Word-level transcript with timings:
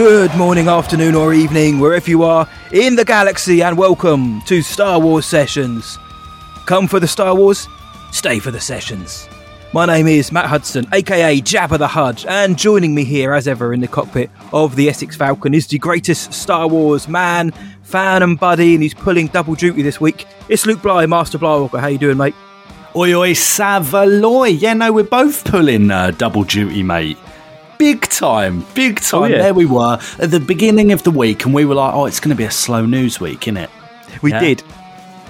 Good 0.00 0.34
morning, 0.34 0.66
afternoon, 0.66 1.14
or 1.14 1.34
evening, 1.34 1.78
wherever 1.78 2.08
you 2.08 2.22
are 2.22 2.48
in 2.72 2.96
the 2.96 3.04
galaxy, 3.04 3.62
and 3.62 3.76
welcome 3.76 4.40
to 4.46 4.62
Star 4.62 4.98
Wars 4.98 5.26
Sessions. 5.26 5.98
Come 6.64 6.88
for 6.88 6.98
the 7.00 7.06
Star 7.06 7.34
Wars, 7.34 7.68
stay 8.10 8.38
for 8.38 8.50
the 8.50 8.62
sessions. 8.62 9.28
My 9.74 9.84
name 9.84 10.06
is 10.06 10.32
Matt 10.32 10.46
Hudson, 10.46 10.86
aka 10.94 11.38
Jabba 11.42 11.76
the 11.76 11.86
Hutt, 11.86 12.24
and 12.24 12.56
joining 12.56 12.94
me 12.94 13.04
here, 13.04 13.34
as 13.34 13.46
ever, 13.46 13.74
in 13.74 13.80
the 13.80 13.88
cockpit 13.88 14.30
of 14.54 14.74
the 14.74 14.88
Essex 14.88 15.16
Falcon 15.16 15.52
is 15.52 15.66
the 15.66 15.78
greatest 15.78 16.32
Star 16.32 16.66
Wars 16.66 17.06
man, 17.06 17.50
fan, 17.82 18.22
and 18.22 18.40
buddy, 18.40 18.72
and 18.72 18.82
he's 18.82 18.94
pulling 18.94 19.26
double 19.26 19.54
duty 19.54 19.82
this 19.82 20.00
week. 20.00 20.26
It's 20.48 20.64
Luke 20.64 20.80
Bly, 20.80 21.04
Master 21.04 21.36
Blywalker. 21.36 21.78
How 21.78 21.88
you 21.88 21.98
doing, 21.98 22.16
mate? 22.16 22.34
Oi, 22.96 23.12
oi, 23.12 23.32
Savaloy. 23.32 24.58
Yeah, 24.58 24.72
no, 24.72 24.94
we're 24.94 25.04
both 25.04 25.44
pulling 25.44 25.90
uh, 25.90 26.12
double 26.12 26.44
duty, 26.44 26.82
mate. 26.82 27.18
Big 27.80 28.02
time, 28.10 28.64
big 28.74 29.00
time. 29.00 29.22
Oh, 29.22 29.26
yeah. 29.26 29.38
There 29.42 29.54
we 29.54 29.64
were 29.64 29.98
at 30.18 30.30
the 30.30 30.38
beginning 30.38 30.92
of 30.92 31.02
the 31.02 31.10
week, 31.10 31.46
and 31.46 31.54
we 31.54 31.64
were 31.64 31.74
like, 31.74 31.94
oh, 31.94 32.04
it's 32.04 32.20
going 32.20 32.28
to 32.28 32.36
be 32.36 32.44
a 32.44 32.50
slow 32.50 32.84
news 32.84 33.18
week, 33.20 33.40
innit? 33.40 33.70
We 34.22 34.30
Yeah. 34.32 34.40
did. 34.40 34.62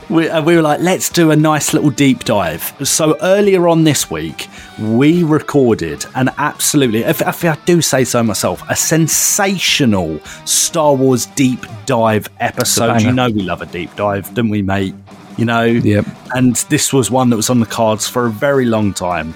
We, 0.09 0.29
uh, 0.29 0.43
we 0.43 0.57
were 0.57 0.63
like, 0.63 0.81
let's 0.81 1.09
do 1.11 1.31
a 1.31 1.37
nice 1.37 1.73
little 1.73 1.91
deep 1.91 2.25
dive. 2.25 2.75
So 2.83 3.17
earlier 3.23 3.69
on 3.69 3.85
this 3.85 4.11
week, 4.11 4.49
we 4.81 5.23
recorded 5.23 6.05
an 6.17 6.31
absolutely, 6.39 7.05
if, 7.05 7.21
if 7.23 7.45
I 7.45 7.57
do 7.67 7.81
say 7.81 8.03
so 8.03 8.21
myself, 8.25 8.65
a 8.69 8.75
sensational 8.75 10.19
Star 10.45 10.93
Wars 10.97 11.27
deep 11.27 11.65
dive 11.87 12.29
episode. 12.41 13.03
You 13.03 13.13
know, 13.13 13.31
we 13.31 13.43
love 13.43 13.63
a 13.63 13.67
deep 13.67 13.95
dive, 13.95 14.35
don't 14.35 14.49
we, 14.49 14.63
mate? 14.63 14.95
You 15.37 15.45
know, 15.45 15.63
Yep. 15.63 16.05
and 16.35 16.57
this 16.69 16.93
was 16.93 17.09
one 17.13 17.31
that 17.31 17.37
was 17.37 17.49
on 17.49 17.61
the 17.61 17.67
cards 17.67 18.09
for 18.09 18.27
a 18.27 18.31
very 18.31 18.65
long 18.65 18.93
time. 18.93 19.35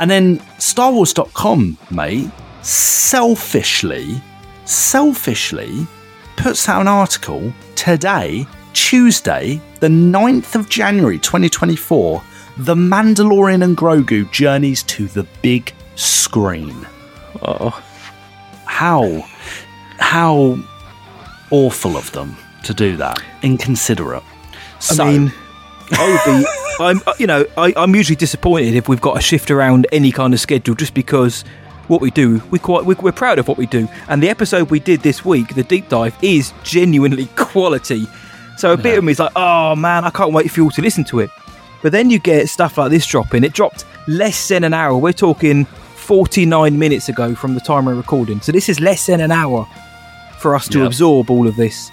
And 0.00 0.10
then 0.10 0.38
StarWars.com, 0.58 1.76
mate, 1.90 2.30
selfishly, 2.64 4.20
selfishly 4.64 5.86
puts 6.36 6.68
out 6.68 6.80
an 6.80 6.88
article 6.88 7.52
today, 7.76 8.46
Tuesday, 8.72 9.60
the 9.80 9.88
9th 9.88 10.54
of 10.54 10.68
January 10.68 11.18
2024. 11.18 12.22
The 12.56 12.74
Mandalorian 12.74 13.64
and 13.64 13.76
Grogu 13.76 14.30
journeys 14.30 14.82
to 14.84 15.06
the 15.08 15.24
big 15.42 15.72
screen. 15.96 16.86
Oh, 17.42 17.70
How, 18.64 19.24
how 19.98 20.58
awful 21.50 21.96
of 21.96 22.10
them 22.12 22.36
to 22.64 22.72
do 22.72 22.96
that. 22.96 23.20
Inconsiderate. 23.42 24.22
So, 24.78 25.04
I 25.04 25.12
mean, 25.12 25.32
I 25.92 26.22
would 26.26 26.42
be. 26.42 26.46
I'm, 26.80 27.00
uh, 27.06 27.14
you 27.18 27.26
know, 27.26 27.46
I, 27.56 27.72
I'm 27.76 27.94
usually 27.94 28.16
disappointed 28.16 28.74
if 28.74 28.88
we've 28.88 29.00
got 29.00 29.14
to 29.14 29.20
shift 29.20 29.50
around 29.50 29.86
any 29.92 30.10
kind 30.10 30.34
of 30.34 30.40
schedule, 30.40 30.74
just 30.74 30.94
because 30.94 31.44
what 31.88 32.00
we 32.00 32.10
do, 32.10 32.42
we 32.50 32.58
quite, 32.58 32.84
we, 32.84 32.94
we're 32.96 33.12
proud 33.12 33.38
of 33.38 33.48
what 33.48 33.58
we 33.58 33.66
do, 33.66 33.88
and 34.08 34.22
the 34.22 34.28
episode 34.28 34.70
we 34.70 34.80
did 34.80 35.00
this 35.00 35.24
week, 35.24 35.54
the 35.54 35.62
deep 35.62 35.88
dive, 35.88 36.16
is 36.22 36.52
genuinely 36.62 37.26
quality. 37.36 38.06
So 38.56 38.72
a 38.72 38.76
bit 38.76 38.98
of 38.98 39.04
me 39.04 39.12
is 39.12 39.18
like, 39.18 39.32
oh 39.36 39.74
man, 39.76 40.04
I 40.04 40.10
can't 40.10 40.32
wait 40.32 40.50
for 40.50 40.60
you 40.60 40.64
all 40.64 40.70
to 40.72 40.82
listen 40.82 41.04
to 41.04 41.20
it. 41.20 41.30
But 41.82 41.92
then 41.92 42.08
you 42.08 42.18
get 42.18 42.48
stuff 42.48 42.78
like 42.78 42.90
this 42.90 43.04
dropping. 43.06 43.44
It 43.44 43.52
dropped 43.52 43.84
less 44.06 44.48
than 44.48 44.64
an 44.64 44.72
hour. 44.72 44.96
We're 44.96 45.12
talking 45.12 45.64
49 45.64 46.78
minutes 46.78 47.08
ago 47.08 47.34
from 47.34 47.54
the 47.54 47.60
time 47.60 47.84
we're 47.84 47.94
recording. 47.94 48.40
So 48.40 48.52
this 48.52 48.68
is 48.68 48.80
less 48.80 49.06
than 49.06 49.20
an 49.20 49.32
hour 49.32 49.66
for 50.38 50.54
us 50.54 50.68
to 50.68 50.78
Yep. 50.78 50.86
absorb 50.86 51.30
all 51.30 51.46
of 51.48 51.56
this 51.56 51.90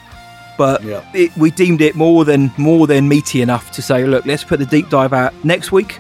but 0.58 0.84
Yep. 0.84 1.06
it, 1.14 1.38
we 1.38 1.50
deemed 1.50 1.82
it 1.82 1.96
more 1.96 2.24
than 2.24 2.52
more 2.58 2.86
than 2.86 3.08
meaty 3.08 3.42
enough 3.42 3.72
to 3.72 3.82
say, 3.82 4.06
look, 4.06 4.26
let's 4.28 4.44
put 4.44 4.60
the 4.60 4.66
deep 4.66 4.90
dive 4.90 5.12
out 5.12 5.34
next 5.44 5.72
week. 5.72 5.98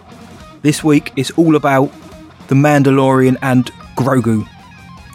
This 0.61 0.83
week 0.83 1.11
it's 1.15 1.31
all 1.31 1.55
about 1.55 1.91
the 2.47 2.53
Mandalorian 2.53 3.37
and 3.41 3.71
Grogu. 3.95 4.47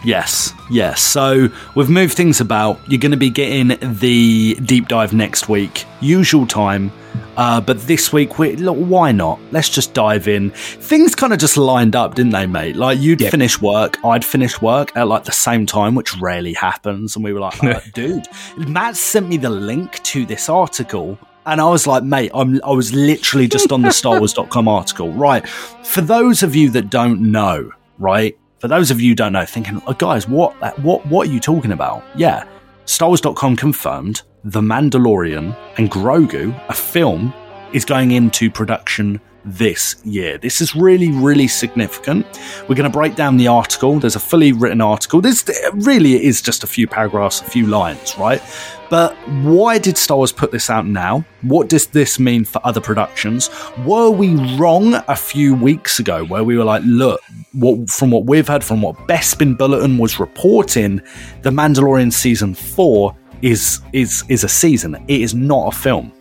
Yes, 0.04 0.52
yes. 0.70 1.00
So 1.02 1.48
we've 1.74 1.88
moved 1.90 2.14
things 2.14 2.40
about. 2.40 2.78
You're 2.88 3.00
going 3.00 3.10
to 3.12 3.16
be 3.16 3.30
getting 3.30 3.68
the 3.98 4.54
deep 4.64 4.86
dive 4.88 5.12
next 5.12 5.48
week, 5.48 5.84
usual 6.00 6.46
time. 6.46 6.92
Uh, 7.36 7.60
but 7.60 7.80
this 7.82 8.12
week, 8.12 8.38
we, 8.38 8.56
look, 8.56 8.76
why 8.76 9.10
not? 9.12 9.38
Let's 9.52 9.68
just 9.68 9.94
dive 9.94 10.28
in. 10.28 10.50
Things 10.52 11.14
kind 11.14 11.32
of 11.32 11.38
just 11.38 11.56
lined 11.56 11.96
up, 11.96 12.14
didn't 12.14 12.32
they, 12.32 12.46
mate? 12.46 12.76
Like 12.76 12.98
you'd 12.98 13.20
Yep. 13.20 13.30
finish 13.30 13.60
work, 13.60 13.98
I'd 14.04 14.24
finish 14.24 14.60
work 14.62 14.92
at 14.96 15.08
like 15.08 15.24
the 15.24 15.32
same 15.32 15.66
time, 15.66 15.94
which 15.94 16.16
rarely 16.18 16.52
happens. 16.54 17.16
And 17.16 17.24
we 17.24 17.32
were 17.32 17.40
like, 17.40 17.62
uh, 17.64 17.80
dude, 17.94 18.26
Matt 18.56 18.96
sent 18.96 19.28
me 19.28 19.38
the 19.38 19.50
link 19.50 20.02
to 20.04 20.24
this 20.24 20.48
article. 20.48 21.18
And 21.46 21.60
I 21.60 21.68
was 21.68 21.86
like, 21.86 22.04
mate, 22.04 22.30
I'm, 22.34 22.60
I 22.64 22.70
was 22.70 22.92
literally 22.94 23.48
just 23.48 23.70
on 23.72 23.82
the 23.82 23.88
StarWars.com 23.88 24.66
article. 24.68 25.12
Right. 25.12 25.46
For 25.48 26.00
those 26.00 26.42
of 26.42 26.54
you 26.56 26.70
that 26.70 26.90
don't 26.90 27.32
know, 27.32 27.70
right? 27.98 28.38
For 28.58 28.68
those 28.68 28.90
of 28.90 29.00
you 29.00 29.10
who 29.10 29.14
don't 29.14 29.32
know, 29.32 29.44
thinking, 29.44 29.82
oh, 29.86 29.92
guys, 29.92 30.26
what, 30.26 30.56
uh, 30.62 30.72
what, 30.76 31.06
what 31.06 31.28
are 31.28 31.30
you 31.30 31.40
talking 31.40 31.72
about? 31.72 32.02
Yeah. 32.16 32.44
StarWars.com 32.86 33.56
confirmed 33.56 34.22
The 34.44 34.62
Mandalorian 34.62 35.54
and 35.76 35.90
Grogu, 35.90 36.58
a 36.68 36.72
film, 36.72 37.34
is 37.72 37.84
going 37.84 38.12
into 38.12 38.50
production 38.50 39.20
this 39.46 39.96
year. 40.04 40.36
This 40.38 40.60
is 40.60 40.74
really, 40.74 41.12
really 41.12 41.48
significant. 41.48 42.26
We're 42.68 42.74
going 42.74 42.90
to 42.90 42.96
break 42.96 43.14
down 43.14 43.36
the 43.36 43.46
article. 43.48 43.98
There's 44.00 44.16
a 44.16 44.20
fully 44.20 44.52
written 44.52 44.80
article. 44.80 45.20
This 45.20 45.48
really 45.72 46.24
is 46.24 46.42
just 46.42 46.64
a 46.64 46.66
few 46.66 46.86
paragraphs, 46.86 47.40
a 47.40 47.44
few 47.44 47.66
lines, 47.66 48.18
right? 48.18 48.42
But 48.90 49.14
why 49.42 49.78
did 49.78 49.96
Star 49.96 50.16
Wars 50.16 50.32
put 50.32 50.52
this 50.52 50.70
out 50.70 50.86
now? 50.86 51.24
What 51.42 51.68
does 51.68 51.86
this 51.88 52.18
mean 52.20 52.44
for 52.44 52.60
other 52.64 52.80
productions? 52.80 53.50
Were 53.84 54.10
we 54.10 54.34
wrong 54.56 54.94
a 54.94 55.16
few 55.16 55.54
weeks 55.54 55.98
ago 55.98 56.24
where 56.24 56.44
we 56.44 56.56
were 56.56 56.64
like, 56.64 56.82
look, 56.84 57.20
what, 57.52 57.88
from 57.90 58.10
what 58.10 58.26
we've 58.26 58.46
heard, 58.46 58.62
from 58.62 58.82
what 58.82 58.96
Bespin 59.08 59.56
Bulletin 59.56 59.98
was 59.98 60.20
reporting, 60.20 61.00
The 61.42 61.50
Mandalorian 61.50 62.12
season 62.12 62.54
four 62.54 63.16
is 63.42 63.80
is 63.92 64.24
is 64.28 64.44
a 64.44 64.48
season. 64.48 64.94
It 65.08 65.20
is 65.20 65.34
not 65.34 65.74
a 65.74 65.76
film 65.76 66.12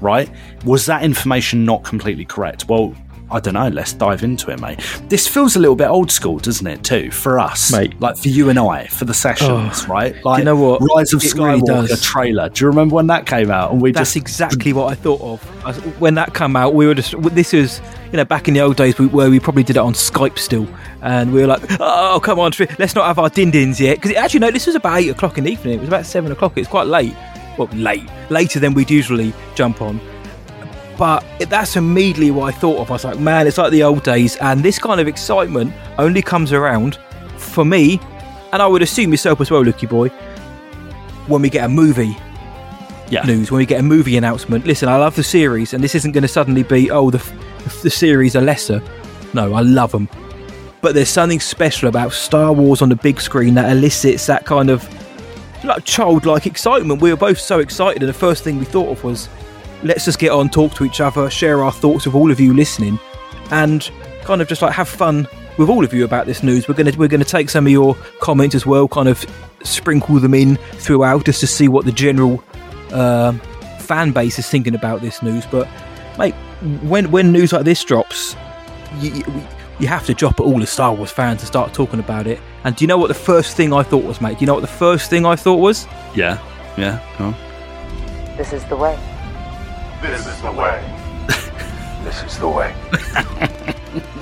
right? 0.00 0.30
Was 0.64 0.86
that 0.86 1.02
information 1.02 1.64
not 1.64 1.84
completely 1.84 2.24
correct? 2.24 2.68
Well, 2.68 2.94
I 3.30 3.40
don't 3.40 3.52
know. 3.52 3.68
Let's 3.68 3.92
dive 3.92 4.22
into 4.22 4.50
it, 4.50 4.58
mate. 4.58 4.80
This 5.10 5.28
feels 5.28 5.54
a 5.54 5.58
little 5.58 5.76
bit 5.76 5.88
old 5.88 6.10
school, 6.10 6.38
doesn't 6.38 6.66
it? 6.66 6.82
Too 6.82 7.10
for 7.10 7.38
us, 7.38 7.70
Mate. 7.70 8.00
Like 8.00 8.16
for 8.16 8.28
you 8.28 8.48
and 8.48 8.58
I, 8.58 8.86
for 8.86 9.04
the 9.04 9.12
sessions, 9.12 9.86
right? 9.86 10.16
Like 10.24 10.38
you 10.38 10.44
know 10.46 10.56
what? 10.56 10.80
Rise 10.96 11.12
of 11.12 11.22
It 11.22 11.34
really 11.34 11.60
Skywalker 11.60 11.88
does. 11.88 12.02
trailer. 12.02 12.48
Do 12.48 12.64
you 12.64 12.68
remember 12.70 12.94
when 12.94 13.08
that 13.08 13.26
came 13.26 13.50
out? 13.50 13.70
And 13.70 13.82
we 13.82 13.92
That's 13.92 14.14
just 14.14 14.16
exactly 14.16 14.72
what 14.72 14.90
I 14.90 14.94
thought 14.94 15.20
of. 15.20 16.00
When 16.00 16.14
that 16.14 16.32
came 16.32 16.56
out, 16.56 16.72
we 16.72 16.86
were 16.86 16.94
just, 16.94 17.20
this 17.34 17.52
was, 17.52 17.82
you 18.12 18.16
know, 18.16 18.24
back 18.24 18.48
in 18.48 18.54
the 18.54 18.60
old 18.60 18.76
days 18.78 18.98
where 18.98 19.28
we 19.28 19.38
probably 19.40 19.62
did 19.62 19.76
it 19.76 19.80
on 19.80 19.92
Skype 19.92 20.38
still. 20.38 20.66
And 21.02 21.30
we 21.30 21.42
were 21.42 21.48
like, 21.48 21.60
oh, 21.80 22.20
come 22.22 22.38
on, 22.38 22.52
let's 22.78 22.94
not 22.94 23.04
have 23.04 23.18
our 23.18 23.28
din-dins 23.28 23.78
yet. 23.78 23.96
Because 24.00 24.16
actually, 24.16 24.40
no, 24.40 24.50
this 24.50 24.66
was 24.66 24.74
about 24.74 25.00
8 25.00 25.10
o'clock 25.10 25.36
in 25.36 25.44
the 25.44 25.50
evening. 25.50 25.74
It 25.74 25.80
was 25.80 25.88
about 25.88 26.06
7 26.06 26.32
o'clock. 26.32 26.56
It's 26.56 26.66
quite 26.66 26.86
late. 26.86 27.14
Well, 27.58 27.68
late. 27.74 28.08
Later 28.30 28.60
than 28.60 28.72
we'd 28.72 28.90
usually 28.90 29.34
jump 29.54 29.82
on. 29.82 30.00
But 30.96 31.24
that's 31.48 31.76
immediately 31.76 32.30
what 32.30 32.54
I 32.54 32.56
thought 32.56 32.78
of. 32.78 32.90
I 32.90 32.94
was 32.94 33.04
like, 33.04 33.18
man, 33.18 33.46
it's 33.46 33.58
like 33.58 33.70
the 33.70 33.82
old 33.82 34.02
days. 34.02 34.36
And 34.36 34.64
this 34.64 34.78
kind 34.78 35.00
of 35.00 35.06
excitement 35.06 35.72
only 35.98 36.22
comes 36.22 36.52
around 36.52 36.98
for 37.36 37.64
me, 37.64 38.00
and 38.52 38.62
I 38.62 38.66
would 38.66 38.82
assume 38.82 39.10
yourself 39.10 39.40
as 39.40 39.50
well, 39.50 39.62
Lukey 39.62 39.88
boy, 39.88 40.08
when 41.28 41.42
we 41.42 41.50
get 41.50 41.64
a 41.64 41.68
movie 41.68 42.16
yeah, 43.10 43.22
news, 43.22 43.50
when 43.50 43.58
we 43.58 43.66
get 43.66 43.80
a 43.80 43.82
movie 43.82 44.16
announcement. 44.16 44.66
Listen, 44.66 44.88
I 44.88 44.96
love 44.96 45.14
the 45.16 45.22
series, 45.22 45.72
and 45.72 45.82
this 45.82 45.94
isn't 45.94 46.12
going 46.12 46.22
to 46.22 46.28
suddenly 46.28 46.62
be, 46.62 46.90
oh, 46.90 47.10
the, 47.10 47.24
the 47.82 47.90
series 47.90 48.34
are 48.34 48.42
lesser. 48.42 48.82
No, 49.34 49.54
I 49.54 49.60
love 49.60 49.92
them. 49.92 50.08
But 50.80 50.94
there's 50.94 51.08
something 51.08 51.40
special 51.40 51.88
about 51.88 52.12
Star 52.12 52.52
Wars 52.52 52.82
on 52.82 52.88
the 52.88 52.96
big 52.96 53.20
screen 53.20 53.54
that 53.54 53.70
elicits 53.70 54.26
that 54.26 54.46
kind 54.46 54.70
of 54.70 54.88
like 55.64 55.84
childlike 55.84 56.46
excitement. 56.46 57.00
We 57.02 57.10
were 57.10 57.16
both 57.16 57.38
so 57.38 57.58
excited, 57.58 58.02
and 58.02 58.08
the 58.08 58.12
first 58.14 58.44
thing 58.44 58.58
we 58.58 58.64
thought 58.64 58.88
of 58.88 59.04
was, 59.04 59.28
let's 59.82 60.04
just 60.04 60.18
get 60.18 60.30
on, 60.30 60.48
talk 60.48 60.74
to 60.74 60.84
each 60.84 61.00
other, 61.00 61.28
share 61.30 61.62
our 61.62 61.72
thoughts 61.72 62.06
with 62.06 62.14
all 62.14 62.30
of 62.30 62.40
you 62.40 62.54
listening, 62.54 62.98
and 63.50 63.90
kind 64.22 64.40
of 64.42 64.48
just 64.48 64.62
like 64.62 64.72
have 64.72 64.88
fun 64.88 65.26
with 65.56 65.68
all 65.68 65.84
of 65.84 65.92
you 65.92 66.04
about 66.04 66.26
this 66.26 66.42
news. 66.42 66.68
We're 66.68 66.74
gonna 66.74 66.92
we're 66.96 67.08
gonna 67.08 67.24
take 67.24 67.50
some 67.50 67.66
of 67.66 67.72
your 67.72 67.96
comments 68.20 68.54
as 68.54 68.64
well, 68.66 68.86
kind 68.88 69.08
of 69.08 69.24
sprinkle 69.64 70.20
them 70.20 70.34
in 70.34 70.56
throughout, 70.74 71.24
just 71.24 71.40
to 71.40 71.46
see 71.46 71.68
what 71.68 71.84
the 71.84 71.92
general 71.92 72.42
um 72.92 73.40
fan 73.80 74.12
base 74.12 74.38
is 74.38 74.48
thinking 74.48 74.74
about 74.74 75.00
this 75.00 75.22
news. 75.22 75.44
But 75.46 75.66
mate, 76.18 76.34
when 76.82 77.10
when 77.10 77.32
news 77.32 77.52
like 77.52 77.64
this 77.64 77.82
drops, 77.82 78.36
you, 79.00 79.10
you- 79.12 79.24
you 79.78 79.86
have 79.88 80.06
to 80.06 80.14
drop 80.14 80.40
it 80.40 80.42
all 80.42 80.62
as 80.62 80.70
Star 80.70 80.94
Wars 80.94 81.10
fans 81.10 81.40
and 81.40 81.46
start 81.46 81.72
talking 81.72 82.00
about 82.00 82.26
it. 82.26 82.40
And 82.64 82.74
do 82.74 82.84
you 82.84 82.86
know 82.88 82.98
what 82.98 83.08
the 83.08 83.14
first 83.14 83.56
thing 83.56 83.72
I 83.72 83.82
thought 83.82 84.04
was, 84.04 84.20
mate? 84.20 84.38
Do 84.38 84.42
you 84.42 84.46
know 84.46 84.54
what 84.54 84.60
the 84.60 84.66
first 84.66 85.10
thing 85.10 85.24
I 85.24 85.36
thought 85.36 85.60
was? 85.60 85.86
Yeah, 86.14 86.38
yeah. 86.76 87.00
Go 87.18 87.26
on. 87.26 87.34
This 88.36 88.52
is 88.52 88.64
the 88.66 88.76
way. 88.76 88.98
This 90.02 90.26
is 90.26 90.42
the 90.42 90.52
way. 90.52 90.84
this 92.04 92.22
is 92.22 92.38
the 92.38 92.48
way. 92.48 92.74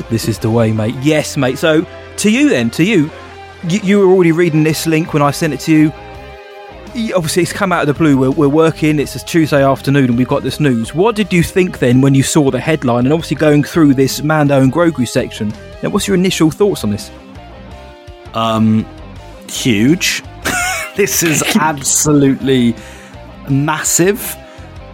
This 0.08 0.28
is 0.28 0.38
the 0.38 0.50
way, 0.50 0.70
mate. 0.70 0.94
Yes, 1.02 1.36
mate. 1.36 1.58
So, 1.58 1.84
to 2.18 2.30
you 2.30 2.48
then, 2.48 2.70
to 2.70 2.84
you, 2.84 3.10
you, 3.68 3.80
you 3.80 3.98
were 3.98 4.12
already 4.12 4.30
reading 4.30 4.62
this 4.62 4.86
link 4.86 5.12
when 5.12 5.22
I 5.22 5.32
sent 5.32 5.52
it 5.52 5.60
to 5.60 5.72
you. 5.72 5.92
Obviously, 7.14 7.42
it's 7.42 7.52
come 7.52 7.72
out 7.72 7.82
of 7.82 7.86
the 7.88 7.94
blue. 7.94 8.16
We're, 8.16 8.30
we're 8.30 8.48
working. 8.48 8.98
It's 8.98 9.14
a 9.16 9.24
Tuesday 9.24 9.62
afternoon, 9.62 10.06
and 10.06 10.16
we've 10.16 10.26
got 10.26 10.42
this 10.42 10.60
news. 10.60 10.94
What 10.94 11.14
did 11.14 11.30
you 11.30 11.42
think 11.42 11.78
then 11.78 12.00
when 12.00 12.14
you 12.14 12.22
saw 12.22 12.50
the 12.50 12.58
headline 12.58 13.04
and 13.04 13.12
obviously 13.12 13.36
going 13.36 13.64
through 13.64 13.92
this 13.94 14.22
Mando 14.22 14.62
and 14.62 14.72
Grogu 14.72 15.06
section? 15.06 15.52
Now, 15.82 15.90
what's 15.90 16.08
your 16.08 16.16
initial 16.16 16.50
thoughts 16.50 16.84
on 16.84 16.90
this? 16.90 17.10
Um, 18.32 18.86
huge. 19.46 20.22
this 20.96 21.22
is 21.22 21.42
absolutely 21.56 22.74
massive. 23.50 24.34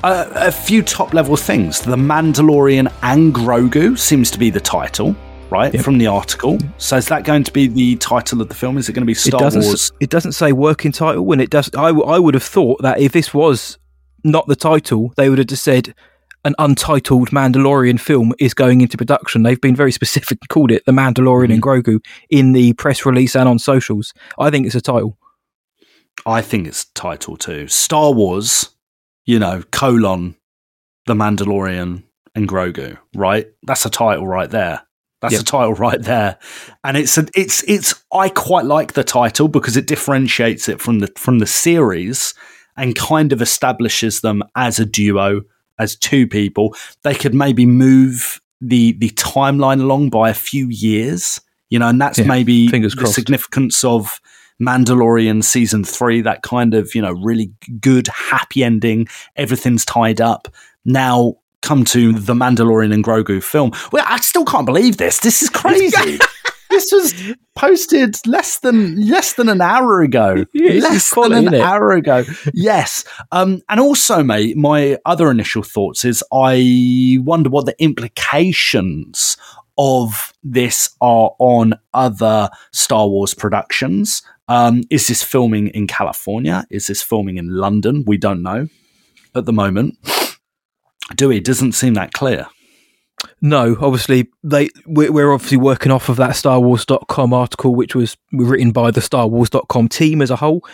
Uh, 0.03 0.29
a 0.35 0.51
few 0.51 0.83
top 0.83 1.15
level 1.15 1.37
things. 1.37 1.83
The 1.83 1.95
Mandalorian 1.95 2.93
and 3.03 3.33
Grogu 3.33 3.97
seems 3.97 4.29
to 4.33 4.39
be 4.41 4.51
the 4.51 4.61
title, 4.61 5.15
right, 5.53 5.73
Yep. 5.75 5.85
from 5.85 5.99
the 5.99 6.07
article. 6.07 6.59
So 6.79 6.97
is 6.97 7.07
that 7.09 7.25
going 7.25 7.45
to 7.45 7.53
be 7.53 7.67
the 7.69 7.97
title 7.97 8.41
of 8.41 8.49
the 8.49 8.55
film? 8.55 8.79
Is 8.79 8.89
it 8.89 8.93
going 8.95 9.03
to 9.03 9.07
be 9.07 9.15
Star 9.15 9.39
it 9.41 9.45
doesn't. 9.45 9.63
Wars? 9.63 9.93
It 10.01 10.11
doesn't 10.11 10.33
say 10.33 10.53
working 10.53 10.91
title. 10.93 11.25
When 11.25 11.41
it 11.41 11.51
does, 11.51 11.71
I, 11.75 11.89
I 11.91 12.19
would 12.19 12.35
have 12.35 12.43
thought 12.43 12.83
that 12.83 12.99
if 13.01 13.13
this 13.13 13.33
was 13.35 13.79
not 14.25 14.47
the 14.49 14.57
title, 14.57 15.13
they 15.17 15.29
would 15.29 15.39
have 15.39 15.47
just 15.49 15.63
said 15.65 15.95
an 16.45 16.55
untitled 16.59 17.31
Mandalorian 17.31 18.01
film 18.01 18.33
is 18.41 18.53
going 18.55 18.81
into 18.81 18.97
production. 18.97 19.43
They've 19.45 19.61
been 19.61 19.77
very 19.77 19.93
specific 20.01 20.39
and 20.41 20.49
called 20.49 20.73
it 20.73 20.85
the 20.87 20.93
Mandalorian 20.93 21.53
and 21.53 21.63
Mm-hmm. 21.63 21.91
Grogu 21.93 22.05
in 22.31 22.53
the 22.53 22.73
press 22.73 23.07
release 23.07 23.37
and 23.37 23.49
on 23.49 23.59
socials. 23.61 24.13
I 24.39 24.51
think 24.51 24.67
it's 24.67 24.75
a 24.75 24.81
title. 24.81 25.17
I 26.27 26.43
think 26.43 26.67
it's 26.67 26.85
title 26.87 27.37
too. 27.37 27.69
Star 27.69 28.13
Wars, 28.13 28.71
you 29.25 29.39
know, 29.39 29.63
colon, 29.71 30.37
The 31.07 31.15
Mandalorian 31.15 32.03
and 32.35 32.49
Grogu, 32.49 32.99
right? 33.15 33.47
That's 33.65 33.87
a 33.87 33.91
title 33.91 34.27
right 34.27 34.51
there. 34.51 34.83
That's 35.23 35.33
Yep. 35.35 35.41
a 35.43 35.45
title 35.45 35.75
right 35.75 36.03
there. 36.03 36.37
And 36.85 36.97
it's 36.99 37.17
a, 37.17 37.27
it's 37.35 37.63
it's 37.69 37.95
I 38.13 38.29
quite 38.29 38.67
like 38.67 38.93
the 38.93 39.05
title 39.05 39.49
because 39.49 39.77
it 39.79 39.87
differentiates 39.87 40.69
it 40.69 40.81
from 40.81 40.99
the 40.99 41.09
from 41.17 41.39
the 41.39 41.47
series 41.47 42.35
and 42.77 42.95
kind 42.97 43.33
of 43.33 43.41
establishes 43.41 44.21
them 44.21 44.43
as 44.57 44.79
a 44.81 44.85
duo, 44.85 45.43
as 45.79 45.97
two 45.97 46.27
people. 46.27 46.75
They 47.05 47.15
could 47.15 47.35
maybe 47.35 47.65
move 47.67 48.41
the 48.61 48.93
the 48.99 49.11
timeline 49.11 49.81
along 49.81 50.11
by 50.11 50.29
a 50.31 50.35
few 50.35 50.69
years, 50.69 51.41
you 51.71 51.79
know, 51.79 51.89
and 51.89 52.01
that's 52.01 52.19
Yeah, 52.19 52.27
maybe 52.27 52.69
the 52.69 52.91
crossed. 52.97 53.15
significance 53.15 53.85
of 53.85 54.21
Mandalorian 54.61 55.43
season 55.43 55.85
three, 55.85 56.21
that 56.23 56.43
kind 56.43 56.75
of, 56.75 56.95
you 56.95 57.03
know, 57.03 57.13
really 57.13 57.53
good, 57.81 58.07
happy 58.09 58.63
ending. 58.63 59.09
Everything's 59.37 59.85
tied 59.85 60.21
up. 60.21 60.49
Now 60.85 61.35
come 61.63 61.85
to 61.87 62.13
the 62.13 62.35
Mandalorian 62.35 62.93
and 62.93 63.03
Grogu 63.05 63.43
film. 63.43 63.73
Well, 63.93 64.05
I 64.07 64.19
still 64.21 64.45
can't 64.45 64.67
believe 64.67 64.97
this. 64.99 65.21
This 65.21 65.43
is 65.43 65.49
crazy. 65.49 66.19
this 66.71 66.91
was 66.93 67.15
posted 67.55 68.17
less 68.27 68.59
than 68.61 69.09
less 69.09 69.35
than 69.35 69.49
an 69.49 69.61
hour 69.61 70.03
ago. 70.03 70.45
Yeah, 70.55 70.81
less 70.83 71.15
than 71.15 71.33
an 71.33 71.45
innit? 71.47 71.61
hour 71.61 71.93
ago. 71.93 72.25
yes. 72.53 73.05
Um, 73.31 73.63
and 73.69 73.81
also, 73.81 74.23
mate, 74.23 74.57
my 74.57 74.99
other 75.05 75.31
initial 75.31 75.63
thoughts 75.63 76.05
is 76.05 76.23
I 76.33 77.19
wonder 77.23 77.49
what 77.51 77.67
the 77.67 77.81
implications 77.83 79.37
of 79.79 80.33
this 80.43 80.91
are 81.01 81.33
on 81.39 81.75
other 81.95 82.51
Star 82.73 83.09
Wars 83.09 83.35
productions. 83.35 84.23
Um, 84.49 84.83
is 84.91 85.07
this 85.09 85.23
filming 85.23 85.69
in 85.69 85.87
California? 85.87 86.67
Is 86.71 86.87
this 86.89 87.03
filming 87.03 87.39
in 87.39 87.49
London? 87.49 88.05
We 88.07 88.19
don't 88.19 88.43
know 88.43 88.69
at 89.35 89.47
the 89.47 89.53
moment. 89.53 89.97
Dewey 91.17 91.41
doesn't 91.41 91.73
seem 91.73 91.95
that 91.95 92.13
clear. 92.13 92.47
No, 93.41 93.77
obviously 93.81 94.31
they 94.43 94.69
we're, 94.87 95.33
obviously 95.33 95.59
working 95.59 95.93
off 95.93 96.09
of 96.09 96.17
that 96.17 96.37
Star 96.37 96.61
Wars.com 96.61 97.33
article, 97.33 97.75
which 97.75 97.95
was 97.95 98.17
written 98.33 98.73
by 98.73 98.91
the 98.91 99.01
Star 99.01 99.29
Wars.com 99.29 99.89
team 99.89 100.23
as 100.23 100.31
a 100.31 100.37
whole. 100.37 100.65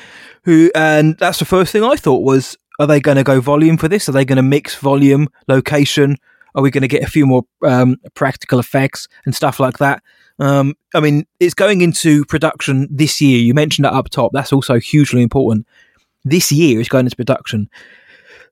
Who 0.44 0.70
and 0.75 1.17
that's 1.19 1.38
the 1.38 1.44
first 1.44 1.73
thing 1.73 1.85
I 1.85 1.96
thought 1.96 2.23
was, 2.23 2.56
are 2.79 2.87
they 2.87 3.00
going 3.00 3.17
to 3.17 3.25
go 3.25 3.40
volume 3.40 3.76
for 3.76 3.88
this? 3.88 4.08
Are 4.08 4.12
they 4.12 4.25
going 4.25 4.37
to 4.37 4.43
mix 4.43 4.76
volume, 4.76 5.29
location? 5.46 6.17
Are 6.55 6.62
we 6.62 6.70
going 6.70 6.82
to 6.82 6.88
get 6.88 7.02
a 7.02 7.11
few 7.11 7.26
more 7.26 7.44
um, 7.62 7.96
practical 8.14 8.58
effects 8.58 9.08
and 9.25 9.35
stuff 9.35 9.61
like 9.61 9.79
that? 9.79 10.02
Um, 10.38 10.75
I 10.94 11.00
mean, 11.00 11.26
it's 11.40 11.55
going 11.55 11.81
into 11.81 12.25
production 12.25 12.88
this 12.90 13.20
year. 13.20 13.38
You 13.38 13.55
mentioned 13.55 13.85
that 13.85 13.93
up 13.93 14.08
top. 14.08 14.32
That's 14.32 14.52
also 14.52 14.79
hugely 14.79 15.23
important. 15.23 15.67
This 16.25 16.52
year 16.52 16.81
is 16.81 16.88
going 16.88 17.06
into 17.06 17.17
production. 17.17 17.69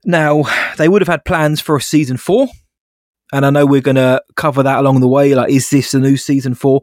Now, 0.05 0.45
they 0.77 0.89
would 0.89 1.03
have 1.03 1.09
had 1.09 1.25
plans 1.25 1.61
for 1.61 1.77
a 1.77 1.81
season 1.81 2.17
four, 2.17 2.49
and 3.33 3.45
I 3.45 3.51
know 3.51 3.67
we're 3.67 3.81
going 3.81 3.97
to 3.97 4.23
cover 4.37 4.63
that 4.63 4.79
along 4.79 5.01
the 5.01 5.09
way. 5.09 5.35
Like, 5.35 5.51
is 5.51 5.71
this 5.71 5.95
a 5.95 5.99
new 5.99 6.17
season 6.17 6.55
four? 6.55 6.83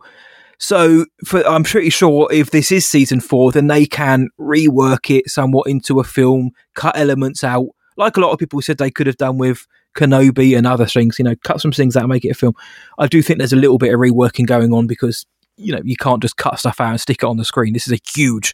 So, 0.59 1.05
for, 1.25 1.45
I'm 1.47 1.63
pretty 1.63 1.89
sure 1.89 2.27
if 2.31 2.51
this 2.51 2.71
is 2.71 2.85
season 2.85 3.19
four, 3.19 3.51
then 3.51 3.67
they 3.67 3.85
can 3.85 4.29
rework 4.39 5.15
it 5.15 5.29
somewhat 5.29 5.67
into 5.67 5.99
a 5.99 6.03
film, 6.03 6.51
cut 6.75 6.97
elements 6.97 7.43
out, 7.43 7.67
like 7.97 8.17
a 8.17 8.19
lot 8.19 8.31
of 8.31 8.39
people 8.39 8.61
said 8.61 8.77
they 8.77 8.91
could 8.91 9.07
have 9.07 9.17
done 9.17 9.37
with 9.37 9.67
Kenobi 9.95 10.57
and 10.57 10.65
other 10.65 10.85
things. 10.85 11.19
You 11.19 11.25
know, 11.25 11.35
cut 11.43 11.61
some 11.61 11.71
things 11.71 11.95
out 11.95 12.07
make 12.09 12.25
it 12.25 12.29
a 12.29 12.35
film. 12.35 12.53
I 12.97 13.07
do 13.07 13.21
think 13.21 13.39
there's 13.39 13.53
a 13.53 13.57
little 13.57 13.77
bit 13.77 13.93
of 13.93 13.99
reworking 13.99 14.47
going 14.47 14.73
on 14.73 14.87
because 14.87 15.25
you 15.57 15.73
know 15.73 15.81
you 15.83 15.95
can't 15.95 16.21
just 16.21 16.37
cut 16.37 16.59
stuff 16.59 16.79
out 16.79 16.91
and 16.91 17.01
stick 17.01 17.17
it 17.21 17.25
on 17.25 17.37
the 17.37 17.45
screen. 17.45 17.73
This 17.73 17.87
is 17.87 17.93
a 17.93 18.01
huge 18.15 18.53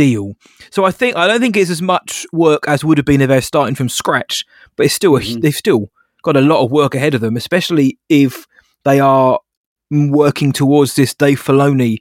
deal. 0.00 0.32
So 0.70 0.86
I 0.86 0.92
think 0.92 1.14
I 1.14 1.26
don't 1.26 1.42
think 1.42 1.58
it's 1.58 1.68
as 1.68 1.82
much 1.82 2.26
work 2.32 2.66
as 2.66 2.82
would 2.82 2.96
have 2.96 3.04
been 3.04 3.20
if 3.20 3.28
they're 3.28 3.42
starting 3.42 3.74
from 3.74 3.90
scratch, 3.90 4.46
but 4.76 4.86
it's 4.86 4.94
still 4.94 5.18
a, 5.18 5.20
they've 5.20 5.54
still 5.54 5.90
got 6.22 6.38
a 6.38 6.40
lot 6.40 6.64
of 6.64 6.72
work 6.72 6.94
ahead 6.94 7.14
of 7.14 7.20
them, 7.20 7.36
especially 7.36 7.98
if 8.08 8.46
they 8.84 8.98
are 8.98 9.40
working 9.90 10.52
towards 10.52 10.94
this 10.94 11.14
Dave 11.14 11.42
Filoni 11.42 11.98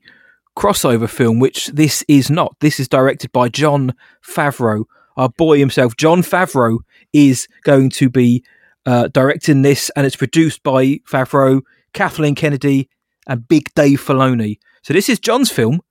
crossover 0.58 1.10
film, 1.10 1.40
which 1.40 1.68
this 1.68 2.06
is 2.08 2.30
not. 2.30 2.56
This 2.62 2.80
is 2.80 2.88
directed 2.88 3.34
by 3.34 3.50
Jon 3.50 3.94
Favreau, 4.26 4.86
our 5.18 5.28
boy 5.28 5.60
himself. 5.60 5.98
Jon 5.98 6.22
Favreau 6.22 6.78
is 7.12 7.50
going 7.64 7.90
to 7.92 8.10
be 8.10 8.46
uh, 8.86 9.10
directing 9.10 9.62
this, 9.62 9.92
and 9.98 10.06
it's 10.06 10.16
produced 10.16 10.64
by 10.64 11.00
Favreau, 11.06 11.64
Kathleen 11.94 12.36
Kennedy, 12.36 12.90
and 13.28 13.46
Big 13.46 13.74
Dave 13.76 14.02
Filoni. 14.02 14.58
So 14.84 14.94
this 14.94 15.10
is 15.10 15.20
Jon's 15.20 15.52
film. 15.52 15.82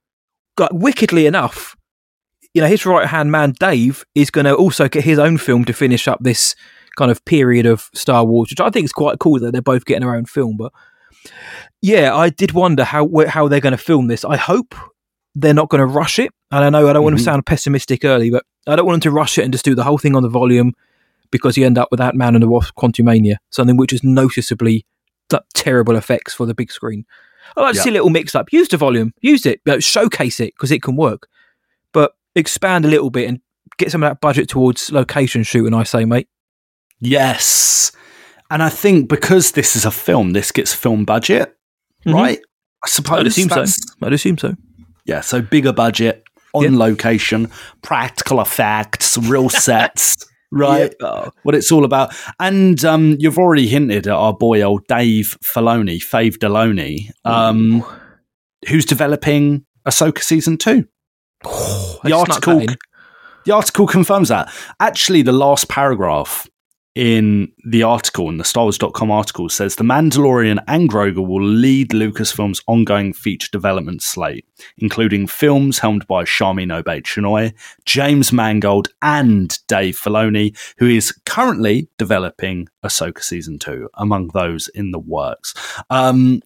Got 0.56 0.74
wickedly 0.74 1.26
enough, 1.26 1.76
you 2.58 2.62
know, 2.62 2.68
his 2.68 2.84
right 2.84 3.06
hand 3.06 3.30
man 3.30 3.54
Dave 3.60 4.04
is 4.16 4.32
going 4.32 4.44
to 4.44 4.52
also 4.52 4.88
get 4.88 5.04
his 5.04 5.16
own 5.16 5.38
film 5.38 5.64
to 5.66 5.72
finish 5.72 6.08
up 6.08 6.18
this 6.20 6.56
kind 6.96 7.08
of 7.08 7.24
period 7.24 7.66
of 7.66 7.88
Star 7.94 8.24
Wars, 8.24 8.50
which 8.50 8.58
I 8.58 8.68
think 8.68 8.84
is 8.84 8.92
quite 8.92 9.20
cool 9.20 9.38
that 9.38 9.52
they're 9.52 9.62
both 9.62 9.84
getting 9.84 10.00
their 10.00 10.16
own 10.16 10.24
film. 10.24 10.56
But 10.56 10.72
yeah, 11.80 12.16
I 12.16 12.30
did 12.30 12.50
wonder 12.50 12.82
how 12.82 13.08
how 13.28 13.46
they're 13.46 13.60
going 13.60 13.76
to 13.76 13.78
film 13.78 14.08
this. 14.08 14.24
I 14.24 14.36
hope 14.36 14.74
they're 15.36 15.54
not 15.54 15.68
going 15.68 15.78
to 15.78 15.86
rush 15.86 16.18
it. 16.18 16.32
And 16.50 16.64
I 16.64 16.70
know 16.70 16.88
I 16.88 16.92
don't 16.92 17.04
want 17.04 17.14
to 17.14 17.20
mm-hmm. 17.20 17.26
sound 17.26 17.46
pessimistic 17.46 18.04
early, 18.04 18.28
but 18.28 18.44
I 18.66 18.74
don't 18.74 18.86
want 18.86 18.96
them 18.96 19.12
to 19.12 19.14
rush 19.14 19.38
it 19.38 19.44
and 19.44 19.52
just 19.52 19.64
do 19.64 19.76
the 19.76 19.84
whole 19.84 19.98
thing 19.98 20.16
on 20.16 20.24
the 20.24 20.28
volume 20.28 20.72
because 21.30 21.56
you 21.56 21.64
end 21.64 21.78
up 21.78 21.92
with 21.92 21.98
that 21.98 22.16
Man 22.16 22.34
and 22.34 22.42
the 22.42 22.48
Wasp 22.48 22.74
Quantumania, 22.74 23.36
something 23.50 23.76
which 23.76 23.92
is 23.92 24.02
noticeably 24.02 24.84
terrible 25.54 25.94
effects 25.94 26.34
for 26.34 26.44
the 26.44 26.54
big 26.54 26.72
screen. 26.72 27.04
I 27.56 27.60
like 27.60 27.74
to 27.74 27.78
Yeah. 27.78 27.82
see 27.84 27.90
a 27.90 27.92
little 27.92 28.10
mix 28.10 28.34
up. 28.34 28.52
Use 28.52 28.66
the 28.66 28.78
volume, 28.78 29.14
use 29.20 29.46
it, 29.46 29.60
showcase 29.78 30.40
it 30.40 30.54
because 30.56 30.72
it 30.72 30.82
can 30.82 30.96
work, 30.96 31.28
expand 32.34 32.84
a 32.84 32.88
little 32.88 33.10
bit 33.10 33.28
and 33.28 33.40
get 33.78 33.90
some 33.90 34.02
of 34.02 34.10
that 34.10 34.20
budget 34.20 34.48
towards 34.48 34.90
location 34.92 35.42
shooting. 35.42 35.74
I 35.74 35.82
say, 35.84 36.04
mate. 36.04 36.28
Yes. 37.00 37.92
And 38.50 38.62
I 38.62 38.68
think 38.68 39.08
because 39.08 39.52
this 39.52 39.76
is 39.76 39.84
a 39.84 39.90
film, 39.90 40.30
this 40.32 40.52
gets 40.52 40.72
film 40.74 41.04
budget, 41.04 41.54
Mhm. 42.06 42.14
right? 42.14 42.38
I 42.84 42.88
suppose 42.88 43.20
I'd 43.20 43.26
assume 43.26 43.48
so. 43.50 43.64
I'd 44.02 44.12
assume 44.12 44.38
so. 44.38 44.54
Yeah, 45.04 45.20
so 45.20 45.40
bigger 45.42 45.72
budget 45.72 46.22
on 46.54 46.64
Yeah. 46.72 46.78
location, 46.78 47.50
practical 47.82 48.40
effects, 48.40 49.18
real 49.18 49.48
sets, 49.50 50.16
right? 50.50 50.94
Oh, 51.02 51.30
What 51.42 51.54
it's 51.54 51.70
all 51.70 51.84
about. 51.84 52.14
And 52.40 52.82
um, 52.84 53.16
you've 53.18 53.38
already 53.38 53.66
hinted 53.68 54.06
at 54.06 54.12
our 54.14 54.32
boy 54.32 54.62
old 54.62 54.86
Dave 54.88 55.36
Filoni, 55.44 55.98
Fave 55.98 56.36
Deloney, 56.38 57.10
um, 57.24 57.84
who's 58.68 58.84
developing 58.86 59.64
Ahsoka 59.86 60.22
season 60.22 60.56
two. 60.56 60.86
I 61.44 61.98
The 62.04 62.12
article, 62.12 62.66
the 63.44 63.52
article 63.52 63.86
confirms 63.86 64.28
that. 64.28 64.52
Actually, 64.80 65.22
the 65.22 65.32
last 65.32 65.68
paragraph 65.68 66.48
in 66.98 67.52
the 67.64 67.84
article, 67.84 68.28
in 68.28 68.38
the 68.38 68.44
Star 68.44 68.64
Wars.com 68.64 69.08
article, 69.08 69.48
says 69.48 69.76
The 69.76 69.84
Mandalorian 69.84 70.58
and 70.66 70.90
Grogu 70.90 71.24
will 71.24 71.44
lead 71.44 71.90
Lucasfilm's 71.90 72.60
ongoing 72.66 73.12
feature 73.12 73.48
development 73.52 74.02
slate, 74.02 74.44
including 74.78 75.28
films 75.28 75.78
helmed 75.78 76.08
by 76.08 76.24
Sharmeen 76.24 76.82
Obaid-Chinoy, 76.82 77.54
James 77.84 78.32
Mangold, 78.32 78.88
and 79.00 79.56
Dave 79.68 79.96
Filoni, 79.96 80.58
who 80.78 80.88
is 80.88 81.12
currently 81.24 81.88
developing 81.98 82.66
Ahsoka 82.84 83.22
Season 83.22 83.60
2, 83.60 83.90
among 83.94 84.30
those 84.34 84.66
in 84.66 84.90
the 84.90 84.98
works. 84.98 85.54
Um, 85.90 86.42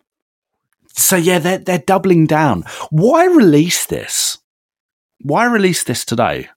so 0.94 1.16
yeah, 1.16 1.38
they're 1.38 1.56
they're 1.56 1.78
doubling 1.78 2.26
down. 2.26 2.64
Why 2.90 3.24
release 3.24 3.86
this? 3.86 4.36
Why 5.22 5.44
release 5.44 5.84
this 5.84 6.04
today 6.04 6.48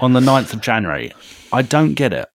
on 0.00 0.12
the 0.12 0.20
9th 0.20 0.52
of 0.52 0.60
January? 0.60 1.12
I 1.52 1.62
don't 1.62 1.94
get 1.94 2.12
it. 2.12 2.28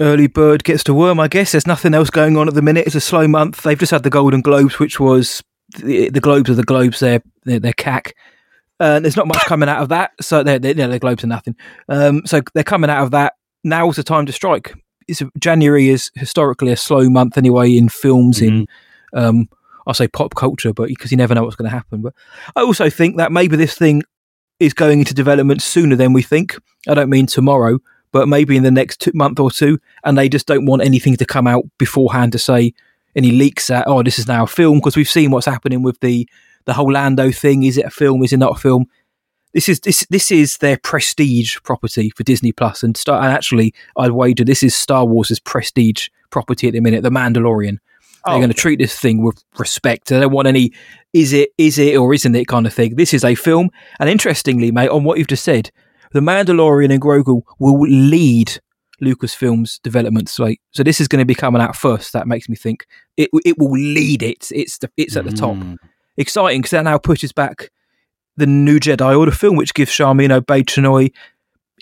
early 0.00 0.26
bird 0.26 0.64
gets 0.64 0.82
to 0.84 0.94
worm. 0.94 1.20
I 1.20 1.28
guess 1.28 1.52
there's 1.52 1.66
nothing 1.66 1.94
else 1.94 2.10
going 2.10 2.36
on 2.36 2.48
at 2.48 2.54
the 2.54 2.62
minute. 2.62 2.86
It's 2.86 2.96
a 2.96 3.00
slow 3.00 3.28
month. 3.28 3.62
They've 3.62 3.78
just 3.78 3.92
had 3.92 4.02
the 4.02 4.10
Golden 4.10 4.40
Globes, 4.40 4.78
which 4.78 4.98
was 4.98 5.42
the, 5.76 6.08
the 6.10 6.20
Globes 6.20 6.50
are 6.50 6.54
the 6.54 6.64
Globes. 6.64 7.00
They're 7.00 7.22
they're, 7.44 7.60
they're 7.60 7.72
cack. 7.74 8.14
Uh, 8.80 8.98
there's 8.98 9.16
not 9.16 9.28
much 9.28 9.44
coming 9.44 9.68
out 9.68 9.82
of 9.82 9.90
that. 9.90 10.12
So 10.20 10.42
they're, 10.42 10.58
they're, 10.58 10.74
they're 10.74 10.98
Globes 10.98 11.22
are 11.22 11.28
nothing. 11.28 11.54
Um, 11.88 12.22
so 12.24 12.40
they're 12.54 12.64
coming 12.64 12.90
out 12.90 13.04
of 13.04 13.10
that. 13.12 13.34
Now's 13.62 13.96
the 13.96 14.02
time 14.02 14.26
to 14.26 14.32
strike. 14.32 14.74
It's 15.06 15.22
January 15.38 15.90
is 15.90 16.10
historically 16.14 16.72
a 16.72 16.76
slow 16.76 17.08
month 17.10 17.36
anyway 17.36 17.76
in 17.76 17.88
films 17.88 18.40
in 18.40 18.66
um, 19.12 19.48
I'll 19.86 19.94
say 19.94 20.08
pop 20.08 20.34
culture, 20.34 20.72
but 20.72 20.88
because 20.88 21.10
you 21.10 21.18
never 21.18 21.34
know 21.34 21.44
what's 21.44 21.56
going 21.56 21.70
to 21.70 21.76
happen. 21.76 22.00
But 22.00 22.14
I 22.56 22.62
also 22.62 22.88
think 22.88 23.18
that 23.18 23.30
maybe 23.30 23.56
this 23.56 23.76
thing 23.76 24.02
is 24.60 24.72
going 24.72 25.00
into 25.00 25.14
development 25.14 25.62
sooner 25.62 25.96
than 25.96 26.12
we 26.12 26.22
think. 26.22 26.56
I 26.88 26.94
don't 26.94 27.10
mean 27.10 27.26
tomorrow, 27.26 27.78
but 28.12 28.28
maybe 28.28 28.56
in 28.56 28.62
the 28.62 28.70
next 28.70 29.00
two, 29.00 29.12
month 29.14 29.40
or 29.40 29.50
two, 29.50 29.78
and 30.04 30.16
they 30.16 30.28
just 30.28 30.46
don't 30.46 30.66
want 30.66 30.82
anything 30.82 31.16
to 31.16 31.26
come 31.26 31.46
out 31.46 31.64
beforehand 31.78 32.32
to 32.32 32.38
say 32.38 32.72
any 33.16 33.30
leaks 33.30 33.68
that 33.68 33.84
oh 33.86 34.02
this 34.02 34.18
is 34.18 34.26
now 34.26 34.42
a 34.42 34.46
film 34.46 34.78
because 34.78 34.96
we've 34.96 35.08
seen 35.08 35.30
what's 35.30 35.46
happening 35.46 35.82
with 35.82 35.98
the 36.00 36.28
the 36.64 36.72
whole 36.72 36.92
Lando 36.92 37.30
thing. 37.30 37.62
Is 37.62 37.78
it 37.78 37.84
a 37.84 37.90
film? 37.90 38.22
Is 38.22 38.32
it 38.32 38.38
not 38.38 38.56
a 38.56 38.60
film? 38.60 38.86
This 39.52 39.68
is 39.68 39.80
this 39.80 40.06
this 40.10 40.32
is 40.32 40.58
their 40.58 40.76
prestige 40.78 41.58
property 41.62 42.10
for 42.10 42.24
Disney 42.24 42.52
Plus, 42.52 42.82
and 42.82 42.96
Star. 42.96 43.22
And 43.22 43.32
actually, 43.32 43.74
I'd 43.96 44.12
wager 44.12 44.44
this 44.44 44.62
is 44.62 44.74
Star 44.74 45.04
Wars' 45.04 45.38
prestige 45.38 46.08
property 46.30 46.66
at 46.68 46.72
the 46.72 46.80
minute. 46.80 47.02
The 47.02 47.10
Mandalorian. 47.10 47.78
They're 48.26 48.34
Oh. 48.34 48.38
going 48.38 48.48
to 48.48 48.54
treat 48.54 48.78
this 48.78 48.98
thing 48.98 49.22
with 49.22 49.42
respect. 49.58 50.08
They 50.08 50.18
don't 50.20 50.32
want 50.32 50.48
any 50.48 50.72
is 51.12 51.32
it 51.32 51.50
is 51.58 51.78
it 51.78 51.96
or 51.96 52.12
isn't 52.14 52.34
it 52.34 52.46
kind 52.46 52.66
of 52.66 52.72
thing. 52.72 52.96
This 52.96 53.12
is 53.14 53.24
a 53.24 53.34
film, 53.34 53.70
and 54.00 54.08
interestingly, 54.08 54.70
mate, 54.72 54.88
on 54.88 55.04
what 55.04 55.18
you've 55.18 55.26
just 55.28 55.44
said, 55.44 55.70
the 56.12 56.20
Mandalorian 56.20 56.90
and 56.92 57.00
Grogu 57.02 57.42
will 57.58 57.80
lead 57.80 58.58
Lucasfilm's 59.02 59.78
development 59.80 60.28
slate. 60.28 60.60
So 60.70 60.82
this 60.82 61.00
is 61.00 61.08
going 61.08 61.20
to 61.20 61.26
be 61.26 61.34
coming 61.34 61.60
out 61.60 61.76
first. 61.76 62.12
That 62.12 62.26
makes 62.26 62.48
me 62.48 62.56
think 62.56 62.86
it 63.16 63.28
it 63.44 63.58
will 63.58 63.72
lead 63.72 64.22
it. 64.22 64.48
It's 64.52 64.78
the, 64.78 64.90
it's 64.96 65.16
at 65.16 65.24
the 65.24 65.32
top. 65.32 65.56
Mm. 65.56 65.76
Exciting 66.16 66.60
because 66.60 66.70
that 66.70 66.84
now 66.84 66.96
pushes 66.98 67.32
back 67.32 67.70
the 68.36 68.46
new 68.46 68.78
Jedi 68.80 69.16
Order 69.18 69.32
film, 69.32 69.56
which 69.56 69.74
gives 69.74 69.90
Sharmeen 69.92 70.30
Obaid-Chinoy 70.40 71.12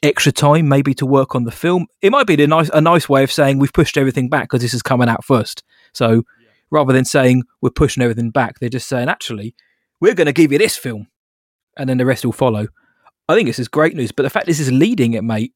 extra 0.02 0.32
time 0.32 0.68
maybe 0.68 0.94
to 0.94 1.06
work 1.06 1.34
on 1.34 1.44
the 1.44 1.50
film. 1.52 1.86
It 2.00 2.10
might 2.10 2.26
be 2.26 2.42
a 2.42 2.46
nice 2.46 2.70
a 2.72 2.80
nice 2.80 3.08
way 3.08 3.22
of 3.22 3.30
saying 3.30 3.58
we've 3.58 3.72
pushed 3.72 3.96
everything 3.96 4.28
back 4.28 4.44
because 4.44 4.62
this 4.62 4.74
is 4.74 4.82
coming 4.82 5.08
out 5.08 5.24
first. 5.24 5.62
So 5.92 6.22
rather 6.70 6.92
than 6.92 7.04
saying 7.04 7.42
we're 7.60 7.70
pushing 7.70 8.02
everything 8.02 8.30
back, 8.30 8.58
they're 8.58 8.68
just 8.68 8.88
saying 8.88 9.08
actually 9.08 9.54
we're 10.00 10.14
going 10.14 10.26
to 10.26 10.32
give 10.32 10.52
you 10.52 10.58
this 10.58 10.76
film, 10.76 11.06
and 11.76 11.88
then 11.88 11.98
the 11.98 12.06
rest 12.06 12.24
will 12.24 12.32
follow. 12.32 12.68
I 13.28 13.34
think 13.34 13.46
this 13.46 13.58
is 13.58 13.68
great 13.68 13.94
news, 13.94 14.12
but 14.12 14.24
the 14.24 14.30
fact 14.30 14.46
this 14.46 14.60
is 14.60 14.72
leading 14.72 15.14
it, 15.14 15.22
mate, 15.22 15.52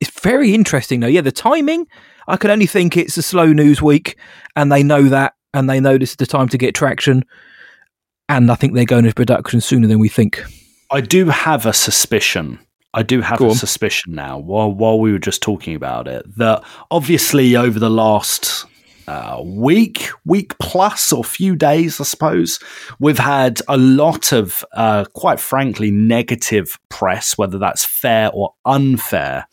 it's 0.00 0.20
very 0.20 0.54
interesting. 0.54 1.00
Though, 1.00 1.08
yeah, 1.08 1.20
the 1.20 1.32
timing. 1.32 1.86
I 2.28 2.36
can 2.36 2.50
only 2.50 2.66
think 2.66 2.96
it's 2.96 3.16
a 3.16 3.22
slow 3.22 3.52
news 3.52 3.80
week, 3.80 4.18
and 4.54 4.70
they 4.70 4.82
know 4.82 5.04
that, 5.04 5.34
and 5.54 5.68
they 5.68 5.80
know 5.80 5.96
this 5.98 6.10
is 6.10 6.16
the 6.16 6.26
time 6.26 6.48
to 6.50 6.58
get 6.58 6.74
traction. 6.74 7.24
And 8.28 8.50
I 8.52 8.54
think 8.54 8.74
they're 8.74 8.84
going 8.84 9.06
into 9.06 9.14
production 9.14 9.60
sooner 9.62 9.88
than 9.88 9.98
we 9.98 10.10
think. 10.10 10.44
I 10.90 11.00
do 11.00 11.26
have 11.30 11.64
a 11.64 11.72
suspicion. 11.72 12.58
I 12.94 13.02
do 13.02 13.20
have 13.22 13.38
Go 13.38 13.46
a 13.46 13.50
on. 13.50 13.54
suspicion 13.54 14.14
now. 14.14 14.38
While 14.38 14.72
while 14.72 15.00
we 15.00 15.12
were 15.12 15.18
just 15.18 15.42
talking 15.42 15.74
about 15.74 16.06
it, 16.06 16.24
that 16.36 16.62
obviously 16.90 17.56
over 17.56 17.78
the 17.78 17.90
last 17.90 18.66
uh, 19.08 19.42
week, 19.42 20.10
week 20.26 20.56
plus, 20.58 21.14
or 21.14 21.24
few 21.24 21.56
days, 21.56 21.98
I 21.98 22.04
suppose, 22.04 22.60
we've 23.00 23.18
had 23.18 23.62
a 23.66 23.78
lot 23.78 24.34
of, 24.34 24.62
uh, 24.74 25.06
quite 25.14 25.40
frankly, 25.40 25.90
negative 25.90 26.78
press, 26.90 27.38
whether 27.38 27.58
that's 27.58 27.86
fair 27.86 28.30
or 28.32 28.54
unfair. 28.66 29.48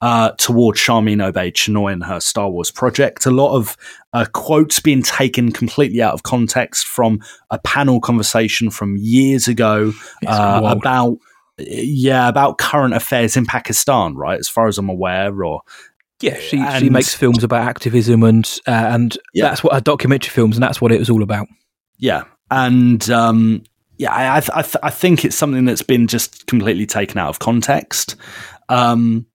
Uh, 0.00 0.32
toward 0.32 0.76
Sharmeen 0.76 1.32
Obaid-Chinoy 1.32 1.90
and 1.94 2.04
her 2.04 2.20
Star 2.20 2.50
Wars 2.50 2.70
project. 2.70 3.24
A 3.24 3.30
lot 3.30 3.56
of 3.56 3.74
uh, 4.12 4.26
quotes 4.34 4.78
being 4.78 5.02
taken 5.02 5.50
completely 5.50 6.02
out 6.02 6.12
of 6.12 6.24
context 6.24 6.86
from 6.86 7.20
a 7.50 7.58
panel 7.60 8.02
conversation 8.02 8.68
from 8.68 8.98
years 8.98 9.48
ago 9.48 9.94
uh, 10.26 10.74
about 10.76 11.16
yeah 11.56 12.28
about 12.28 12.58
current 12.58 12.92
affairs 12.92 13.34
in 13.34 13.46
Pakistan, 13.46 14.14
right? 14.14 14.38
As 14.38 14.48
far 14.48 14.66
as 14.66 14.76
I'm 14.76 14.90
aware, 14.90 15.42
or 15.42 15.62
Yeah, 16.20 16.38
she 16.38 16.64
she 16.78 16.90
makes 16.90 17.14
films 17.14 17.42
about 17.44 17.66
activism 17.66 18.22
and 18.22 18.44
uh, 18.66 18.70
and 18.70 19.16
Yeah. 19.34 19.48
that's 19.48 19.62
what 19.64 19.74
her 19.74 19.80
documentary 19.80 20.30
films 20.30 20.56
and 20.56 20.62
that's 20.62 20.80
what 20.80 20.92
it 20.92 20.98
was 20.98 21.10
all 21.10 21.22
about. 21.22 21.46
yeah, 21.98 22.24
and 22.50 23.08
um, 23.10 23.62
yeah, 23.98 24.12
I 24.12 24.36
I, 24.36 24.40
th- 24.40 24.50
I, 24.54 24.62
th- 24.62 24.76
I 24.82 24.90
think 24.90 25.24
it's 25.24 25.36
something 25.36 25.64
that's 25.64 25.82
been 25.82 26.06
just 26.06 26.46
completely 26.46 26.86
taken 26.86 27.18
out 27.18 27.28
of 27.28 27.38
context. 27.40 28.16
Um, 28.68 29.26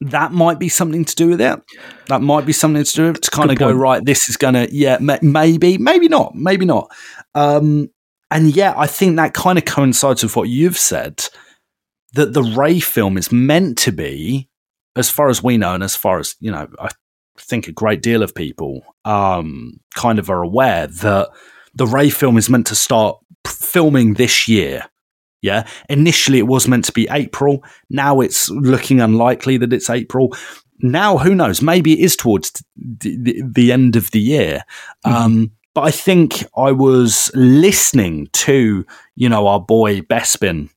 that 0.00 0.32
might 0.32 0.58
be 0.58 0.68
something 0.68 1.04
to 1.04 1.14
do 1.14 1.28
with 1.28 1.40
it. 1.40 1.60
That 2.08 2.20
might 2.20 2.44
be 2.44 2.52
something 2.52 2.82
to 2.82 2.92
do 2.92 3.06
with 3.06 3.16
it, 3.16 3.22
to 3.22 3.30
kind 3.30 3.50
of 3.50 3.58
go 3.58 3.70
right. 3.72 4.04
This 4.04 4.28
is 4.28 4.36
gonna 4.36 4.66
yeah, 4.72 4.98
ma- 5.00 5.18
maybe, 5.22 5.78
maybe 5.78 6.08
not, 6.08 6.34
maybe 6.34 6.64
not. 6.64 6.90
Um, 7.34 7.90
and 8.30 8.54
yeah, 8.56 8.74
I 8.76 8.86
think 8.86 9.16
that 9.16 9.34
kind 9.34 9.58
of 9.58 9.64
coincides 9.64 10.22
with 10.22 10.34
what 10.34 10.48
you've 10.48 10.78
said 10.78 11.24
that 12.14 12.32
the 12.32 12.42
Rey 12.42 12.80
film 12.80 13.16
is 13.16 13.30
meant 13.32 13.78
to 13.78 13.92
be, 13.92 14.48
as 14.96 15.10
far 15.10 15.28
as 15.28 15.42
we 15.42 15.56
know, 15.56 15.74
and 15.74 15.82
as 15.82 15.96
far 15.96 16.18
as 16.18 16.36
you 16.40 16.50
know, 16.50 16.68
I 16.78 16.90
think 17.38 17.68
a 17.68 17.72
great 17.72 18.02
deal 18.02 18.22
of 18.22 18.34
people 18.34 18.82
um, 19.04 19.80
kind 19.94 20.18
of 20.18 20.30
are 20.30 20.42
aware 20.42 20.86
that 20.86 21.30
the 21.74 21.86
Rey 21.86 22.10
film 22.10 22.36
is 22.36 22.48
meant 22.48 22.66
to 22.68 22.74
start 22.74 23.18
filming 23.46 24.14
this 24.14 24.48
year. 24.48 24.84
Yeah, 25.42 25.66
initially 25.90 26.38
it 26.38 26.46
was 26.46 26.68
meant 26.68 26.86
to 26.86 26.92
be 26.92 27.06
April. 27.10 27.62
Now 27.90 28.20
it's 28.20 28.48
looking 28.48 29.00
unlikely 29.00 29.58
that 29.58 29.72
it's 29.72 29.90
April. 29.90 30.34
Now, 30.80 31.18
who 31.18 31.34
knows? 31.34 31.62
Maybe 31.62 31.92
it 31.92 31.98
is 32.00 32.16
towards 32.16 32.50
the, 32.76 33.16
the, 33.16 33.42
the 33.42 33.72
end 33.72 33.94
of 33.94 34.10
the 34.10 34.20
year. 34.20 34.64
Um, 35.04 35.52
but 35.74 35.82
I 35.82 35.90
think 35.90 36.44
I 36.56 36.72
was 36.72 37.30
listening 37.34 38.28
to, 38.32 38.86
you 39.16 39.28
know, 39.28 39.46
our 39.46 39.60
boy 39.60 40.00
Bespin 40.00 40.70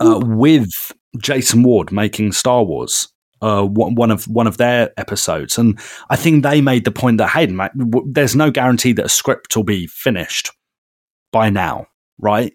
uh, 0.00 0.20
with 0.22 0.70
Jason 1.18 1.62
Ward 1.62 1.92
making 1.92 2.32
Star 2.32 2.64
Wars. 2.64 3.08
Uh, 3.42 3.64
one 3.64 4.10
of 4.12 4.24
one 4.28 4.46
of 4.46 4.56
their 4.56 4.92
episodes, 4.96 5.58
and 5.58 5.78
I 6.10 6.16
think 6.16 6.42
they 6.44 6.60
made 6.60 6.84
the 6.84 6.92
point 6.92 7.18
that 7.18 7.30
hey, 7.30 7.46
mate, 7.48 7.72
w- 7.76 8.06
there's 8.08 8.36
no 8.36 8.50
guarantee 8.52 8.92
that 8.92 9.04
a 9.06 9.08
script 9.10 9.56
will 9.56 9.64
be 9.64 9.88
finished 9.88 10.50
by 11.32 11.50
now, 11.50 11.88
right? 12.18 12.54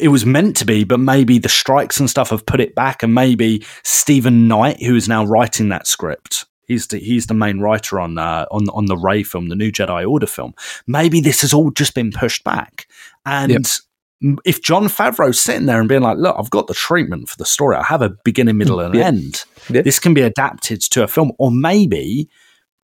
It 0.00 0.08
was 0.08 0.24
meant 0.26 0.56
to 0.58 0.64
be, 0.64 0.84
but 0.84 1.00
maybe 1.00 1.38
the 1.38 1.48
strikes 1.48 1.98
and 1.98 2.08
stuff 2.10 2.30
have 2.30 2.44
put 2.46 2.60
it 2.60 2.74
back, 2.74 3.02
and 3.02 3.14
maybe 3.14 3.64
Steven 3.84 4.46
Knight, 4.48 4.82
who 4.82 4.96
is 4.96 5.08
now 5.08 5.24
writing 5.24 5.70
that 5.70 5.86
script, 5.86 6.44
he's 6.66 6.86
the, 6.88 6.98
he's 6.98 7.26
the 7.26 7.34
main 7.34 7.60
writer 7.60 7.98
on 7.98 8.18
uh, 8.18 8.44
on 8.50 8.68
on 8.70 8.86
the 8.86 8.96
Rey 8.98 9.22
film, 9.22 9.48
the 9.48 9.56
new 9.56 9.72
Jedi 9.72 10.06
Order 10.06 10.26
film. 10.26 10.54
Maybe 10.86 11.20
this 11.20 11.40
has 11.40 11.54
all 11.54 11.70
just 11.70 11.94
been 11.94 12.10
pushed 12.12 12.44
back, 12.44 12.86
and 13.24 13.50
Yep. 13.52 13.62
If 14.44 14.62
Jon 14.62 14.84
Favreau's 14.84 15.38
sitting 15.40 15.66
there 15.66 15.78
and 15.78 15.88
being 15.88 16.00
like, 16.02 16.16
"Look, 16.18 16.36
I've 16.38 16.50
got 16.50 16.66
the 16.68 16.74
treatment 16.74 17.28
for 17.28 17.36
the 17.36 17.44
story. 17.44 17.76
I 17.76 17.84
have 17.84 18.02
a 18.02 18.14
beginning, 18.24 18.56
middle, 18.56 18.80
and 18.80 18.94
Yeah. 18.94 19.06
end. 19.06 19.44
Yeah. 19.68 19.82
This 19.82 19.98
can 19.98 20.14
be 20.14 20.22
adapted 20.22 20.80
to 20.82 21.02
a 21.02 21.08
film, 21.08 21.32
or 21.38 21.50
maybe." 21.50 22.28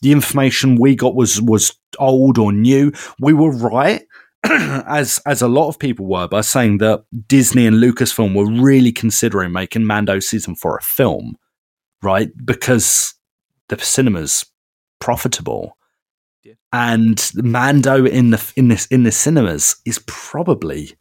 The 0.02 0.10
information 0.12 0.76
we 0.80 0.96
got 0.96 1.14
was 1.14 1.40
was 1.40 1.74
old 1.98 2.36
or 2.36 2.52
new. 2.52 2.90
We 3.20 3.32
were 3.32 3.52
right, 3.56 4.02
as 4.44 5.20
as 5.24 5.40
a 5.42 5.48
lot 5.48 5.68
of 5.68 5.78
people 5.78 6.06
were, 6.06 6.26
by 6.28 6.40
saying 6.40 6.78
that 6.78 7.04
Disney 7.28 7.66
and 7.66 7.76
Lucasfilm 7.76 8.34
were 8.34 8.50
really 8.62 8.90
considering 8.92 9.52
making 9.52 9.86
Mando 9.86 10.18
season 10.18 10.56
four 10.56 10.76
a 10.76 10.82
film, 10.82 11.36
right? 12.02 12.30
Because 12.44 13.14
the 13.68 13.78
cinema's 13.78 14.44
profitable, 14.98 15.78
and 16.72 17.30
Mando 17.36 18.04
in 18.04 18.30
the 18.30 18.52
in 18.56 18.68
this 18.68 18.86
in 18.86 19.04
the 19.04 19.12
cinemas 19.12 19.76
is 19.86 20.00
probably 20.06 20.94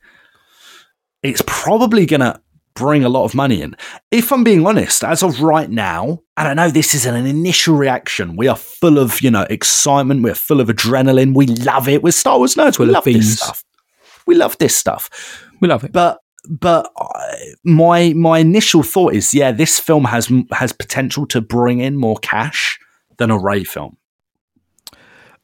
it's 1.24 1.44
probably 1.46 2.06
gonna 2.06 2.42
bring 2.74 3.04
a 3.04 3.10
lot 3.10 3.26
of 3.26 3.36
money 3.36 3.62
in. 3.62 3.76
If 4.12 4.32
I'm 4.32 4.44
being 4.44 4.66
honest, 4.66 5.04
as 5.04 5.24
of 5.24 5.42
right 5.42 5.70
now, 5.70 6.20
and 6.38 6.48
I 6.48 6.54
know 6.54 6.72
this 6.72 6.96
is 6.96 7.06
an 7.06 7.26
initial 7.26 7.76
reaction, 7.76 8.36
we 8.38 8.48
are 8.48 8.56
full 8.56 8.98
of, 8.98 9.22
you 9.22 9.30
know, 9.30 9.46
excitement, 9.50 10.24
we're 10.24 10.36
full 10.36 10.62
of 10.62 10.70
adrenaline, 10.70 11.36
we 11.36 11.48
love 11.48 11.88
it. 11.88 12.02
We're 12.02 12.12
Star 12.12 12.38
Wars 12.38 12.56
nerds, 12.56 12.80
we 12.80 12.86
love 12.86 13.04
this 13.04 13.40
stuff. 13.40 13.64
We 14.26 14.36
love 14.36 14.58
this 14.58 14.76
stuff. 14.76 15.10
We 15.60 15.68
love 15.68 15.84
it. 15.84 15.92
But 15.92 16.20
but 16.50 16.92
my 17.64 18.14
my 18.14 18.40
initial 18.40 18.84
thought 18.84 19.14
is, 19.14 19.34
yeah, 19.34 19.52
this 19.52 19.80
film 19.80 20.06
has 20.06 20.32
has 20.52 20.72
potential 20.72 21.26
to 21.28 21.42
bring 21.42 21.80
in 21.80 21.98
more 21.98 22.18
cash 22.18 22.80
than 23.18 23.32
a 23.32 23.38
Rey 23.38 23.64
film. 23.64 23.98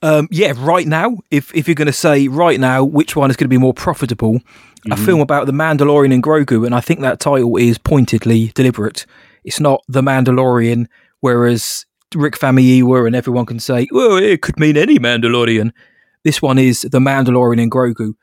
Um, 0.02 0.28
yeah, 0.30 0.54
right 0.56 0.88
now, 0.88 1.18
if 1.32 1.54
if 1.56 1.68
you're 1.68 1.76
going 1.76 1.88
to 1.88 1.94
say 1.94 2.28
right 2.28 2.60
now 2.60 2.84
which 2.84 3.16
one 3.16 3.30
is 3.32 3.36
going 3.36 3.46
to 3.46 3.50
be 3.50 3.58
more 3.58 3.74
profitable, 3.74 4.40
a 4.86 4.90
mm-hmm. 4.90 5.06
film 5.06 5.22
about 5.22 5.46
the 5.46 5.52
Mandalorian 5.52 6.14
and 6.14 6.24
Grogu, 6.24 6.66
and 6.66 6.76
I 6.76 6.82
think 6.82 7.02
that 7.02 7.20
title 7.20 7.58
is 7.58 7.78
pointedly 7.78 8.52
deliberate. 8.56 9.06
It's 9.44 9.60
not 9.60 9.82
the 9.88 10.02
Mandalorian, 10.02 10.88
whereas 11.22 11.86
Rick 12.16 12.36
Famuyiwa 12.36 13.06
and 13.06 13.16
everyone 13.16 13.46
can 13.46 13.60
say, 13.60 13.88
well, 13.92 14.18
it 14.18 14.42
could 14.42 14.60
mean 14.60 14.78
any 14.78 14.98
Mandalorian. 14.98 15.72
This 16.24 16.42
one 16.42 16.58
is 16.58 16.82
the 16.82 17.00
Mandalorian 17.00 17.62
and 17.62 17.72
Grogu. 17.72 18.14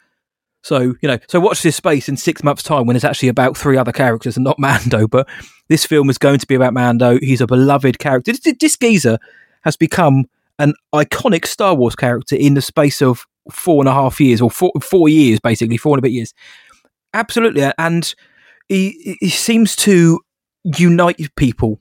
So 0.62 0.94
you 1.02 1.08
know, 1.08 1.18
so 1.28 1.40
watch 1.40 1.62
this 1.62 1.76
space 1.76 2.08
in 2.08 2.16
six 2.16 2.42
months' 2.42 2.62
time 2.62 2.86
when 2.86 2.96
it's 2.96 3.04
actually 3.04 3.28
about 3.28 3.56
three 3.56 3.76
other 3.76 3.92
characters 3.92 4.36
and 4.36 4.44
not 4.44 4.58
Mando. 4.58 5.06
But 5.06 5.28
this 5.68 5.84
film 5.84 6.08
is 6.08 6.18
going 6.18 6.38
to 6.38 6.46
be 6.46 6.54
about 6.54 6.72
Mando. 6.72 7.18
He's 7.18 7.42
a 7.42 7.46
beloved 7.46 7.98
character. 7.98 8.32
This, 8.32 8.56
this 8.58 8.76
geezer 8.76 9.18
has 9.62 9.76
become 9.76 10.24
an 10.58 10.74
iconic 10.94 11.46
Star 11.46 11.74
Wars 11.74 11.94
character 11.94 12.36
in 12.36 12.54
the 12.54 12.62
space 12.62 13.02
of 13.02 13.26
four 13.50 13.82
and 13.82 13.88
a 13.88 13.92
half 13.92 14.20
years 14.20 14.40
or 14.40 14.50
four, 14.50 14.72
four 14.82 15.08
years, 15.08 15.40
basically 15.40 15.76
four 15.76 15.94
and 15.94 15.98
a 15.98 16.02
bit 16.02 16.12
years. 16.12 16.34
Absolutely, 17.12 17.70
and 17.78 18.14
he 18.68 19.16
he 19.20 19.28
seems 19.28 19.76
to 19.76 20.20
unite 20.64 21.34
people, 21.36 21.80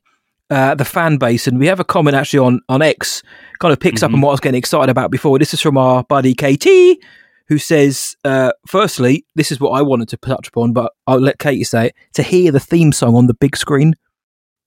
uh, 0.49 0.75
the 0.75 0.85
fan 0.85 1.17
base. 1.17 1.47
And 1.47 1.59
we 1.59 1.67
have 1.67 1.79
a 1.79 1.85
comment 1.85 2.15
actually 2.15 2.39
on 2.39 2.59
on 2.69 2.81
X, 2.81 3.23
kind 3.59 3.73
of 3.73 3.79
picks 3.79 4.03
up 4.03 4.13
on 4.13 4.21
what 4.21 4.29
I 4.29 4.33
was 4.33 4.39
getting 4.39 4.59
excited 4.59 4.89
about 4.89 5.11
before. 5.11 5.39
This 5.39 5.53
is 5.53 5.61
from 5.61 5.77
our 5.77 6.03
buddy 6.03 6.35
KT, 6.35 6.99
who 7.47 7.57
says, 7.57 8.15
uh, 8.23 8.51
firstly, 8.67 9.25
this 9.35 9.51
is 9.51 9.59
what 9.59 9.71
I 9.71 9.81
wanted 9.81 10.09
to 10.09 10.17
touch 10.17 10.47
upon, 10.47 10.73
but 10.73 10.91
I'll 11.07 11.19
let 11.19 11.39
Katie 11.39 11.63
say 11.63 11.87
it. 11.87 11.95
To 12.13 12.23
hear 12.23 12.51
the 12.51 12.59
theme 12.59 12.91
song 12.91 13.15
on 13.15 13.27
the 13.27 13.33
big 13.33 13.57
screen, 13.57 13.95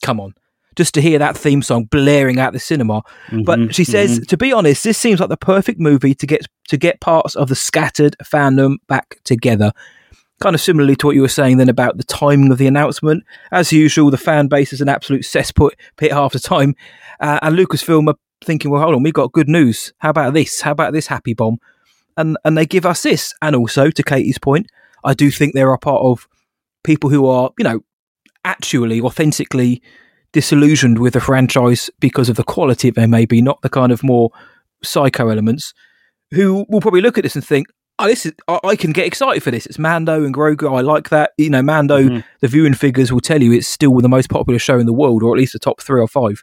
come 0.03 0.21
on. 0.21 0.35
Just 0.77 0.93
to 0.95 1.01
hear 1.01 1.19
that 1.19 1.37
theme 1.37 1.63
song 1.63 1.85
blaring 1.85 2.39
out 2.39 2.53
the 2.53 2.59
cinema, 2.59 3.03
but 3.45 3.75
she 3.75 3.83
says, 3.83 4.21
to 4.29 4.37
be 4.37 4.53
honest, 4.53 4.85
this 4.85 4.99
seems 4.99 5.21
like 5.21 5.31
the 5.31 5.37
perfect 5.37 5.81
movie 5.81 6.15
to 6.15 6.27
get 6.27 6.47
to 6.69 6.77
get 6.77 7.01
parts 7.01 7.35
of 7.35 7.49
the 7.49 7.57
scattered 7.57 8.15
fandom 8.23 8.77
back 8.87 9.19
together 9.25 9.73
kind 10.41 10.55
of 10.55 10.61
similarly 10.61 10.97
to 10.97 11.07
what 11.07 11.15
you 11.15 11.23
were 11.23 11.29
saying 11.29 11.57
then 11.57 11.69
about 11.69 11.97
the 11.97 12.05
timing 12.05 12.53
of 12.53 12.59
the 12.59 12.67
announcement. 12.67 13.25
As 13.53 13.73
usual, 13.73 14.11
the 14.11 14.19
fan 14.19 14.49
base 14.49 14.73
is 14.73 14.81
an 14.81 14.89
absolute 14.89 15.23
cesspit 15.23 15.71
pit 15.97 16.13
half 16.13 16.33
the 16.33 16.39
time. 16.39 16.75
Uh, 17.21 17.39
and 17.43 17.57
Lucasfilm 17.57 18.09
are 18.09 18.17
thinking, 18.45 18.71
well, 18.71 18.83
hold 18.83 18.95
on, 18.95 19.03
we've 19.03 19.15
got 19.15 19.33
good 19.33 19.49
news. 19.49 19.93
How 19.99 20.11
about 20.11 20.35
this? 20.35 20.61
How 20.61 20.73
about 20.73 20.93
this 20.93 21.07
happy 21.07 21.35
bomb? 21.35 21.59
And 22.17 22.37
and 22.45 22.57
they 22.57 22.67
give 22.67 22.87
us 22.87 23.03
this. 23.03 23.35
And 23.43 23.57
also, 23.57 23.91
to 23.91 24.03
Katie's 24.03 24.39
point, 24.39 24.67
I 25.05 25.15
do 25.15 25.31
think 25.31 25.55
there 25.55 25.71
are 25.71 25.79
part 25.79 26.03
of 26.03 26.29
people 26.83 27.11
who 27.11 27.27
are, 27.27 27.51
you 27.59 27.65
know, 27.65 27.81
actually 28.45 29.01
authentically 29.01 29.83
disillusioned 30.37 30.99
with 30.99 31.15
the 31.15 31.21
franchise 31.21 31.89
because 31.99 32.29
of 32.29 32.37
the 32.37 32.45
quality 32.45 32.91
they 32.91 33.07
may 33.07 33.25
be, 33.25 33.41
not 33.41 33.59
the 33.63 33.71
kind 33.71 33.91
of 33.91 34.03
more 34.03 34.31
psycho 34.85 35.31
elements, 35.31 35.73
who 36.31 36.67
will 36.69 36.83
probably 36.83 37.01
look 37.01 37.17
at 37.17 37.25
this 37.25 37.37
and 37.37 37.43
think, 37.43 37.69
oh, 37.99 38.07
this 38.07 38.27
is 38.27 38.35
I, 38.47 38.61
I 38.63 38.77
can 38.77 38.93
get 38.93 39.07
excited 39.07 39.43
for 39.43 39.51
this. 39.51 39.65
It's 39.65 39.79
Mando 39.79 40.25
and 40.25 40.35
Grogu. 40.35 40.77
I 40.77 40.83
like 40.83 41.09
that. 41.09 41.31
You 41.39 41.49
know, 41.49 41.63
Mando. 41.63 42.23
The 42.41 42.49
viewing 42.49 42.75
figures 42.75 43.11
will 43.11 43.23
tell 43.23 43.43
you 43.43 43.51
it's 43.51 43.67
still 43.67 43.97
the 43.97 44.11
most 44.11 44.29
popular 44.29 44.59
show 44.59 44.79
in 44.79 44.85
the 44.85 44.93
world, 44.93 45.23
or 45.23 45.35
at 45.35 45.39
least 45.39 45.55
the 45.55 45.59
top 45.59 45.81
three 45.81 46.03
or 46.03 46.09
five. 46.09 46.43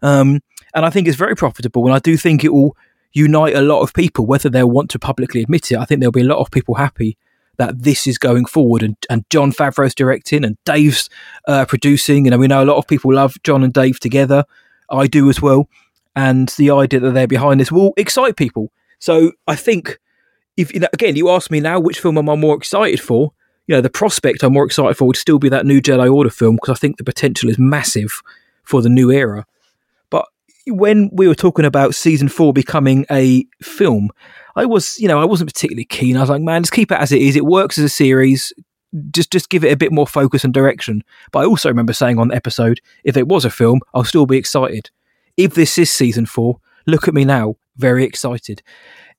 Um, 0.00 0.38
and 0.72 0.86
I 0.86 0.90
think 0.90 1.08
it's 1.08 1.16
very 1.16 1.34
profitable, 1.34 1.84
and 1.86 1.92
I 1.92 1.98
do 1.98 2.16
think 2.16 2.44
it 2.44 2.52
will 2.52 2.76
unite 3.14 3.56
a 3.56 3.62
lot 3.62 3.80
of 3.80 3.94
people, 3.94 4.26
whether 4.26 4.48
they'll 4.48 4.70
want 4.70 4.90
to 4.90 5.00
publicly 5.00 5.42
admit 5.42 5.72
it. 5.72 5.78
I 5.78 5.86
think 5.86 5.98
there'll 5.98 6.12
be 6.12 6.20
a 6.20 6.24
lot 6.24 6.38
of 6.38 6.52
people 6.52 6.76
happy 6.76 7.18
that 7.56 7.82
this 7.82 8.06
is 8.06 8.18
going 8.18 8.46
forward, 8.46 8.82
and, 8.82 8.96
and 9.08 9.24
Jon 9.30 9.52
Favreau's 9.52 9.94
directing, 9.94 10.44
and 10.44 10.56
Dave's 10.64 11.08
uh, 11.46 11.64
producing, 11.66 12.26
and 12.26 12.38
we 12.38 12.46
know 12.46 12.62
a 12.62 12.66
lot 12.66 12.78
of 12.78 12.86
people 12.86 13.12
love 13.12 13.36
Jon 13.42 13.64
and 13.64 13.72
Dave 13.72 14.00
together. 14.00 14.44
I 14.90 15.06
do 15.06 15.28
as 15.30 15.40
well, 15.40 15.68
and 16.14 16.48
the 16.50 16.70
idea 16.70 17.00
that 17.00 17.12
they're 17.12 17.26
behind 17.26 17.60
this 17.60 17.72
will 17.72 17.92
excite 17.96 18.36
people. 18.36 18.70
So 18.98 19.32
I 19.46 19.56
think 19.56 19.98
if 20.56 20.72
you 20.72 20.80
know, 20.80 20.88
again, 20.92 21.16
you 21.16 21.28
ask 21.28 21.50
me 21.50 21.60
now, 21.60 21.80
which 21.80 22.00
film 22.00 22.18
am 22.18 22.28
I 22.28 22.36
more 22.36 22.56
excited 22.56 23.00
for? 23.00 23.32
You 23.66 23.76
know, 23.76 23.80
the 23.80 23.90
prospect 23.90 24.42
I'm 24.42 24.52
more 24.52 24.66
excited 24.66 24.96
for 24.96 25.06
would 25.06 25.16
still 25.16 25.38
be 25.38 25.48
that 25.48 25.66
new 25.66 25.80
Jedi 25.80 26.12
Order 26.12 26.30
film 26.30 26.56
because 26.56 26.76
I 26.76 26.78
think 26.78 26.98
the 26.98 27.04
potential 27.04 27.48
is 27.48 27.58
massive 27.58 28.20
for 28.62 28.82
the 28.82 28.88
new 28.88 29.10
era. 29.10 29.46
When 30.66 31.10
we 31.12 31.28
were 31.28 31.34
talking 31.34 31.64
about 31.64 31.94
season 31.94 32.28
four 32.28 32.52
becoming 32.52 33.04
a 33.10 33.44
film, 33.62 34.10
I 34.56 34.64
was, 34.64 34.98
you 34.98 35.08
know, 35.08 35.20
I 35.20 35.24
wasn't 35.24 35.52
particularly 35.52 35.84
keen. 35.84 36.16
I 36.16 36.20
was 36.20 36.30
like, 36.30 36.42
man, 36.42 36.62
just 36.62 36.72
keep 36.72 36.90
it 36.90 36.98
as 36.98 37.12
it 37.12 37.20
is. 37.20 37.36
It 37.36 37.44
works 37.44 37.76
as 37.78 37.84
a 37.84 37.88
series. 37.88 38.52
Just, 39.10 39.30
just 39.30 39.50
give 39.50 39.64
it 39.64 39.72
a 39.72 39.76
bit 39.76 39.92
more 39.92 40.06
focus 40.06 40.44
and 40.44 40.54
direction. 40.54 41.02
But 41.32 41.40
I 41.40 41.44
also 41.46 41.68
remember 41.68 41.92
saying 41.92 42.18
on 42.18 42.28
the 42.28 42.36
episode, 42.36 42.80
if 43.02 43.16
it 43.16 43.28
was 43.28 43.44
a 43.44 43.50
film, 43.50 43.80
I'll 43.92 44.04
still 44.04 44.26
be 44.26 44.38
excited. 44.38 44.90
If 45.36 45.54
this 45.54 45.76
is 45.78 45.90
season 45.90 46.26
four, 46.26 46.60
look 46.86 47.08
at 47.08 47.14
me 47.14 47.24
now, 47.24 47.56
very 47.76 48.04
excited 48.04 48.62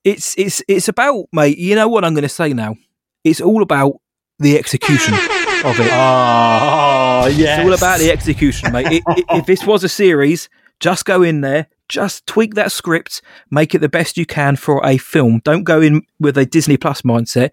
it's 0.06 0.38
it's 0.38 0.62
it's 0.68 0.88
about 0.88 1.26
mate. 1.32 1.58
You 1.58 1.74
know 1.74 1.88
what 1.88 2.04
I'm 2.04 2.14
going 2.14 2.22
to 2.22 2.28
say 2.28 2.52
now? 2.52 2.76
It's 3.24 3.40
all 3.40 3.60
about 3.60 4.00
the 4.38 4.56
execution 4.56 5.14
of 5.14 5.80
it. 5.80 5.90
Oh, 5.92 7.26
yes. 7.26 7.58
It's 7.58 7.66
all 7.66 7.72
about 7.72 7.98
the 7.98 8.12
execution, 8.12 8.72
mate. 8.72 8.86
It, 8.92 9.02
it, 9.18 9.24
if 9.30 9.46
this 9.46 9.66
was 9.66 9.82
a 9.82 9.88
series, 9.88 10.48
just 10.80 11.04
go 11.04 11.22
in 11.22 11.40
there, 11.40 11.68
just 11.88 12.26
tweak 12.26 12.54
that 12.54 12.72
script, 12.72 13.22
make 13.50 13.74
it 13.74 13.78
the 13.78 13.88
best 13.88 14.16
you 14.16 14.26
can 14.26 14.56
for 14.56 14.84
a 14.84 14.98
film. 14.98 15.40
Don't 15.44 15.64
go 15.64 15.80
in 15.80 16.02
with 16.18 16.36
a 16.36 16.46
Disney 16.46 16.76
Plus 16.76 17.02
mindset. 17.02 17.50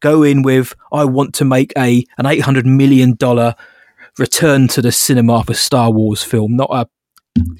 Go 0.00 0.22
in 0.22 0.42
with 0.42 0.74
I 0.92 1.04
want 1.04 1.34
to 1.36 1.44
make 1.44 1.72
a 1.78 2.04
an 2.18 2.26
eight 2.26 2.40
hundred 2.40 2.66
million 2.66 3.14
dollar 3.14 3.54
return 4.18 4.68
to 4.68 4.82
the 4.82 4.92
cinema 4.92 5.44
for 5.44 5.54
Star 5.54 5.90
Wars 5.90 6.22
film, 6.22 6.56
not 6.56 6.70
a 6.70 6.86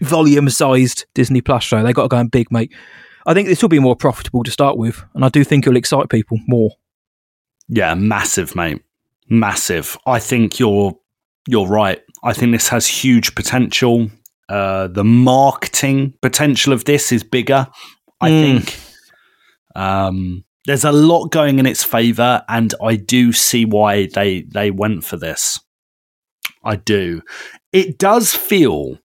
volume 0.02 0.48
sized 0.50 1.06
Disney 1.14 1.40
Plus 1.40 1.64
show. 1.64 1.82
They 1.82 1.92
got 1.92 2.02
to 2.02 2.08
go 2.08 2.18
in 2.18 2.28
big, 2.28 2.50
mate. 2.50 2.72
I 3.26 3.34
think 3.34 3.48
this 3.48 3.62
will 3.62 3.70
be 3.70 3.78
more 3.78 3.96
profitable 3.96 4.44
to 4.44 4.50
start 4.50 4.76
with, 4.76 5.02
and 5.14 5.24
I 5.24 5.28
do 5.28 5.44
think 5.44 5.66
it'll 5.66 5.76
excite 5.76 6.10
people 6.10 6.38
more. 6.46 6.72
Yeah, 7.68 7.94
massive, 7.94 8.54
mate. 8.54 8.82
Massive. 9.28 9.96
I 10.06 10.18
think 10.18 10.58
you're 10.58 10.98
you're 11.48 11.66
right. 11.66 12.02
I 12.22 12.32
think 12.32 12.52
this 12.52 12.68
has 12.68 12.86
huge 12.86 13.34
potential. 13.34 14.10
Uh, 14.48 14.88
the 14.88 15.04
marketing 15.04 16.14
potential 16.20 16.72
of 16.72 16.84
this 16.84 17.12
is 17.12 17.22
bigger. 17.22 17.66
I 18.20 18.28
think 18.28 18.78
um, 19.74 20.44
there's 20.66 20.84
a 20.84 20.92
lot 20.92 21.28
going 21.28 21.58
in 21.58 21.66
its 21.66 21.84
favor, 21.84 22.42
and 22.48 22.74
I 22.82 22.96
do 22.96 23.32
see 23.32 23.64
why 23.64 24.06
they 24.06 24.42
they 24.42 24.70
went 24.70 25.04
for 25.04 25.16
this. 25.16 25.60
I 26.62 26.76
do. 26.76 27.22
It 27.72 27.98
does 27.98 28.34
feel 28.34 28.98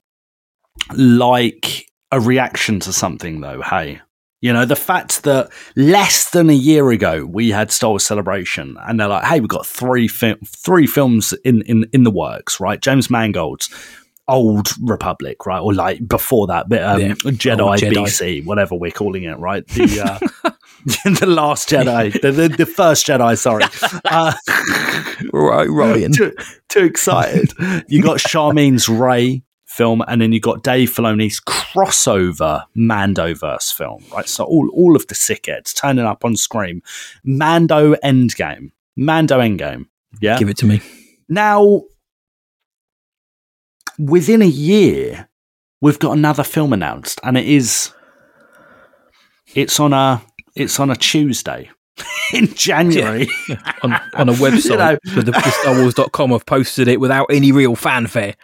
like 0.95 1.87
a 2.11 2.19
reaction 2.19 2.79
to 2.81 2.93
something, 2.93 3.41
though. 3.41 3.61
Hey, 3.61 4.01
you 4.41 4.53
know, 4.53 4.65
the 4.65 4.75
fact 4.75 5.23
that 5.23 5.49
less 5.75 6.29
than 6.29 6.49
a 6.49 6.53
year 6.53 6.91
ago 6.91 7.25
we 7.25 7.49
had 7.49 7.71
Star 7.71 7.91
Wars 7.91 8.05
Celebration, 8.05 8.77
and 8.87 8.99
they're 8.99 9.07
like, 9.07 9.25
"Hey, 9.25 9.39
we've 9.39 9.49
got 9.49 9.65
three 9.65 10.07
fi- 10.07 10.37
three 10.45 10.85
films 10.85 11.33
in, 11.43 11.63
in 11.63 11.85
in 11.93 12.03
the 12.03 12.11
works, 12.11 12.59
right?" 12.59 12.81
James 12.81 13.09
Mangold's 13.09 13.69
Old 14.29 14.69
Republic, 14.81 15.45
right, 15.45 15.59
or 15.59 15.73
like 15.73 16.05
before 16.07 16.47
that, 16.47 16.67
but 16.69 16.83
um, 16.83 16.99
Yeah. 17.01 17.07
Jedi, 17.13 17.77
Jedi. 17.77 17.93
BC, 17.93 18.45
whatever 18.45 18.75
we're 18.75 18.91
calling 18.91 19.23
it, 19.23 19.37
right? 19.39 19.65
The 19.67 20.01
uh, 20.43 20.51
the 21.19 21.25
Last 21.25 21.69
Jedi, 21.69 22.19
the, 22.21 22.31
the 22.31 22.47
the 22.49 22.65
first 22.65 23.05
Jedi. 23.07 23.37
Sorry, 23.37 23.63
uh, 24.05 24.33
Right, 25.33 25.69
Ryan. 25.69 26.11
too, 26.11 26.33
too 26.69 26.83
excited. 26.83 27.51
You 27.87 28.01
got 28.01 28.17
Sharmeen's 28.17 28.87
Rey 28.89 29.43
film, 29.65 30.01
and 30.07 30.21
then 30.21 30.31
you 30.31 30.39
got 30.39 30.63
Dave 30.63 30.89
Filoni's 30.91 31.39
crossover 31.39 32.63
Mandoverse 32.75 33.73
film, 33.73 34.03
right? 34.13 34.27
So 34.27 34.43
all 34.43 34.69
all 34.73 34.95
of 34.95 35.07
the 35.07 35.15
sickheads 35.15 35.73
turning 35.75 36.05
up 36.05 36.23
on 36.25 36.35
Scream, 36.35 36.81
Mando 37.23 37.95
Endgame, 37.95 38.71
Mando 38.95 39.39
Endgame. 39.39 39.85
Yeah. 40.21 40.37
Give 40.39 40.49
it 40.49 40.57
to 40.57 40.65
me. 40.65 40.81
Now, 41.29 41.83
within 43.97 44.41
a 44.41 44.45
year, 44.45 45.29
we've 45.81 45.99
got 45.99 46.13
another 46.17 46.43
film 46.43 46.73
announced, 46.73 47.19
and 47.23 47.37
it 47.37 47.47
is 47.47 47.91
it's 49.55 49.79
on 49.79 49.93
a 49.93 50.21
it's 50.55 50.79
on 50.79 50.89
a 50.89 50.95
Tuesday 50.95 51.69
in 52.33 52.53
January. 52.53 53.27
on, 53.83 53.93
on 54.13 54.29
a 54.29 54.33
website 54.43 54.65
you 54.71 54.77
know. 54.77 54.97
with 55.15 55.25
the, 55.25 55.31
the 55.31 55.37
StarWars.com 55.63 56.31
have 56.31 56.45
posted 56.45 56.87
it 56.87 56.99
without 56.99 57.27
any 57.31 57.51
real 57.51 57.75
fanfare. 57.75 58.35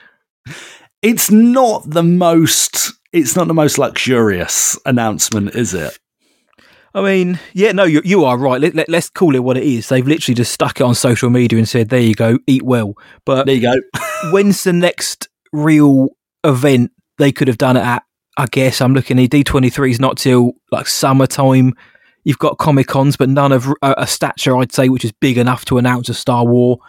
it's 1.02 1.30
not 1.32 1.84
the 1.90 2.04
most 2.04 2.94
it's 3.12 3.36
not 3.36 3.48
the 3.48 3.54
most 3.54 3.78
luxurious 3.78 4.78
announcement, 4.86 5.54
is 5.56 5.74
it? 5.74 5.98
I 6.96 7.02
mean, 7.02 7.40
yeah, 7.54 7.72
no, 7.72 7.84
you, 7.86 8.02
you 8.06 8.24
are 8.26 8.38
right. 8.38 8.62
Let, 8.62 8.76
let, 8.76 8.88
let's 8.90 9.10
call 9.10 9.36
it 9.36 9.44
what 9.44 9.58
it 9.58 9.64
is. 9.64 9.90
They've 9.90 10.06
literally 10.06 10.36
just 10.36 10.52
stuck 10.52 10.80
it 10.80 10.84
on 10.84 10.94
social 10.94 11.30
media 11.32 11.58
and 11.58 11.68
said, 11.68 11.90
there 11.90 12.00
you 12.00 12.14
go, 12.14 12.38
eat 12.46 12.62
well. 12.64 12.94
But 13.26 13.46
There 13.46 13.56
you 13.56 13.62
go. 13.62 13.76
when's 14.32 14.64
the 14.64 14.74
next 14.74 15.28
real 15.54 16.10
event 16.44 16.92
they 17.18 17.32
could 17.32 17.48
have 17.48 17.58
done 17.58 17.78
it 17.78 17.84
at? 17.84 18.04
I 18.38 18.48
guess 18.48 18.82
I'm 18.82 18.94
looking 18.94 19.20
at 19.20 19.30
D23 19.30 19.92
is 19.92 20.00
not 20.00 20.18
till 20.18 20.54
like 20.72 20.88
summertime. 20.88 21.74
You've 22.24 22.40
got 22.40 22.58
Comic 22.58 22.88
Cons, 22.88 23.16
but 23.16 23.30
none 23.30 23.52
of 23.52 23.68
a, 23.82 23.96
a 24.00 24.08
stature, 24.08 24.58
I'd 24.58 24.72
say, 24.72 24.90
which 24.90 25.06
is 25.06 25.12
big 25.12 25.38
enough 25.38 25.66
to 25.66 25.78
announce 25.78 26.10
a 26.10 26.14
Star 26.14 26.46
War. 26.46 26.80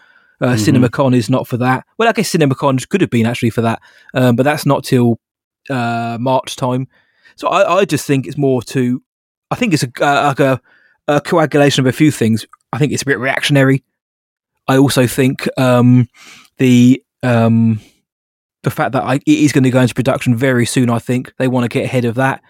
Uh, 0.41 0.55
CinemaCon 0.55 1.15
is 1.15 1.31
not 1.31 1.47
for 1.47 1.57
that. 1.59 1.87
Well, 1.97 2.09
I 2.09 2.13
guess 2.13 2.33
CinemaCon 2.33 2.89
could 2.89 3.01
have 3.01 3.11
been 3.11 3.27
actually 3.27 3.51
for 3.51 3.63
that, 3.63 3.81
um, 4.15 4.37
but 4.37 4.43
that's 4.43 4.67
not 4.67 4.85
till 4.85 5.19
uh, 5.71 6.19
March 6.21 6.57
time. 6.57 6.89
So 7.37 7.49
I, 7.49 7.79
I 7.79 7.85
just 7.85 8.07
think 8.07 8.27
it's 8.27 8.37
more 8.37 8.63
to. 8.63 9.03
I 9.51 9.57
think 9.57 9.75
it's 9.75 9.85
a, 9.85 9.91
uh, 10.01 10.25
like 10.29 10.41
a, 10.41 10.61
a 11.09 11.21
coagulation 11.21 11.81
of 11.81 11.87
a 11.87 11.97
few 11.97 12.11
things. 12.11 12.47
I 12.73 12.79
think 12.79 12.93
it's 12.93 13.03
a 13.03 13.07
bit 13.07 13.19
reactionary. 13.19 13.85
I 14.67 14.79
also 14.79 15.07
think 15.07 15.49
um, 15.59 16.09
the 16.59 17.03
um, 17.23 17.81
the 18.65 18.71
fact 18.71 18.93
that 18.93 19.05
I, 19.05 19.15
it 19.17 19.23
is 19.27 19.53
going 19.53 19.65
to 19.65 19.71
go 19.71 19.81
into 19.81 19.95
production 19.95 20.35
very 20.35 20.67
soon. 20.67 20.91
I 20.91 20.99
think 20.99 21.33
they 21.39 21.49
want 21.49 21.65
to 21.65 21.69
get 21.69 21.85
ahead 21.85 22.05
of 22.05 22.17
that, 22.17 22.43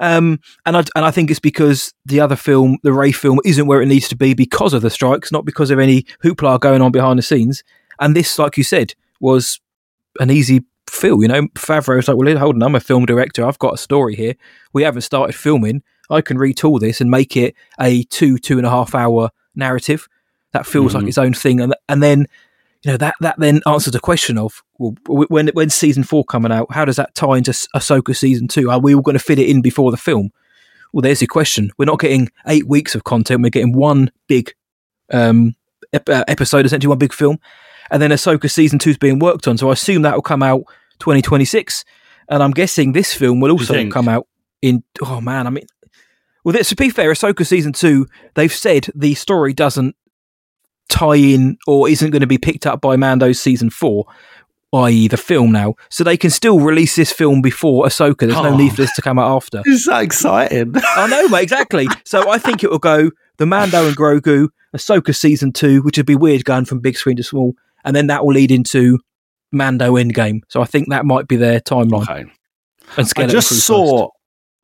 Um, 0.00 0.40
and 0.66 0.76
I 0.76 0.80
and 0.96 1.04
I 1.04 1.10
think 1.10 1.30
it's 1.30 1.40
because 1.40 1.94
the 2.04 2.20
other 2.20 2.36
film, 2.36 2.78
the 2.82 2.92
Rey 2.92 3.12
film, 3.12 3.38
isn't 3.44 3.66
where 3.66 3.80
it 3.80 3.86
needs 3.86 4.08
to 4.08 4.16
be 4.16 4.34
because 4.34 4.74
of 4.74 4.82
the 4.82 4.90
strikes, 4.90 5.30
not 5.30 5.44
because 5.44 5.70
of 5.70 5.78
any 5.78 6.02
hoopla 6.24 6.60
going 6.60 6.82
on 6.82 6.92
behind 6.92 7.18
the 7.18 7.22
scenes. 7.22 7.62
And 8.00 8.16
this, 8.16 8.38
like 8.38 8.56
you 8.56 8.64
said, 8.64 8.94
was 9.20 9.60
an 10.18 10.30
easy 10.30 10.64
fill. 10.90 11.22
You 11.22 11.28
know, 11.28 11.42
Favreau's 11.54 12.08
like, 12.08 12.16
well, 12.16 12.36
hold 12.36 12.56
on, 12.56 12.62
I'm 12.62 12.74
a 12.74 12.80
film 12.80 13.06
director. 13.06 13.46
I've 13.46 13.58
got 13.58 13.74
a 13.74 13.78
story 13.78 14.16
here. 14.16 14.34
We 14.72 14.82
haven't 14.82 15.02
started 15.02 15.34
filming. 15.34 15.82
I 16.10 16.20
can 16.20 16.36
retool 16.36 16.80
this 16.80 17.00
and 17.00 17.10
make 17.10 17.36
it 17.36 17.54
a 17.80 18.02
two 18.04 18.38
two 18.38 18.58
and 18.58 18.66
a 18.66 18.70
half 18.70 18.94
hour 18.94 19.30
narrative 19.54 20.08
that 20.52 20.66
feels 20.66 20.94
like 20.94 21.06
its 21.06 21.18
own 21.18 21.32
thing. 21.32 21.60
And 21.60 21.74
and 21.88 22.02
then 22.02 22.26
you 22.84 22.90
know 22.90 22.96
that 22.96 23.14
that 23.20 23.36
then 23.38 23.60
answers 23.66 23.92
the 23.92 24.00
question 24.00 24.38
of 24.38 24.62
well, 24.78 24.94
when 25.06 25.48
when 25.48 25.70
season 25.70 26.02
four 26.02 26.24
coming 26.24 26.50
out, 26.50 26.72
how 26.72 26.84
does 26.84 26.96
that 26.96 27.14
tie 27.14 27.36
into 27.36 27.52
Ahsoka 27.52 28.16
season 28.16 28.48
two? 28.48 28.70
Are 28.70 28.80
we 28.80 28.94
all 28.94 29.02
going 29.02 29.16
to 29.16 29.22
fit 29.22 29.38
it 29.38 29.48
in 29.48 29.62
before 29.62 29.90
the 29.90 29.96
film? 29.96 30.30
Well, 30.92 31.02
there's 31.02 31.20
your 31.20 31.28
question. 31.28 31.70
We're 31.78 31.86
not 31.86 32.00
getting 32.00 32.28
eight 32.46 32.66
weeks 32.66 32.94
of 32.94 33.04
content. 33.04 33.42
We're 33.42 33.50
getting 33.50 33.72
one 33.72 34.10
big 34.26 34.52
um, 35.10 35.54
ep- 35.92 36.08
uh, 36.08 36.24
episode, 36.28 36.66
essentially 36.66 36.88
one 36.88 36.98
big 36.98 37.12
film, 37.12 37.38
and 37.90 38.02
then 38.02 38.10
Ahsoka 38.10 38.50
season 38.50 38.78
two 38.78 38.90
is 38.90 38.98
being 38.98 39.20
worked 39.20 39.46
on. 39.46 39.56
So 39.58 39.70
I 39.70 39.72
assume 39.72 40.02
that 40.02 40.14
will 40.14 40.22
come 40.22 40.42
out 40.42 40.62
2026, 40.98 41.84
and 42.28 42.42
I'm 42.42 42.50
guessing 42.50 42.92
this 42.92 43.14
film 43.14 43.40
will 43.40 43.52
also 43.52 43.88
come 43.90 44.08
out 44.08 44.26
in. 44.60 44.82
Oh 45.00 45.20
man, 45.20 45.46
I 45.46 45.50
mean, 45.50 45.66
well, 46.44 46.52
this, 46.52 46.70
to 46.70 46.76
be 46.76 46.90
fair, 46.90 47.12
Ahsoka 47.12 47.46
season 47.46 47.72
two, 47.72 48.08
they've 48.34 48.52
said 48.52 48.88
the 48.94 49.14
story 49.14 49.54
doesn't 49.54 49.94
tie 50.88 51.16
in 51.16 51.56
or 51.66 51.88
isn't 51.88 52.10
going 52.10 52.20
to 52.20 52.26
be 52.26 52.38
picked 52.38 52.66
up 52.66 52.80
by 52.80 52.96
Mando's 52.96 53.40
season 53.40 53.70
four, 53.70 54.06
i.e., 54.74 55.08
the 55.08 55.16
film 55.16 55.52
now. 55.52 55.74
So 55.90 56.04
they 56.04 56.16
can 56.16 56.30
still 56.30 56.60
release 56.60 56.96
this 56.96 57.12
film 57.12 57.42
before 57.42 57.84
Ahsoka. 57.86 58.18
There's 58.20 58.32
no 58.34 58.50
Oh. 58.50 58.56
need 58.56 58.70
for 58.70 58.82
this 58.82 58.94
to 58.96 59.02
come 59.02 59.18
out 59.18 59.34
after. 59.36 59.62
Is 59.66 59.84
that 59.86 60.02
exciting? 60.02 60.74
I 60.76 61.06
know, 61.08 61.28
mate, 61.28 61.42
exactly. 61.42 61.88
So 62.04 62.30
I 62.30 62.38
think 62.38 62.62
it 62.64 62.70
will 62.70 62.78
go 62.78 63.10
the 63.38 63.46
Mando 63.46 63.86
and 63.86 63.96
Grogu, 63.96 64.48
Ahsoka 64.76 65.14
season 65.14 65.52
two, 65.52 65.82
which 65.82 65.96
would 65.98 66.06
be 66.06 66.14
weird 66.16 66.44
going 66.44 66.64
from 66.64 66.80
big 66.80 66.96
screen 66.96 67.16
to 67.16 67.22
small, 67.22 67.54
and 67.84 67.94
then 67.96 68.06
that 68.08 68.24
will 68.24 68.32
lead 68.34 68.50
into 68.50 68.98
Mando 69.50 69.94
Endgame. 69.94 70.40
So 70.48 70.62
I 70.62 70.64
think 70.64 70.88
that 70.90 71.04
might 71.04 71.28
be 71.28 71.36
their 71.36 71.60
timeline. 71.60 72.02
okay. 72.08 72.24
And 72.98 73.12
I 73.18 73.26
just 73.26 73.48
saw 73.66 74.08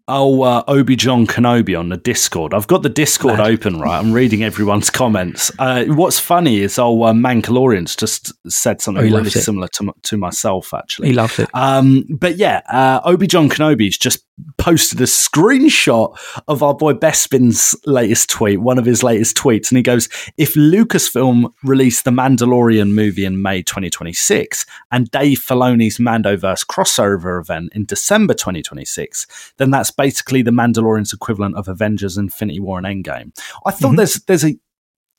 oh 0.09 0.43
uh, 0.43 0.65
Obi 0.67 0.97
John 0.97 1.27
Kenobi 1.27 1.79
on 1.79 1.91
the 1.91 1.97
Discord. 1.97 2.55
I've 2.55 2.67
got 2.67 2.83
the 2.83 2.89
Discord 2.89 3.41
open 3.41 3.79
right. 3.81 3.99
I'm 3.99 4.13
reading 4.13 4.43
everyone's 4.43 4.91
comments. 4.91 5.53
Uh, 5.59 5.85
what's 5.87 6.19
funny 6.19 6.61
is 6.61 6.79
oh 6.79 7.03
uh, 7.05 7.13
Mandalorian's 7.13 7.95
just 7.95 8.33
said 8.51 8.81
something 8.81 9.05
Oh, 9.05 9.17
really 9.17 9.31
similar 9.31 9.69
to 9.75 9.93
to 10.03 10.17
myself 10.17 10.75
actually. 10.75 11.09
He 11.09 11.15
loves 11.15 11.39
it. 11.39 11.49
Um, 11.55 12.05
but 12.09 12.37
yeah, 12.37 12.63
uh, 12.69 13.01
Obi 13.05 13.27
John 13.27 13.49
Kenobi's 13.49 13.99
just 13.99 14.25
posted 14.57 15.01
a 15.01 15.05
screenshot 15.05 16.17
of 16.49 16.63
our 16.63 16.75
boy 16.75 16.93
Bespin's 16.93 17.75
latest 17.87 18.29
tweet, 18.31 18.61
one 18.61 18.79
of 18.79 18.85
his 18.85 19.03
latest 19.03 19.37
tweets, 19.37 19.71
and 19.71 19.77
he 19.77 19.83
goes, 19.83 20.09
"If 20.37 20.55
Lucasfilm 20.55 21.53
released 21.65 22.05
the 22.05 22.11
Mandalorian 22.11 22.93
movie 22.93 23.25
in 23.25 23.43
May 23.43 23.63
2026 23.63 24.67
and 24.93 25.11
Dave 25.11 25.39
Filoni's 25.39 25.99
Mandoverse 25.99 26.65
crossover 26.67 27.41
event 27.41 27.73
in 27.75 27.85
December 27.85 28.35
2026, 28.35 29.27
then 29.59 29.71
that's 29.71 29.91
basically 29.91 30.43
the 30.43 30.51
Mandalorian's 30.51 31.13
equivalent 31.13 31.57
of 31.57 31.69
Avengers: 31.69 32.17
Infinity 32.19 32.61
War 32.61 32.79
and 32.79 32.87
Endgame." 33.05 33.37
I 33.67 33.71
thought 33.71 33.93
Mhm. 33.95 33.97
there's 33.97 34.15
there's 34.27 34.45
a 34.45 34.57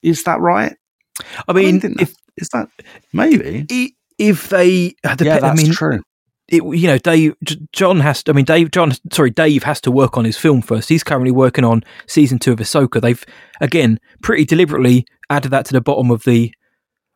is 0.01 0.23
that 0.23 0.39
right? 0.39 0.75
I 1.47 1.53
mean, 1.53 1.81
think 1.81 2.01
if 2.01 2.13
Is 2.37 2.47
that 2.53 2.69
maybe? 3.11 3.65
i- 3.69 3.91
if 4.17 4.49
they, 4.49 4.95
uh, 5.03 5.15
dep- 5.15 5.25
yeah, 5.25 5.39
that's 5.39 5.59
I 5.59 5.63
mean, 5.63 5.71
true. 5.73 6.01
It, 6.51 6.63
you 6.63 6.87
know, 6.87 6.97
Dave, 6.97 7.35
Jon 7.73 7.99
has 7.99 8.23
to, 8.23 8.31
I 8.31 8.35
mean, 8.35 8.45
Dave, 8.45 8.71
Jon, 8.71 8.91
sorry, 9.11 9.29
Dave 9.29 9.63
has 9.63 9.79
to 9.81 9.91
work 9.91 10.17
on 10.17 10.25
his 10.25 10.37
film 10.37 10.61
first. 10.61 10.89
He's 10.89 11.03
currently 11.03 11.31
working 11.31 11.63
on 11.63 11.83
season 12.07 12.39
two 12.39 12.53
of 12.53 12.59
Ahsoka. 12.59 12.99
They've, 12.99 13.23
again, 13.61 13.99
pretty 14.23 14.45
deliberately 14.45 15.05
added 15.29 15.49
that 15.51 15.65
to 15.65 15.73
the 15.73 15.81
bottom 15.81 16.09
of 16.09 16.23
the 16.23 16.51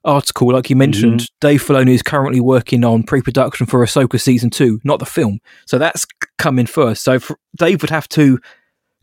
article. 0.05 0.51
Like 0.51 0.69
you 0.69 0.75
mentioned, 0.75 1.21
Mm-hmm. 1.21 1.47
Dave 1.47 1.63
Filoni 1.63 1.93
is 1.93 2.03
currently 2.03 2.39
working 2.41 2.83
on 2.83 3.03
pre 3.03 3.21
production 3.21 3.65
for 3.65 3.83
Ahsoka 3.83 4.19
season 4.19 4.49
two, 4.49 4.79
not 4.83 4.99
the 4.99 5.05
film. 5.05 5.39
So 5.65 5.77
that's 5.77 6.05
coming 6.37 6.65
first. 6.65 7.03
So 7.03 7.19
Dave 7.57 7.81
would 7.81 7.89
have 7.89 8.09
to 8.09 8.39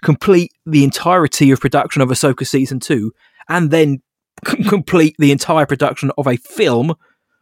complete 0.03 0.53
the 0.65 0.85
entirety 0.85 1.51
of 1.51 1.61
production 1.61 2.03
of 2.03 2.09
Ahsoka 2.09 2.47
season 2.47 2.81
two 2.81 3.13
and 3.49 3.71
then 3.71 4.01
c- 4.47 4.63
complete 4.69 5.17
the 5.19 5.33
entire 5.33 5.67
production 5.67 6.11
of 6.17 6.27
a 6.27 6.37
film 6.37 6.95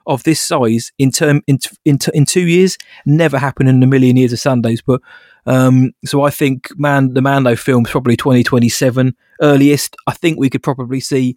of 0.09 0.25
this 0.25 0.43
size 0.43 0.91
in 0.99 1.13
term 1.13 1.43
in 1.47 1.59
in, 1.85 1.99
in 2.13 2.25
two 2.25 2.47
years 2.47 2.77
never 3.07 3.39
happened 3.39 3.69
in 3.69 3.83
a 3.83 3.87
million 3.87 4.17
years 4.17 4.33
of 4.33 4.41
Sundays. 4.41 4.83
But 4.83 5.01
um, 5.47 5.93
so 6.05 6.23
I 6.23 6.31
think 6.31 6.69
man, 6.77 7.15
the 7.15 7.23
Mando 7.23 7.55
film's 7.55 7.91
probably 7.91 8.17
twenty 8.17 8.43
twenty 8.43 8.69
seven 8.69 9.15
earliest. 9.41 9.95
I 10.07 10.13
think 10.13 10.39
we 10.39 10.51
could 10.51 10.63
probably 10.63 11.01
see 11.01 11.37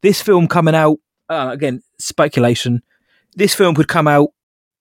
this 0.00 0.22
film 0.22 0.48
coming 0.48 0.74
out 0.74 0.98
uh, 1.28 1.50
again. 1.52 1.82
Speculation. 1.98 2.82
This 3.34 3.54
film 3.54 3.74
could 3.74 3.88
come 3.88 4.08
out 4.08 4.28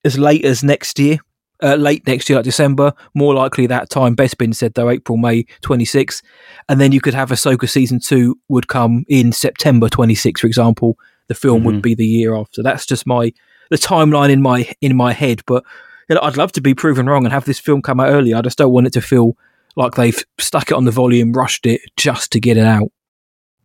as 0.05 0.17
late 0.17 0.45
as 0.45 0.63
next 0.63 0.97
year. 0.99 1.17
Uh, 1.63 1.75
late 1.75 2.05
next 2.07 2.27
year, 2.27 2.37
like 2.37 2.43
December, 2.43 2.91
more 3.13 3.35
likely 3.35 3.67
that 3.67 3.87
time. 3.87 4.15
Best 4.15 4.35
Bespin 4.39 4.55
said 4.55 4.73
though 4.73 4.89
April, 4.89 5.15
May 5.15 5.43
26, 5.61 6.23
and 6.67 6.81
then 6.81 6.91
you 6.91 6.99
could 6.99 7.13
have 7.13 7.29
Ahsoka 7.29 7.69
season 7.69 7.99
two 7.99 8.35
would 8.49 8.67
come 8.67 9.05
in 9.07 9.31
September 9.31 9.87
26, 9.87 10.41
for 10.41 10.47
example. 10.47 10.97
The 11.31 11.35
film 11.35 11.63
would 11.63 11.75
mm-hmm. 11.75 11.81
be 11.81 11.95
the 11.95 12.05
year 12.05 12.35
after. 12.35 12.61
That's 12.61 12.85
just 12.85 13.07
my 13.07 13.31
the 13.69 13.77
timeline 13.77 14.31
in 14.31 14.41
my 14.41 14.69
in 14.81 14.97
my 14.97 15.13
head. 15.13 15.43
But 15.47 15.63
you 16.09 16.15
know, 16.15 16.21
I'd 16.21 16.35
love 16.35 16.51
to 16.51 16.61
be 16.61 16.73
proven 16.73 17.05
wrong 17.05 17.23
and 17.23 17.31
have 17.31 17.45
this 17.45 17.57
film 17.57 17.81
come 17.81 18.01
out 18.01 18.09
earlier. 18.09 18.35
I 18.35 18.41
just 18.41 18.57
don't 18.57 18.73
want 18.73 18.87
it 18.87 18.93
to 18.93 19.01
feel 19.01 19.37
like 19.77 19.95
they've 19.95 20.21
stuck 20.37 20.71
it 20.71 20.73
on 20.73 20.83
the 20.83 20.91
volume, 20.91 21.31
rushed 21.31 21.65
it 21.65 21.79
just 21.95 22.33
to 22.33 22.41
get 22.41 22.57
it 22.57 22.65
out. 22.65 22.91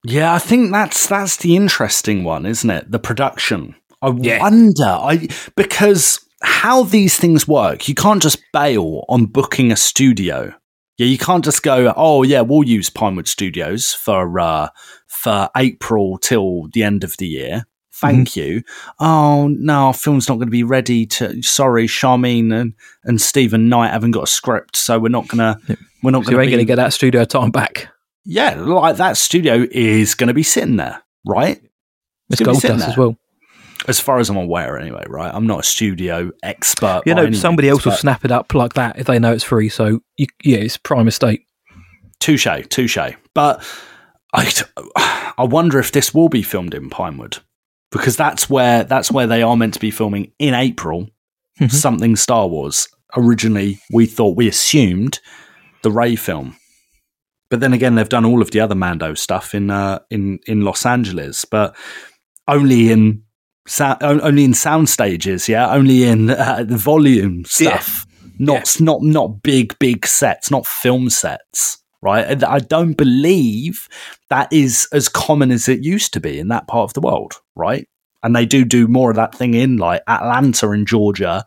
Yeah, 0.05 0.33
I 0.33 0.39
think 0.39 0.71
that's 0.71 1.09
that's 1.09 1.39
the 1.39 1.57
interesting 1.57 2.23
one, 2.23 2.47
isn't 2.47 2.71
it? 2.71 2.93
The 2.93 3.01
production. 3.01 3.75
I 4.01 4.15
Yeah. 4.17 4.39
wonder, 4.39 4.85
I 4.85 5.27
because 5.57 6.21
how 6.43 6.85
these 6.85 7.19
things 7.19 7.49
work, 7.49 7.89
you 7.89 7.97
can't 7.97 8.23
just 8.23 8.39
bail 8.53 9.05
on 9.09 9.27
booking 9.27 9.73
a 9.73 9.77
studio. 9.77 10.55
Yeah, 10.99 11.07
you 11.07 11.19
can't 11.19 11.45
just 11.45 11.63
go, 11.63 11.93
oh 11.97 12.23
yeah, 12.23 12.41
we'll 12.41 12.65
use 12.65 12.89
Pinewood 12.91 13.29
Studios 13.29 13.93
for 13.93 14.39
uh, 14.41 14.69
for 15.07 15.51
April 15.57 16.19
till 16.19 16.69
the 16.73 16.83
end 16.83 17.05
of 17.05 17.17
the 17.19 17.27
year. 17.27 17.67
Thank 17.93 18.31
Mm-hmm. 18.31 18.41
you. 18.41 18.63
Oh 19.01 19.49
no, 19.49 19.73
our 19.87 19.95
film's 19.95 20.29
not 20.29 20.35
going 20.37 20.49
to 20.49 20.51
be 20.53 20.63
ready 20.63 21.07
to. 21.07 21.43
Sorry, 21.43 21.87
Sharmeen 21.87 22.53
and, 22.55 22.75
and 23.05 23.21
Steven 23.21 23.69
Knight 23.69 23.91
haven't 23.93 24.11
got 24.13 24.25
a 24.25 24.27
script, 24.27 24.77
so 24.77 24.99
we're 24.99 25.09
not 25.09 25.29
gonna 25.29 25.59
we're 26.03 26.11
not 26.11 26.25
So 26.25 26.31
gonna 26.31 26.43
ain't 26.43 26.49
be 26.49 26.53
going 26.57 26.65
to 26.67 26.69
get 26.71 26.77
that 26.77 26.93
studio 26.93 27.25
time 27.25 27.51
back. 27.51 27.89
yeah, 28.25 28.55
like 28.55 28.97
that 28.97 29.17
studio 29.17 29.67
is 29.71 30.15
going 30.15 30.29
to 30.29 30.35
be 30.35 30.43
sitting 30.43 30.77
there, 30.77 31.03
right? 31.27 31.61
It's 32.31 32.41
be 32.41 32.45
gold 32.45 32.61
dust 32.61 32.89
as 32.89 32.97
well. 32.99 33.17
As 33.89 34.01
far 34.01 34.19
as 34.19 34.29
I'm 34.29 34.37
aware, 34.37 34.79
anyway, 34.79 35.05
right? 35.09 35.33
I'm 35.33 35.47
not 35.47 35.61
a 35.61 35.63
studio 35.63 36.31
expert. 36.43 37.03
You 37.07 37.15
know, 37.15 37.31
somebody 37.33 37.69
else 37.69 37.85
will 37.85 37.93
snap 37.93 38.25
it 38.25 38.33
up 38.33 38.53
like 38.55 38.75
that 38.75 38.99
if 38.99 39.07
they 39.07 39.19
know 39.19 39.33
it's 39.33 39.45
free. 39.45 39.69
So 39.69 40.01
you, 40.17 40.27
yeah, 40.43 40.59
it's 40.59 40.77
prime 40.77 41.07
estate. 41.09 41.45
Touche, 42.19 42.47
touche. 42.69 42.99
But 43.35 43.65
I, 44.35 44.53
I 45.39 45.45
wonder 45.45 45.79
if 45.79 45.93
this 45.93 46.13
will 46.13 46.29
be 46.29 46.43
filmed 46.43 46.75
in 46.75 46.91
Pinewood 46.91 47.39
because 47.91 48.17
that's 48.17 48.51
where 48.51 48.85
that's 48.85 49.11
where 49.13 49.27
they 49.27 49.43
are 49.43 49.57
meant 49.57 49.75
to 49.75 49.81
be 49.81 49.91
filming 49.91 50.33
in 50.39 50.55
April. 50.55 51.09
Mhm. 51.61 51.71
Something 51.71 52.17
Star 52.17 52.49
Wars. 52.49 52.89
Originally, 53.17 53.79
we 53.93 54.05
thought 54.05 54.37
we 54.37 54.49
assumed 54.49 55.21
the 55.83 55.91
Rey 55.91 56.17
film, 56.17 56.57
but 57.49 57.61
then 57.61 57.73
again, 57.73 57.95
they've 57.95 58.09
done 58.09 58.25
all 58.25 58.43
of 58.43 58.51
the 58.51 58.61
other 58.61 58.75
Mando 58.75 59.15
stuff 59.15 59.55
in 59.55 59.71
uh, 59.71 60.01
in 60.11 60.41
in 60.47 60.63
Los 60.63 60.85
Angeles, 60.85 61.45
but 61.45 61.75
only 62.49 62.91
in 62.91 63.23
on- 63.81 64.21
only 64.21 64.45
in 64.45 64.55
sound 64.55 64.89
stages. 64.89 65.49
Yeah, 65.49 65.71
only 65.73 66.05
in 66.05 66.31
uh, 66.31 66.65
the 66.67 66.77
volume 66.77 67.45
stuff. 67.45 68.07
Not 68.39 68.77
not 68.81 69.03
not 69.03 69.43
big 69.43 69.79
big 69.79 70.07
sets, 70.07 70.51
not 70.51 70.67
film 70.67 71.11
sets. 71.11 71.79
Right, 72.03 72.27
And 72.27 72.45
I 72.45 72.59
don't 72.61 72.93
believe 72.93 73.89
that 74.29 74.53
is 74.53 74.87
as 74.93 75.09
common 75.09 75.51
as 75.51 75.69
it 75.69 75.83
used 75.83 76.13
to 76.13 76.21
be 76.21 76.39
in 76.39 76.49
that 76.49 76.69
part 76.69 76.85
of 76.91 76.93
the 76.95 77.01
world. 77.01 77.41
Right, 77.57 77.89
and 78.23 78.37
they 78.37 78.45
do 78.47 78.65
do 78.65 78.87
more 78.87 79.11
of 79.11 79.17
that 79.17 79.35
thing 79.35 79.55
in 79.55 79.79
like 79.79 80.03
Atlanta 80.07 80.71
and 80.71 80.87
Georgia, 80.87 81.45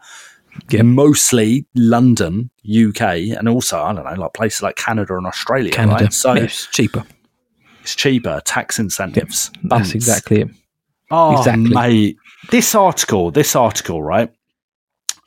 Yeah. 0.70 0.82
mostly 0.82 1.66
London, 1.76 2.50
UK, 2.66 3.30
and 3.38 3.48
also 3.48 3.80
I 3.82 3.94
don't 3.94 4.04
know 4.04 4.22
like 4.22 4.34
places 4.34 4.62
like 4.64 4.76
Canada 4.76 5.16
and 5.16 5.28
Australia. 5.28 5.72
Canada. 5.72 6.06
right? 6.06 6.14
so 6.14 6.34
Yeah, 6.34 6.44
it's 6.44 6.66
cheaper. 6.68 7.04
it's 7.82 7.96
cheaper, 7.96 8.42
tax 8.44 8.80
incentives. 8.80 9.52
That's 9.64 9.94
exactly 9.94 10.42
it. 10.42 10.50
Oh, 11.12 11.38
Exactly. 11.38 11.70
mate. 11.74 12.18
This 12.52 12.74
article, 12.76 13.32
this 13.32 13.56
article, 13.56 14.02
right? 14.04 14.32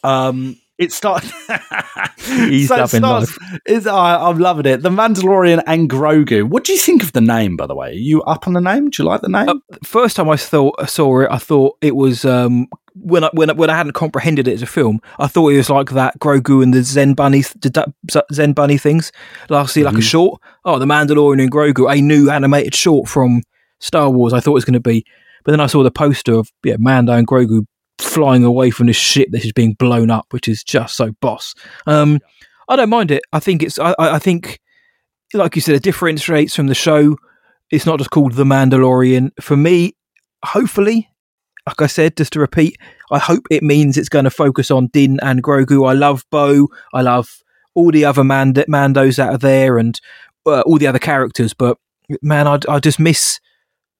Um, 0.05 0.57
It 0.79 0.93
starts. 0.93 1.31
He's 2.25 2.69
So 2.69 2.75
it 2.77 2.79
loving 2.81 3.01
starts- 3.01 3.39
It's, 3.67 3.87
I, 3.87 4.17
I'm 4.29 4.39
loving 4.39 4.67
it. 4.67 4.83
The 4.83 4.89
Mandalorian 4.91 5.63
and 5.67 5.89
Grogu. 5.89 6.45
What 6.49 6.65
do 6.65 6.73
you 6.73 6.79
think 6.79 7.03
of 7.03 7.13
the 7.13 7.21
name, 7.21 7.57
by 7.57 7.67
the 7.67 7.75
way? 7.75 7.91
Are 7.91 7.93
you 7.93 8.23
up 8.23 8.47
on 8.47 8.55
the 8.55 8.61
name? 8.61 8.91
Do 8.91 9.03
you 9.03 9.09
like 9.09 9.21
the 9.21 9.29
name? 9.29 9.49
Uh, 9.49 9.55
first 9.85 10.17
time 10.17 10.29
I 10.29 10.33
I 10.33 10.37
saw 10.37 11.21
it, 11.21 11.29
I 11.31 11.39
thought 11.39 11.77
it 11.83 11.95
was 11.95 12.25
um, 12.25 12.67
when 12.95 13.23
I 13.25 13.31
when 13.33 13.51
I, 13.51 13.53
when 13.53 13.71
I 13.71 13.77
hadn't 13.77 13.93
comprehended 13.93 14.49
it 14.49 14.55
as 14.55 14.63
a 14.63 14.67
film. 14.67 15.01
I 15.19 15.27
thought 15.29 15.49
it 15.51 15.57
was 15.59 15.71
like 15.71 15.91
that 15.91 16.19
Grogu 16.19 16.63
and 16.63 16.73
the 16.75 16.83
Zen 16.83 17.15
bunny 17.15 17.43
Zen 18.33 18.53
bunny 18.53 18.79
things. 18.79 19.13
Last 19.51 19.77
year, 19.77 19.85
like 19.87 19.99
a 19.99 20.03
short. 20.03 20.41
Oh, 20.65 20.79
the 20.79 20.87
Mandalorian 20.87 21.43
and 21.43 21.51
Grogu, 21.53 21.93
a 21.93 22.01
new 22.01 22.31
animated 22.31 22.75
short 22.75 23.09
from 23.09 23.43
Star 23.79 24.11
Wars. 24.11 24.33
I 24.33 24.41
thought 24.41 24.53
it 24.53 24.55
was 24.55 24.65
going 24.65 24.75
to 24.75 24.81
be, 24.81 25.05
but 25.45 25.53
then 25.53 25.61
I 25.61 25.67
saw 25.67 25.83
the 25.83 25.91
poster 25.91 26.35
of 26.35 26.51
yeah 26.65 26.77
Mando 26.79 27.13
and 27.13 27.27
Grogu 27.27 27.67
flying 27.99 28.45
away 28.45 28.71
from 28.71 28.87
this 28.87 28.97
ship 28.97 29.29
that 29.33 29.45
is 29.45 29.53
being 29.53 29.75
blown 29.75 30.11
up, 30.11 30.27
which 30.31 30.49
is 30.49 30.63
just 30.63 30.97
so 30.97 31.13
boss. 31.21 31.55
Um, 31.87 32.21
I 32.69 32.77
don't 32.77 32.91
mind 32.91 33.11
it. 33.11 33.23
I 33.33 33.41
think 33.41 33.63
it's. 33.63 33.79
I, 33.79 33.95
I 33.99 34.19
think, 34.19 34.61
like 35.35 35.57
you 35.57 35.63
said, 35.63 35.75
it 35.75 35.83
differentiates 35.83 36.55
from 36.55 36.67
the 36.67 36.75
show. 36.75 37.17
It's 37.71 37.87
not 37.87 37.99
just 37.99 38.11
called 38.11 38.33
The 38.33 38.45
Mandalorian. 38.45 39.31
For 39.41 39.57
me, 39.57 39.95
hopefully, 40.45 41.09
like 41.67 41.81
I 41.81 41.87
said, 41.87 42.17
just 42.17 42.33
to 42.35 42.41
repeat, 42.41 42.77
I 43.11 43.19
hope 43.19 43.47
it 43.51 43.63
means 43.63 43.97
it's 43.97 44.09
going 44.09 44.25
to 44.25 44.31
focus 44.31 44.71
on 44.71 44.89
Din 44.89 45.19
and 45.23 45.43
Grogu. 45.43 45.89
I 45.89 45.95
love 45.95 46.25
Bo. 46.31 46.69
I 46.93 47.03
love 47.03 47.43
all 47.75 47.91
the 47.91 48.05
other 48.05 48.25
Mand- 48.25 48.65
Mandos 48.69 49.19
out 49.19 49.35
of 49.35 49.41
there 49.41 49.79
and 49.79 49.99
uh, 50.47 50.61
all 50.63 50.79
the 50.79 50.87
other 50.87 50.99
characters. 50.99 51.55
But 51.55 51.79
man, 52.21 52.47
I, 52.47 52.59
I 52.69 52.79
just 52.79 52.99
miss 53.01 53.41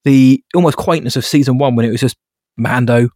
the 0.03 0.43
almost 0.55 0.77
quaintness 0.77 1.15
of 1.15 1.25
season 1.25 1.57
one 1.57 1.75
when 1.75 1.85
it 1.85 1.91
was 1.91 2.01
just 2.01 2.17
Mando, 2.57 3.09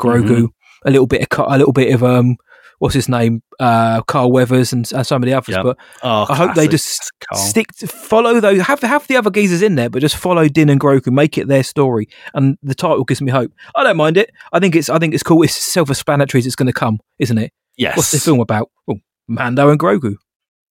Grogu, 0.00 0.48
a 0.84 0.90
little 0.90 1.06
bit 1.06 1.26
of 1.30 1.38
a 1.48 1.58
little 1.58 1.72
bit 1.72 1.92
of 1.94 2.02
um, 2.04 2.36
what's 2.78 2.94
his 2.94 3.08
name, 3.08 3.42
uh, 3.58 4.02
Carl 4.02 4.30
Weathers 4.30 4.72
and, 4.72 4.90
and 4.92 5.06
some 5.06 5.22
of 5.22 5.26
the 5.26 5.34
others. 5.34 5.56
Yep. 5.56 5.64
But 5.64 5.78
Oh, 6.02 6.26
I 6.28 6.34
hope 6.36 6.54
they 6.54 6.68
just 6.68 7.10
Carl. 7.28 7.40
stick 7.42 7.72
to 7.78 7.86
follow 7.88 8.40
those. 8.40 8.60
Have 8.62 8.80
have 8.82 9.06
the 9.08 9.16
other 9.16 9.30
geezers 9.30 9.62
in 9.62 9.74
there, 9.74 9.90
but 9.90 10.00
just 10.00 10.16
follow 10.16 10.48
Din 10.48 10.68
and 10.70 10.80
Grogu. 10.80 11.10
Make 11.12 11.36
it 11.38 11.48
their 11.48 11.64
story, 11.64 12.08
and 12.34 12.56
the 12.62 12.74
title 12.74 13.04
gives 13.04 13.20
me 13.20 13.30
hope. 13.32 13.52
I 13.76 13.82
don't 13.82 13.96
mind 13.96 14.16
it. 14.16 14.30
I 14.52 14.60
think 14.60 14.76
it's 14.76 14.88
I 14.88 14.98
think 14.98 15.14
it's 15.14 15.22
cool. 15.22 15.42
It's 15.42 15.56
self-explanatory. 15.56 16.42
It's 16.42 16.56
going 16.56 16.66
to 16.66 16.72
come, 16.72 17.00
isn't 17.18 17.38
it? 17.38 17.52
Yes. 17.76 17.96
What's 17.96 18.10
the 18.12 18.18
film 18.20 18.40
about? 18.40 18.70
Well, 18.86 18.98
Mando 19.26 19.70
and 19.70 19.78
Grogu. 19.78 20.14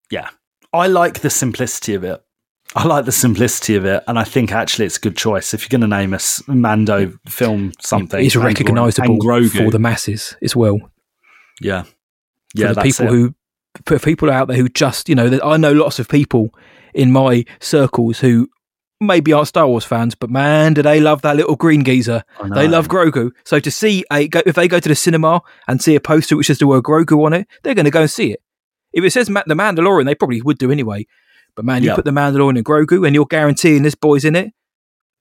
Yeah. 0.10 0.30
I 0.74 0.88
like 0.88 1.20
the 1.22 1.30
simplicity 1.30 1.94
of 1.94 2.04
it. 2.04 2.22
I 2.76 2.86
like 2.86 3.06
the 3.06 3.12
simplicity 3.12 3.76
of 3.76 3.86
it, 3.86 4.04
and 4.08 4.20
I 4.20 4.24
think 4.24 4.52
actually 4.52 4.86
it's 4.86 4.98
a 4.98 5.00
good 5.00 5.18
choice. 5.18 5.54
If 5.54 5.62
you're 5.64 5.80
going 5.80 5.90
to 5.90 5.96
name 5.96 6.14
a 6.14 6.20
Mando 6.48 7.18
film 7.26 7.72
something, 7.80 8.24
it's 8.24 8.36
recognisable 8.36 9.18
for 9.50 9.72
the 9.72 9.80
masses 9.80 10.36
as 10.42 10.56
well. 10.56 10.80
yeah, 11.62 11.84
For 11.84 11.92
yeah, 12.56 12.74
the 12.74 12.82
people 12.82 13.08
it. 13.08 13.12
who 13.12 13.36
for 13.86 14.00
people 14.00 14.30
out 14.30 14.48
there 14.48 14.58
who 14.58 14.68
just 14.70 15.08
you 15.08 15.16
know, 15.16 15.40
I 15.44 15.58
know 15.58 15.72
lots 15.72 16.00
of 16.00 16.10
people 16.10 16.54
in 16.94 17.12
my 17.12 17.46
circles 17.60 18.20
who 18.20 18.50
maybe 19.00 19.32
aren't 19.32 19.48
Star 19.48 19.68
Wars 19.68 19.86
fans, 19.86 20.16
but 20.16 20.30
man, 20.30 20.74
do 20.74 20.82
they 20.82 21.00
love 21.00 21.22
that 21.22 21.36
little 21.36 21.56
green 21.56 21.84
geezer. 21.84 22.24
They 22.56 22.68
love 22.68 22.88
Grogu. 22.88 23.32
So 23.46 23.60
to 23.60 23.72
see 23.72 24.04
a 24.12 24.28
go, 24.28 24.42
if 24.46 24.56
they 24.56 24.68
go 24.68 24.80
to 24.80 24.90
the 24.90 24.96
cinema 24.96 25.42
and 25.68 25.82
see 25.82 25.96
a 25.96 26.00
poster 26.00 26.36
which 26.36 26.48
says 26.48 26.58
the 26.58 26.68
word 26.68 26.84
Grogu 26.84 27.24
on 27.26 27.34
it, 27.34 27.48
they're 27.64 27.76
going 27.76 27.86
to 27.86 27.92
go 27.92 28.02
and 28.02 28.12
see 28.12 28.34
it. 28.34 28.42
If 28.94 29.04
it 29.04 29.12
says 29.12 29.28
the 29.28 29.34
Mandalorian, 29.34 30.06
they 30.06 30.16
probably 30.16 30.42
would 30.42 30.58
do 30.58 30.72
anyway. 30.72 31.06
But 31.58 31.66
man, 31.66 31.84
you 31.84 31.90
Yeah. 31.90 31.96
put 31.96 32.06
the 32.06 32.12
Mandalorian 32.12 32.56
and 32.56 32.64
Grogu, 32.66 33.06
and 33.06 33.14
you're 33.14 33.26
guaranteeing 33.26 33.84
this 33.84 33.96
boy's 33.96 34.24
in 34.24 34.36
it. 34.38 34.52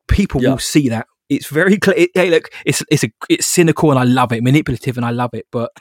People 0.07 0.41
Yeah. 0.43 0.51
will 0.51 0.59
see 0.59 0.89
that. 0.91 1.07
It's 1.29 1.49
very 1.49 1.77
clear. 1.79 1.97
It, 1.97 2.11
hey, 2.15 2.31
look, 2.31 2.51
it's 2.65 2.85
it's 2.91 3.03
a 3.03 3.11
it's 3.29 3.47
cynical, 3.49 3.91
and 3.91 3.99
I 3.99 4.05
love 4.05 4.33
it. 4.33 4.45
Manipulative, 4.45 4.97
and 4.97 5.05
I 5.05 5.11
love 5.11 5.31
it. 5.35 5.47
But 5.51 5.73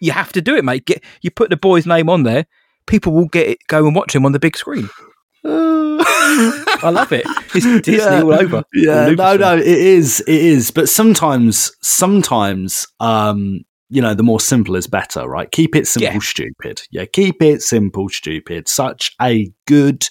you 0.00 0.12
have 0.12 0.32
to 0.32 0.40
do 0.40 0.56
it, 0.56 0.64
mate. 0.64 0.86
Get 0.86 1.02
you 1.20 1.30
put 1.30 1.50
the 1.50 1.56
boy's 1.58 1.84
name 1.86 2.08
on 2.08 2.22
there. 2.22 2.46
People 2.86 3.12
will 3.12 3.26
get 3.28 3.46
it. 3.48 3.58
Go 3.68 3.84
and 3.86 3.94
watch 3.94 4.14
him 4.14 4.24
on 4.24 4.32
the 4.32 4.38
big 4.38 4.56
screen. 4.56 4.88
I 5.44 6.90
love 6.92 7.12
it. 7.12 7.26
It's 7.54 7.64
Disney 7.84 7.96
Yeah. 7.96 8.22
all 8.22 8.32
over. 8.34 8.62
Yeah, 8.72 9.08
Or 9.08 9.16
no, 9.16 9.36
no, 9.36 9.56
it 9.56 9.66
is, 9.66 10.20
it 10.20 10.28
is. 10.34 10.70
But 10.70 10.88
sometimes, 10.88 11.72
sometimes, 11.82 12.86
um, 13.00 13.60
you 13.92 14.00
know, 14.00 14.14
the 14.14 14.22
more 14.22 14.40
simple 14.40 14.76
is 14.76 14.86
better, 14.86 15.28
right? 15.28 15.50
Keep 15.50 15.74
it 15.74 15.86
simple, 15.88 16.12
Yeah. 16.14 16.18
stupid. 16.20 16.82
Yeah, 16.90 17.04
keep 17.06 17.42
it 17.42 17.60
simple, 17.60 18.08
stupid. 18.08 18.68
Such 18.68 19.14
a 19.20 19.52
good 19.66 20.08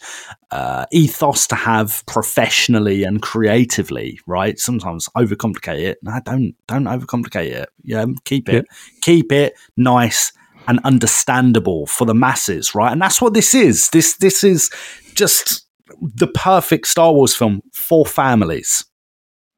uh, 0.52 0.86
ethos 0.92 1.48
to 1.48 1.56
have 1.56 2.04
professionally 2.06 3.04
and 3.04 3.22
creatively, 3.22 4.20
right? 4.28 4.60
Sometimes 4.60 5.08
overcomplicate 5.18 5.80
it. 5.80 6.00
No, 6.04 6.20
don't, 6.26 6.56
don't 6.68 6.84
overcomplicate 6.84 7.52
it. 7.52 7.70
Yeah, 7.84 8.06
keep 8.26 8.50
it, 8.50 8.66
keep 9.02 9.32
it 9.32 9.54
nice 9.78 10.34
and 10.68 10.80
understandable 10.84 11.88
for 11.88 12.06
the 12.06 12.14
masses, 12.14 12.76
right? 12.76 12.92
And 12.92 13.02
that's 13.02 13.22
what 13.22 13.34
this 13.34 13.56
is. 13.56 13.90
This, 13.92 14.18
this 14.18 14.44
is 14.44 14.70
just 15.16 15.66
the 16.02 16.28
perfect 16.28 16.88
Star 16.88 17.14
Wars 17.14 17.34
film 17.34 17.62
for 17.74 18.06
families, 18.06 18.84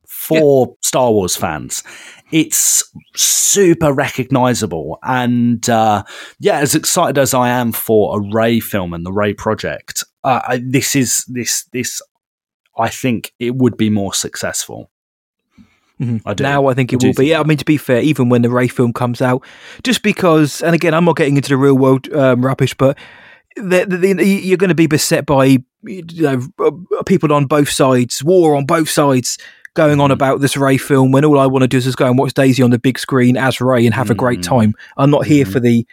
for 0.08 0.76
Star 0.82 1.12
Wars 1.12 1.36
fans. 1.36 1.84
It's 2.32 2.84
super 3.16 3.94
recognizable. 3.94 5.00
And 5.04 5.68
uh, 5.70 6.04
yeah, 6.40 6.60
as 6.60 6.76
excited 6.76 7.18
as 7.18 7.34
I 7.34 7.50
am 7.50 7.72
for 7.72 8.18
a 8.18 8.34
Rey 8.34 8.60
film 8.60 8.94
and 8.94 9.06
the 9.06 9.12
Rey 9.12 9.34
project, 9.34 10.04
uh, 10.24 10.42
I, 10.48 10.62
this 10.64 10.96
is 10.96 11.26
this 11.28 11.66
this. 11.74 12.02
I 12.78 12.90
think 12.90 13.34
it 13.40 13.56
would 13.56 13.76
be 13.78 13.90
more 13.90 14.14
successful. 14.14 14.90
Mhm. 16.00 16.22
I 16.26 16.34
do. 16.34 16.44
Now 16.44 16.68
I 16.68 16.74
think 16.74 16.94
it 16.94 17.00
do 17.00 17.08
will 17.08 17.14
be. 17.14 17.28
Yeah, 17.28 17.42
I 17.42 17.44
mean 17.44 17.58
to 17.58 17.66
be 17.66 17.78
fair, 17.78 18.02
even 18.02 18.30
when 18.30 18.42
the 18.42 18.50
Ray 18.50 18.68
film 18.68 18.94
comes 18.94 19.22
out, 19.22 19.44
just 19.84 20.02
because, 20.02 20.62
and 20.64 20.74
again, 20.74 20.94
I'm 20.94 21.06
not 21.06 21.18
getting 21.18 21.36
into 21.38 21.50
the 21.50 21.58
real 21.58 21.78
world 21.78 22.12
um, 22.14 22.44
rubbish, 22.44 22.74
but 22.74 22.98
the, 23.56 23.86
the, 23.86 24.14
the, 24.14 24.26
you're 24.26 24.58
going 24.58 24.70
to 24.70 24.76
be 24.76 24.88
beset 24.88 25.26
by 25.26 25.58
you 25.84 26.04
know 26.10 26.42
uh, 26.60 27.04
people 27.04 27.32
on 27.34 27.46
both 27.46 27.70
sides, 27.70 28.24
war 28.24 28.56
on 28.56 28.66
both 28.66 28.90
sides, 28.90 29.38
going 29.74 29.98
Mm. 29.98 30.02
on 30.04 30.12
about 30.12 30.42
this 30.42 30.58
Rey 30.58 30.78
film. 30.78 31.12
When 31.12 31.24
all 31.26 31.40
I 31.40 31.46
want 31.48 31.64
to 31.64 31.68
do 31.68 31.78
is 31.78 31.86
just 31.86 31.98
go 31.98 32.08
and 32.08 32.18
watch 32.18 32.34
Daisy 32.34 32.62
on 32.64 32.72
the 32.72 32.80
big 32.80 33.00
screen 33.00 33.38
as 33.38 33.62
Rey 33.62 33.86
and 33.86 33.96
have 33.96 34.10
a 34.10 34.16
great 34.16 34.40
Mhm. 34.40 34.44
time. 34.44 34.74
I'm 34.98 35.10
not 35.12 35.26
here 35.26 35.46
Mhm. 35.46 35.52
for 35.52 35.60
the 35.60 35.86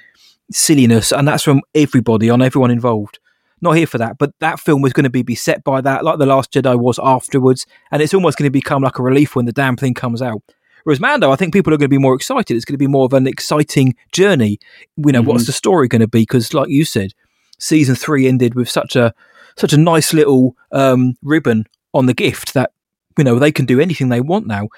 silliness, 0.51 1.12
and 1.12 1.27
that's 1.29 1.43
from 1.45 1.61
everybody 1.75 2.31
on 2.31 2.43
everyone 2.43 2.71
involved. 2.71 3.19
Not 3.61 3.73
here 3.73 3.87
for 3.87 3.99
that, 3.99 4.19
but 4.19 4.33
that 4.41 4.61
film 4.61 4.83
was 4.83 4.93
going 4.93 5.05
to 5.05 5.11
be 5.11 5.23
beset 5.23 5.64
by 5.64 5.81
that, 5.81 6.05
like 6.05 6.19
the 6.19 6.27
Last 6.27 6.53
Jedi 6.53 6.79
was 6.79 6.99
afterwards, 7.03 7.67
and 7.91 8.01
it's 8.01 8.14
almost 8.14 8.38
going 8.38 8.47
to 8.47 8.51
become 8.51 8.83
like 8.83 8.99
a 8.99 9.03
relief 9.03 9.35
when 9.35 9.47
the 9.47 9.53
damn 9.53 9.77
thing 9.77 9.95
comes 9.95 10.23
out. 10.23 10.43
Whereas 10.85 11.01
Mando, 11.01 11.31
I 11.31 11.37
think 11.37 11.53
people 11.53 11.75
are 11.75 11.77
going 11.77 11.87
to 11.91 11.95
be 11.95 11.99
more 11.99 12.14
excited. 12.14 12.57
It's 12.57 12.64
going 12.64 12.75
to 12.75 12.79
be 12.79 12.87
more 12.87 13.05
of 13.05 13.12
an 13.12 13.27
exciting 13.27 13.95
journey. 14.12 14.59
You 14.97 15.12
know, 15.12 15.23
what's 15.23 15.47
the 15.47 15.53
story 15.53 15.88
going 15.88 16.01
to 16.01 16.09
be? 16.09 16.21
Because, 16.21 16.55
like 16.55 16.69
you 16.71 16.85
said, 16.85 17.12
season 17.59 17.95
three 17.97 18.27
ended 18.29 18.55
with 18.55 18.71
such 18.71 18.95
a 18.97 19.12
such 19.57 19.73
a 19.73 19.77
nice 19.77 20.14
little 20.14 20.55
um, 20.71 21.17
ribbon 21.23 21.67
on 21.93 22.07
the 22.07 22.14
gift 22.14 22.55
that 22.55 22.71
you 23.19 23.25
know 23.25 23.39
they 23.39 23.53
can 23.53 23.67
do 23.67 23.81
anything 23.81 24.09
they 24.09 24.21
want 24.21 24.47
now. 24.47 24.69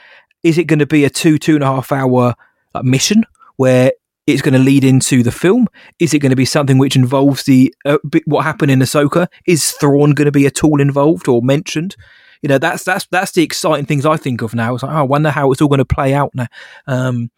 Is 0.42 0.58
it 0.58 0.64
going 0.64 0.78
to 0.78 0.86
be 0.86 1.04
a 1.04 1.10
two 1.10 1.38
two 1.38 1.54
and 1.54 1.62
a 1.62 1.66
half 1.66 1.92
hour 1.92 2.34
uh, 2.74 2.82
mission 2.82 3.24
where 3.56 3.92
it's 4.26 4.42
going 4.42 4.54
to 4.54 4.60
lead 4.60 4.84
into 4.84 5.22
the 5.22 5.30
film? 5.30 5.68
Is 5.98 6.14
it 6.14 6.20
going 6.20 6.30
to 6.30 6.36
be 6.36 6.44
something 6.44 6.78
which 6.78 6.96
involves 6.96 7.44
the 7.44 7.72
uh, 7.84 7.98
what 8.24 8.44
happened 8.44 8.70
in 8.70 8.80
Ahsoka? 8.80 9.28
Is 9.46 9.72
Thrawn 9.72 10.12
going 10.12 10.26
to 10.26 10.32
be 10.32 10.46
at 10.46 10.64
all 10.64 10.80
involved 10.80 11.28
or 11.28 11.42
mentioned? 11.42 11.96
You 12.42 12.48
know, 12.48 12.58
that's 12.58 12.84
that's 12.84 13.06
that's 13.10 13.32
the 13.32 13.42
exciting 13.42 13.86
things 13.86 14.06
I 14.06 14.16
think 14.16 14.42
of 14.42 14.54
now. 14.54 14.74
It's 14.74 14.82
like, 14.82 14.92
oh, 14.92 14.98
I 14.98 15.02
wonder 15.02 15.30
how 15.30 15.52
it's 15.52 15.60
all 15.60 15.68
going 15.68 15.78
to 15.78 15.84
play 15.84 16.14
out 16.14 16.30
now. 16.34 16.46
Um, 16.86 17.30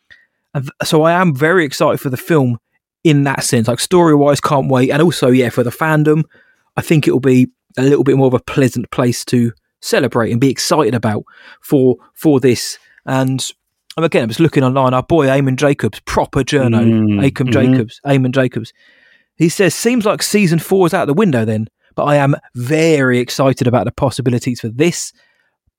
th- 0.55 0.69
so 0.85 1.03
I 1.03 1.13
am 1.13 1.35
very 1.35 1.65
excited 1.65 1.99
for 1.99 2.09
the 2.11 2.17
film 2.17 2.59
in 3.03 3.25
that 3.25 3.43
sense. 3.43 3.67
Like 3.67 3.81
story 3.81 4.15
wise, 4.15 4.41
can't 4.41 4.69
wait, 4.69 4.91
and 4.91 5.03
also 5.03 5.29
yeah, 5.29 5.51
for 5.51 5.65
the 5.65 5.71
fandom, 5.71 6.23
I 6.77 6.83
think 6.83 7.09
it 7.09 7.11
will 7.11 7.21
be 7.21 7.49
a 7.77 7.83
little 7.83 8.05
bit 8.05 8.17
more 8.17 8.29
of 8.29 8.35
a 8.35 8.41
pleasant 8.41 8.91
place 8.91 9.25
to 9.25 9.53
celebrate 9.83 10.31
and 10.33 10.41
be 10.41 10.51
excited 10.51 10.95
about 10.95 11.25
for 11.61 11.97
for 12.15 12.41
this. 12.41 12.79
And 13.05 13.45
again, 13.99 14.23
I 14.23 14.27
was 14.27 14.41
looking 14.41 14.63
online. 14.65 14.95
Our 14.95 15.03
boy 15.03 15.27
Eamon 15.27 15.57
Jacobs, 15.57 16.01
proper 16.01 16.41
journo, 16.43 16.81
Mm, 16.83 17.21
Acom 17.31 17.49
mhm. 17.49 17.53
Jacobs, 17.53 18.01
Eamon 18.07 18.33
Jacobs. 18.33 18.73
He 19.37 19.49
says, 19.51 19.75
"Seems 19.75 20.07
like 20.07 20.23
season 20.23 20.59
four 20.59 20.87
is 20.87 20.95
out 20.95 21.07
the 21.07 21.13
window 21.15 21.45
then." 21.45 21.69
But 21.95 22.05
I 22.05 22.17
am 22.17 22.35
very 22.55 23.19
excited 23.19 23.67
about 23.67 23.85
the 23.85 23.93
possibilities 23.93 24.61
for 24.61 24.69
this. 24.69 25.13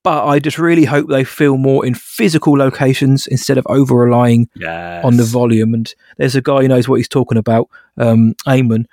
But 0.04 0.26
I 0.26 0.38
just 0.38 0.58
really 0.58 0.84
hope 0.84 1.08
they 1.08 1.24
feel 1.24 1.56
more 1.56 1.84
in 1.86 1.94
physical 1.94 2.52
locations 2.58 3.26
instead 3.26 3.56
of 3.56 3.66
over 3.70 3.96
relying 3.96 4.48
Yes. 4.54 5.02
on 5.02 5.16
the 5.16 5.24
volume. 5.24 5.72
And 5.72 5.92
there's 6.18 6.36
a 6.36 6.42
guy 6.42 6.60
who 6.60 6.68
knows 6.68 6.86
what 6.86 6.96
he's 6.96 7.08
talking 7.08 7.38
about, 7.38 7.68
um, 7.96 8.34
Eamon. 8.46 8.84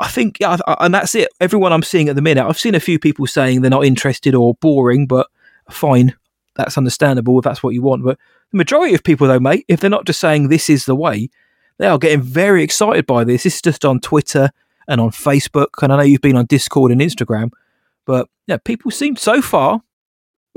I 0.00 0.08
think, 0.08 0.38
yeah, 0.40 0.56
I- 0.66 0.76
and 0.80 0.94
that's 0.94 1.14
it. 1.14 1.28
Everyone 1.40 1.72
I'm 1.72 1.82
seeing 1.82 2.08
at 2.08 2.16
the 2.16 2.22
minute, 2.22 2.46
I've 2.46 2.58
seen 2.58 2.74
a 2.74 2.80
few 2.80 2.98
people 2.98 3.26
saying 3.26 3.60
they're 3.60 3.70
not 3.70 3.84
interested 3.84 4.34
or 4.34 4.54
boring, 4.54 5.06
but 5.06 5.28
fine, 5.70 6.14
that's 6.54 6.78
understandable 6.78 7.38
if 7.38 7.44
that's 7.44 7.62
what 7.62 7.74
you 7.74 7.82
want. 7.82 8.04
But 8.04 8.18
the 8.50 8.56
majority 8.58 8.94
of 8.94 9.04
people, 9.04 9.26
though, 9.26 9.40
mate, 9.40 9.64
if 9.68 9.80
they're 9.80 9.90
not 9.90 10.06
just 10.06 10.20
saying 10.20 10.48
this 10.48 10.68
is 10.70 10.86
the 10.86 10.96
way, 10.96 11.30
they 11.78 11.86
are 11.86 11.98
getting 11.98 12.22
very 12.22 12.62
excited 12.62 13.06
by 13.06 13.24
this. 13.24 13.42
This 13.44 13.56
is 13.56 13.62
just 13.62 13.84
on 13.84 14.00
Twitter 14.00 14.50
and 14.88 15.00
on 15.00 15.10
Facebook, 15.10 15.82
and 15.82 15.92
I 15.92 15.96
know 15.96 16.02
you've 16.02 16.20
been 16.20 16.36
on 16.36 16.46
Discord 16.46 16.92
and 16.92 17.00
Instagram, 17.00 17.50
but 18.04 18.28
yeah, 18.46 18.58
people 18.58 18.90
seem 18.90 19.16
so 19.16 19.40
far, 19.40 19.80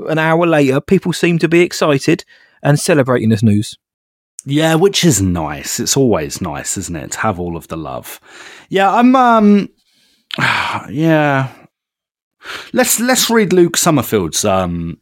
an 0.08 0.18
hour 0.18 0.46
later, 0.46 0.80
people 0.80 1.12
seem 1.12 1.38
to 1.38 1.48
be 1.48 1.60
excited 1.60 2.24
and 2.62 2.78
celebrating 2.78 3.28
this 3.30 3.42
news. 3.42 3.78
Yeah, 4.48 4.76
which 4.76 5.04
is 5.04 5.20
nice. 5.20 5.80
It's 5.80 5.96
always 5.96 6.40
nice, 6.40 6.78
isn't 6.78 6.94
it, 6.94 7.10
to 7.12 7.18
have 7.18 7.40
all 7.40 7.56
of 7.56 7.66
the 7.66 7.76
love. 7.76 8.20
Yeah, 8.68 8.90
I'm 8.92 9.14
um 9.16 9.68
yeah. 10.88 11.52
Let's 12.72 13.00
let's 13.00 13.28
read 13.28 13.52
Luke 13.52 13.76
Summerfield's 13.76 14.44
um 14.44 14.98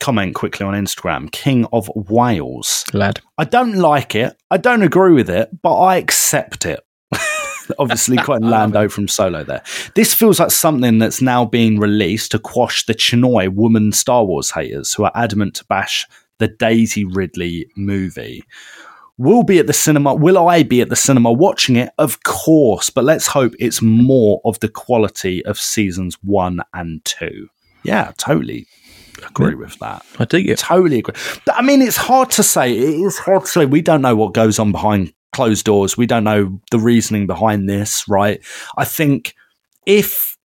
comment 0.00 0.34
quickly 0.34 0.64
on 0.64 0.72
Instagram. 0.72 1.30
King 1.30 1.66
of 1.72 1.90
Wales. 1.94 2.84
Lad. 2.94 3.20
I 3.36 3.44
don't 3.44 3.74
like 3.74 4.14
it. 4.14 4.36
I 4.50 4.56
don't 4.56 4.82
agree 4.82 5.12
with 5.12 5.28
it, 5.28 5.50
but 5.62 5.78
I 5.78 5.96
accept 5.98 6.64
it. 6.64 6.80
Obviously, 7.78 8.16
quite 8.16 8.42
a 8.42 8.46
Lando 8.46 8.88
from 8.88 9.06
Solo 9.06 9.44
there. 9.44 9.62
This 9.94 10.14
feels 10.14 10.40
like 10.40 10.50
something 10.50 10.98
that's 10.98 11.20
now 11.20 11.44
being 11.44 11.78
released 11.78 12.30
to 12.32 12.38
quash 12.38 12.86
the 12.86 12.94
Chinoy 12.94 13.50
woman 13.50 13.92
Star 13.92 14.24
Wars 14.24 14.50
haters 14.50 14.94
who 14.94 15.04
are 15.04 15.12
adamant 15.14 15.54
to 15.56 15.64
bash 15.66 16.06
the 16.42 16.48
Daisy 16.48 17.04
Ridley 17.04 17.70
movie. 17.76 18.44
Will 19.18 19.44
be 19.44 19.58
at 19.58 19.66
the 19.66 19.72
cinema. 19.72 20.14
Will 20.14 20.48
I 20.48 20.62
be 20.64 20.80
at 20.80 20.88
the 20.88 20.96
cinema 20.96 21.30
watching 21.30 21.76
it? 21.76 21.92
Of 21.98 22.22
course, 22.24 22.90
but 22.90 23.04
let's 23.04 23.28
hope 23.28 23.54
it's 23.60 23.80
more 23.80 24.40
of 24.44 24.58
the 24.60 24.68
quality 24.68 25.44
of 25.44 25.58
seasons 25.58 26.16
one 26.22 26.60
and 26.74 27.04
two. 27.04 27.48
Yeah, 27.84 28.12
totally 28.16 28.66
agree 29.24 29.54
with 29.54 29.78
that. 29.78 30.04
I 30.18 30.24
dig 30.24 30.48
it. 30.48 30.58
Totally 30.58 30.98
agree. 30.98 31.14
But, 31.46 31.54
I 31.54 31.62
mean, 31.62 31.82
it's 31.82 31.96
hard 31.96 32.30
to 32.32 32.42
say. 32.42 32.72
It 32.76 33.00
is 33.00 33.18
hard 33.18 33.42
to 33.42 33.48
say. 33.48 33.66
We 33.66 33.82
don't 33.82 34.02
know 34.02 34.16
what 34.16 34.34
goes 34.34 34.58
on 34.58 34.72
behind 34.72 35.12
closed 35.32 35.66
doors. 35.66 35.96
We 35.96 36.06
don't 36.06 36.24
know 36.24 36.60
the 36.70 36.78
reasoning 36.78 37.26
behind 37.26 37.68
this, 37.68 38.04
right? 38.08 38.40
I 38.76 38.84
think 38.84 39.34
if 39.86 40.36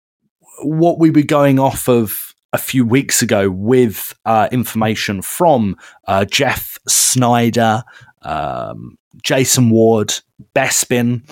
what 0.62 0.98
we 0.98 1.10
were 1.10 1.22
going 1.22 1.58
off 1.58 1.88
of 1.88 2.25
a 2.56 2.58
few 2.58 2.86
weeks 2.86 3.20
ago 3.20 3.50
with 3.50 4.14
uh, 4.24 4.48
information 4.50 5.20
from 5.20 5.76
uh, 6.08 6.24
Jeff 6.24 6.78
Sneider, 6.88 7.82
um, 8.22 8.96
Jason 9.22 9.68
Ward, 9.68 10.14
Bespin, 10.54 11.22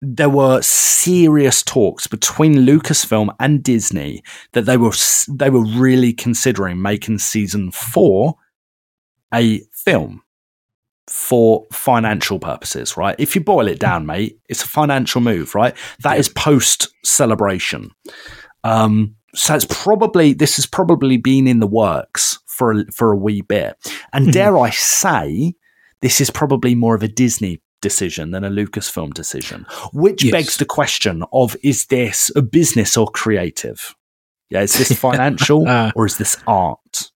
there 0.00 0.30
were 0.30 0.62
serious 0.62 1.64
talks 1.64 2.06
between 2.06 2.54
Lucasfilm 2.54 3.34
and 3.40 3.64
Disney 3.64 4.22
that 4.52 4.64
they 4.64 4.76
were 4.76 4.92
they 5.28 5.50
were 5.50 5.64
really 5.64 6.12
considering 6.12 6.80
making 6.80 7.18
season 7.18 7.72
four 7.72 8.36
a 9.34 9.62
film 9.72 10.22
for 11.08 11.66
financial 11.72 12.38
purposes, 12.38 12.96
right? 12.96 13.16
If 13.18 13.34
you 13.34 13.42
boil 13.42 13.66
it 13.66 13.80
down, 13.80 14.06
mate, 14.06 14.38
it's 14.48 14.62
a 14.62 14.68
financial 14.68 15.20
move, 15.20 15.56
right? 15.56 15.76
That 16.04 16.16
is 16.16 16.28
post 16.28 16.88
celebration. 17.04 17.90
Um, 18.62 19.16
so 19.34 19.54
it's 19.54 19.66
probably 19.68 20.32
this 20.32 20.56
has 20.56 20.66
probably 20.66 21.16
been 21.16 21.46
in 21.46 21.60
the 21.60 21.66
works 21.66 22.38
for 22.46 22.72
a, 22.72 22.84
for 22.92 23.12
a 23.12 23.16
wee 23.16 23.40
bit, 23.42 23.76
and 24.12 24.32
dare 24.32 24.58
I 24.58 24.70
say, 24.70 25.54
this 26.02 26.20
is 26.20 26.30
probably 26.30 26.74
more 26.74 26.94
of 26.94 27.02
a 27.02 27.08
Disney 27.08 27.62
decision 27.82 28.30
than 28.32 28.44
a 28.44 28.50
Lucasfilm 28.50 29.14
decision, 29.14 29.64
which 29.92 30.22
Yes. 30.24 30.32
begs 30.32 30.56
the 30.58 30.64
question 30.66 31.24
of 31.32 31.56
is 31.62 31.86
this 31.86 32.30
a 32.36 32.42
business 32.42 32.96
or 32.96 33.08
creative? 33.08 33.94
Yeah, 34.50 34.62
is 34.62 34.74
this 34.74 34.92
financial 34.98 35.64
Ah. 35.66 35.92
or 35.94 36.04
is 36.06 36.18
this 36.18 36.36
art? 36.46 37.10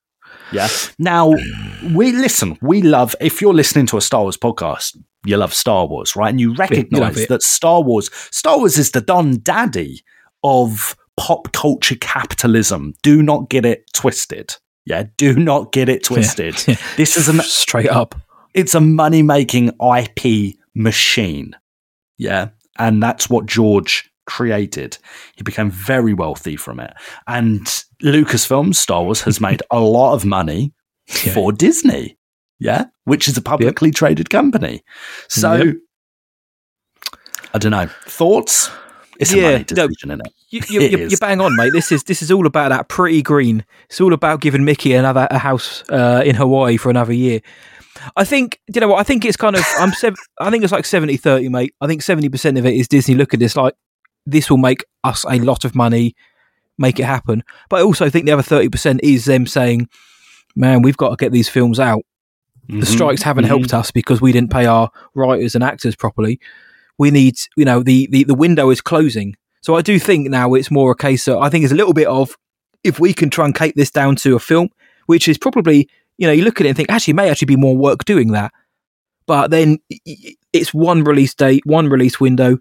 Yeah. 0.53 0.69
Now, 0.99 1.33
we 1.95 2.13
listen, 2.13 2.57
we 2.63 2.81
love, 2.81 3.15
if 3.21 3.41
you're 3.43 3.53
listening 3.55 3.87
to 3.87 3.97
a 3.97 4.01
Star 4.01 4.23
Wars 4.23 4.37
podcast, 4.37 4.97
you 5.27 5.37
love 5.37 5.53
Star 5.53 5.87
Wars, 5.87 6.15
right? 6.17 6.29
And 6.31 6.41
you 6.41 6.55
recognize 6.55 7.27
that 7.27 7.43
Star 7.43 7.83
Wars, 7.83 8.09
Star 8.31 8.59
Wars 8.59 8.79
is 8.79 8.93
the 8.93 9.01
Don 9.01 9.41
Daddy 9.43 10.03
of 10.45 10.97
pop 11.17 11.53
culture 11.53 11.97
capitalism. 12.01 12.95
Do 13.03 13.23
not 13.23 13.49
get 13.51 13.65
it 13.65 13.85
twisted. 13.93 14.55
Yeah. 14.87 15.05
Do 15.17 15.35
not 15.39 15.73
get 15.73 15.89
it 15.89 16.05
twisted. 16.05 16.57
Yeah. 16.69 16.77
This 16.97 17.17
is 17.17 17.29
an 17.29 17.41
straight 17.41 17.89
up. 17.89 18.15
it's 18.55 18.75
a 18.75 18.81
money 18.81 19.23
making 19.23 19.71
IP 19.81 20.57
machine. 20.75 21.57
Yeah. 22.19 22.49
And 22.79 23.03
that's 23.03 23.31
what 23.31 23.47
George 23.47 24.11
created. 24.27 24.99
He 25.37 25.43
became 25.43 25.71
very 25.71 26.13
wealthy 26.15 26.57
from 26.57 26.81
it. 26.81 26.93
And 27.27 27.61
Lucasfilm, 28.03 28.75
Star 28.75 29.03
Wars, 29.05 29.23
has 29.23 29.41
made 29.41 29.63
a 29.71 29.81
lot 29.81 30.15
of 30.15 30.25
money 30.25 30.73
Yeah. 31.25 31.33
for 31.35 31.53
Disney. 31.53 32.19
Yeah. 32.59 32.87
Which 33.05 33.29
is 33.29 33.37
a 33.37 33.43
publicly 33.43 33.91
traded 33.91 34.31
company. 34.31 34.83
So 35.29 35.53
Yep. 35.55 35.75
I 37.55 37.59
don't 37.59 37.71
know. 37.73 37.89
Thoughts? 38.07 38.71
It's 39.21 39.33
Yeah, 39.33 39.43
a 39.43 39.43
money 39.53 39.59
no, 39.59 39.87
decision, 39.89 40.11
isn't 40.11 40.27
it? 40.27 40.33
You, 40.71 40.81
you, 40.81 40.99
is. 41.07 41.21
bang 41.21 41.41
on, 41.41 41.55
mate. 41.57 41.73
This 41.73 41.91
is 41.93 42.03
this 42.05 42.23
is 42.23 42.31
all 42.31 42.47
about 42.47 42.71
that 42.71 42.89
pretty 42.89 43.23
green. 43.23 43.65
It's 43.89 44.01
all 44.01 44.13
about 44.13 44.41
giving 44.41 44.65
Mickey 44.65 44.93
another 44.95 45.27
a 45.31 45.39
house 45.39 45.83
uh, 45.91 46.23
in 46.25 46.35
Hawaii 46.37 46.77
for 46.77 46.91
another 46.91 47.13
year. 47.13 47.41
I 48.17 48.25
think 48.25 48.61
you 48.73 48.81
know 48.81 48.89
what 48.89 48.99
I 49.01 49.03
think 49.05 49.25
it's 49.25 49.37
kind 49.37 49.55
of 49.57 49.65
I'm 49.79 49.93
sev- 49.93 50.17
I 50.41 50.51
think 50.51 50.65
it's 50.65 50.73
like 50.73 50.85
70-30, 50.85 51.49
mate. 51.51 51.75
I 51.81 51.87
think 51.87 52.03
seventy 52.03 52.29
percent 52.29 52.59
of 52.59 52.67
it 52.67 52.75
is 52.75 52.89
Disney 52.89 53.15
look 53.15 53.33
at 53.35 53.41
this 53.41 53.57
like 53.57 53.75
this 54.27 54.51
will 54.51 54.57
make 54.59 54.85
us 55.05 55.25
a 55.29 55.39
lot 55.39 55.65
of 55.65 55.75
money, 55.75 56.15
make 56.79 56.99
it 56.99 57.05
happen. 57.05 57.45
But 57.69 57.81
I 57.81 57.83
also 57.83 58.11
think 58.11 58.27
the 58.27 58.33
other 58.33 58.43
thirty 58.43 58.69
percent 58.69 59.01
is 59.03 59.25
them 59.27 59.47
saying, 59.47 59.89
"Man, 60.57 60.83
we've 60.83 60.97
got 60.97 61.11
to 61.11 61.17
get 61.17 61.31
these 61.33 61.49
films 61.49 61.79
out. 61.79 62.03
The 62.69 62.77
Mhm. 62.79 62.87
strikes 62.87 63.23
haven't 63.23 63.45
Mhm. 63.45 63.49
helped 63.49 63.75
us 63.75 63.91
because 63.91 64.21
we 64.23 64.33
didn't 64.33 64.51
pay 64.51 64.65
our 64.67 64.91
writers 65.15 65.55
and 65.55 65.63
actors 65.63 65.95
properly. 65.95 66.41
We 66.99 67.11
need, 67.11 67.37
you 67.57 67.65
know, 67.65 67.83
the, 67.83 68.09
the, 68.11 68.25
the 68.25 68.35
window 68.35 68.71
is 68.71 68.81
closing. 68.81 69.37
So 69.63 69.75
I 69.77 69.83
do 69.83 69.99
think 69.99 70.29
now 70.29 70.55
it's 70.55 70.71
more 70.71 70.93
a 70.93 70.97
case 70.97 71.27
of, 71.27 71.39
I 71.39 71.49
think 71.49 71.65
it's 71.65 71.73
a 71.73 71.77
little 71.77 71.95
bit 71.95 72.07
of, 72.07 72.37
if 72.83 73.01
we 73.01 73.13
can 73.13 73.31
truncate 73.31 73.75
this 73.75 73.91
down 73.91 74.17
to 74.17 74.37
a 74.37 74.39
film, 74.39 74.69
which 75.07 75.27
is 75.27 75.39
probably, 75.39 75.89
you 76.19 76.27
know, 76.27 76.33
you 76.33 76.45
look 76.45 76.61
at 76.61 76.67
it 76.67 76.71
and 76.71 76.77
think, 76.77 76.91
actually, 76.91 77.15
may 77.15 77.31
actually 77.31 77.47
be 77.47 77.57
more 77.57 77.77
work 77.77 78.05
doing 78.05 78.33
that. 78.33 78.53
But 79.27 79.51
then 79.51 79.79
it's 80.53 80.75
one 80.75 81.03
release 81.03 81.35
date, 81.35 81.63
one 81.65 81.89
release 81.89 82.21
window, 82.21 82.59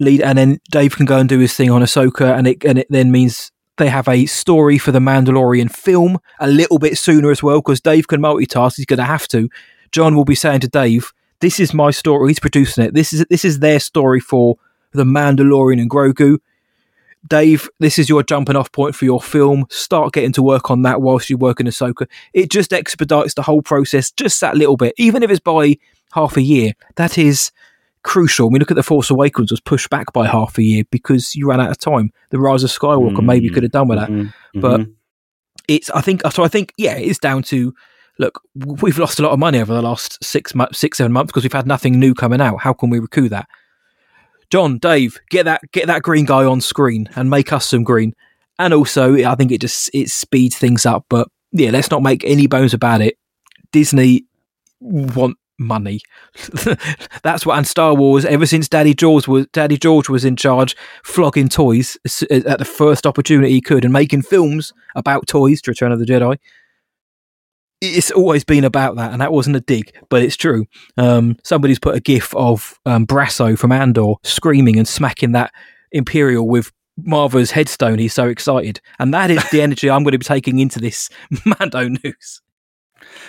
lead, 0.00 0.20
and 0.20 0.36
then 0.36 0.60
Dave 0.70 0.96
can 0.96 1.06
go 1.06 1.18
and 1.18 1.28
do 1.28 1.38
his 1.38 1.54
thing 1.54 1.70
on 1.70 1.82
Ahsoka, 1.82 2.36
and 2.36 2.48
it 2.48 2.64
and 2.64 2.78
it 2.78 2.88
then 2.90 3.12
means 3.12 3.52
they 3.76 3.88
have 3.88 4.08
a 4.08 4.26
story 4.26 4.76
for 4.76 4.90
the 4.90 4.98
Mandalorian 4.98 5.70
film 5.70 6.18
a 6.40 6.48
little 6.48 6.78
bit 6.78 6.98
sooner 6.98 7.30
as 7.30 7.42
well 7.42 7.58
because 7.58 7.80
Dave 7.80 8.08
can 8.08 8.20
multitask. 8.20 8.76
He's 8.76 8.86
going 8.86 8.98
to 8.98 9.04
have 9.04 9.28
to. 9.28 9.48
Jon 9.92 10.16
will 10.16 10.24
be 10.24 10.34
saying 10.34 10.60
to 10.60 10.68
Dave, 10.68 11.12
"This 11.40 11.60
is 11.60 11.72
my 11.74 11.90
story. 11.90 12.30
He's 12.30 12.40
producing 12.40 12.84
it. 12.84 12.94
This 12.94 13.12
is 13.12 13.24
this 13.30 13.44
is 13.44 13.58
their 13.60 13.80
story 13.80 14.20
for 14.20 14.56
the 14.92 15.04
Mandalorian 15.04 15.80
and 15.80 15.90
Grogu." 15.90 16.38
Dave, 17.28 17.68
this 17.80 17.98
is 17.98 18.08
your 18.08 18.22
jumping 18.22 18.54
off 18.56 18.70
point 18.70 18.94
for 18.94 19.04
your 19.04 19.20
film. 19.20 19.66
Start 19.70 20.12
getting 20.12 20.32
to 20.32 20.42
work 20.42 20.70
on 20.70 20.82
that 20.82 21.02
whilst 21.02 21.28
you're 21.28 21.38
working 21.38 21.66
Ahsoka. 21.66 22.06
It 22.32 22.48
just 22.50 22.72
expedites 22.72 23.34
the 23.34 23.42
whole 23.42 23.60
process 23.60 24.10
just 24.12 24.40
that 24.40 24.56
little 24.56 24.76
bit, 24.76 24.94
even 24.98 25.22
if 25.24 25.30
it's 25.30 25.40
by 25.40 25.76
half 26.12 26.36
a 26.36 26.42
year. 26.42 26.72
That 26.94 27.18
is 27.18 27.50
crucial. 28.04 28.50
We 28.50 28.60
look 28.60 28.70
at 28.70 28.76
the 28.76 28.84
Force 28.84 29.10
Awakens 29.10 29.50
was 29.50 29.60
pushed 29.60 29.90
back 29.90 30.12
by 30.12 30.28
half 30.28 30.56
a 30.58 30.62
year 30.62 30.84
because 30.90 31.34
you 31.34 31.48
ran 31.48 31.60
out 31.60 31.70
of 31.72 31.78
time. 31.78 32.12
The 32.30 32.38
Rise 32.38 32.62
of 32.62 32.70
Skywalker 32.70 33.22
maybe 33.22 33.50
could 33.50 33.64
have 33.64 33.72
done 33.72 33.88
with 33.88 33.98
that 33.98 34.08
Mhm. 34.10 34.32
but 34.54 34.80
Mhm. 34.80 34.92
it's 35.66 35.90
I 35.90 36.00
think 36.00 36.22
so. 36.30 36.44
I 36.44 36.48
think 36.48 36.72
yeah, 36.78 36.96
it's 36.96 37.18
down 37.18 37.42
to 37.44 37.74
look. 38.18 38.40
We've 38.54 38.98
lost 38.98 39.18
a 39.18 39.22
lot 39.22 39.32
of 39.32 39.38
money 39.38 39.60
over 39.60 39.72
the 39.72 39.82
last 39.82 40.22
six 40.22 40.52
six 40.72 40.98
seven 40.98 41.12
months 41.12 41.30
because 41.30 41.44
we've 41.44 41.52
had 41.52 41.66
nothing 41.66 41.98
new 41.98 42.14
coming 42.14 42.40
out. 42.40 42.60
How 42.60 42.72
can 42.72 42.90
we 42.90 42.98
recoup 42.98 43.30
that? 43.30 43.48
Jon, 44.50 44.78
Dave, 44.78 45.18
get 45.30 45.44
that 45.44 45.62
get 45.72 45.86
that 45.86 46.02
green 46.02 46.24
guy 46.24 46.44
on 46.44 46.60
screen 46.60 47.08
and 47.16 47.30
make 47.30 47.52
us 47.52 47.66
some 47.66 47.84
green. 47.84 48.14
And 48.58 48.74
also, 48.74 49.14
I 49.14 49.34
think 49.34 49.52
it 49.52 49.60
just 49.60 49.90
it 49.94 50.10
speeds 50.10 50.56
things 50.56 50.86
up. 50.86 51.06
But 51.08 51.28
yeah, 51.52 51.70
let's 51.70 51.90
not 51.90 52.02
make 52.02 52.24
any 52.24 52.46
bones 52.46 52.74
about 52.74 53.00
it. 53.00 53.18
Disney 53.72 54.24
want 54.80 55.36
money. 55.58 56.00
That's 57.22 57.44
what. 57.44 57.58
And 57.58 57.66
Star 57.66 57.94
Wars, 57.94 58.24
ever 58.24 58.46
since 58.46 58.68
Daddy 58.68 58.94
George 58.94 59.28
was 59.28 59.46
Daddy 59.52 59.76
George 59.76 60.08
was 60.08 60.24
in 60.24 60.36
charge, 60.36 60.76
flogging 61.04 61.48
toys 61.48 61.98
at 62.30 62.58
the 62.58 62.64
first 62.64 63.06
opportunity 63.06 63.52
he 63.52 63.60
could, 63.60 63.84
and 63.84 63.92
making 63.92 64.22
films 64.22 64.72
about 64.96 65.26
toys. 65.26 65.60
To 65.62 65.70
Return 65.70 65.92
of 65.92 65.98
the 65.98 66.06
Jedi. 66.06 66.38
It's 67.80 68.10
always 68.10 68.44
been 68.44 68.64
about 68.64 68.96
that, 68.96 69.12
and 69.12 69.20
that 69.20 69.32
wasn't 69.32 69.56
a 69.56 69.60
dig, 69.60 69.92
but 70.08 70.22
it's 70.22 70.36
true. 70.36 70.66
Um, 70.96 71.36
somebody's 71.44 71.78
put 71.78 71.94
a 71.94 72.00
gif 72.00 72.34
of 72.34 72.78
um, 72.86 73.06
Brasso 73.06 73.56
from 73.56 73.70
Andor 73.70 74.14
screaming 74.24 74.78
and 74.78 74.88
smacking 74.88 75.32
that 75.32 75.52
Imperial 75.92 76.48
with 76.48 76.72
Maarva's 77.00 77.52
headstone. 77.52 77.98
He's 77.98 78.14
so 78.14 78.28
excited, 78.28 78.80
and 78.98 79.14
that 79.14 79.30
is 79.30 79.48
the 79.50 79.62
energy 79.62 79.88
I'm 79.88 80.02
going 80.02 80.12
to 80.12 80.18
be 80.18 80.24
taking 80.24 80.58
into 80.58 80.80
this 80.80 81.08
Mando 81.44 81.88
news. 81.88 82.42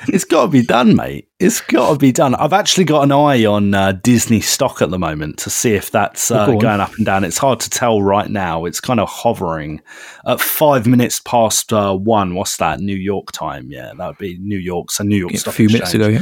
It's 0.08 0.24
got 0.24 0.44
to 0.44 0.48
be 0.48 0.62
done, 0.62 0.96
mate. 0.96 1.28
It's 1.40 1.62
got 1.62 1.94
to 1.94 1.98
be 1.98 2.12
done. 2.12 2.36
I've 2.36 2.54
actually 2.54 2.84
got 2.86 3.04
an 3.04 3.12
eye 3.12 3.46
on 3.46 3.74
uh, 3.74 3.94
Disney 3.94 4.42
stock 4.42 4.82
at 4.82 4.90
the 4.90 5.00
moment 5.00 5.38
to 5.40 5.50
see 5.50 5.74
if 5.74 5.92
that's 5.92 6.32
Oh, 6.32 6.36
uh, 6.36 6.46
go 6.48 6.60
going 6.60 6.80
up 6.80 6.94
and 6.96 7.06
down. 7.06 7.24
It's 7.24 7.38
hard 7.38 7.60
to 7.62 7.70
tell 7.70 8.02
right 8.02 8.30
now. 8.30 8.66
It's 8.66 8.80
kind 8.80 9.00
of 9.00 9.10
hovering 9.10 9.82
at 10.26 10.40
five 10.40 10.88
minutes 10.88 11.20
past 11.22 11.72
uh, 11.74 11.96
one. 11.96 12.36
What's 12.36 12.58
that? 12.58 12.80
New 12.80 12.96
York 12.96 13.32
time? 13.32 13.72
Yeah, 13.72 13.92
that 13.98 14.08
would 14.08 14.18
be 14.18 14.38
New 14.40 14.58
York. 14.58 14.92
So 14.92 15.04
New 15.04 15.18
York 15.18 15.34
a 15.34 15.38
Stock 15.38 15.54
A 15.54 15.58
few 15.58 15.70
minutes 15.70 15.94
ago, 15.94 16.08
yeah. 16.08 16.22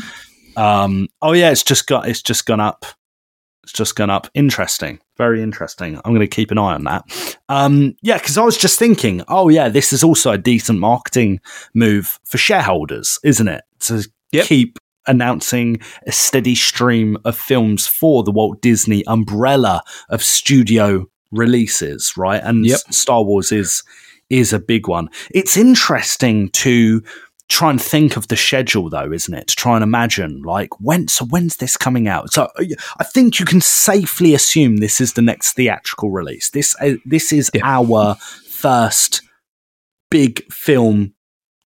Um, 0.56 1.08
oh 1.22 1.34
yeah, 1.34 1.52
it's 1.52 1.64
just 1.64 1.88
got 1.88 2.08
it's 2.08 2.22
just 2.22 2.46
gone 2.46 2.60
up. 2.60 2.86
It's 3.68 3.74
just 3.74 3.98
gone 3.98 4.10
up. 4.10 4.30
Interesting, 4.34 4.98
very 5.18 5.44
interesting. 5.44 5.98
I'm 5.98 6.14
going 6.14 6.22
to 6.22 6.28
keep 6.28 6.52
an 6.52 6.58
eye 6.58 6.74
on 6.74 6.86
that. 6.86 7.04
Um, 7.50 7.98
yeah, 8.02 8.18
because 8.18 8.38
I 8.38 8.44
was 8.46 8.58
just 8.58 8.80
thinking, 8.80 9.24
oh 9.28 9.50
yeah, 9.50 9.68
this 9.68 9.92
is 9.92 10.06
also 10.06 10.32
a 10.32 10.38
decent 10.38 10.80
marketing 10.80 11.42
move 11.74 12.18
for 12.24 12.38
shareholders, 12.38 13.20
isn't 13.26 13.50
it? 13.50 13.66
To 13.82 14.08
Yep. 14.32 14.46
keep 14.46 14.80
announcing 15.06 15.82
a 16.06 16.14
steady 16.14 16.56
stream 16.56 17.18
of 17.26 17.38
films 17.38 17.88
for 17.88 18.24
the 18.24 18.32
Walt 18.32 18.62
Disney 18.62 19.06
umbrella 19.06 19.82
of 20.10 20.24
studio 20.24 21.06
releases, 21.32 22.14
right? 22.16 22.42
And 22.42 22.66
Yep. 22.66 22.80
Star 22.92 23.22
Wars 23.26 23.52
is 23.52 23.84
is 24.30 24.54
a 24.54 24.60
big 24.60 24.88
one. 24.88 25.10
It's 25.32 25.58
interesting 25.58 26.50
to 26.52 27.02
try 27.50 27.70
and 27.70 27.82
think 27.82 28.18
of 28.18 28.28
the 28.28 28.36
schedule 28.36 28.90
though 28.90 29.12
isn't 29.12 29.34
it 29.34 29.48
to 29.48 29.56
try 29.56 29.76
and 29.76 29.84
imagine 29.84 30.42
like 30.44 30.70
when 30.82 31.08
so 31.08 31.26
when's 31.26 31.58
this 31.58 31.78
coming 31.78 32.08
out 32.08 32.32
so 32.34 32.44
uh, 32.60 32.64
i 33.00 33.04
think 33.04 33.40
you 33.40 33.46
can 33.46 33.62
safely 33.62 34.34
assume 34.34 34.78
this 34.78 35.00
is 35.00 35.14
the 35.14 35.22
next 35.22 35.54
theatrical 35.54 36.12
release 36.12 36.50
this 36.50 36.76
uh, 36.82 36.94
this 37.06 37.32
is 37.32 37.50
Yeah. 37.54 37.62
our 37.64 38.16
first 38.46 39.22
big 40.12 40.44
film 40.52 41.14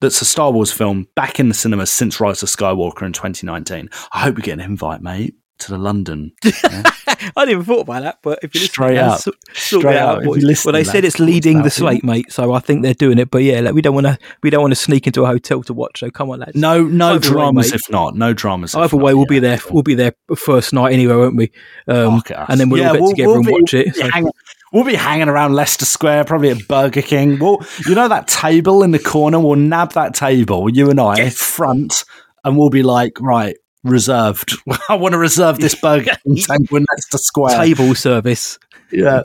that's 0.01 0.21
a 0.21 0.25
Star 0.25 0.49
Wars 0.51 0.71
film 0.71 1.07
back 1.15 1.41
in 1.41 1.49
the 1.49 1.53
cinemas 1.53 1.89
since 1.91 2.21
Rise 2.21 2.41
of 2.41 2.47
Skywalker 2.47 3.01
in 3.05 3.11
2019. 3.11 3.89
I 4.13 4.19
hope 4.21 4.37
we 4.37 4.41
get 4.41 4.53
an 4.53 4.61
invite, 4.61 5.01
mate, 5.01 5.35
to 5.59 5.71
the 5.71 5.77
London. 5.77 6.31
I 6.43 7.45
didn't 7.45 7.49
even 7.49 7.63
thought 7.63 7.81
about 7.81 8.01
that, 8.03 8.19
but 8.21 8.39
if 8.43 8.53
you 8.55 8.61
listen 8.61 8.71
Straight 8.73 8.95
that, 8.95 9.09
up. 9.11 9.19
sort 9.19 9.35
Straight 9.53 9.95
up. 9.97 10.17
out, 10.19 10.23
you 10.23 10.31
listen, 10.47 10.71
well, 10.71 10.79
they 10.79 10.83
said 10.83 11.03
it's 11.05 11.19
leading 11.19 11.63
the 11.63 11.69
slate, 11.69 12.03
mate. 12.03 12.31
So 12.31 12.53
I 12.53 12.59
think 12.59 12.81
they're 12.81 12.93
doing 12.93 13.19
it. 13.19 13.29
But 13.29 13.39
yeah, 13.43 13.59
like, 13.61 13.73
we 13.73 13.81
don't 13.81 13.93
want 13.93 14.07
to 14.07 14.17
we 14.41 14.49
don't 14.49 14.61
want 14.61 14.71
to 14.71 14.75
sneak 14.79 15.05
into 15.07 15.23
a 15.23 15.27
hotel 15.27 15.61
to 15.63 15.73
watch. 15.73 15.99
So 15.99 16.09
come 16.11 16.29
on, 16.31 16.39
lads. 16.39 16.55
No, 16.55 16.83
no 16.83 17.15
Either 17.15 17.29
dramas 17.29 17.71
mate. 17.71 17.75
if 17.85 17.91
not. 17.91 18.15
No 18.15 18.33
dramas. 18.33 18.73
if 18.73 18.79
Either 18.79 18.95
not, 18.97 19.03
way, 19.05 19.13
we'll 19.13 19.23
yeah. 19.25 19.29
be 19.29 19.39
there. 19.39 19.59
We'll 19.69 19.83
be 19.83 19.95
there 19.95 20.13
first 20.35 20.73
night 20.73 20.93
anyway, 20.93 21.15
won't 21.15 21.35
we? 21.35 21.51
Um, 21.87 22.21
and 22.47 22.59
then 22.59 22.69
we'll 22.69 22.81
Yeah, 22.81 22.89
all 22.89 22.93
get 22.93 23.01
we'll- 23.01 23.09
together 23.11 23.27
we'll 23.29 23.37
and 23.37 23.45
be- 23.45 23.51
watch 23.53 23.73
it. 23.73 23.85
We'll 23.87 23.93
be, 23.93 23.99
So- 24.01 24.09
hanging, 24.11 24.31
we'll 24.71 24.83
be 24.85 24.95
hanging 24.95 25.29
around 25.29 25.53
Leicester 25.55 25.85
Square, 25.85 26.23
probably 26.25 26.49
at 26.51 26.67
Burger 26.67 27.01
King. 27.01 27.37
We'll, 27.39 27.59
you 27.85 27.95
know 27.95 28.07
that 28.07 28.27
table 28.27 28.83
in 28.83 28.91
the 28.91 28.99
corner? 28.99 29.39
We'll 29.39 29.55
nab 29.57 29.91
that 29.93 30.13
table, 30.15 30.69
you 30.69 30.89
and 30.89 30.99
I, 30.99 31.29
front, 31.29 32.05
and 32.45 32.57
we'll 32.57 32.69
be 32.69 32.83
like, 32.83 33.19
right, 33.19 33.55
reserved. 33.83 34.53
I 34.89 34.95
want 34.95 35.13
to 35.13 35.17
reserve 35.17 35.59
this 35.59 35.75
Burger 35.81 36.17
in 36.25 36.35
Leicester 36.35 37.17
Square. 37.17 37.57
Table 37.57 37.95
service. 37.95 38.59
Yeah, 38.91 39.21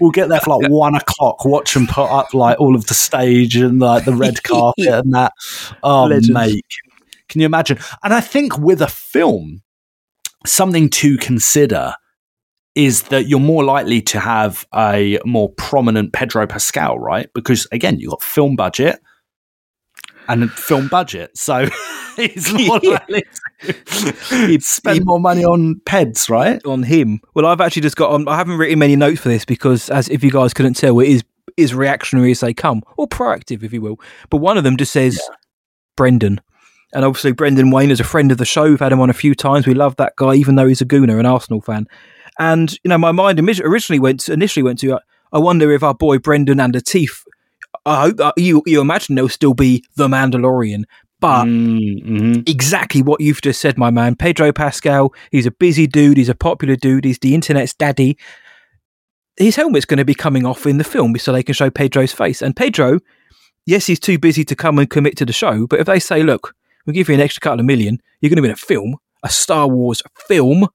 we'll 0.00 0.12
get 0.12 0.28
there 0.28 0.40
for 0.40 0.58
like 0.58 0.70
one 0.70 0.94
o'clock. 0.94 1.44
Watch 1.44 1.74
them 1.74 1.86
put 1.86 2.08
up 2.08 2.34
like 2.34 2.60
all 2.60 2.76
of 2.76 2.86
the 2.86 2.94
stage 2.94 3.56
and 3.56 3.80
like 3.80 4.04
the 4.04 4.14
red 4.14 4.42
carpet 4.42 4.86
and 4.86 5.12
that. 5.14 5.32
Oh, 5.82 6.04
Legends. 6.04 6.30
mate, 6.30 6.66
can 7.28 7.40
you 7.40 7.46
imagine? 7.46 7.78
And 8.04 8.14
I 8.14 8.20
think 8.20 8.58
with 8.58 8.80
a 8.80 8.86
film, 8.86 9.62
something 10.46 10.88
to 10.90 11.16
consider 11.18 11.94
is 12.74 13.04
that 13.04 13.26
you're 13.26 13.40
more 13.40 13.64
likely 13.64 14.00
to 14.00 14.20
have 14.20 14.64
a 14.72 15.18
more 15.24 15.50
prominent 15.54 16.12
Pedro 16.12 16.46
Pascal, 16.46 16.96
right? 16.96 17.28
Because 17.34 17.66
again, 17.72 17.98
you've 17.98 18.10
got 18.10 18.22
film 18.22 18.54
budget 18.54 19.00
and 20.28 20.48
film 20.52 20.86
budget, 20.86 21.36
so 21.36 21.68
he's 22.16 22.52
more 22.52 22.78
likely 22.78 23.24
to 23.60 24.58
spend 24.60 25.04
more 25.04 25.20
money 25.20 25.44
on 25.44 25.76
peds, 25.84 26.30
right? 26.30 26.64
on 26.64 26.82
him. 26.82 27.20
Well, 27.34 27.46
I've 27.46 27.60
actually 27.60 27.82
just 27.82 27.96
got 27.96 28.10
on. 28.10 28.28
I 28.28 28.36
haven't 28.36 28.58
written 28.58 28.78
many 28.78 28.96
notes 28.96 29.20
for 29.20 29.28
this 29.28 29.44
because, 29.44 29.90
as 29.90 30.08
if 30.08 30.22
you 30.22 30.30
guys 30.30 30.54
couldn't 30.54 30.74
tell, 30.74 30.98
it 31.00 31.08
is 31.08 31.24
is 31.56 31.74
reactionary 31.74 32.30
as 32.30 32.40
they 32.40 32.54
come, 32.54 32.82
or 32.96 33.08
proactive, 33.08 33.62
if 33.62 33.72
you 33.72 33.80
will. 33.80 33.98
But 34.30 34.38
one 34.38 34.56
of 34.56 34.64
them 34.64 34.76
just 34.76 34.92
says 34.92 35.20
Brendan, 35.96 36.40
and 36.92 37.04
obviously 37.04 37.32
Brendan 37.32 37.70
Wayne 37.70 37.90
is 37.90 38.00
a 38.00 38.04
friend 38.04 38.30
of 38.30 38.38
the 38.38 38.44
show. 38.44 38.64
We've 38.64 38.80
had 38.80 38.92
him 38.92 39.00
on 39.00 39.10
a 39.10 39.14
few 39.14 39.34
times. 39.34 39.66
We 39.66 39.74
love 39.74 39.96
that 39.96 40.14
guy, 40.16 40.34
even 40.34 40.54
though 40.54 40.68
he's 40.68 40.80
a 40.80 40.86
gooner, 40.86 41.18
an 41.18 41.26
Arsenal 41.26 41.60
fan. 41.60 41.86
And 42.38 42.72
you 42.84 42.88
know, 42.88 42.98
my 42.98 43.12
mind 43.12 43.40
originally 43.40 43.98
went 43.98 44.20
to, 44.20 44.32
initially 44.32 44.62
went 44.62 44.78
to. 44.80 44.94
uh, 44.94 44.98
I 45.32 45.38
wonder 45.38 45.70
if 45.72 45.82
our 45.82 45.94
boy 45.94 46.18
Brendan 46.18 46.60
and 46.60 46.74
Lateef. 46.74 47.24
I 47.84 48.00
hope 48.00 48.32
you 48.36 48.62
you 48.66 48.80
imagine 48.80 49.14
they'll 49.14 49.28
still 49.28 49.54
be 49.54 49.84
the 49.96 50.08
Mandalorian, 50.08 50.84
but 51.20 51.44
Mm-hmm. 51.46 52.42
exactly 52.46 53.02
what 53.02 53.20
you've 53.20 53.40
just 53.42 53.60
said, 53.60 53.76
my 53.78 53.90
man. 53.90 54.14
Pedro 54.16 54.52
Pascal, 54.52 55.12
he's 55.30 55.46
a 55.46 55.50
busy 55.50 55.86
dude, 55.86 56.16
he's 56.16 56.28
a 56.28 56.34
popular 56.34 56.76
dude, 56.76 57.04
he's 57.04 57.18
the 57.18 57.34
internet's 57.34 57.74
daddy. 57.74 58.16
His 59.36 59.56
helmet's 59.56 59.84
going 59.84 59.98
to 59.98 60.04
be 60.04 60.14
coming 60.14 60.44
off 60.44 60.66
in 60.66 60.78
the 60.78 60.84
film 60.84 61.16
so 61.18 61.32
they 61.32 61.42
can 61.42 61.54
show 61.54 61.70
Pedro's 61.70 62.12
face. 62.12 62.42
And 62.42 62.56
Pedro, 62.56 62.98
yes, 63.66 63.86
he's 63.86 64.00
too 64.00 64.18
busy 64.18 64.44
to 64.44 64.56
come 64.56 64.78
and 64.78 64.90
commit 64.90 65.16
to 65.18 65.24
the 65.24 65.32
show, 65.32 65.66
but 65.66 65.80
if 65.80 65.86
they 65.86 66.00
say, 66.00 66.22
look, 66.22 66.54
we'll 66.86 66.94
give 66.94 67.08
you 67.08 67.14
an 67.14 67.20
extra 67.20 67.40
couple 67.40 67.60
of 67.60 67.66
million, 67.66 68.00
you're 68.20 68.30
going 68.30 68.36
to 68.36 68.42
be 68.42 68.48
in 68.48 68.52
a 68.54 68.56
film, 68.56 68.96
a 69.22 69.28
Star 69.28 69.68
Wars 69.68 70.02
film, 70.26 70.66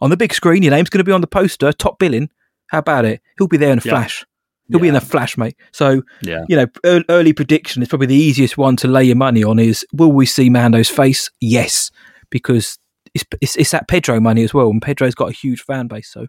on 0.00 0.10
the 0.10 0.16
big 0.16 0.32
screen, 0.32 0.62
your 0.62 0.70
name's 0.70 0.88
going 0.90 1.00
to 1.00 1.04
be 1.04 1.12
on 1.12 1.20
the 1.20 1.26
poster, 1.26 1.72
top 1.72 1.98
billing. 1.98 2.30
How 2.68 2.78
about 2.78 3.04
it? 3.04 3.20
He'll 3.36 3.48
be 3.48 3.56
there 3.56 3.72
in 3.72 3.78
a 3.78 3.82
Yeah. 3.84 3.90
flash. 3.92 4.24
He'll 4.70 4.80
be 4.80 4.88
in 4.88 4.94
Yeah. 4.94 4.98
a 4.98 5.02
flash, 5.02 5.36
mate. 5.38 5.56
So, 5.72 6.02
Yeah. 6.22 6.44
you 6.48 6.56
know, 6.56 6.66
early 7.08 7.32
prediction 7.32 7.82
is 7.82 7.88
probably 7.88 8.06
the 8.08 8.14
easiest 8.14 8.58
one 8.58 8.76
to 8.76 8.88
lay 8.88 9.04
your 9.04 9.16
money 9.16 9.42
on 9.42 9.58
is 9.58 9.84
will 9.92 10.12
we 10.12 10.26
see 10.26 10.50
Mando's 10.50 10.88
face? 10.90 11.30
Yes, 11.40 11.90
because 12.30 12.78
it's, 13.14 13.24
it's, 13.40 13.56
it's 13.56 13.70
that 13.70 13.88
Pedro 13.88 14.20
money 14.20 14.44
as 14.44 14.52
well, 14.52 14.68
and 14.68 14.82
Pedro's 14.82 15.14
got 15.14 15.30
a 15.30 15.32
huge 15.32 15.62
fan 15.62 15.86
base. 15.88 16.10
So, 16.12 16.26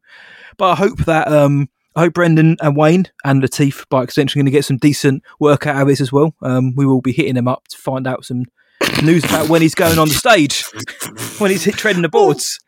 but 0.58 0.72
I 0.72 0.76
hope 0.76 1.00
that 1.06 1.28
um, 1.28 1.68
I 1.96 2.02
hope 2.02 2.14
Brendan 2.14 2.56
and 2.62 2.78
Wayne 2.78 3.08
and 3.26 3.44
Lateef 3.44 3.84
by 3.90 4.04
extension 4.04 4.40
are 4.40 4.42
going 4.44 4.46
to 4.46 4.58
get 4.58 4.64
some 4.64 4.78
decent 4.78 5.22
work 5.42 5.68
out 5.68 5.82
of 5.82 5.88
this 5.90 6.00
as 6.00 6.12
well. 6.14 6.34
Um, 6.42 6.74
we 6.76 6.86
will 6.86 7.02
be 7.02 7.12
hitting 7.12 7.36
him 7.36 7.48
up 7.50 7.68
to 7.70 7.78
find 7.78 8.08
out 8.08 8.24
some 8.24 8.46
news 9.04 9.26
about 9.26 9.50
when 9.50 9.62
he's 9.62 9.76
going 9.76 10.00
on 10.00 10.08
the 10.08 10.14
stage, 10.14 10.64
when 11.40 11.52
he's 11.52 11.66
hit 11.66 11.76
treading 11.76 12.04
the 12.04 12.10
boards. 12.10 12.60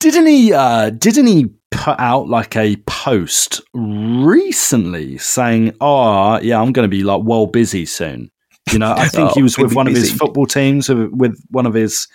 Didn't 0.00 0.26
he? 0.26 0.52
Uh, 0.52 0.90
didn't 0.90 1.28
he 1.28 1.46
put 1.74 1.98
out 1.98 2.28
like 2.28 2.56
a 2.56 2.76
post 2.86 3.60
recently 3.74 5.18
saying, 5.18 5.76
"Oh, 5.80 6.38
yeah, 6.40 6.60
I'm 6.60 6.72
going 6.72 6.84
to 6.84 6.96
be 6.96 7.04
like 7.04 7.22
well 7.24 7.46
busy 7.46 7.86
soon." 7.86 8.30
You 8.72 8.78
know, 8.78 8.92
I 8.92 9.08
think 9.08 9.30
Oh, 9.30 9.34
he 9.34 9.42
was 9.42 9.58
with 9.58 9.74
one 9.74 9.86
of 9.86 9.94
his 9.94 10.12
football 10.12 10.46
teams, 10.46 10.88
with, 10.88 11.38
one 11.50 11.66
of 11.66 11.74
his. 11.74 12.08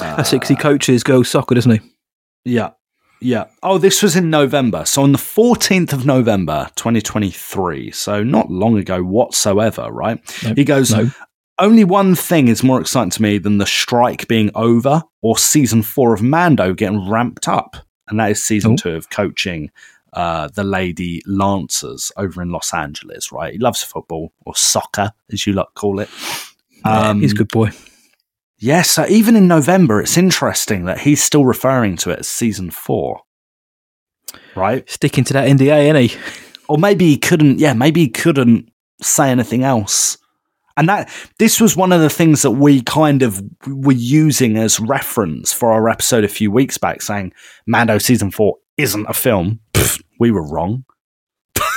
Uh, 0.00 0.16
Essex, 0.18 0.48
he 0.48 0.56
coaches 0.56 1.02
girls 1.02 1.28
soccer, 1.30 1.54
doesn't 1.54 1.72
he? 1.72 1.80
Yeah. 2.44 2.70
Yeah. 3.20 3.46
Oh, 3.62 3.78
this 3.78 4.02
was 4.02 4.14
in 4.14 4.28
November. 4.28 4.84
So 4.84 5.02
on 5.02 5.12
the 5.12 5.18
14th 5.18 5.92
of 5.94 6.04
November, 6.04 6.68
2023. 6.76 7.90
So 7.92 8.22
not 8.22 8.50
long 8.50 8.76
ago 8.76 9.02
whatsoever, 9.02 9.90
right? 9.90 10.20
Nope. 10.44 10.56
He 10.56 10.64
goes, 10.64 10.92
No. 10.92 11.10
Only 11.58 11.84
one 11.84 12.14
thing 12.14 12.48
is 12.48 12.62
more 12.62 12.78
exciting 12.80 13.10
to 13.10 13.22
me 13.22 13.38
than 13.38 13.56
the 13.56 13.64
strike 13.66 14.28
being 14.28 14.50
over 14.54 15.02
or 15.22 15.38
season 15.38 15.82
four 15.82 16.12
of 16.12 16.20
Mando 16.20 16.74
getting 16.74 17.08
ramped 17.08 17.48
up. 17.48 17.85
And 18.08 18.18
that 18.20 18.30
is 18.30 18.44
season 18.44 18.72
Oh. 18.72 18.76
two 18.76 18.90
of 18.90 19.10
coaching 19.10 19.70
uh, 20.12 20.48
the 20.54 20.64
Lady 20.64 21.22
Lancers 21.26 22.10
over 22.16 22.40
in 22.40 22.50
Los 22.50 22.72
Angeles, 22.72 23.30
right? 23.32 23.52
He 23.52 23.58
loves 23.58 23.82
football 23.82 24.32
or 24.46 24.56
soccer, 24.56 25.12
as 25.30 25.46
you 25.46 25.52
like 25.52 25.66
call 25.74 26.00
it. 26.00 26.08
Yeah, 26.84 27.08
Um, 27.10 27.20
he's 27.20 27.32
a 27.32 27.36
good 27.36 27.48
boy. 27.48 27.70
Yes, 28.58 28.88
so 28.90 29.06
even 29.08 29.36
in 29.36 29.46
November, 29.48 30.00
it's 30.00 30.16
interesting 30.16 30.86
that 30.86 31.00
he's 31.00 31.22
still 31.22 31.44
referring 31.44 31.96
to 31.98 32.10
it 32.10 32.20
as 32.20 32.28
season 32.28 32.70
four. 32.70 33.20
Right? 34.54 34.88
Sticking 34.88 35.24
to 35.24 35.32
that 35.34 35.48
NDA, 35.48 36.08
he? 36.08 36.16
Or 36.68 36.78
maybe 36.78 37.06
he 37.06 37.18
couldn't, 37.18 37.58
yeah, 37.58 37.74
maybe 37.74 38.00
he 38.00 38.08
couldn't 38.08 38.70
say 39.02 39.30
anything 39.30 39.62
else. 39.62 40.16
And 40.76 40.88
that 40.88 41.10
this 41.38 41.60
was 41.60 41.76
one 41.76 41.92
of 41.92 42.00
the 42.00 42.10
things 42.10 42.42
that 42.42 42.50
we 42.52 42.82
kind 42.82 43.22
of 43.22 43.42
were 43.66 43.92
using 43.92 44.56
as 44.56 44.78
reference 44.78 45.52
for 45.52 45.72
our 45.72 45.88
episode 45.88 46.24
a 46.24 46.28
few 46.28 46.50
weeks 46.50 46.76
back, 46.78 47.00
saying 47.02 47.32
Mando 47.66 47.98
season 47.98 48.30
four 48.30 48.56
isn't 48.76 49.06
a 49.08 49.14
film. 49.14 49.60
Pfft, 49.72 50.02
we 50.20 50.30
were 50.30 50.46
wrong. 50.46 50.84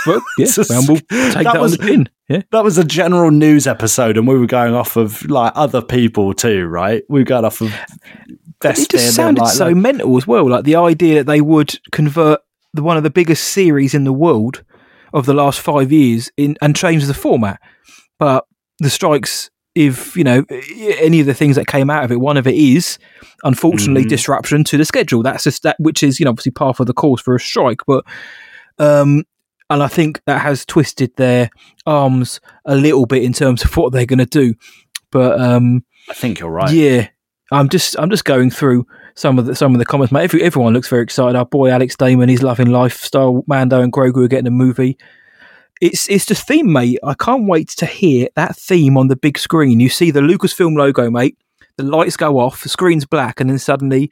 Well, 0.06 0.22
yeah, 0.38 0.46
Just- 0.48 0.70
well, 0.70 0.84
we'll 0.88 0.98
take 0.98 1.08
that 1.08 1.44
that, 1.44 1.62
was- 1.62 1.78
on 1.80 1.86
the 1.86 1.92
pin. 1.92 2.10
Yeah. 2.28 2.42
That 2.52 2.64
was 2.64 2.78
a 2.78 2.84
general 2.84 3.32
news 3.32 3.66
episode, 3.66 4.16
and 4.18 4.28
we 4.28 4.38
were 4.38 4.46
going 4.46 4.76
off 4.76 4.96
of 4.98 5.28
like 5.30 5.52
other 5.56 5.82
people 5.82 6.34
too, 6.34 6.66
right? 6.68 7.04
We 7.10 7.24
got 7.24 7.44
off 7.44 7.62
of 7.62 7.74
Best 8.62 8.82
it 8.82 8.90
just 8.90 9.16
sounded 9.16 9.42
like, 9.42 9.54
so 9.54 9.68
like- 9.68 9.76
mental 9.78 10.18
as 10.18 10.28
well. 10.28 10.48
Like 10.50 10.66
the 10.66 10.76
idea 10.76 11.16
that 11.16 11.28
they 11.32 11.42
would 11.42 11.80
convert 11.92 12.42
the, 12.74 12.84
one 12.84 12.98
of 12.98 13.04
the 13.04 13.10
biggest 13.10 13.46
series 13.50 13.94
in 13.96 14.04
the 14.04 14.14
world 14.14 14.64
of 15.14 15.26
the 15.26 15.34
last 15.34 15.60
five 15.60 15.92
years 15.92 16.30
in 16.38 16.56
and 16.62 16.76
change 16.76 17.06
the 17.06 17.14
format. 17.14 17.60
But 18.20 18.46
the 18.80 18.90
strikes, 18.90 19.50
if 19.76 20.16
you 20.18 20.24
know 20.24 20.44
any 21.00 21.20
of 21.20 21.26
the 21.26 21.34
things 21.34 21.56
that 21.56 21.68
came 21.68 21.90
out 21.90 22.04
of 22.04 22.12
it, 22.12 22.20
one 22.20 22.38
of 22.38 22.48
it 22.48 22.56
is 22.56 22.98
unfortunately 23.44 24.06
Mhm. 24.06 24.10
disruption 24.10 24.64
to 24.66 24.78
the 24.78 24.86
schedule. 24.86 25.24
That's 25.24 25.44
just 25.44 25.64
that, 25.64 25.76
which 25.80 26.04
is 26.04 26.20
you 26.20 26.24
know 26.26 26.30
obviously 26.32 26.52
part 26.52 26.80
of 26.80 26.88
the 26.88 26.94
course 26.94 27.22
for 27.22 27.36
a 27.36 27.40
strike, 27.40 27.82
but. 27.88 28.04
Um, 28.78 29.24
and 29.72 29.84
I 29.84 29.88
think 29.88 30.20
that 30.26 30.42
has 30.42 30.66
twisted 30.66 31.16
their 31.16 31.52
arms 31.86 32.40
a 32.66 32.76
little 32.76 33.06
bit 33.06 33.22
in 33.24 33.34
terms 33.34 33.64
of 33.64 33.78
what 33.78 33.92
they're 33.94 34.06
going 34.08 34.18
to 34.18 34.26
do. 34.26 34.56
But 35.12 35.40
um, 35.40 35.84
I 36.10 36.14
think 36.14 36.40
you're 36.40 36.50
right. 36.50 36.72
yeah, 36.72 37.08
I'm 37.52 37.70
just 37.70 37.96
I'm 38.00 38.10
just 38.10 38.26
going 38.26 38.50
through 38.50 38.88
some 39.16 39.38
of 39.38 39.46
the 39.46 39.54
some 39.56 39.76
of 39.76 39.80
the 39.80 39.86
comments. 39.86 40.12
Mate, 40.12 40.24
Every, 40.24 40.42
everyone 40.42 40.74
looks 40.74 40.88
very 40.88 41.04
excited. 41.04 41.36
Our 41.36 41.46
boy 41.46 41.70
Alex 41.70 41.96
Damon, 41.96 42.30
he's 42.30 42.42
loving 42.42 42.70
lifestyle. 42.72 43.44
Mando 43.48 43.80
and 43.82 43.94
Grogu 43.94 44.24
are 44.24 44.28
getting 44.28 44.48
a 44.48 44.52
movie. 44.52 44.98
It's 45.82 46.10
it's 46.10 46.26
the 46.26 46.36
theme, 46.36 46.72
mate. 46.72 47.00
I 47.04 47.14
can't 47.14 47.48
wait 47.48 47.70
to 47.70 47.86
hear 47.86 48.28
that 48.36 48.58
theme 48.58 48.98
on 48.98 49.08
the 49.08 49.16
big 49.16 49.38
screen. 49.38 49.80
You 49.80 49.90
see 49.90 50.12
the 50.12 50.20
Lucasfilm 50.20 50.76
logo, 50.78 51.10
mate. 51.10 51.38
The 51.78 51.84
lights 51.84 52.18
go 52.18 52.40
off, 52.40 52.64
the 52.64 52.70
screen's 52.70 53.06
black, 53.06 53.40
and 53.40 53.50
then 53.50 53.60
suddenly. 53.60 54.10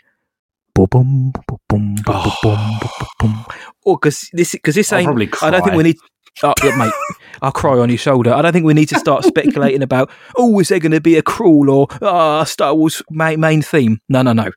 Boom, 0.74 0.88
boom, 0.89 1.34
boom, 1.47 1.59
boom, 1.68 1.95
boom, 2.05 2.30
boom, 2.43 2.80
boom. 3.20 3.45
Or 3.84 3.97
because 3.97 4.30
this 4.32 4.53
because 4.53 4.76
this 4.76 4.93
I'll 4.93 4.99
ain't. 4.99 5.43
I 5.43 5.49
don't 5.49 5.63
think 5.63 5.76
we 5.76 5.84
need. 5.84 5.97
Oh, 6.43 6.53
yeah, 6.63 6.76
mate, 6.78 6.93
I'll 7.41 7.51
cry 7.51 7.80
on 7.80 7.89
your 7.89 7.97
shoulder. 7.97 8.32
I 8.32 8.43
don't 8.43 8.53
think 8.53 8.65
we 8.65 8.76
need 8.76 8.89
to 8.89 8.99
start 8.99 9.24
speculating 9.26 9.82
about, 9.82 10.11
oh, 10.36 10.59
is 10.59 10.70
there 10.70 10.80
going 10.80 10.91
to 10.91 11.01
be 11.01 11.18
a 11.18 11.24
crawl 11.24 11.70
or 11.70 11.88
ah 12.01 12.43
Star 12.43 12.76
Wars 12.76 13.01
main, 13.09 13.39
main 13.39 13.63
theme? 13.63 13.99
No, 14.07 14.22
no, 14.22 14.34
no. 14.34 14.51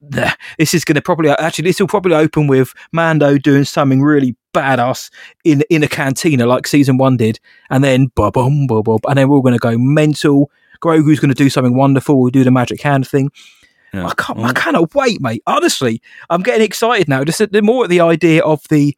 Nah, 0.00 0.32
This 0.58 0.72
is 0.72 0.84
going 0.84 0.94
to 0.96 1.02
probably 1.02 1.28
actually 1.30 1.64
this 1.68 1.78
will 1.78 1.86
probably 1.86 2.14
open 2.14 2.46
with 2.46 2.72
Mando 2.92 3.36
doing 3.36 3.64
something 3.64 4.02
really 4.02 4.34
badass 4.54 5.10
in 5.44 5.62
in 5.68 5.82
a 5.82 5.88
cantina 5.88 6.46
like 6.46 6.66
season 6.66 6.96
one 6.96 7.16
did, 7.16 7.38
and 7.68 7.84
then 7.84 8.06
bob 8.14 8.32
bob 8.32 8.84
bob 8.84 9.00
and 9.06 9.18
then 9.18 9.28
we're 9.28 9.36
all 9.36 9.42
going 9.42 9.54
to 9.54 9.58
go 9.58 9.76
mental. 9.76 10.50
Grogu's 10.80 11.20
going 11.20 11.28
to 11.28 11.34
do 11.34 11.50
something 11.50 11.76
wonderful. 11.76 12.18
We'll 12.18 12.30
do 12.30 12.44
the 12.44 12.50
magic 12.50 12.80
hand 12.80 13.06
thing. 13.06 13.30
Yeah. 13.92 14.06
I 14.06 14.14
can't. 14.14 14.38
I 14.38 14.52
mm. 14.52 14.56
cannot 14.56 14.94
wait, 14.94 15.20
mate. 15.20 15.42
Honestly, 15.46 16.00
I'm 16.30 16.42
getting 16.42 16.64
excited 16.64 17.08
now. 17.08 17.24
Just 17.24 17.50
the 17.50 17.62
more 17.62 17.84
at 17.84 17.90
the 17.90 18.00
idea 18.00 18.42
of 18.42 18.62
the 18.70 18.96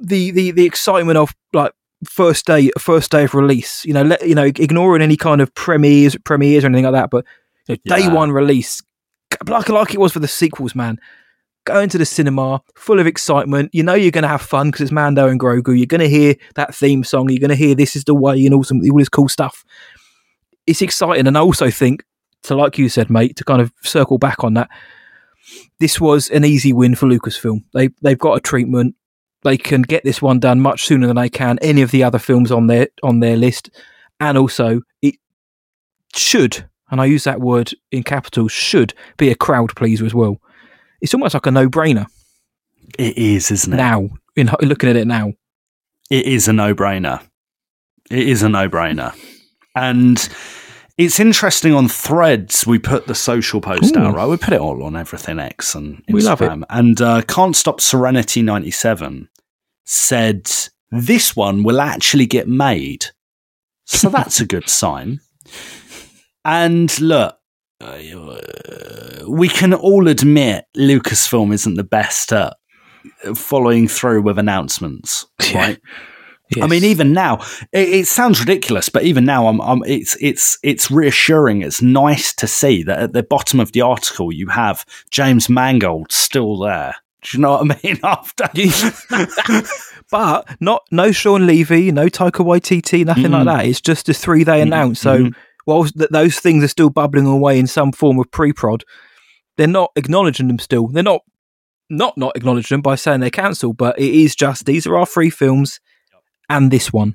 the 0.00 0.30
the 0.30 0.50
the 0.50 0.64
excitement 0.64 1.18
of 1.18 1.34
like 1.52 1.72
first 2.04 2.46
day 2.46 2.70
first 2.78 3.10
day 3.10 3.24
of 3.24 3.34
release. 3.34 3.84
You 3.84 3.92
know, 3.92 4.02
let 4.02 4.26
you 4.26 4.34
know, 4.34 4.44
ignoring 4.44 5.02
any 5.02 5.16
kind 5.16 5.40
of 5.40 5.54
premieres 5.54 6.16
premieres 6.24 6.64
or 6.64 6.68
anything 6.68 6.84
like 6.84 6.94
that. 6.94 7.10
But 7.10 7.24
you 7.68 7.76
know, 7.86 7.96
day 7.96 8.02
Yeah. 8.04 8.12
one 8.14 8.32
release, 8.32 8.82
like 9.46 9.68
like 9.68 9.94
it 9.94 10.00
was 10.00 10.12
for 10.12 10.20
the 10.20 10.28
sequels, 10.28 10.74
man. 10.74 10.98
Going 11.64 11.88
to 11.90 11.98
the 11.98 12.06
cinema, 12.06 12.62
full 12.76 12.98
of 12.98 13.06
excitement. 13.06 13.70
You 13.74 13.82
know 13.82 13.94
you're 13.94 14.10
going 14.10 14.22
to 14.22 14.28
have 14.28 14.40
fun 14.40 14.68
because 14.68 14.82
it's 14.82 14.92
Mando 14.92 15.28
and 15.28 15.38
Grogu. 15.38 15.76
You're 15.76 15.86
going 15.86 16.00
to 16.00 16.08
hear 16.08 16.34
that 16.54 16.74
theme 16.74 17.04
song. 17.04 17.28
You're 17.28 17.40
going 17.40 17.50
to 17.50 17.56
hear 17.56 17.74
"This 17.74 17.94
Is 17.94 18.04
the 18.04 18.14
Way" 18.14 18.44
and 18.46 18.54
all 18.54 18.64
some 18.64 18.80
all 18.90 18.98
this 18.98 19.08
cool 19.08 19.28
stuff. 19.28 19.64
It's 20.66 20.82
exciting, 20.82 21.26
and 21.26 21.36
I 21.36 21.40
also 21.40 21.70
think, 21.70 22.04
to 22.44 22.54
like 22.54 22.78
you 22.78 22.88
said, 22.88 23.10
mate, 23.10 23.36
to 23.36 23.44
kind 23.44 23.60
of 23.60 23.72
circle 23.82 24.18
back 24.18 24.44
on 24.44 24.54
that, 24.54 24.70
this 25.78 26.00
was 26.00 26.30
an 26.30 26.44
easy 26.44 26.72
win 26.72 26.94
for 26.94 27.06
Lucasfilm. 27.06 27.64
They 27.74 27.90
they've 28.02 28.18
got 28.18 28.38
a 28.38 28.40
treatment. 28.40 28.94
They 29.42 29.56
can 29.56 29.82
get 29.82 30.04
this 30.04 30.20
one 30.20 30.40
done 30.40 30.60
much 30.60 30.84
sooner 30.86 31.06
than 31.06 31.16
they 31.16 31.28
can 31.28 31.58
any 31.60 31.82
of 31.82 31.90
the 31.90 32.02
other 32.02 32.18
films 32.18 32.50
on 32.50 32.66
their 32.66 32.88
on 33.02 33.20
their 33.20 33.36
list, 33.36 33.70
and 34.20 34.38
also 34.38 34.80
it 35.02 35.16
should, 36.14 36.68
and 36.90 37.00
I 37.00 37.06
use 37.06 37.24
that 37.24 37.40
word 37.40 37.72
in 37.90 38.02
capitals, 38.02 38.52
should 38.52 38.94
be 39.16 39.30
a 39.30 39.34
crowd 39.34 39.74
pleaser 39.76 40.06
as 40.06 40.14
well. 40.14 40.40
It's 41.00 41.14
almost 41.14 41.34
like 41.34 41.46
a 41.46 41.50
no 41.50 41.68
brainer 41.68 42.06
It 42.98 43.16
is, 43.16 43.50
isn't 43.50 43.72
it? 43.72 43.76
now. 43.76 44.08
In 44.36 44.50
looking 44.62 44.88
at 44.88 44.94
it 44.96 45.06
now, 45.06 45.32
it 46.10 46.24
is 46.26 46.46
a 46.46 46.52
no 46.52 46.74
brainer. 46.74 47.20
It 48.08 48.28
is 48.28 48.42
a 48.42 48.48
no 48.48 48.68
brainer. 48.68 49.12
And 49.74 50.28
it's 50.96 51.20
interesting 51.20 51.74
on 51.74 51.88
threads, 51.88 52.66
we 52.66 52.78
put 52.78 53.06
the 53.06 53.14
social 53.14 53.60
post 53.60 53.96
Ooh. 53.96 54.00
out, 54.00 54.14
right? 54.14 54.26
We 54.26 54.36
put 54.36 54.54
it 54.54 54.60
all 54.60 54.82
on 54.84 54.96
everything 54.96 55.38
X 55.38 55.74
and 55.74 55.98
Instagram. 56.06 56.12
We 56.12 56.22
love 56.22 56.42
it. 56.42 56.52
And 56.70 57.00
uh, 57.00 57.22
Can't 57.22 57.54
Stop 57.54 57.80
Serenity 57.80 58.42
97 58.42 59.28
said, 59.84 60.50
This 60.90 61.34
one 61.36 61.62
will 61.62 61.80
actually 61.80 62.26
get 62.26 62.48
made. 62.48 63.06
So 63.84 64.08
that's 64.08 64.40
a 64.40 64.46
good 64.46 64.68
sign. 64.68 65.20
And 66.44 66.98
look, 67.00 67.36
we 69.26 69.48
can 69.48 69.74
all 69.74 70.08
admit 70.08 70.64
Lucasfilm 70.76 71.52
isn't 71.52 71.74
the 71.74 71.84
best 71.84 72.32
at 72.32 72.56
following 73.34 73.88
through 73.88 74.22
with 74.22 74.38
announcements, 74.38 75.26
Yeah. 75.52 75.58
right? 75.58 75.78
I 76.62 76.66
mean, 76.66 76.82
even 76.82 77.12
now, 77.12 77.40
it, 77.72 77.88
it 77.90 78.06
sounds 78.06 78.40
ridiculous, 78.40 78.88
but 78.88 79.02
even 79.02 79.26
now, 79.26 79.48
I'm, 79.48 79.60
I'm, 79.60 79.82
it's, 79.84 80.16
it's, 80.18 80.58
it's 80.62 80.90
reassuring. 80.90 81.60
It's 81.60 81.82
nice 81.82 82.32
to 82.36 82.46
see 82.46 82.82
that 82.84 83.00
at 83.00 83.12
the 83.12 83.22
bottom 83.22 83.60
of 83.60 83.72
the 83.72 83.82
article, 83.82 84.32
you 84.32 84.48
have 84.48 84.86
James 85.10 85.50
Mangold 85.50 86.10
still 86.10 86.56
there. 86.58 86.94
Do 87.20 87.36
you 87.36 87.42
know 87.42 87.50
what 87.62 87.70
I 87.70 87.80
mean? 87.84 88.00
After, 88.02 88.48
but 90.10 90.48
not 90.60 90.82
no 90.90 91.12
Shawn 91.12 91.46
Levy, 91.46 91.92
no 91.92 92.06
Taika 92.06 92.44
Waititi, 92.44 93.04
nothing 93.04 93.24
Mm. 93.24 93.30
like 93.32 93.44
that. 93.44 93.66
It's 93.66 93.80
just 93.82 94.06
the 94.06 94.14
three 94.14 94.42
they 94.44 94.62
announced. 94.62 95.02
So 95.02 95.18
Mhm. 95.24 95.34
Whilst 95.68 95.96
th- 95.98 96.10
those 96.10 96.40
things 96.40 96.64
are 96.64 96.68
still 96.68 96.88
bubbling 96.88 97.26
away 97.26 97.58
in 97.58 97.66
some 97.66 97.92
form 97.92 98.18
of 98.18 98.30
pre-prod, 98.30 98.84
they're 99.58 99.66
not 99.66 99.92
acknowledging 99.94 100.48
them 100.48 100.58
still. 100.58 100.88
They're 100.88 101.02
not 101.02 101.20
not 101.90 102.16
not 102.16 102.36
acknowledging 102.36 102.76
them 102.76 102.82
by 102.82 102.94
saying 102.94 103.20
they're 103.20 103.30
cancelled, 103.30 103.76
but 103.76 103.98
it 103.98 104.12
is 104.12 104.34
just 104.34 104.64
these 104.64 104.86
are 104.86 104.96
our 104.96 105.06
three 105.06 105.30
films 105.30 105.78
and 106.48 106.70
this 106.70 106.92
one. 106.92 107.14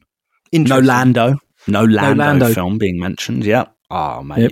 no 0.53 0.79
Lando, 0.79 1.39
no 1.67 1.83
Lando, 1.83 2.23
Lando. 2.23 2.53
film 2.53 2.77
being 2.77 2.99
mentioned. 2.99 3.43
Yeah. 3.43 3.65
Oh 3.89 4.21
mate. 4.21 4.41
Yep. 4.41 4.51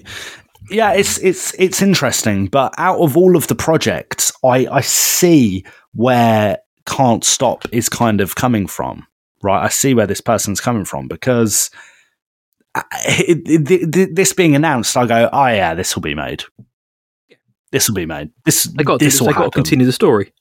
Yeah, 0.70 0.94
it's 0.94 1.18
it's 1.20 1.54
it's 1.60 1.82
interesting, 1.82 2.48
but 2.48 2.74
out 2.78 3.00
of 3.00 3.16
all 3.16 3.36
of 3.36 3.48
the 3.48 3.56
projects, 3.56 4.32
I 4.44 4.68
I 4.68 4.82
see 4.82 5.64
where 5.94 6.58
Can't 6.88 7.24
Stop 7.24 7.66
is 7.72 7.88
kind 7.90 8.20
of 8.22 8.36
coming 8.36 8.68
from. 8.68 9.06
Right, 9.44 9.64
I 9.64 9.70
see 9.70 9.94
where 9.96 10.08
this 10.08 10.22
person's 10.22 10.62
coming 10.62 10.86
from 10.86 11.08
because 11.08 11.72
it, 12.76 13.42
it, 13.72 13.96
it- 13.96 14.16
this 14.16 14.34
being 14.34 14.56
announced, 14.56 14.96
I 14.98 15.06
go, 15.06 15.30
oh 15.32 15.48
yeah, 15.48 15.74
this 15.74 15.96
will 15.96 16.02
be 16.02 16.16
made. 16.16 16.44
This 17.72 17.88
will 17.88 17.96
be 17.96 18.06
made. 18.06 18.32
This 18.46 18.64
They 18.64 18.84
got 18.84 19.00
to, 19.00 19.06
this 19.06 19.20
they 19.20 19.32
got 19.32 19.46
to 19.46 19.50
continue 19.52 19.86
the 19.86 19.92
story. 19.94 20.34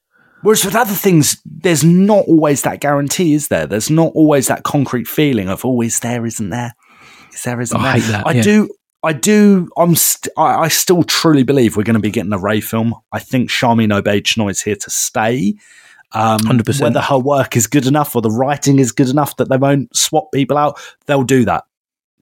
Whereas 0.43 0.65
with 0.65 0.75
other 0.75 0.95
things, 0.95 1.41
there's 1.45 1.85
not 1.85 2.25
always 2.27 2.63
that 2.63 2.81
guarantee, 2.81 3.35
is 3.35 3.49
there? 3.49 3.67
There's 3.67 3.91
not 3.91 4.13
always 4.15 4.47
that 4.49 4.63
concrete 4.65 5.07
feeling 5.07 5.49
of, 5.49 5.65
oh, 5.65 5.83
is 5.83 6.01
there, 6.01 6.25
isn't 6.25 6.49
there? 6.51 6.75
Is 7.33 7.43
there, 7.43 7.61
isn't 7.61 7.77
Oh, 7.77 7.81
I 7.81 7.85
there? 7.85 8.01
hate 8.01 8.11
that, 8.13 8.27
I 8.27 8.33
yeah. 8.33 8.43
do, 8.43 8.69
I 9.03 9.13
do, 9.13 9.69
I'm, 9.77 9.95
st- 9.95 10.33
I, 10.39 10.63
I 10.63 10.69
still 10.69 11.03
truly 11.03 11.43
believe 11.43 11.77
we're 11.77 11.83
going 11.85 11.95
to 11.95 12.01
be 12.01 12.11
getting 12.11 12.33
a 12.33 12.39
Rey 12.39 12.61
film. 12.63 12.95
I 13.13 13.19
think 13.19 13.51
Sharmeen 13.51 13.93
Obaid-Chinoy 14.03 14.51
is 14.51 14.63
here 14.63 14.77
to 14.77 14.91
stay. 14.91 15.55
Um, 16.13 16.41
100%. 16.41 16.81
Whether 16.81 17.01
her 17.03 17.19
work 17.19 17.55
is 17.57 17.67
good 17.67 17.87
enough 17.87 18.17
or 18.17 18.23
the 18.23 18.31
writing 18.31 18.79
is 18.79 18.91
good 18.93 19.11
enough 19.11 19.37
that 19.37 19.49
they 19.51 19.59
won't 19.59 19.95
swap 19.95 20.33
people 20.33 20.57
out, 20.57 20.81
they'll 21.07 21.23
do 21.23 21.45
that. 21.45 21.65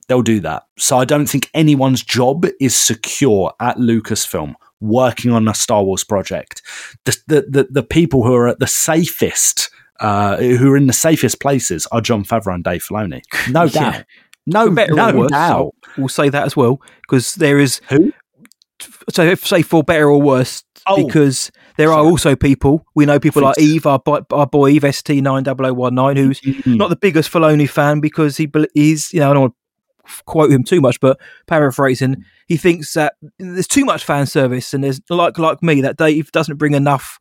They'll 0.09 0.21
do 0.21 0.41
that. 0.41 0.63
So 0.77 0.97
I 0.97 1.05
don't 1.05 1.27
think 1.27 1.49
anyone's 1.53 2.03
job 2.03 2.45
is 2.59 2.75
secure 2.75 3.53
at 3.61 3.77
Lucasfilm 3.77 4.55
working 4.81 5.31
on 5.31 5.47
a 5.47 5.53
Star 5.53 5.83
Wars 5.83 6.03
project. 6.03 6.61
The 7.05 7.17
the 7.27 7.41
the, 7.49 7.67
the 7.71 7.83
people 7.83 8.23
who 8.23 8.33
are 8.33 8.47
at 8.49 8.59
the 8.59 8.67
safest, 8.67 9.69
uh, 10.01 10.35
who 10.37 10.71
are 10.71 10.77
in 10.77 10.87
the 10.87 10.93
safest 10.93 11.39
places, 11.39 11.87
are 11.93 12.01
Jon 12.01 12.25
Favreau 12.25 12.55
and 12.55 12.63
Dave 12.63 12.83
Filoni. 12.83 13.21
No 13.49 13.63
Yeah. 13.73 13.91
doubt. 13.91 14.05
No, 14.47 14.71
better 14.71 14.93
no 14.95 15.27
doubt. 15.27 15.75
We'll 15.97 16.07
say 16.09 16.29
that 16.29 16.43
as 16.45 16.55
well 16.57 16.81
because 17.03 17.35
there 17.35 17.59
is 17.59 17.81
Who? 17.89 18.11
so 19.11 19.23
if 19.23 19.45
say 19.45 19.61
for 19.61 19.83
better 19.83 20.09
or 20.09 20.21
worse 20.21 20.63
Oh. 20.87 21.05
because 21.05 21.51
there 21.77 21.91
are 21.91 21.99
also 22.03 22.35
people 22.37 22.85
we 22.95 23.05
know 23.05 23.19
people 23.19 23.41
like 23.43 23.59
Eve 23.59 23.85
our, 23.85 23.99
boy- 23.99 24.21
our 24.31 24.47
boy 24.47 24.69
Eve 24.69 24.95
ST 24.95 25.21
nine 25.21 25.43
double 25.43 25.65
oh 25.67 25.73
one 25.73 25.93
nine 25.93 26.15
who's 26.15 26.39
Mm. 26.41 26.77
not 26.77 26.89
the 26.89 26.95
biggest 26.95 27.29
Filoni 27.31 27.69
fan 27.69 27.99
because 27.99 28.37
he 28.37 28.49
he's 28.73 29.11
you 29.13 29.19
know 29.19 29.29
I 29.29 29.33
don't 29.33 29.41
want 29.41 29.53
to 29.53 29.58
quote 30.25 30.51
him 30.51 30.63
too 30.63 30.81
much 30.81 30.99
but 30.99 31.19
paraphrasing 31.47 32.23
he 32.47 32.57
thinks 32.57 32.93
that 32.93 33.15
there's 33.37 33.67
too 33.67 33.85
much 33.85 34.03
fan 34.03 34.25
service 34.25 34.73
and 34.73 34.83
there's 34.83 35.01
like 35.09 35.37
like 35.37 35.61
me 35.63 35.81
that 35.81 35.97
Dave 35.97 36.31
doesn't 36.31 36.57
bring 36.57 36.73
enough 36.73 37.19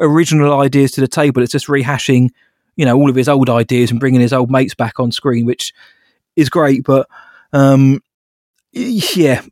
original 0.00 0.60
ideas 0.60 0.92
to 0.92 1.00
the 1.00 1.08
table 1.08 1.42
it's 1.42 1.52
just 1.52 1.66
rehashing 1.66 2.28
you 2.76 2.84
know 2.84 2.96
all 2.96 3.10
of 3.10 3.16
his 3.16 3.28
old 3.28 3.50
ideas 3.50 3.90
and 3.90 4.00
bringing 4.00 4.20
his 4.20 4.32
old 4.32 4.50
mates 4.50 4.74
back 4.74 5.00
on 5.00 5.10
screen 5.10 5.44
which 5.44 5.72
is 6.36 6.48
great 6.48 6.84
but 6.84 7.08
um 7.52 8.00
yeah 8.72 9.42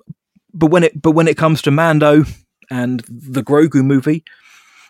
but 0.57 0.69
when 0.69 0.85
it 0.85 1.01
but 1.01 1.13
when 1.13 1.29
it 1.29 1.37
comes 1.37 1.63
to 1.63 1.71
Mando 1.71 2.25
and 2.71 3.05
the 3.09 3.43
Grogu 3.43 3.85
movie, 3.85 4.25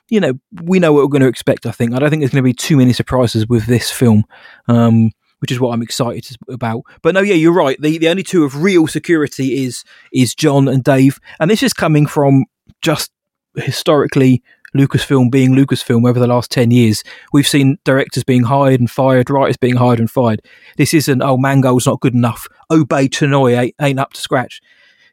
you 0.09 0.21
know, 0.21 0.35
we 0.63 0.79
know 0.79 0.93
what 0.93 1.03
we're 1.03 1.09
going 1.09 1.23
to 1.23 1.29
expect. 1.29 1.67
I 1.67 1.73
think 1.73 1.93
I 1.93 1.99
don't 1.99 2.09
think 2.09 2.21
there's 2.21 2.31
going 2.31 2.43
to 2.43 2.49
be 2.49 2.55
too 2.55 2.77
many 2.77 2.93
surprises 2.93 3.49
with 3.49 3.67
this 3.67 3.91
film, 3.91 4.25
um, 4.69 5.11
which 5.47 5.53
is 5.53 5.61
what 5.61 5.73
I'm 5.73 5.83
excited 5.83 6.27
about. 6.49 6.83
But 7.03 7.15
no, 7.15 7.21
yeah, 7.21 7.35
you're 7.35 7.53
right. 7.53 7.81
The 7.81 7.99
the 7.99 8.09
only 8.09 8.25
two 8.25 8.43
of 8.43 8.65
real 8.65 8.89
security 8.89 9.65
is 9.65 9.85
is 10.13 10.35
Jon 10.35 10.67
and 10.67 10.83
Dave, 10.83 11.21
and 11.39 11.49
this 11.49 11.63
is 11.63 11.73
coming 11.73 12.05
from 12.05 12.47
just 12.83 13.13
historically 13.55 14.43
Lucasfilm 14.75 15.31
being 15.31 15.53
Lucasfilm 15.53 16.09
over 16.09 16.19
the 16.19 16.27
last 16.27 16.51
10 16.51 16.73
years. 16.73 17.05
We've 17.33 17.47
seen 17.47 17.79
directors 17.85 18.25
being 18.25 18.43
hired 18.43 18.81
and 18.81 18.91
fired, 18.91 19.31
writers 19.31 19.57
being 19.57 19.77
hired 19.77 20.01
and 20.01 20.11
fired. 20.11 20.43
This 20.77 20.93
isn't, 20.93 21.23
oh, 21.23 21.37
Mangold's 21.37 21.87
not 21.87 22.01
good 22.01 22.13
enough. 22.13 22.49
Obaid-Chinoy 22.71 23.57
ain't, 23.57 23.75
eh, 23.79 23.87
ain't 23.87 24.01
up 24.01 24.13
to 24.15 24.21
scratch. 24.21 24.61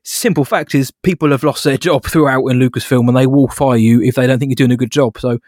Simple 0.02 0.44
fact 0.44 0.74
is, 0.76 0.92
people 0.92 1.30
have 1.30 1.44
lost 1.44 1.64
their 1.64 1.78
job 1.78 2.06
throughout 2.06 2.46
in 2.48 2.60
Lucasfilm 2.60 3.08
and 3.08 3.16
they 3.16 3.28
will 3.28 3.48
fire 3.48 3.78
you 3.78 4.02
if 4.02 4.16
they 4.16 4.28
don't 4.28 4.40
think 4.40 4.50
you're 4.50 4.56
doing 4.68 4.72
a 4.72 4.78
good 4.78 4.92
job. 4.92 5.18
So 5.20 5.40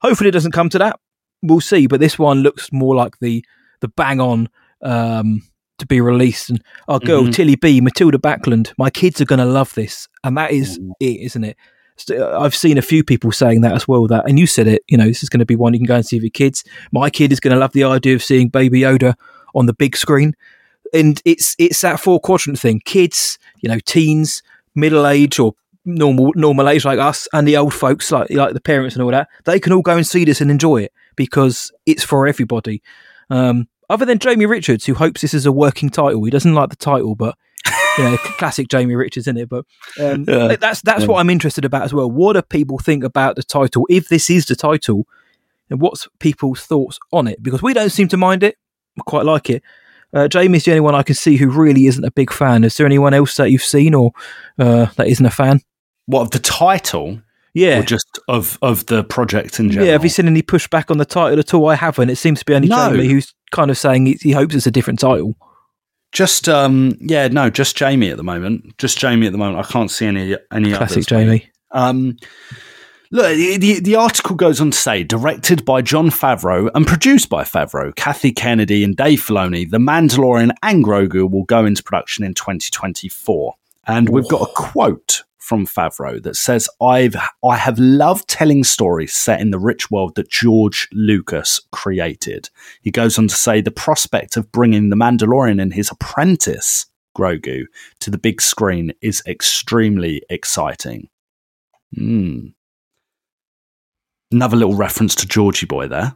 hopefully 0.00 0.28
it 0.28 0.32
doesn't 0.32 0.52
come 0.52 0.70
to 0.70 0.78
that. 0.78 0.98
We'll 1.42 1.60
see. 1.60 1.86
But 1.86 2.00
this 2.00 2.18
one 2.18 2.40
looks 2.40 2.72
more 2.72 2.96
like 2.96 3.18
the, 3.20 3.44
the 3.80 3.88
bang 3.88 4.20
on 4.20 4.48
um, 4.82 5.42
to 5.78 5.86
be 5.86 6.00
released. 6.00 6.50
And 6.50 6.62
our 6.88 6.98
girl, 6.98 7.24
Mhm. 7.24 7.32
Tilly 7.34 7.56
B, 7.56 7.80
Matilda 7.80 8.18
Backlund, 8.18 8.72
my 8.78 8.90
kids 8.90 9.20
are 9.20 9.24
going 9.26 9.38
to 9.38 9.44
love 9.44 9.74
this. 9.74 10.08
And 10.24 10.36
that 10.36 10.50
is 10.52 10.78
it, 11.00 11.20
isn't 11.20 11.44
it? 11.44 11.56
St- 11.96 12.20
I've 12.20 12.54
seen 12.54 12.78
a 12.78 12.82
few 12.82 13.02
people 13.04 13.32
saying 13.32 13.60
that 13.62 13.74
as 13.74 13.86
well. 13.88 14.06
That 14.06 14.28
and 14.28 14.38
you 14.38 14.46
said 14.46 14.66
it. 14.68 14.82
You 14.88 14.96
know, 14.96 15.06
this 15.06 15.22
is 15.22 15.28
going 15.28 15.40
to 15.40 15.46
be 15.46 15.56
one 15.56 15.72
you 15.74 15.80
can 15.80 15.86
go 15.86 15.96
and 15.96 16.06
see 16.06 16.16
with 16.16 16.24
your 16.24 16.30
kids. 16.30 16.64
My 16.92 17.10
kid 17.10 17.32
is 17.32 17.40
going 17.40 17.52
to 17.54 17.60
love 17.60 17.72
the 17.72 17.84
idea 17.84 18.14
of 18.14 18.22
seeing 18.22 18.48
Baby 18.48 18.80
Yoda 18.80 19.14
on 19.54 19.66
the 19.66 19.74
big 19.74 19.96
screen, 19.96 20.34
and 20.94 21.20
it's 21.24 21.54
it's 21.58 21.80
that 21.82 22.00
four 22.00 22.20
quadrant 22.20 22.58
thing. 22.58 22.80
Kids, 22.84 23.38
you 23.60 23.68
know, 23.68 23.78
teens, 23.84 24.42
middle 24.74 25.06
age 25.06 25.38
or 25.38 25.54
normal 25.84 26.32
normal 26.36 26.68
age 26.68 26.84
like 26.84 26.98
us, 26.98 27.26
and 27.32 27.46
the 27.48 27.56
old 27.56 27.74
folks 27.74 28.10
like 28.12 28.30
like 28.30 28.54
the 28.54 28.60
parents 28.60 28.94
and 28.96 29.02
all 29.02 29.10
that. 29.10 29.28
They 29.44 29.60
can 29.60 29.72
all 29.72 29.82
go 29.82 29.96
and 29.96 30.06
see 30.06 30.24
this 30.24 30.40
and 30.40 30.50
enjoy 30.50 30.82
it 30.82 30.92
because 31.16 31.70
it's 31.86 32.04
for 32.04 32.26
everybody. 32.26 32.82
Um, 33.28 33.68
other 33.90 34.04
than 34.06 34.18
Jamie 34.18 34.46
Richards, 34.46 34.86
who 34.86 34.94
hopes 34.94 35.20
this 35.20 35.34
is 35.34 35.44
a 35.46 35.52
working 35.52 35.90
title. 35.90 36.24
He 36.24 36.30
doesn't 36.30 36.54
like 36.54 36.70
the 36.70 36.76
title, 36.76 37.14
but 37.14 37.36
you 37.98 38.04
know, 38.04 38.16
classic 38.38 38.68
Jamie 38.68 38.94
Richards, 38.96 39.26
in 39.26 39.36
it? 39.36 39.48
But 39.48 39.66
um, 40.00 40.24
Yeah. 40.26 40.56
that's 40.56 40.80
that's 40.82 41.06
what 41.06 41.18
I'm 41.20 41.28
interested 41.30 41.64
about 41.64 41.82
as 41.82 41.92
well. 41.92 42.10
What 42.10 42.32
do 42.34 42.42
people 42.42 42.78
think 42.78 43.04
about 43.04 43.36
the 43.36 43.42
title? 43.42 43.86
If 43.90 44.08
this 44.08 44.30
is 44.30 44.46
the 44.46 44.56
title, 44.56 45.06
and 45.68 45.80
what's 45.80 46.08
people's 46.18 46.62
thoughts 46.62 46.98
on 47.12 47.28
it? 47.28 47.42
Because 47.42 47.62
we 47.62 47.74
don't 47.74 47.90
seem 47.90 48.08
to 48.08 48.16
mind 48.16 48.42
it. 48.42 48.56
We 48.96 49.02
quite 49.06 49.24
like 49.26 49.50
it. 49.50 49.62
Uh, 50.12 50.26
Jamie's 50.26 50.64
the 50.64 50.72
only 50.72 50.80
one 50.80 50.94
I 50.96 51.04
can 51.04 51.14
see 51.14 51.36
who 51.36 51.48
really 51.50 51.86
isn't 51.86 52.02
a 52.04 52.10
big 52.10 52.32
fan. 52.32 52.64
Is 52.64 52.76
there 52.76 52.86
anyone 52.86 53.14
else 53.14 53.36
that 53.36 53.50
you've 53.52 53.62
seen 53.62 53.94
or 53.94 54.10
uh, 54.58 54.86
that 54.96 55.06
isn't 55.06 55.24
a 55.24 55.30
fan? 55.30 55.60
What 56.06 56.22
of 56.22 56.30
the 56.32 56.40
title 56.40 57.20
Yeah, 57.54 57.78
or 57.78 57.82
just 57.84 58.18
of 58.26 58.58
of 58.62 58.86
the 58.86 59.04
project 59.04 59.60
in 59.60 59.70
general? 59.70 59.86
yeah. 59.86 59.92
Have 59.92 60.02
you 60.02 60.10
seen 60.10 60.26
any 60.26 60.42
pushback 60.42 60.90
on 60.90 60.98
the 60.98 61.04
title 61.04 61.38
at 61.38 61.54
all? 61.54 61.68
I 61.68 61.76
haven't. 61.76 62.10
It 62.10 62.16
seems 62.16 62.40
to 62.40 62.44
be 62.44 62.54
only 62.54 62.66
No. 62.68 62.90
Jamie 62.90 63.06
who's 63.06 63.32
kind 63.50 63.70
of 63.70 63.78
saying 63.78 64.06
he, 64.06 64.18
he 64.20 64.32
hopes 64.32 64.54
it's 64.54 64.66
a 64.66 64.70
different 64.70 64.98
title. 64.98 65.34
Just 66.12 66.48
um, 66.48 66.96
yeah, 67.00 67.28
no, 67.28 67.50
just 67.50 67.76
Jamie 67.76 68.10
at 68.10 68.16
the 68.16 68.24
moment. 68.24 68.76
Just 68.78 68.98
Jamie 68.98 69.26
at 69.26 69.32
the 69.32 69.38
moment. 69.38 69.64
I 69.64 69.70
can't 69.70 69.90
see 69.90 70.06
any 70.06 70.36
any 70.52 70.72
Classic 70.72 70.96
others. 70.96 71.06
Jamie. 71.06 71.50
Um, 71.70 72.16
look, 73.12 73.36
the, 73.36 73.56
the 73.58 73.80
the 73.80 73.94
article 73.94 74.34
goes 74.34 74.60
on 74.60 74.72
to 74.72 74.76
say, 74.76 75.04
directed 75.04 75.64
by 75.64 75.82
Jon 75.82 76.10
Favreau 76.10 76.68
and 76.74 76.86
produced 76.86 77.28
by 77.28 77.44
Favreau, 77.44 77.94
Kathy 77.94 78.32
Kennedy 78.32 78.82
and 78.82 78.96
Dave 78.96 79.20
Filoni, 79.20 79.70
The 79.70 79.78
Mandalorian 79.78 80.52
and 80.62 80.84
Grogu 80.84 81.30
will 81.30 81.44
go 81.44 81.64
into 81.64 81.82
production 81.82 82.24
in 82.24 82.34
2024. 82.34 83.54
And 83.86 84.08
we've 84.08 84.28
got 84.28 84.42
a 84.42 84.52
quote 84.54 85.22
from 85.50 85.66
Favreau 85.66 86.22
that 86.22 86.36
says, 86.36 86.68
"I've 86.80 87.16
I 87.44 87.56
have 87.56 87.76
loved 87.80 88.28
telling 88.28 88.62
stories 88.62 89.12
set 89.12 89.40
in 89.40 89.50
the 89.50 89.58
rich 89.58 89.90
world 89.90 90.14
that 90.14 90.30
George 90.30 90.86
Lucas 90.92 91.60
created." 91.72 92.50
He 92.82 92.92
goes 92.92 93.18
on 93.18 93.26
to 93.26 93.34
say, 93.34 93.60
"The 93.60 93.72
prospect 93.72 94.36
of 94.36 94.52
bringing 94.52 94.90
the 94.90 94.96
Mandalorian 94.96 95.60
and 95.60 95.74
his 95.74 95.90
apprentice." 95.90 96.86
Grogu 97.18 97.64
to 97.98 98.10
the 98.12 98.18
big 98.18 98.40
screen 98.40 98.92
is 99.02 99.24
extremely 99.26 100.22
exciting. 100.30 101.08
Hmm. 101.96 102.50
Another 104.30 104.56
little 104.56 104.76
reference 104.76 105.16
to 105.16 105.26
Georgie 105.26 105.66
Boy 105.66 105.88
there. 105.88 106.14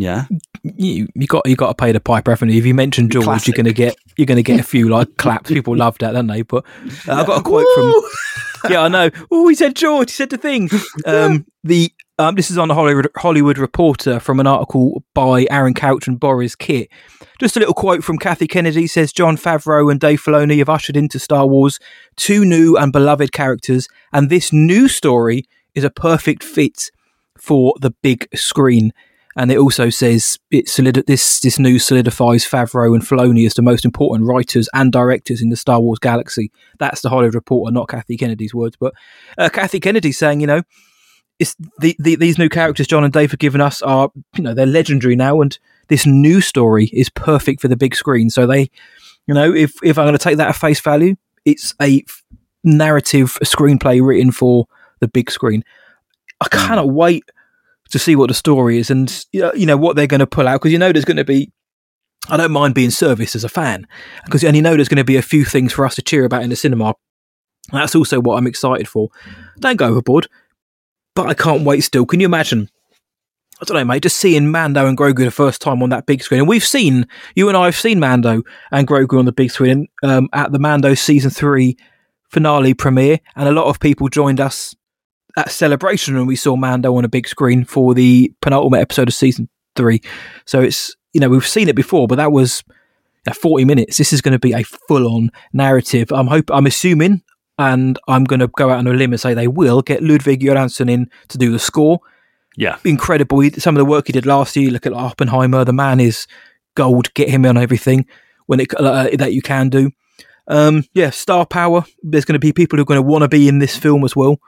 Yeah. 0.00 0.24
You 0.62 1.08
you 1.14 1.26
got 1.26 1.46
you 1.46 1.56
got 1.56 1.68
to 1.68 1.74
pay 1.74 1.92
the 1.92 2.00
piper, 2.00 2.30
haven't 2.30 2.48
you? 2.48 2.58
If 2.58 2.64
you 2.64 2.72
mention 2.72 3.10
George, 3.10 3.24
Classic. 3.24 3.48
you're 3.48 3.62
gonna 3.62 3.74
get 3.74 3.96
you're 4.16 4.24
gonna 4.26 4.42
get 4.42 4.58
a 4.58 4.62
few 4.62 4.88
like 4.88 5.14
claps. 5.18 5.50
People 5.50 5.76
love 5.76 5.98
that, 5.98 6.12
don't 6.12 6.26
they? 6.26 6.40
But 6.40 6.64
uh, 7.06 7.16
I 7.16 7.26
got 7.26 7.40
a 7.40 7.42
quote 7.42 7.66
from 7.74 7.92
yeah, 8.70 8.80
I 8.82 8.88
know. 8.88 9.10
Oh, 9.30 9.46
he 9.48 9.54
said 9.54 9.76
George. 9.76 10.10
He 10.10 10.14
said 10.14 10.30
the 10.30 10.38
thing. 10.38 10.70
Um, 11.04 11.44
the 11.64 11.92
um, 12.18 12.34
this 12.34 12.50
is 12.50 12.56
on 12.56 12.68
the 12.68 12.74
Hollywood 12.74 13.08
Hollywood 13.18 13.58
Reporter 13.58 14.20
from 14.20 14.40
an 14.40 14.46
article 14.46 15.04
by 15.12 15.46
Aaron 15.50 15.74
Couch 15.74 16.08
and 16.08 16.18
Boris 16.18 16.56
Kit. 16.56 16.88
Just 17.38 17.56
a 17.56 17.60
little 17.60 17.74
quote 17.74 18.02
from 18.02 18.16
Kathy 18.16 18.46
Kennedy 18.46 18.86
says 18.86 19.12
Jon 19.12 19.36
Favreau 19.36 19.90
and 19.90 20.00
Dave 20.00 20.22
Filoni 20.22 20.58
have 20.58 20.70
ushered 20.70 20.96
into 20.96 21.18
Star 21.18 21.46
Wars 21.46 21.78
two 22.16 22.46
new 22.46 22.78
and 22.78 22.90
beloved 22.90 23.32
characters, 23.32 23.86
and 24.14 24.30
this 24.30 24.50
new 24.50 24.88
story 24.88 25.44
is 25.74 25.84
a 25.84 25.90
perfect 25.90 26.42
fit 26.42 26.90
for 27.38 27.74
the 27.82 27.90
big 28.02 28.26
screen. 28.34 28.92
And 29.36 29.52
it 29.52 29.58
also 29.58 29.90
says 29.90 30.38
it 30.50 30.68
solid- 30.68 31.04
this 31.06 31.40
this 31.40 31.58
news 31.58 31.84
solidifies 31.84 32.44
Favreau 32.44 32.94
and 32.94 33.02
Filoni 33.02 33.46
as 33.46 33.54
the 33.54 33.62
most 33.62 33.84
important 33.84 34.28
writers 34.28 34.68
and 34.74 34.90
directors 34.92 35.40
in 35.40 35.50
the 35.50 35.56
Star 35.56 35.80
Wars 35.80 36.00
galaxy. 36.00 36.50
That's 36.78 37.00
the 37.02 37.10
Hollywood 37.10 37.34
Reporter, 37.34 37.72
not 37.72 37.88
Kathy 37.88 38.16
Kennedy's 38.16 38.54
words. 38.54 38.76
But 38.76 38.92
uh, 39.38 39.48
Kathy 39.48 39.78
Kennedy 39.78 40.10
saying, 40.10 40.40
you 40.40 40.48
know, 40.48 40.62
it's 41.38 41.54
the, 41.78 41.96
the 41.98 42.16
these 42.16 42.38
new 42.38 42.48
characters 42.48 42.88
Jon 42.88 43.04
and 43.04 43.12
Dave 43.12 43.30
have 43.30 43.38
given 43.40 43.60
us 43.60 43.82
are 43.82 44.10
you 44.36 44.42
know 44.42 44.52
they're 44.52 44.66
legendary 44.66 45.16
now, 45.16 45.40
and 45.40 45.56
this 45.88 46.06
new 46.06 46.40
story 46.40 46.90
is 46.92 47.08
perfect 47.08 47.60
for 47.60 47.68
the 47.68 47.76
big 47.76 47.94
screen. 47.94 48.30
So 48.30 48.46
they, 48.46 48.70
you 49.26 49.34
know, 49.34 49.54
if 49.54 49.74
if 49.82 49.96
I'm 49.96 50.06
going 50.06 50.18
to 50.18 50.22
take 50.22 50.38
that 50.38 50.48
at 50.48 50.56
face 50.56 50.80
value, 50.80 51.14
it's 51.44 51.74
a 51.80 52.04
f- 52.06 52.22
narrative 52.64 53.38
screenplay 53.44 54.04
written 54.04 54.32
for 54.32 54.66
the 54.98 55.08
big 55.08 55.30
screen. 55.30 55.64
I 56.40 56.48
cannot 56.48 56.90
wait 56.90 57.24
to 57.90 57.98
see 57.98 58.16
what 58.16 58.28
the 58.28 58.34
story 58.34 58.78
is 58.78 58.90
and 58.90 59.24
you 59.32 59.66
know, 59.66 59.76
what 59.76 59.96
they're 59.96 60.06
going 60.06 60.20
to 60.20 60.26
pull 60.26 60.48
out 60.48 60.60
because 60.60 60.72
you 60.72 60.78
know 60.78 60.92
there's 60.92 61.04
going 61.04 61.16
to 61.16 61.24
be 61.24 61.52
I 62.28 62.36
don't 62.36 62.52
mind 62.52 62.74
being 62.74 62.90
serviced 62.90 63.34
as 63.34 63.44
a 63.44 63.48
fan 63.48 63.86
because 64.24 64.44
and 64.44 64.54
you 64.54 64.62
know 64.62 64.74
there's 64.74 64.88
going 64.88 64.98
to 64.98 65.04
be 65.04 65.16
a 65.16 65.22
few 65.22 65.44
things 65.44 65.72
for 65.72 65.86
us 65.86 65.94
to 65.96 66.02
cheer 66.02 66.24
about 66.24 66.42
in 66.42 66.50
the 66.50 66.56
cinema. 66.56 66.94
That's 67.72 67.94
also 67.94 68.20
what 68.20 68.36
I'm 68.36 68.46
excited 68.46 68.88
for. 68.88 69.08
Don't 69.58 69.76
go 69.76 69.88
overboard, 69.88 70.28
but 71.14 71.28
I 71.28 71.34
can't 71.34 71.62
wait 71.62 71.80
still. 71.80 72.06
Can 72.06 72.20
you 72.20 72.26
imagine? 72.26 72.68
I 73.60 73.64
don't 73.64 73.76
know, 73.76 73.84
mate. 73.84 74.02
Just 74.02 74.16
seeing 74.16 74.50
Mando 74.50 74.86
and 74.86 74.96
Grogu 74.96 75.24
the 75.24 75.30
first 75.30 75.60
time 75.60 75.82
on 75.82 75.90
that 75.90 76.06
big 76.06 76.22
screen, 76.22 76.40
and 76.40 76.48
we've 76.48 76.64
seen 76.64 77.06
you 77.34 77.48
and 77.48 77.56
I 77.56 77.66
have 77.66 77.76
seen 77.76 78.00
Mando 78.00 78.42
and 78.70 78.88
Grogu 78.88 79.18
on 79.18 79.26
the 79.26 79.32
big 79.32 79.50
screen 79.50 79.88
um, 80.02 80.28
at 80.32 80.52
the 80.52 80.58
Mando 80.58 80.94
season 80.94 81.30
three 81.30 81.76
finale 82.30 82.74
premiere, 82.74 83.20
and 83.36 83.48
a 83.48 83.52
lot 83.52 83.66
of 83.66 83.80
people 83.80 84.08
joined 84.08 84.40
us 84.40 84.74
at 85.36 85.50
celebration 85.50 86.16
when 86.16 86.26
we 86.26 86.36
saw 86.36 86.56
Mando 86.56 86.96
on 86.96 87.04
a 87.04 87.08
big 87.08 87.28
screen 87.28 87.64
for 87.64 87.94
the 87.94 88.32
penultimate 88.40 88.80
episode 88.80 89.08
of 89.08 89.14
season 89.14 89.48
three. 89.76 90.00
So 90.46 90.60
it's 90.60 90.94
you 91.12 91.20
know 91.20 91.28
we've 91.28 91.46
seen 91.46 91.68
it 91.68 91.76
before, 91.76 92.06
but 92.06 92.16
that 92.16 92.32
was 92.32 92.62
uh, 93.26 93.32
forty 93.32 93.64
minutes. 93.64 93.96
This 93.96 94.12
is 94.12 94.20
going 94.20 94.32
to 94.32 94.38
be 94.38 94.52
a 94.52 94.62
full 94.62 95.06
on 95.06 95.30
narrative. 95.52 96.12
I'm 96.12 96.26
hope 96.26 96.50
I'm 96.50 96.66
assuming, 96.66 97.22
and 97.58 97.98
I'm 98.08 98.24
going 98.24 98.40
to 98.40 98.48
go 98.48 98.70
out 98.70 98.78
on 98.78 98.86
a 98.86 98.92
limb 98.92 99.12
and 99.12 99.20
say 99.20 99.34
they 99.34 99.48
will 99.48 99.82
get 99.82 100.02
Ludwig 100.02 100.40
Göransson 100.40 100.90
in 100.90 101.10
to 101.28 101.38
do 101.38 101.52
the 101.52 101.58
score. 101.58 102.00
Yeah. 102.56 102.78
Incredible. 102.84 103.42
Some 103.58 103.76
of 103.76 103.78
the 103.78 103.84
work 103.84 104.08
he 104.08 104.12
did 104.12 104.26
last 104.26 104.56
year. 104.56 104.70
Look 104.70 104.86
at 104.86 104.92
Oppenheimer. 104.92 105.64
The 105.64 105.72
man 105.72 106.00
is 106.00 106.26
gold. 106.74 107.12
Get 107.14 107.28
him 107.28 107.46
on 107.46 107.56
everything 107.56 108.06
when 108.46 108.60
it 108.60 108.74
uh, 108.74 109.08
that 109.14 109.32
you 109.32 109.42
can 109.42 109.68
do. 109.68 109.90
Um, 110.48 110.84
yeah, 110.94 111.10
star 111.10 111.46
power. 111.46 111.84
There's 112.02 112.24
going 112.24 112.34
to 112.34 112.40
be 112.40 112.52
people 112.52 112.76
who 112.76 112.82
are 112.82 112.86
going 112.86 113.00
to 113.00 113.06
want 113.06 113.22
to 113.22 113.28
be 113.28 113.48
in 113.48 113.60
this 113.60 113.76
film 113.76 114.04
as 114.04 114.16
well. 114.16 114.40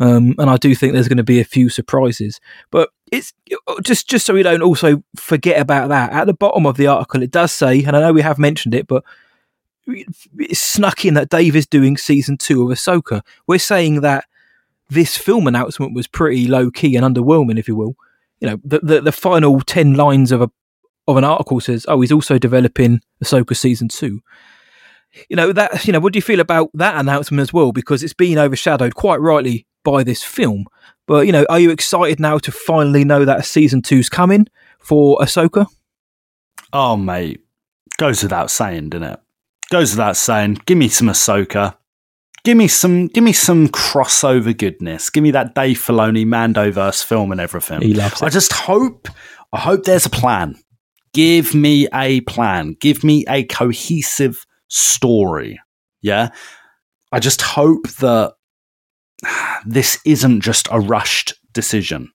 Um, 0.00 0.34
and 0.38 0.48
I 0.48 0.56
do 0.56 0.74
think 0.74 0.92
there's 0.92 1.08
going 1.08 1.16
to 1.16 1.24
be 1.24 1.40
a 1.40 1.44
few 1.44 1.68
surprises. 1.68 2.40
But 2.70 2.90
it's 3.10 3.32
just 3.82 4.08
just 4.08 4.26
so 4.26 4.34
we 4.34 4.42
don't 4.42 4.62
also 4.62 5.02
forget 5.16 5.60
about 5.60 5.88
that. 5.88 6.12
At 6.12 6.26
the 6.26 6.34
bottom 6.34 6.66
of 6.66 6.76
the 6.76 6.86
article, 6.86 7.22
it 7.22 7.30
does 7.30 7.52
say, 7.52 7.82
and 7.82 7.96
I 7.96 8.00
know 8.00 8.12
we 8.12 8.22
have 8.22 8.38
mentioned 8.38 8.74
it, 8.74 8.86
but 8.86 9.02
it's 9.86 10.60
snuck 10.60 11.04
in 11.04 11.14
that 11.14 11.30
Dave 11.30 11.56
is 11.56 11.66
doing 11.66 11.96
season 11.96 12.36
two 12.36 12.62
of 12.62 12.76
Ahsoka. 12.76 13.22
We're 13.46 13.58
saying 13.58 14.02
that 14.02 14.24
this 14.90 15.16
film 15.16 15.46
announcement 15.46 15.94
was 15.94 16.06
pretty 16.06 16.46
low 16.46 16.70
key 16.70 16.96
and 16.96 17.04
underwhelming, 17.04 17.58
if 17.58 17.68
you 17.68 17.76
will. 17.76 17.96
You 18.40 18.50
know, 18.50 18.60
the 18.64 18.80
the, 18.80 19.00
the 19.00 19.12
final 19.12 19.60
ten 19.60 19.94
lines 19.94 20.30
of 20.30 20.42
a 20.42 20.50
of 21.08 21.16
an 21.16 21.24
article 21.24 21.60
says, 21.60 21.86
"Oh, 21.88 22.00
he's 22.00 22.12
also 22.12 22.38
developing 22.38 23.00
Ahsoka 23.24 23.56
season 23.56 23.88
two. 23.88 24.20
You 25.28 25.36
know 25.36 25.52
that. 25.52 25.86
You 25.86 25.92
know, 25.92 26.00
what 26.00 26.12
do 26.12 26.18
you 26.18 26.22
feel 26.22 26.40
about 26.40 26.70
that 26.74 27.00
announcement 27.00 27.40
as 27.40 27.52
well? 27.52 27.72
Because 27.72 28.04
it's 28.04 28.14
been 28.14 28.38
overshadowed 28.38 28.94
quite 28.94 29.20
rightly 29.20 29.66
by 29.90 30.02
this 30.02 30.22
film. 30.22 30.66
But 31.06 31.26
you 31.26 31.32
know, 31.32 31.46
are 31.48 31.58
you 31.58 31.70
excited 31.70 32.20
now 32.20 32.38
to 32.38 32.52
finally 32.52 33.04
know 33.04 33.24
that 33.24 33.40
a 33.40 33.42
season 33.42 33.82
two's 33.82 34.08
coming 34.08 34.46
for 34.78 35.18
Ahsoka? 35.18 35.66
Oh, 36.72 36.96
mate. 36.96 37.40
Goes 37.96 38.22
without 38.22 38.50
saying, 38.50 38.90
doesn't 38.90 39.08
it? 39.08 39.20
Goes 39.70 39.92
without 39.92 40.16
saying. 40.16 40.60
Give 40.66 40.78
me 40.78 40.88
some 40.88 41.08
Ahsoka. 41.08 41.76
Give 42.44 42.56
me 42.56 42.68
some. 42.68 43.08
Give 43.08 43.24
me 43.24 43.32
some 43.32 43.68
crossover 43.68 44.56
goodness. 44.56 45.10
Give 45.10 45.22
me 45.22 45.30
that 45.32 45.54
Dave 45.54 45.78
Filoni 45.78 46.24
Mandoverse 46.24 47.02
film 47.02 47.32
and 47.32 47.40
everything. 47.40 47.80
He 47.82 47.94
loves 47.94 48.22
it. 48.22 48.26
I 48.26 48.28
just 48.28 48.52
hope. 48.52 49.08
I 49.52 49.58
hope 49.58 49.84
there's 49.84 50.06
a 50.06 50.10
plan. 50.10 50.56
Give 51.14 51.54
me 51.54 51.88
a 51.92 52.20
plan. 52.22 52.76
Give 52.80 53.02
me 53.02 53.24
a 53.28 53.44
cohesive 53.44 54.46
story. 54.68 55.58
Yeah. 56.02 56.28
I 57.10 57.18
just 57.18 57.40
hope 57.40 57.88
that 58.00 58.34
this 59.66 59.98
isn't 60.04 60.40
just 60.40 60.68
a 60.70 60.80
rushed 60.80 61.34
decision. 61.52 62.10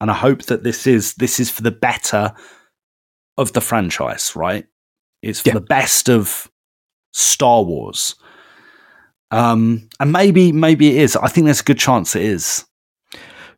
And 0.00 0.10
I 0.10 0.14
hope 0.14 0.44
that 0.44 0.62
this 0.62 0.86
is 0.86 1.14
this 1.14 1.40
is 1.40 1.50
for 1.50 1.62
the 1.62 1.72
better 1.72 2.32
of 3.36 3.52
the 3.52 3.60
franchise, 3.60 4.34
right? 4.36 4.66
It's 5.22 5.40
for 5.40 5.48
Yeah. 5.50 5.54
the 5.54 5.60
best 5.60 6.08
of 6.08 6.48
Star 7.12 7.62
Wars. 7.64 8.14
Um, 9.30 9.88
and 10.00 10.12
maybe 10.12 10.52
maybe 10.52 10.96
it 10.96 11.02
is. 11.02 11.16
I 11.16 11.28
think 11.28 11.46
there's 11.46 11.60
a 11.60 11.64
good 11.64 11.78
chance 11.78 12.14
it 12.16 12.22
is. 12.22 12.64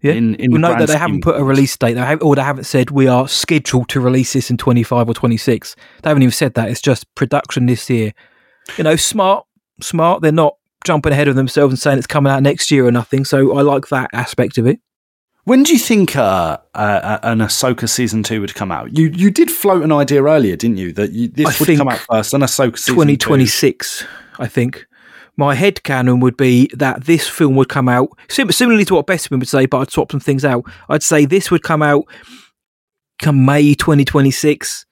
Yeah. 0.02 0.12
In, 0.12 0.34
in 0.36 0.50
we 0.52 0.58
know 0.58 0.74
that 0.78 0.88
they 0.88 0.96
haven't 0.96 1.22
put 1.22 1.38
a 1.38 1.44
release 1.44 1.76
date, 1.76 1.92
they 1.92 2.00
have, 2.00 2.22
or 2.22 2.34
they 2.34 2.42
haven't 2.42 2.64
said 2.64 2.90
we 2.90 3.06
are 3.06 3.28
scheduled 3.28 3.90
to 3.90 4.00
release 4.00 4.32
this 4.32 4.50
in 4.50 4.56
25 4.56 5.10
or 5.10 5.12
26. 5.14 5.76
They 6.02 6.08
haven't 6.08 6.22
even 6.22 6.32
said 6.32 6.54
that. 6.54 6.70
It's 6.70 6.80
just 6.80 7.14
production 7.14 7.66
this 7.66 7.90
year. 7.90 8.14
You 8.78 8.84
know, 8.84 8.96
smart, 8.96 9.44
smart. 9.82 10.22
They're 10.22 10.32
not 10.32 10.54
jumping 10.84 11.12
ahead 11.12 11.28
of 11.28 11.36
themselves 11.36 11.72
and 11.72 11.78
saying 11.78 11.98
it's 11.98 12.06
coming 12.06 12.32
out 12.32 12.42
next 12.42 12.70
year 12.70 12.86
or 12.86 12.92
nothing. 12.92 13.24
So 13.24 13.56
I 13.56 13.62
like 13.62 13.88
that 13.88 14.10
aspect 14.12 14.58
of 14.58 14.66
it. 14.66 14.80
When 15.44 15.62
do 15.62 15.72
you 15.72 15.78
think 15.78 16.16
uh, 16.16 16.58
uh, 16.74 17.18
an 17.22 17.38
Ahsoka 17.38 17.88
season 17.88 18.22
two 18.22 18.40
would 18.40 18.54
come 18.54 18.70
out? 18.70 18.96
You 18.96 19.08
you 19.08 19.30
did 19.30 19.50
float 19.50 19.82
an 19.82 19.90
idea 19.90 20.22
earlier, 20.22 20.54
didn't 20.54 20.76
you? 20.76 20.92
That 20.92 21.12
you, 21.12 21.28
this 21.28 21.46
I 21.46 21.64
would 21.64 21.78
come 21.78 21.88
out 21.88 21.98
first, 21.98 22.34
and 22.34 22.42
Ahsoka 22.42 22.78
season 22.78 22.94
two. 22.94 23.16
2026, 23.16 24.04
I 24.38 24.46
think. 24.46 24.86
My 25.36 25.54
head 25.54 25.82
canon 25.82 26.20
would 26.20 26.36
be 26.36 26.70
that 26.74 27.04
this 27.04 27.26
film 27.26 27.54
would 27.56 27.70
come 27.70 27.88
out 27.88 28.10
sim- 28.28 28.52
similarly 28.52 28.84
to 28.84 28.94
what 28.94 29.06
Bestman 29.06 29.38
would 29.38 29.48
say, 29.48 29.64
but 29.64 29.78
I'd 29.78 29.90
swap 29.90 30.10
some 30.10 30.20
things 30.20 30.44
out. 30.44 30.64
I'd 30.90 31.02
say 31.02 31.24
this 31.24 31.50
would 31.50 31.62
come 31.62 31.82
out 31.82 32.04
come 33.20 33.44
May 33.44 33.74
2026. 33.74 34.86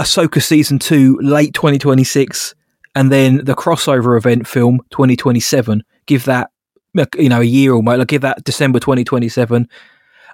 Ahsoka 0.00 0.42
season 0.42 0.80
two 0.80 1.16
late 1.22 1.54
2026, 1.54 2.54
and 2.94 3.10
then 3.10 3.44
the 3.44 3.54
crossover 3.54 4.16
event 4.16 4.46
film 4.46 4.80
2027. 4.90 5.82
Give 6.06 6.24
that 6.24 6.50
you 7.16 7.28
know 7.28 7.40
a 7.40 7.44
year 7.44 7.72
or 7.72 7.82
more. 7.82 7.96
Like 7.96 8.08
give 8.08 8.22
that 8.22 8.44
December 8.44 8.78
2027. 8.80 9.68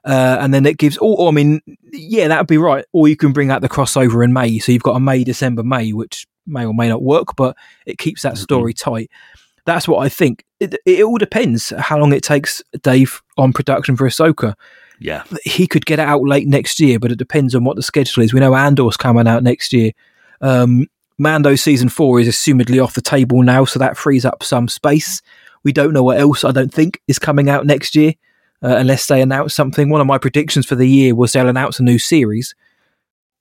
Uh, 0.05 0.39
and 0.41 0.55
then 0.55 0.65
it 0.65 0.79
gives. 0.79 0.99
Oh, 1.01 1.29
I 1.29 1.31
mean, 1.31 1.61
yeah, 1.93 2.29
that 2.29 2.39
would 2.39 2.47
be 2.47 2.59
right. 2.59 2.85
Or 2.93 3.09
you 3.09 3.17
can 3.17 3.33
bring 3.33 3.51
out 3.51 3.61
the 3.61 3.69
crossover 3.69 4.25
in 4.25 4.33
May, 4.33 4.59
so 4.59 4.73
you've 4.73 4.83
got 4.83 4.97
a 4.97 5.01
May, 5.01 5.25
December, 5.25 5.63
May, 5.63 5.93
which 5.93 6.27
may 6.47 6.65
or 6.65 6.75
may 6.75 6.89
not 6.89 7.03
work, 7.03 7.37
but 7.37 7.57
it 7.87 7.99
keeps 7.99 8.23
that 8.23 8.39
story 8.39 8.73
tight. 8.73 9.11
That's 9.67 9.87
what 9.87 9.99
I 9.99 10.09
think. 10.09 10.45
It, 10.59 10.75
it 10.87 11.05
all 11.05 11.19
depends 11.19 11.73
how 11.79 11.99
long 11.99 12.13
it 12.13 12.23
takes 12.23 12.63
Dave 12.83 13.23
on 13.37 13.53
production 13.53 13.97
for 13.97 14.09
Ahsoka. 14.09 14.55
Yeah. 14.99 15.25
He 15.45 15.67
could 15.67 15.87
get 15.87 15.99
it 15.99 16.09
out 16.09 16.23
late 16.23 16.49
next 16.49 16.81
year, 16.81 16.99
but 16.99 17.13
it 17.13 17.19
depends 17.19 17.55
on 17.55 17.65
what 17.65 17.77
the 17.77 17.83
schedule 17.83 18.23
is. 18.23 18.35
We 18.35 18.41
know 18.41 18.55
Andor's 18.55 18.97
coming 18.97 19.29
out 19.29 19.43
next 19.43 19.73
year. 19.73 19.93
Um, 20.41 20.87
Mando 21.21 21.55
season 21.55 21.91
four 21.91 22.19
is 22.19 22.27
assumedly 22.27 22.83
off 22.83 22.95
the 22.95 23.03
table 23.03 23.43
now, 23.43 23.67
so 23.67 23.79
that 23.79 23.99
frees 23.99 24.25
up 24.25 24.43
some 24.43 24.69
space. 24.69 25.21
We 25.63 25.71
don't 25.71 25.93
know 25.93 26.03
what 26.03 26.19
else, 26.19 26.45
I 26.45 26.51
don't 26.51 26.73
think, 26.73 27.03
is 27.09 27.19
coming 27.19 27.51
out 27.51 27.67
next 27.67 27.95
year, 27.95 28.15
uh, 28.63 28.77
unless 28.77 29.07
they 29.07 29.21
announce 29.21 29.55
something. 29.55 29.91
One 29.91 30.01
of 30.01 30.07
my 30.07 30.17
predictions 30.17 30.65
for 30.65 30.77
the 30.77 30.89
year 30.89 31.15
was 31.15 31.33
they'll 31.33 31.47
announce 31.47 31.79
a 31.79 31.83
new 31.83 31.99
series. 31.99 32.55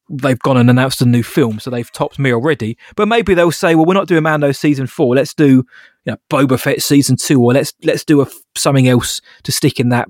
They've 0.09 0.38
gone 0.39 0.57
and 0.57 0.69
announced 0.69 1.01
a 1.01 1.05
new 1.05 1.23
film, 1.23 1.59
so 1.59 1.69
they've 1.69 1.89
topped 1.93 2.19
me 2.19 2.34
already. 2.34 2.77
But 2.97 3.07
maybe 3.07 3.34
they'll 3.34 3.49
say, 3.49 3.75
"Well, 3.75 3.86
we're 3.86 3.93
not 3.93 4.09
doing 4.09 4.23
Mando 4.23 4.51
season 4.51 4.86
four. 4.86 5.15
Let's 5.15 5.34
do, 5.34 5.63
you 6.03 6.11
know, 6.11 6.17
Boba 6.30 6.59
Fett 6.59 6.82
season 6.82 7.15
two, 7.15 7.41
or 7.41 7.53
let's 7.53 7.71
let's 7.86 8.03
do 8.03 8.19
a, 8.19 8.27
something 8.57 8.89
else 8.89 9.21
to 9.43 9.53
stick 9.53 9.80
in 9.80 9.88
that." 9.89 10.09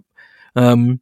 Um, 0.55 1.01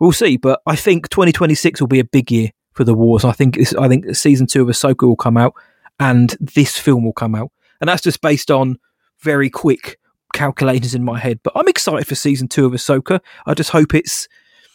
we'll 0.00 0.10
see. 0.10 0.36
But 0.36 0.62
I 0.66 0.74
think 0.74 1.10
2026 1.10 1.80
will 1.80 1.86
be 1.86 2.00
a 2.00 2.04
big 2.04 2.32
year 2.32 2.50
for 2.72 2.82
the 2.82 2.94
wars. 2.94 3.24
I 3.24 3.32
think 3.32 3.56
I 3.78 3.86
think 3.86 4.16
season 4.16 4.48
two 4.48 4.62
of 4.62 4.68
Ahsoka 4.68 5.06
will 5.06 5.14
come 5.14 5.36
out, 5.36 5.54
and 6.00 6.36
this 6.40 6.78
film 6.78 7.04
will 7.04 7.12
come 7.12 7.34
out, 7.34 7.50
and 7.80 7.88
that's 7.88 8.02
just 8.02 8.20
based 8.20 8.50
on 8.50 8.76
very 9.20 9.50
quick 9.50 9.98
calculators 10.32 10.94
in 10.94 11.04
my 11.04 11.18
head. 11.18 11.40
But 11.42 11.54
I'm 11.56 11.68
excited 11.68 12.06
for 12.06 12.14
season 12.14 12.48
two 12.48 12.66
of 12.66 12.72
Ahsoka. 12.72 13.20
I 13.46 13.54
just 13.54 13.70
hope 13.70 13.94
it's 13.94 14.28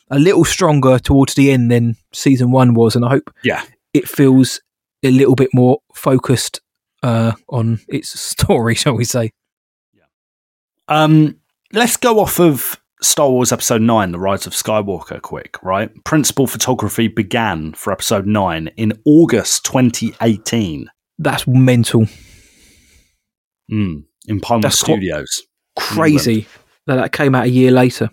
a 0.10 0.20
little 0.20 0.44
stronger 0.46 1.00
towards 1.00 1.36
the 1.36 1.52
end 1.52 1.72
than 1.72 1.96
season 2.12 2.52
one 2.52 2.74
was, 2.74 2.96
and 2.96 3.06
I 3.06 3.10
hope 3.10 3.34
Yeah. 3.44 3.64
it 3.94 4.08
feels 4.10 4.60
a 5.04 5.12
little 5.12 5.36
bit 5.36 5.50
more 5.54 5.80
focused 5.94 6.60
uh, 7.04 7.34
on 7.50 7.80
its 7.88 8.18
story, 8.20 8.76
shall 8.76 8.96
we 8.96 9.06
say? 9.06 9.32
Yeah. 9.94 10.04
Um, 10.88 11.38
let's 11.72 11.98
go 11.98 12.20
off 12.20 12.40
of 12.40 12.80
Star 13.02 13.30
Wars 13.30 13.52
Episode 13.52 13.82
9, 13.82 14.12
The 14.12 14.20
Rise 14.20 14.46
of 14.48 14.54
Skywalker, 14.54 15.22
quick, 15.22 15.62
right? 15.62 15.90
Principal 16.06 16.48
photography 16.48 17.08
began 17.10 17.74
for 17.74 17.92
Episode 17.92 18.26
9 18.26 18.70
in 18.78 18.94
August 19.06 19.66
2018 19.66 20.90
That's 21.20 21.46
mental, 21.48 22.08
mm, 23.72 24.04
in 24.28 24.40
Palmer 24.40 24.64
That's 24.64 24.80
Studios. 24.80 25.44
crazy 25.78 26.48
that 26.88 26.96
that 26.96 27.12
came 27.12 27.36
out 27.36 27.46
a 27.46 27.50
year 27.50 27.72
later. 27.72 28.10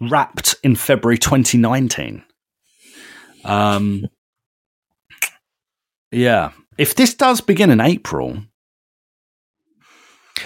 Wrapped 0.00 0.56
in 0.62 0.74
February 0.76 1.18
2019. 1.18 2.24
Um, 3.44 4.06
yeah. 6.10 6.52
If 6.78 6.94
this 6.94 7.14
does 7.14 7.40
begin 7.40 7.70
in 7.70 7.80
April, 7.80 8.42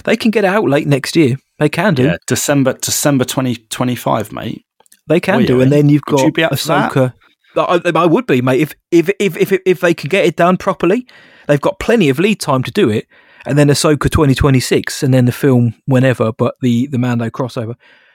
They 0.04 0.16
can 0.16 0.30
get 0.30 0.44
it 0.44 0.48
out 0.48 0.64
late 0.68 0.86
next 0.86 1.16
year. 1.16 1.36
They 1.58 1.68
can 1.68 1.94
do. 1.94 2.04
yeah, 2.04 2.16
December 2.26 2.74
December 2.74 3.24
2025, 3.24 4.32
mate. 4.32 4.64
They 5.08 5.20
can 5.20 5.44
do, 5.44 5.60
and 5.60 5.72
then 5.72 5.88
you've 5.88 6.02
Would 6.08 6.16
got 6.16 6.24
you 6.26 6.32
be 6.32 6.44
up 6.44 6.58
for 6.58 6.68
that? 6.68 6.92
Ahsoka. 6.92 7.14
I, 7.56 7.80
I 7.94 8.06
would 8.06 8.26
be, 8.26 8.42
mate. 8.42 8.60
If 8.60 8.74
if 8.90 9.10
if 9.18 9.36
if 9.36 9.60
if 9.64 9.80
they 9.80 9.94
can 9.94 10.08
get 10.08 10.24
it 10.26 10.36
done 10.36 10.56
properly, 10.58 11.06
they've 11.48 11.60
got 11.60 11.80
plenty 11.80 12.08
of 12.08 12.20
lead 12.20 12.38
time 12.38 12.62
to 12.62 12.70
do 12.70 12.88
it. 12.88 13.08
And 13.46 13.58
then 13.58 13.68
Ahsoka 13.68 14.10
twenty 14.10 14.34
twenty 14.34 14.60
six, 14.60 15.02
and 15.02 15.12
then 15.12 15.24
the 15.24 15.32
film 15.32 15.74
whenever. 15.86 16.32
But 16.32 16.54
the 16.60 16.86
the 16.88 16.98
Mando 16.98 17.30
crossover, 17.30 17.74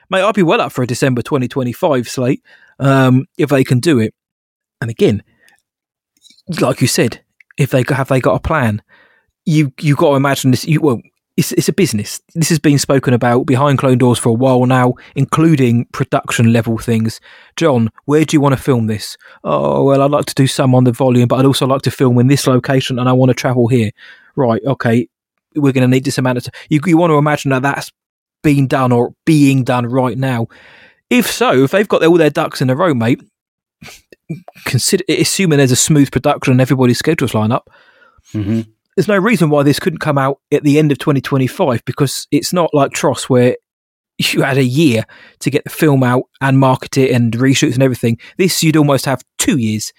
mate, 0.09 0.21
I'd 0.21 0.35
be 0.35 0.43
well 0.43 0.61
up 0.61 0.71
for 0.71 0.83
a 0.83 0.87
December 0.87 1.21
twenty 1.21 1.47
twenty 1.47 1.73
five 1.73 2.07
slate 2.07 2.43
um, 2.79 3.25
if 3.37 3.49
they 3.49 3.63
can 3.63 3.79
do 3.79 3.99
it. 3.99 4.13
And 4.79 4.89
again, 4.89 5.23
like 6.59 6.81
you 6.81 6.87
said, 6.87 7.21
if 7.57 7.71
they 7.71 7.83
have 7.89 8.09
they 8.09 8.19
got 8.21 8.35
a 8.35 8.39
plan, 8.39 8.81
you 9.45 9.73
you 9.79 9.95
got 9.95 10.11
to 10.11 10.15
imagine 10.15 10.51
this. 10.51 10.65
You 10.65 10.81
well, 10.81 11.01
it's 11.35 11.51
it's 11.53 11.69
a 11.69 11.73
business. 11.73 12.21
This 12.35 12.49
has 12.49 12.59
been 12.59 12.77
spoken 12.77 13.13
about 13.13 13.45
behind 13.45 13.79
closed 13.79 13.99
doors 13.99 14.19
for 14.19 14.29
a 14.29 14.33
while 14.33 14.65
now, 14.65 14.93
including 15.15 15.85
production 15.85 16.53
level 16.53 16.77
things. 16.77 17.19
Jon, 17.55 17.89
where 18.05 18.25
do 18.25 18.35
you 18.35 18.41
want 18.41 18.55
to 18.55 18.61
film 18.61 18.87
this? 18.87 19.17
Oh 19.43 19.83
well, 19.83 20.01
I'd 20.01 20.11
like 20.11 20.25
to 20.25 20.35
do 20.35 20.47
some 20.47 20.75
on 20.75 20.83
the 20.83 20.91
volume, 20.91 21.27
but 21.27 21.39
I'd 21.39 21.45
also 21.45 21.65
like 21.65 21.81
to 21.83 21.91
film 21.91 22.19
in 22.19 22.27
this 22.27 22.45
location, 22.47 22.99
and 22.99 23.09
I 23.09 23.13
want 23.13 23.29
to 23.29 23.35
travel 23.35 23.67
here. 23.67 23.91
Right? 24.35 24.61
Okay, 24.65 25.07
we're 25.55 25.73
going 25.73 25.83
to 25.83 25.87
need 25.87 26.05
this 26.05 26.17
amount 26.17 26.37
of 26.37 26.43
time. 26.43 26.53
You 26.69 26.79
you 26.85 26.97
want 26.97 27.11
to 27.11 27.17
imagine 27.17 27.51
that 27.51 27.63
that's 27.63 27.91
being 28.43 28.67
done 28.67 28.91
or 28.91 29.15
being 29.25 29.63
done 29.63 29.85
right 29.85 30.17
now. 30.17 30.47
If 31.09 31.31
so, 31.31 31.63
if 31.63 31.71
they've 31.71 31.87
got 31.87 32.03
all 32.03 32.17
their 32.17 32.29
ducks 32.29 32.61
in 32.61 32.69
a 32.69 32.75
row, 32.75 32.93
mate, 32.93 33.21
consider 34.65 35.03
assuming 35.09 35.57
there's 35.57 35.71
a 35.71 35.75
smooth 35.75 36.11
production 36.11 36.51
and 36.51 36.61
everybody's 36.61 36.97
schedules 36.97 37.33
line 37.33 37.51
up 37.51 37.69
Mm-hmm. 38.33 38.61
There's 38.95 39.07
no 39.07 39.17
reason 39.17 39.49
why 39.49 39.63
this 39.63 39.79
couldn't 39.79 39.99
come 39.99 40.17
out 40.17 40.39
at 40.51 40.63
the 40.63 40.77
end 40.77 40.91
of 40.91 40.99
2025 40.99 41.83
because 41.85 42.27
it's 42.31 42.53
not 42.53 42.73
like 42.73 42.91
TROS 42.91 43.29
where 43.29 43.55
you 44.17 44.41
had 44.43 44.57
a 44.57 44.63
year 44.63 45.03
to 45.39 45.49
get 45.49 45.63
the 45.63 45.69
film 45.69 46.03
out 46.03 46.23
and 46.41 46.59
market 46.59 46.97
it 46.97 47.11
and 47.11 47.33
reshoots 47.33 47.73
and 47.73 47.83
everything. 47.83 48.19
This 48.37 48.63
you'd 48.63 48.77
almost 48.77 49.05
have 49.05 49.23
two 49.37 49.57
years, 49.57 49.91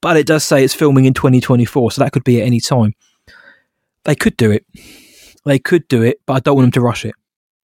but 0.00 0.16
it 0.16 0.26
does 0.26 0.44
say 0.44 0.64
it's 0.64 0.74
filming 0.74 1.04
in 1.04 1.14
2024, 1.14 1.92
so 1.92 2.02
that 2.02 2.12
could 2.12 2.24
be 2.24 2.40
at 2.40 2.46
any 2.46 2.60
time. 2.60 2.94
They 4.04 4.14
could 4.14 4.36
do 4.36 4.52
it. 4.52 4.64
They 5.44 5.58
could 5.58 5.88
do 5.88 6.02
it, 6.02 6.20
but 6.26 6.34
I 6.34 6.40
don't 6.40 6.56
want 6.56 6.66
them 6.66 6.72
to 6.72 6.80
rush 6.80 7.04
it. 7.04 7.14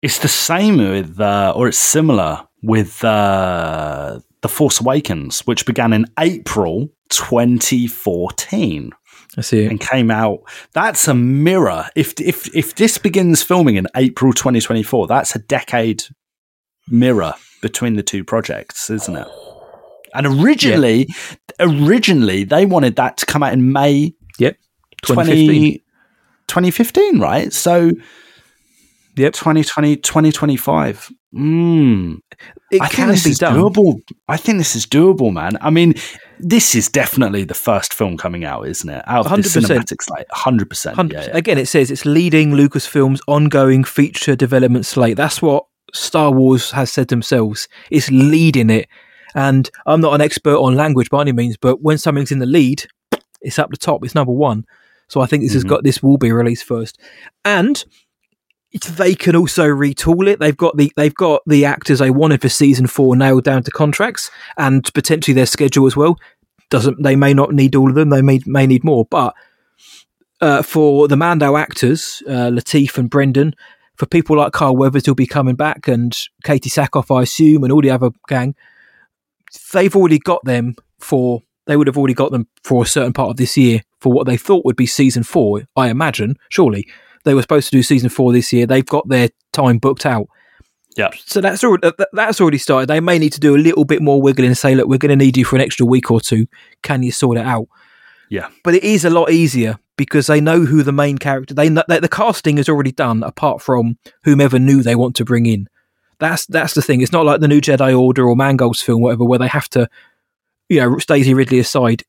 It's 0.03 0.19
the 0.19 0.29
same 0.29 0.79
with, 0.79 1.21
uh, 1.21 1.53
or 1.55 1.69
it's 1.69 1.79
similar 1.79 2.47
with 2.63 3.05
uh, 3.05 4.21
The 4.41 4.49
Force 4.49 4.81
Awakens, 4.81 5.41
which 5.41 5.67
began 5.67 5.93
in 5.93 6.07
April 6.19 6.89
2014 7.11 8.93
I 9.37 9.43
see 9.43 9.65
and 9.67 9.79
came 9.81 10.11
out. 10.11 10.41
That's 10.73 11.07
a 11.09 11.15
mirror. 11.15 11.89
If 11.95 12.21
if 12.21 12.55
if 12.55 12.75
this 12.75 12.99
begins 12.99 13.43
filming 13.43 13.77
in 13.77 13.87
April 13.97 14.33
2024, 14.33 15.07
that's 15.07 15.35
a 15.37 15.39
decade 15.39 16.03
mirror 16.89 17.35
between 17.63 17.95
the 17.95 18.03
two 18.03 18.25
projects, 18.25 18.91
isn't 18.91 19.17
it? 19.17 19.29
And 20.15 20.27
originally, 20.27 21.09
originally 21.61 22.43
they 22.45 22.67
wanted 22.67 22.97
that 22.97 23.17
to 23.19 23.27
come 23.27 23.43
out 23.43 23.53
in 23.53 23.73
May 23.73 24.15
Yep. 24.39 24.57
2015, 25.03 25.79
2015. 25.79 25.81
2015 26.49 27.21
right? 27.21 27.53
So 27.53 27.93
Yep. 29.17 29.33
2020, 29.35 29.97
2025. 29.97 31.13
Mm. 31.35 32.19
It 32.73 32.81
I 32.81 32.89
think 32.89 33.09
this 33.09 33.25
be 33.25 33.31
is 33.31 33.39
done. 33.39 33.55
doable. 33.57 34.01
I 34.29 34.37
think 34.37 34.59
this 34.59 34.75
is 34.75 34.87
doable, 34.87 35.33
man. 35.33 35.59
I 35.61 35.71
mean, 35.71 35.95
this 36.43 36.75
is 36.75 36.89
definitely 36.89 37.45
the 37.45 37.55
first 37.55 37.95
film 37.95 38.17
coming 38.17 38.45
out, 38.45 38.67
isn't 38.67 38.89
it? 38.89 39.03
Out 39.07 39.27
of 39.27 39.31
the 39.31 39.49
100%. 39.49 39.63
cinematic 39.67 40.03
slate, 40.03 40.27
hundred 40.31 40.69
percent. 40.71 40.97
100%. 40.97 41.13
Yeah, 41.13 41.25
yeah. 41.27 41.37
Again, 41.37 41.59
it 41.59 41.67
says 41.67 41.91
it's 41.91 42.05
leading 42.05 42.53
Lucasfilm's 42.53 43.21
ongoing 43.27 43.85
feature 43.85 44.37
development 44.37 44.87
slate. 44.87 45.17
That's 45.17 45.41
what 45.43 45.67
Star 45.93 46.31
Wars 46.33 46.71
has 46.73 46.91
said 46.93 47.09
themselves. 47.09 47.69
It's 47.91 48.11
leading 48.11 48.71
it. 48.71 48.89
And 49.35 49.71
I'm 49.87 50.01
not 50.01 50.15
an 50.15 50.21
expert 50.21 50.57
on 50.59 50.75
language 50.75 51.09
by 51.11 51.21
any 51.23 51.33
means, 51.33 51.57
but 51.57 51.83
when 51.83 51.99
something's 51.99 52.33
in 52.33 52.41
the 52.41 52.47
lead, 52.47 52.85
it's 53.41 53.59
up 53.59 53.71
the 53.71 53.77
top. 53.77 54.05
It's 54.05 54.15
number 54.15 54.33
one. 54.33 54.65
So 55.09 55.21
I 55.21 55.27
think 55.27 55.43
this 55.43 55.53
has 55.55 55.65
Mhm. 55.65 55.69
got 55.69 55.85
this 55.85 56.03
will 56.03 56.19
be 56.19 56.33
released 56.33 56.65
first. 56.65 56.99
And 57.45 57.85
they 58.73 59.15
can 59.15 59.35
also 59.35 59.65
retool 59.65 60.29
it. 60.29 60.39
They've 60.39 60.57
got 60.57 60.77
the 60.77 60.93
they've 60.97 61.15
got 61.15 61.43
the 61.47 61.65
actors 61.65 61.99
they 61.99 62.11
wanted 62.11 62.41
for 62.41 62.49
season 62.49 62.87
four 62.87 63.17
nailed 63.17 63.45
down 63.45 63.63
to 63.65 63.71
contracts 63.71 64.31
and 64.57 64.93
potentially 64.95 65.35
their 65.35 65.47
schedule 65.47 65.87
as 65.87 65.97
well. 65.97 66.19
Doesn't 66.69 67.03
they 67.03 67.17
may 67.17 67.35
not 67.35 67.53
need 67.53 67.75
all 67.75 67.89
of 67.89 67.97
them. 67.97 68.11
They 68.11 68.23
may 68.23 68.41
may 68.47 68.67
need 68.67 68.85
more, 68.85 69.07
but 69.07 69.35
uh, 70.41 70.63
for 70.63 71.09
the 71.09 71.17
Mando 71.17 71.57
actors, 71.57 72.23
uh, 72.27 72.49
Lateef 72.51 72.97
and 72.97 73.11
Brendan, 73.11 73.55
for 73.97 74.07
people 74.07 74.37
like 74.37 74.53
Carl 74.53 74.77
Weathers 74.77 75.05
who'll 75.05 75.15
be 75.15 75.27
coming 75.27 75.57
back 75.57 75.87
and 75.87 76.13
Katee 76.45 76.71
Sackhoff, 76.71 77.15
I 77.15 77.23
assume, 77.23 77.65
and 77.65 77.73
all 77.73 77.83
the 77.83 77.91
other 77.91 78.11
gang, 78.29 78.55
they've 79.73 79.95
already 79.95 80.19
got 80.19 80.45
them 80.45 80.77
for. 81.01 81.43
They 81.67 81.77
would 81.77 81.89
have 81.89 81.99
already 81.99 82.15
got 82.15 82.33
them 82.33 82.49
for 82.65 82.83
a 82.83 82.87
certain 82.87 83.13
part 83.13 83.31
of 83.31 83.37
this 83.37 83.57
year 83.57 83.83
for 84.01 84.13
what 84.13 84.27
they 84.27 84.37
thought 84.37 84.65
would 84.65 84.77
be 84.77 84.87
season 84.87 85.23
four. 85.23 85.63
I 85.77 85.89
imagine, 85.89 86.37
surely 86.49 86.87
they 87.25 87.35
were 87.35 87.43
supposed 87.43 87.71
to 87.71 87.77
do 87.77 87.83
season 87.83 88.09
four 88.09 88.33
this 88.33 88.53
year. 88.53 88.67
They've 88.67 88.85
got 88.85 89.09
their 89.09 89.31
time 89.53 89.79
booked 89.79 90.07
out. 90.07 90.29
Yeah. 90.97 91.11
So 91.25 91.41
that's 91.41 91.63
already 91.63 91.91
that's 92.13 92.41
already 92.41 92.59
started. 92.59 92.89
They 92.89 93.01
may 93.01 93.19
need 93.19 93.33
to 93.35 93.41
do 93.41 93.55
a 93.55 93.59
little 93.59 93.85
bit 93.85 94.03
more 94.03 94.21
wiggling 94.21 94.49
and 94.49 94.59
say, 94.59 94.75
look, 94.75 94.89
we're 94.89 94.99
going 94.99 95.17
to 95.17 95.25
need 95.25 95.37
you 95.37 95.45
for 95.45 95.57
an 95.57 95.63
extra 95.63 95.87
week 95.87 96.11
or 96.11 96.21
two. 96.21 96.47
Can 96.83 97.03
you 97.03 97.13
sort 97.13 97.39
it 97.39 97.47
out? 97.47 97.69
Yeah. 98.29 98.49
But 98.65 98.75
it 98.75 98.85
is 98.85 99.05
a 99.05 99.11
lot 99.11 99.31
easier 99.31 99.79
because 99.97 100.27
they 100.27 100.41
know 100.41 100.65
who 100.65 100.83
the 100.83 100.93
main 100.93 101.19
character. 101.19 101.55
They 101.55 101.69
know, 101.69 101.85
the 101.89 102.09
casting 102.09 102.59
is 102.59 102.69
already 102.69 102.93
done, 102.93 103.23
apart 103.23 103.61
from 103.61 103.99
whomever 104.25 104.59
new 104.59 104.83
they 104.83 104.95
want 104.95 105.15
to 105.17 105.25
bring 105.25 105.47
in. 105.47 105.69
That's 106.19 106.47
that's 106.47 106.75
the 106.75 106.83
thing. 106.83 107.01
It's 107.01 107.13
not 107.13 107.25
like 107.25 107.41
the 107.41 107.49
new 107.49 107.61
Jedi 107.61 107.99
Order 107.99 108.29
or 108.29 108.37
Mangold's 108.37 108.83
film, 108.83 109.03
whatever, 109.03 109.25
where 109.25 109.39
they 109.39 109.49
have 109.49 109.69
to, 109.71 109.89
you 110.69 110.81
know, 110.81 110.97
Daisy 110.97 111.35
Ridley 111.35 111.59
aside. 111.59 112.05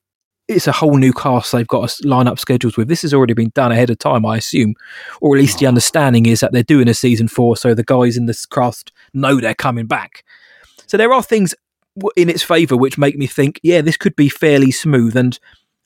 It's 0.47 0.67
a 0.67 0.71
whole 0.71 0.97
new 0.97 1.13
cast 1.13 1.51
they've 1.51 1.67
got 1.67 1.89
to 1.89 2.07
line 2.07 2.27
up 2.27 2.39
schedules 2.39 2.77
with. 2.77 2.87
This 2.87 3.03
has 3.03 3.13
already 3.13 3.33
been 3.33 3.51
done 3.55 3.71
ahead 3.71 3.89
of 3.89 3.99
time, 3.99 4.25
I 4.25 4.37
assume, 4.37 4.75
or 5.21 5.35
at 5.35 5.41
least 5.41 5.59
the 5.59 5.67
understanding 5.67 6.25
is 6.25 6.41
that 6.41 6.51
they're 6.51 6.63
doing 6.63 6.87
a 6.87 6.93
season 6.93 7.27
four, 7.27 7.55
so 7.57 7.73
the 7.73 7.83
guys 7.83 8.17
in 8.17 8.25
this 8.25 8.45
cast 8.45 8.91
know 9.13 9.39
they're 9.39 9.55
coming 9.55 9.85
back. 9.85 10.23
So 10.87 10.97
there 10.97 11.13
are 11.13 11.23
things 11.23 11.55
in 12.15 12.29
its 12.29 12.43
favour 12.43 12.75
which 12.75 12.97
make 12.97 13.17
me 13.17 13.27
think, 13.27 13.59
yeah, 13.63 13.81
this 13.81 13.97
could 13.97 14.15
be 14.15 14.29
fairly 14.29 14.71
smooth. 14.71 15.15
And 15.15 15.37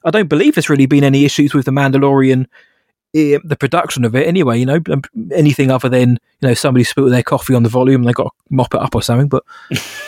I 0.03 0.12
don't 0.12 0.30
believe 0.30 0.56
there's 0.56 0.70
really 0.70 0.86
been 0.86 1.03
any 1.03 1.26
issues 1.26 1.53
with 1.53 1.66
the 1.66 1.72
Mandalorian, 1.72 2.45
eh, 3.16 3.38
the 3.43 3.56
production 3.56 4.06
of 4.06 4.16
it. 4.16 4.28
Anyway, 4.28 4.60
you 4.60 4.66
know, 4.66 4.80
um, 4.91 5.01
anything 5.32 5.72
other 5.72 5.89
than 5.89 6.12
you 6.41 6.47
know 6.47 6.53
somebody 6.53 6.84
spilled 6.84 7.12
their 7.12 7.24
coffee 7.24 7.53
on 7.53 7.64
the 7.64 7.70
volume, 7.70 8.01
and 8.01 8.10
they 8.10 8.14
got 8.14 8.26
to 8.26 8.30
mop 8.49 8.74
it 8.74 8.82
up 8.82 8.95
or 8.95 9.01
something. 9.01 9.28
But 9.28 9.43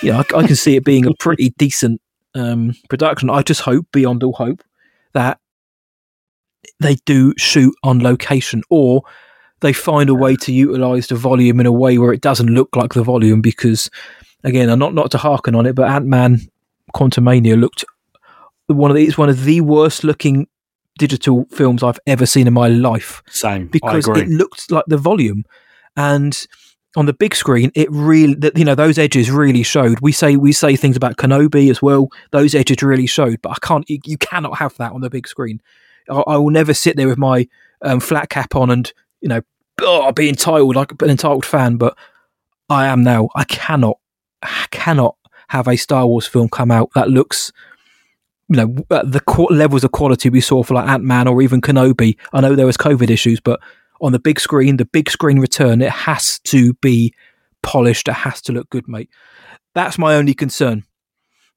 you 0.02 0.12
know, 0.12 0.20
I, 0.20 0.38
I 0.38 0.48
can 0.48 0.56
see 0.56 0.76
it 0.76 0.86
being 0.86 1.06
a 1.06 1.14
pretty 1.20 1.50
decent 1.58 2.02
um, 2.38 2.74
production. 2.90 3.30
I 3.30 3.42
just 3.42 3.62
hope, 3.62 3.86
beyond 3.92 4.24
all 4.24 4.34
hope, 4.34 4.64
that 5.14 5.40
they 6.80 6.96
do 7.06 7.34
shoot 7.38 7.74
on 7.84 8.00
location 8.00 8.62
or 8.70 9.04
they 9.62 9.74
find 9.74 10.10
a 10.10 10.16
way 10.16 10.36
to 10.36 10.52
utilize 10.52 11.08
the 11.08 11.16
volume 11.16 11.60
in 11.60 11.66
a 11.66 11.72
way 11.72 11.98
where 11.98 12.14
it 12.14 12.22
doesn't 12.22 12.54
look 12.54 12.76
like 12.76 12.94
the 12.94 13.04
volume 13.04 13.42
because 13.42 13.90
again 14.44 14.70
I'm 14.70 14.80
not 14.80 14.94
not 14.94 15.12
to 15.12 15.18
hearken 15.18 15.56
on 15.56 15.66
it 15.66 15.74
but 15.74 15.90
ant-man 15.90 16.40
quantumania 16.94 17.60
looked 17.60 17.84
one 18.68 18.92
of 18.92 18.98
the, 18.98 19.06
it's 19.06 19.18
one 19.18 19.30
of 19.30 19.44
the 19.46 19.62
worst 19.62 20.04
looking 20.04 20.48
digital 21.00 21.46
films 21.52 21.84
i've 21.84 22.00
ever 22.08 22.26
seen 22.26 22.48
in 22.48 22.54
my 22.54 22.68
life 22.68 23.22
Same. 23.28 23.68
because 23.68 24.08
it 24.08 24.28
looked 24.30 24.72
like 24.72 24.86
the 24.88 24.98
volume 24.98 25.44
and 25.96 26.48
on 26.98 27.06
the 27.06 27.14
big 27.14 27.36
screen 27.36 27.72
it 27.76 27.88
really 27.92 28.36
you 28.56 28.66
know 28.66 28.74
those 28.74 28.98
edges 28.98 29.30
really 29.30 29.62
showed. 29.62 30.00
We 30.02 30.12
say 30.12 30.36
we 30.36 30.52
say 30.52 30.76
things 30.76 30.98
about 30.98 31.18
kenobi 31.18 31.70
as 31.70 31.80
well. 31.80 32.10
Those 32.32 32.56
edges 32.56 32.82
really 32.82 33.06
showed 33.06 33.40
but 33.44 33.52
i 33.52 33.58
can't 33.62 33.88
you, 33.88 34.18
cannot 34.18 34.58
have 34.58 34.76
that 34.78 34.92
on 34.92 35.02
the 35.02 35.10
big 35.10 35.28
screen. 35.28 35.62
I, 36.10 36.16
I 36.22 36.38
will 36.38 36.50
never 36.50 36.74
sit 36.74 36.98
there 36.98 37.08
with 37.08 37.20
my 37.20 37.48
um, 37.84 38.00
flat 38.00 38.30
cap 38.30 38.56
on 38.56 38.72
and 38.72 38.92
you 39.22 39.30
know 39.30 39.42
oh, 39.82 40.12
be 40.12 40.28
entitled 40.28 40.76
like 40.76 41.00
an 41.04 41.10
entitled 41.12 41.46
fan 41.46 41.78
but 41.78 41.96
i 42.68 42.88
am 42.88 43.04
now. 43.04 43.30
I 43.36 43.44
cannot 43.44 44.00
I 44.42 44.66
cannot 44.72 45.18
have 45.50 45.68
a 45.68 45.78
star 45.78 46.08
wars 46.08 46.26
film 46.26 46.50
come 46.50 46.72
out 46.72 46.90
that 46.96 47.10
looks 47.10 47.52
you 48.50 48.58
know 48.58 48.86
the 48.90 49.22
qu- 49.24 49.54
levels 49.54 49.84
of 49.84 49.92
quality 49.92 50.32
we 50.32 50.42
saw 50.42 50.64
for 50.64 50.74
like 50.74 50.90
ant-man 50.90 51.28
or 51.28 51.44
even 51.44 51.62
kenobi. 51.62 52.18
I 52.34 52.42
know 52.42 52.56
there 52.56 52.66
was 52.66 52.78
covid 52.78 53.12
issues 53.12 53.40
but 53.40 53.60
on 54.02 54.12
the 54.12 54.20
big 54.20 54.40
screen, 54.40 54.78
the 54.78 54.86
big 54.86 55.10
screen 55.10 55.40
return, 55.40 55.82
it 55.82 55.92
has 55.92 56.40
to 56.40 56.74
be 56.76 57.14
polished. 57.64 58.08
It 58.08 58.14
has 58.14 58.42
to 58.44 58.52
look 58.52 58.70
good, 58.70 58.88
mate. 58.88 59.10
That's 59.74 59.98
my 59.98 60.16
only 60.16 60.34
concern. 60.34 60.84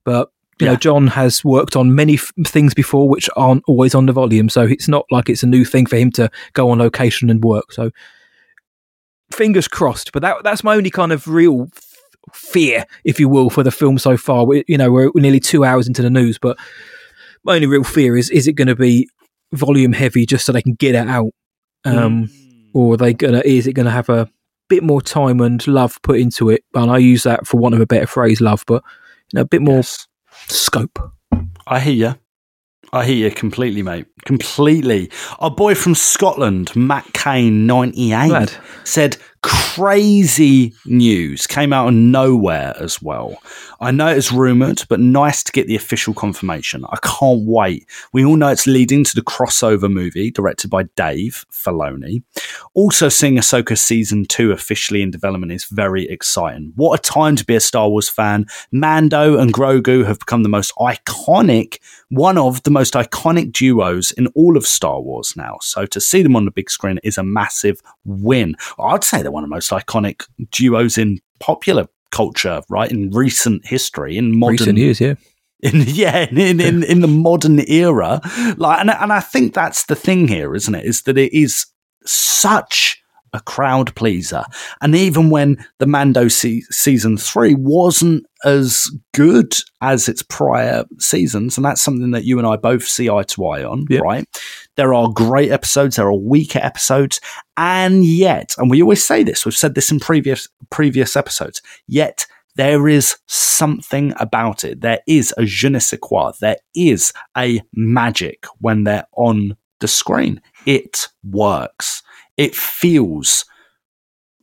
But 0.05 0.31
you 0.61 0.67
know, 0.67 0.77
Jon 0.77 1.07
has 1.07 1.43
worked 1.43 1.75
on 1.75 1.95
many 1.95 2.15
f- 2.15 2.33
things 2.47 2.75
before 2.75 3.09
which 3.09 3.31
aren't 3.35 3.63
always 3.67 3.95
on 3.95 4.07
the 4.07 4.13
volume, 4.13 4.51
so 4.51 4.63
it's 4.63 4.89
not 4.89 5.07
like 5.11 5.31
it's 5.31 5.43
a 5.43 5.47
new 5.47 5.65
thing 5.65 5.87
for 5.87 5.97
him 5.97 6.11
to 6.13 6.31
go 6.53 6.71
on 6.71 6.79
location 6.79 7.31
and 7.31 7.43
work. 7.43 7.73
So 7.73 7.91
fingers 9.33 9.69
crossed. 9.69 10.13
But 10.13 10.23
that 10.23 10.37
that's 10.45 10.63
my 10.63 10.77
only 10.77 10.91
kind 10.91 11.13
of 11.13 11.27
real 11.27 11.69
f- 11.75 12.35
fear, 12.35 12.85
if 13.05 13.19
you 13.19 13.29
will, 13.29 13.49
for 13.49 13.63
the 13.63 13.71
film 13.71 13.99
so 13.99 14.17
far. 14.19 14.45
We, 14.45 14.65
you 14.69 14.77
know, 14.77 14.91
we're 14.91 15.11
nearly 15.15 15.41
two 15.41 15.65
hours 15.65 15.89
into 15.89 16.03
the 16.03 16.11
news, 16.11 16.39
but 16.39 16.59
my 17.45 17.55
only 17.55 17.67
real 17.67 17.85
fear 17.85 18.17
is 18.17 18.29
is 18.31 18.47
it 18.47 18.53
going 18.53 18.69
to 18.69 18.77
be 18.77 19.09
volume 19.53 19.93
heavy 19.93 20.27
just 20.27 20.45
so 20.45 20.53
they 20.53 20.63
can 20.63 20.75
get 20.75 20.95
it 20.95 21.09
out 21.09 21.33
um, 21.85 22.29
or 22.75 22.95
are 22.95 22.97
they 22.97 23.13
gonna 23.15 23.43
is 23.45 23.67
it 23.67 23.73
gonna 23.73 23.91
have 23.91 24.09
a 24.09 24.29
bit 24.69 24.83
more 24.83 25.03
time 25.03 25.41
and 25.41 25.67
love 25.67 25.99
put 26.03 26.19
into 26.21 26.51
it? 26.51 26.65
And 26.75 26.91
I 26.91 26.99
use 26.99 27.23
that 27.25 27.47
for 27.47 27.59
want 27.59 27.75
of 27.75 27.81
a 27.81 27.87
better 27.87 28.07
phrase, 28.07 28.41
love, 28.41 28.65
but 28.67 28.83
you 29.33 29.37
know, 29.39 29.43
a 29.43 29.47
bit 29.47 29.63
more 29.63 29.77
Yes. 29.77 30.07
scope. 30.49 30.99
I 31.67 31.81
hear 31.81 31.95
you. 31.95 32.15
I 32.93 33.05
hear 33.05 33.29
you 33.29 33.31
completely, 33.31 33.83
mate. 33.83 34.07
Completely. 34.25 35.11
Our 35.39 35.51
boy 35.51 35.77
from 35.77 35.95
Scotland, 35.95 36.75
Matt 36.75 37.13
Kane, 37.13 37.65
98, 37.67 38.59
said 38.85 39.17
crazy 39.43 40.75
news 40.85 41.47
came 41.47 41.73
out 41.73 41.89
of 41.89 41.95
nowhere 41.95 42.75
as 42.79 43.01
well. 43.01 43.41
I 43.81 43.91
know 43.91 44.09
it's 44.09 44.31
rumoured, 44.31 44.83
but 44.89 45.01
nice 45.01 45.43
to 45.43 45.53
get 45.53 45.67
the 45.67 45.77
official 45.77 46.13
confirmation. 46.13 46.85
I 46.91 46.99
can't 47.03 47.47
wait. 47.47 47.87
We 48.13 48.25
all 48.25 48.37
know 48.37 48.49
it's 48.49 48.67
leading 48.67 49.05
to 49.05 49.15
the 49.15 49.23
crossover 49.23 49.91
movie 49.91 50.31
directed 50.31 50.69
by 50.69 50.83
Dave 50.97 51.47
Filoni. 51.51 52.23
Also, 52.75 53.09
seeing 53.09 53.37
Ahsoka 53.37 53.79
season 53.79 54.27
two 54.27 54.53
officially 54.53 55.03
in 55.03 55.11
development 55.11 55.53
is 55.53 55.65
very 55.65 56.07
exciting. 56.09 56.73
What 56.77 56.99
a 56.99 57.03
time 57.03 57.37
to 57.37 57.45
be 57.45 57.57
a 57.57 57.61
Star 57.61 57.89
Wars 57.89 58.09
fan. 58.09 58.47
Mando 58.73 59.39
and 59.39 59.55
Grogu 59.55 60.05
have 60.05 60.19
become 60.19 60.43
the 60.43 60.49
most 60.49 60.73
iconic, 60.79 61.79
one 62.11 62.37
of 62.37 62.63
the 62.65 62.71
most 62.71 62.95
iconic 62.95 63.53
duos 63.53 64.11
in 64.11 64.27
all 64.29 64.57
of 64.57 64.67
Star 64.67 65.01
Wars 65.01 65.33
now. 65.37 65.57
So 65.63 65.87
to 65.87 66.01
see 66.01 66.23
them 66.23 66.37
on 66.37 66.45
the 66.45 66.51
big 66.51 66.71
screen 66.71 66.99
is 67.03 67.17
a 67.17 67.23
massive 67.23 67.81
win. 68.05 68.57
I'd 68.79 69.05
say 69.05 69.23
they're 69.31 69.35
one 69.35 69.45
of 69.45 69.51
the 69.51 69.55
most 69.55 69.71
iconic 69.71 70.27
duos 70.51 70.99
in 70.99 71.19
popular 71.39 71.87
culture, 72.11 72.63
right? 72.69 72.91
In 72.91 73.11
recent 73.11 73.67
history, 73.67 74.17
in 74.17 74.37
modern 74.37 74.53
Recent 74.53 74.79
years, 74.79 75.01
yeah. 75.01 75.15
in 75.63 75.83
yeah 75.89 76.27
in, 76.31 76.59
in 76.59 76.83
in 76.83 77.01
the 77.01 77.07
modern 77.07 77.61
era 77.69 78.19
like 78.57 78.81
and, 78.81 78.89
and 78.89 79.13
i 79.13 79.21
think 79.21 79.53
that's 79.53 79.85
the 79.85 79.95
thing 79.95 80.27
here 80.27 80.55
isn't 80.55 80.75
it 80.75 80.87
is 80.87 81.03
that 81.03 81.19
it 81.19 81.31
is 81.35 81.67
such 82.07 83.00
a 83.33 83.41
crowd 83.41 83.95
pleaser 83.95 84.45
and 84.81 84.95
even 84.95 85.31
when 85.31 85.57
the 85.79 85.87
mando 85.87 86.29
se- 86.29 86.63
season 86.71 87.17
3 87.17 87.55
wasn't 87.57 88.25
as 88.45 88.91
good 89.15 89.55
as 89.83 90.09
its 90.09 90.23
prior 90.23 90.85
seasons 90.99 91.57
and 91.57 91.65
that's 91.65 91.83
something 91.83 92.11
that 92.11 92.25
you 92.25 92.39
and 92.39 92.47
i 92.47 92.57
both 92.57 92.85
see 92.85 93.09
eye 93.11 93.23
to 93.23 93.47
eye 93.47 93.63
on 93.65 93.85
Yep. 93.91 94.03
right 94.03 94.25
there 94.77 94.95
are 94.95 95.09
great 95.13 95.51
episodes 95.51 95.97
there 95.97 96.07
are 96.09 96.15
weaker 96.15 96.61
episodes 96.63 97.21
and 97.57 98.05
yet 98.05 98.55
and 98.59 98.71
we 98.71 98.83
always 98.83 99.05
say 99.05 99.23
this 99.23 99.45
we've 99.45 99.55
said 99.57 99.75
this 99.75 99.91
in 99.91 100.01
previous 100.01 100.49
previous 100.71 101.17
episodes 101.17 101.61
yet 101.87 102.27
there 102.57 102.89
is 102.89 103.17
something 103.29 104.13
about 104.19 104.65
it. 104.65 104.81
There 104.81 104.99
is 105.07 105.33
a 105.39 105.45
je 105.45 105.69
ne 105.69 105.79
sais 105.79 105.99
quoi. 106.03 106.33
There 106.41 106.57
is 106.75 107.13
a 107.39 107.63
magic 107.75 108.45
when 108.59 108.83
they're 108.85 109.07
on 109.17 109.57
the 109.79 109.87
screen. 109.87 110.43
It 110.67 111.09
works. 111.25 112.03
It 112.41 112.55
feels 112.55 113.45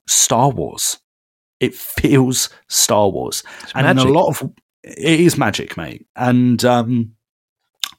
Star 0.08 0.50
Wars. 0.52 0.98
It 1.60 1.74
feels 1.74 2.50
Star 2.70 3.10
Wars. 3.10 3.44
and 3.76 3.88
in 3.88 3.96
magic. 3.96 4.10
a 4.10 4.14
lot 4.14 4.28
of 4.30 4.52
it 4.84 5.20
is 5.20 5.38
magic, 5.38 5.76
mate. 5.78 6.06
And 6.16 6.64
um 6.66 7.14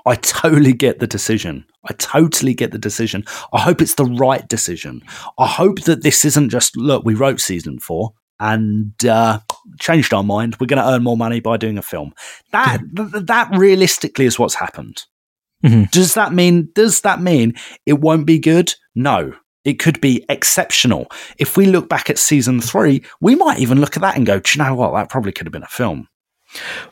I 0.06 0.14
totally 0.14 0.72
get 0.72 1.00
the 1.00 1.06
decision. 1.06 1.64
I 1.84 1.92
totally 1.94 2.54
get 2.54 2.70
the 2.70 2.78
decision. 2.78 3.24
I 3.52 3.60
hope 3.60 3.82
it's 3.82 3.94
the 3.94 4.04
right 4.06 4.46
decision. 4.48 5.02
I 5.38 5.46
hope 5.46 5.82
that 5.82 6.02
this 6.02 6.24
isn't 6.24 6.48
just 6.50 6.76
look, 6.76 7.04
we 7.04 7.14
wrote 7.14 7.40
season 7.40 7.78
four 7.78 8.12
and 8.40 8.92
uh, 9.04 9.40
changed 9.80 10.14
our 10.14 10.22
mind. 10.22 10.56
We're 10.60 10.66
going 10.68 10.82
to 10.82 10.88
earn 10.88 11.02
more 11.02 11.16
money 11.16 11.40
by 11.40 11.56
doing 11.58 11.76
a 11.76 11.82
film. 11.82 12.14
That 12.52 12.78
th- 12.96 13.24
that 13.26 13.48
realistically 13.56 14.24
is 14.26 14.38
what's 14.38 14.54
happened. 14.54 15.02
Mhm. 15.64 15.90
Does 15.90 16.14
that 16.14 16.32
mean? 16.32 16.68
Does 16.74 17.00
that 17.02 17.20
mean 17.20 17.54
it 17.84 18.00
won't 18.00 18.26
be 18.26 18.38
good? 18.38 18.74
No. 18.94 19.34
It 19.68 19.78
could 19.78 20.00
be 20.00 20.24
exceptional. 20.30 21.10
If 21.36 21.58
we 21.58 21.66
look 21.66 21.90
back 21.90 22.08
at 22.08 22.18
season 22.18 22.58
three, 22.62 23.02
we 23.20 23.34
might 23.34 23.58
even 23.58 23.82
look 23.82 23.96
at 23.96 24.00
that 24.00 24.16
and 24.16 24.24
go, 24.24 24.38
"Do 24.40 24.50
you 24.58 24.64
know 24.64 24.74
what? 24.74 24.94
That 24.94 25.10
probably 25.10 25.30
could 25.32 25.46
have 25.46 25.52
been 25.52 25.62
a 25.62 25.66
film. 25.66 26.08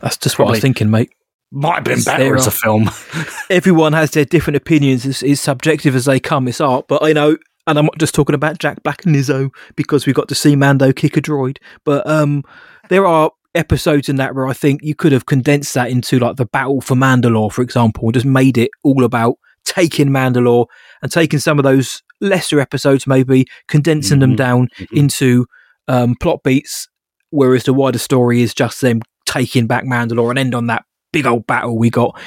That's 0.01 0.19
just 0.19 0.39
what 0.39 0.45
I 0.45 0.47
Probably. 0.49 0.57
was 0.57 0.61
thinking, 0.61 0.91
mate. 0.91 1.11
Might 1.51 1.77
have 1.77 1.85
been 1.85 1.95
Yes, 1.97 2.05
better 2.05 2.37
as 2.37 2.47
a 2.47 2.51
film." 2.51 2.91
Everyone 3.51 3.95
has 3.95 4.11
their 4.11 4.27
different 4.27 4.59
opinions. 4.59 5.07
It's, 5.07 5.23
it's 5.23 5.41
subjective 5.41 5.97
as 5.97 6.05
they 6.05 6.21
come. 6.21 6.49
It's 6.49 6.61
art, 6.61 6.85
but 6.87 7.03
I 7.03 7.15
know, 7.15 7.39
and 7.67 7.79
I'm 7.79 7.87
not 7.87 7.97
just 7.99 8.15
talking 8.15 8.35
about 8.35 8.59
Jack 8.59 8.83
Black 8.83 9.07
and 9.07 9.17
Lizzo 9.17 9.49
because 9.75 10.07
we 10.07 10.13
got 10.13 10.29
to 10.29 10.35
see 10.35 10.55
Mando 10.55 10.93
kick 10.93 11.17
a 11.17 11.23
droid. 11.23 11.57
But 11.83 12.07
um, 12.07 12.45
there 12.91 13.07
are 13.07 13.31
episodes 13.55 14.11
in 14.11 14.17
that 14.17 14.35
where 14.35 14.47
I 14.47 14.53
think 14.53 14.83
you 14.83 14.95
could 14.95 15.13
have 15.13 15.25
condensed 15.25 15.73
that 15.73 15.89
into 15.91 16.19
like 16.19 16.37
the 16.37 16.45
battle 16.45 16.83
for 16.83 16.95
Mandalore, 16.95 17.51
for 17.51 17.63
example, 17.63 18.05
and 18.05 18.13
just 18.13 18.27
made 18.27 18.59
it 18.59 18.71
all 18.85 19.03
about 19.03 19.37
taking 19.65 20.09
Mandalore 20.09 20.67
and 21.03 21.11
taking 21.11 21.39
some 21.39 21.59
of 21.59 21.65
those 21.65 22.03
lesser 22.21 22.61
episodes, 22.61 23.07
maybe 23.07 23.47
condensing 23.69 24.19
them 24.21 24.33
Mhm. 24.33 24.37
down 24.37 24.69
into 24.93 25.47
um, 25.89 26.15
plot 26.21 26.41
beats, 26.43 26.89
whereas 27.31 27.65
the 27.65 27.73
wider 27.73 27.99
story 27.99 28.43
is 28.43 28.53
just 28.55 28.81
them 28.81 29.01
taking 29.27 29.67
back 29.67 29.85
Mandalore 29.85 30.31
and 30.31 30.39
end 30.39 30.55
on 30.55 30.67
that 30.69 30.85
big 31.13 31.27
old 31.27 31.47
battle 31.47 31.79
we 31.79 31.91
got 31.91 32.19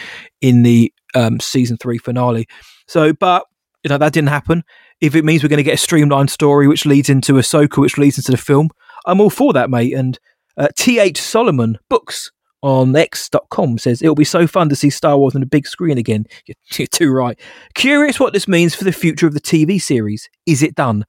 in 0.42 0.64
the 0.64 0.92
um, 1.16 1.40
season 1.40 1.78
three 1.78 1.98
finale. 1.98 2.48
So, 2.88 3.14
but 3.14 3.44
you 3.84 3.90
know 3.90 3.98
that 3.98 4.14
didn't 4.14 4.30
happen. 4.30 4.64
If 5.02 5.16
it 5.16 5.24
means 5.26 5.44
we're 5.44 5.50
going 5.50 5.58
to 5.58 5.64
get 5.64 5.74
a 5.76 5.78
streamlined 5.78 6.30
story 6.30 6.68
which 6.68 6.86
leads 6.86 7.10
into 7.10 7.34
Ahsoka, 7.34 7.78
which 7.78 7.98
leads 7.98 8.18
into 8.18 8.32
the 8.32 8.38
film, 8.38 8.70
I'm 9.06 9.22
all 9.22 9.30
for 9.30 9.54
that, 9.54 9.70
mate. 9.70 9.94
And 9.94 10.20
uh, 10.58 10.68
T.H. 10.78 11.20
Solomon 11.22 11.78
Books 11.90 12.32
on 12.62 12.96
X.com 12.96 13.78
says 13.78 14.02
it'll 14.02 14.16
be 14.16 14.24
so 14.24 14.46
fun 14.48 14.70
to 14.70 14.76
see 14.76 14.90
Star 14.90 15.18
Wars 15.18 15.36
on 15.36 15.42
the 15.42 15.48
big 15.48 15.66
screen 15.68 15.98
again. 15.98 16.26
You're, 16.46 16.56
you're 16.78 16.88
too 16.88 17.12
right. 17.12 17.40
Curious 17.74 18.20
what 18.20 18.34
this 18.34 18.48
means 18.48 18.76
for 18.76 18.84
the 18.84 18.92
future 18.92 19.28
of 19.28 19.34
the 19.34 19.42
TV 19.42 19.82
series. 19.82 20.30
Is 20.46 20.62
it 20.62 20.76
done? 20.76 21.06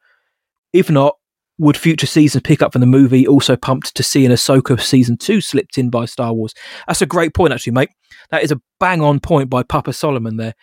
If 0.72 0.90
not, 0.90 1.16
Would 1.58 1.76
future 1.76 2.06
seasons 2.06 2.42
pick 2.42 2.62
up 2.62 2.72
from 2.72 2.80
the 2.80 2.86
movie? 2.86 3.26
Also 3.26 3.56
pumped 3.56 3.94
to 3.96 4.02
see 4.02 4.24
an 4.24 4.32
Ahsoka 4.32 4.80
season 4.80 5.16
two 5.16 5.40
slipped 5.40 5.76
in 5.76 5.90
by 5.90 6.04
Star 6.04 6.32
Wars. 6.32 6.54
That's 6.86 7.02
a 7.02 7.06
great 7.06 7.34
point, 7.34 7.52
actually, 7.52 7.72
mate. 7.72 7.90
That 8.30 8.42
is 8.44 8.52
a 8.52 8.60
bang 8.78 9.02
on 9.02 9.18
point 9.20 9.50
by 9.50 9.62
Papa 9.64 9.92
Solomon. 9.92 10.36
There 10.36 10.54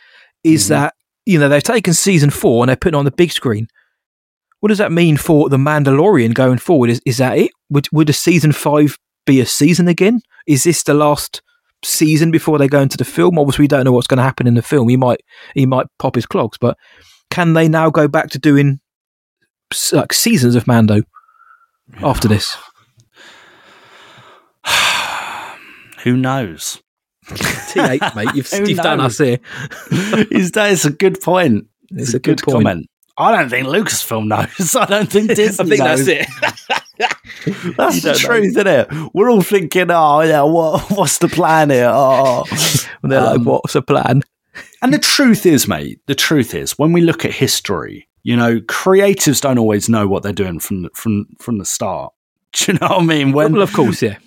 is 0.44 0.64
Mm-hmm. 0.66 0.74
that 0.74 0.94
you 1.26 1.38
know 1.38 1.50
they've 1.50 1.62
taken 1.62 1.94
season 1.94 2.30
four 2.30 2.64
and 2.64 2.70
they're 2.70 2.78
putting 2.78 2.96
it 2.96 3.00
on 3.00 3.06
the 3.06 3.12
big 3.12 3.32
screen. 3.34 3.68
What 4.62 4.70
does 4.70 4.78
that 4.80 4.92
mean 4.94 5.18
for 5.18 5.50
the 5.50 5.58
Mandalorian 5.58 6.34
going 6.34 6.58
forward? 6.58 6.90
Is 6.90 7.02
is 7.06 7.18
that 7.18 7.38
it? 7.38 7.52
Would 7.70 7.90
would 7.92 8.10
a 8.10 8.14
season 8.14 8.54
five 8.54 8.98
be 9.28 9.40
a 9.40 9.46
season 9.46 9.88
again? 9.88 10.22
Is 10.48 10.64
this 10.64 10.82
the 10.82 10.96
last 10.96 11.44
season 11.86 12.32
before 12.32 12.58
they 12.58 12.68
go 12.68 12.82
into 12.82 12.98
the 12.98 13.06
film? 13.06 13.38
Obviously, 13.38 13.64
we 13.64 13.68
don't 13.68 13.84
know 13.86 13.92
what's 13.92 14.08
going 14.08 14.18
to 14.18 14.24
happen 14.24 14.48
in 14.48 14.56
the 14.56 14.64
film. 14.64 14.90
He 14.90 14.98
might 14.98 15.22
he 15.54 15.68
might 15.68 15.86
pop 16.00 16.16
his 16.16 16.26
clogs, 16.26 16.58
but 16.58 16.76
can 17.30 17.54
they 17.54 17.68
now 17.68 17.92
go 17.92 18.08
back 18.08 18.30
to 18.32 18.40
doing 18.40 18.80
like 19.92 20.14
seasons 20.14 20.56
of 20.56 20.66
Mando 20.66 21.04
after 22.02 22.28
this? 22.28 22.58
Who 26.04 26.18
knows? 26.18 26.82
T8, 27.28 28.16
mate, 28.16 28.30
you've, 28.34 28.50
you've 28.70 28.78
done 28.78 29.02
us 29.02 29.18
here. 29.18 29.40
Is 30.32 30.52
that 30.52 30.72
it's 30.72 30.86
a 30.86 30.92
good 30.92 31.20
point. 31.22 31.68
It's 31.90 32.14
a 32.14 32.20
good 32.20 32.42
point. 32.42 32.66
comment. 32.66 32.88
I 33.18 33.36
don't 33.36 33.50
think 33.50 33.68
Lucasfilm 33.68 34.28
knows. 34.28 34.76
I 34.76 34.86
don't 34.86 35.12
think 35.12 35.36
Disney 35.36 35.66
I 35.66 35.70
think 35.70 35.84
knows. 35.84 36.06
that's 36.06 36.30
it. 36.70 36.77
That's 37.78 38.02
the 38.02 38.12
don't 38.14 38.24
know. 38.24 38.28
truth, 38.28 38.46
isn't 38.46 38.68
it? 38.68 38.88
We're 39.14 39.30
all 39.30 39.42
thinking, 39.42 39.92
oh 39.92 40.22
yeah, 40.22 40.42
what, 40.44 40.90
what's 40.92 41.18
the 41.20 41.28
plan 41.30 41.70
here? 41.70 41.90
Oh, 41.92 42.44
And 43.04 43.12
they're 43.12 43.22
like, 43.22 43.38
Um, 43.40 43.46
what's 43.46 43.74
the 43.74 43.82
plan? 43.82 44.24
and 44.82 44.94
the 44.94 45.00
truth 45.00 45.46
is, 45.46 45.68
mate. 45.68 46.00
The 46.08 46.16
truth 46.16 46.54
is, 46.56 46.78
when 46.80 46.92
we 46.92 47.02
look 47.02 47.26
at 47.26 47.32
history, 47.32 48.08
you 48.24 48.36
know, 48.36 48.60
creatives 48.62 49.42
don't 49.42 49.60
always 49.60 49.88
know 49.88 50.08
what 50.08 50.24
they're 50.24 50.34
doing 50.34 50.60
from 50.60 50.84
the, 50.84 50.90
from 50.94 51.28
from 51.40 51.58
the 51.60 51.66
start. 51.66 52.14
Do 52.54 52.72
you 52.72 52.78
know 52.80 52.88
what 52.88 53.02
I 53.02 53.06
mean? 53.06 53.34
When 53.34 53.54
well, 53.54 53.62
of 53.62 53.74
course, 53.74 54.02
yeah. 54.02 54.18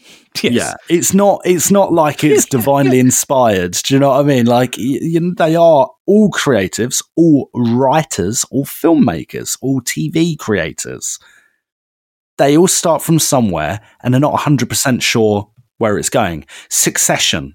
Yes. 0.40 0.52
yeah, 0.52 0.74
it's 0.88 1.12
not. 1.12 1.40
It's 1.44 1.72
not 1.72 1.92
like 1.92 2.22
it's 2.22 2.44
divinely 2.44 3.00
inspired. 3.00 3.72
Do 3.84 3.94
you 3.94 3.98
know 4.00 4.10
what 4.10 4.20
I 4.20 4.22
mean? 4.22 4.46
Like 4.46 4.78
you 4.78 5.18
know, 5.18 5.34
they 5.36 5.56
are 5.56 5.90
all 6.06 6.30
creatives, 6.30 7.02
all 7.16 7.50
writers, 7.52 8.44
all 8.52 8.64
filmmakers, 8.64 9.58
all 9.60 9.80
TV 9.80 10.38
creators. 10.38 11.18
They 12.40 12.56
all 12.56 12.68
start 12.68 13.02
from 13.02 13.18
somewhere, 13.18 13.82
and 14.02 14.14
they're 14.14 14.20
not 14.20 14.32
one 14.32 14.40
hundred 14.40 14.70
percent 14.70 15.02
sure 15.02 15.50
where 15.76 15.98
it's 15.98 16.08
going. 16.08 16.46
Succession. 16.70 17.54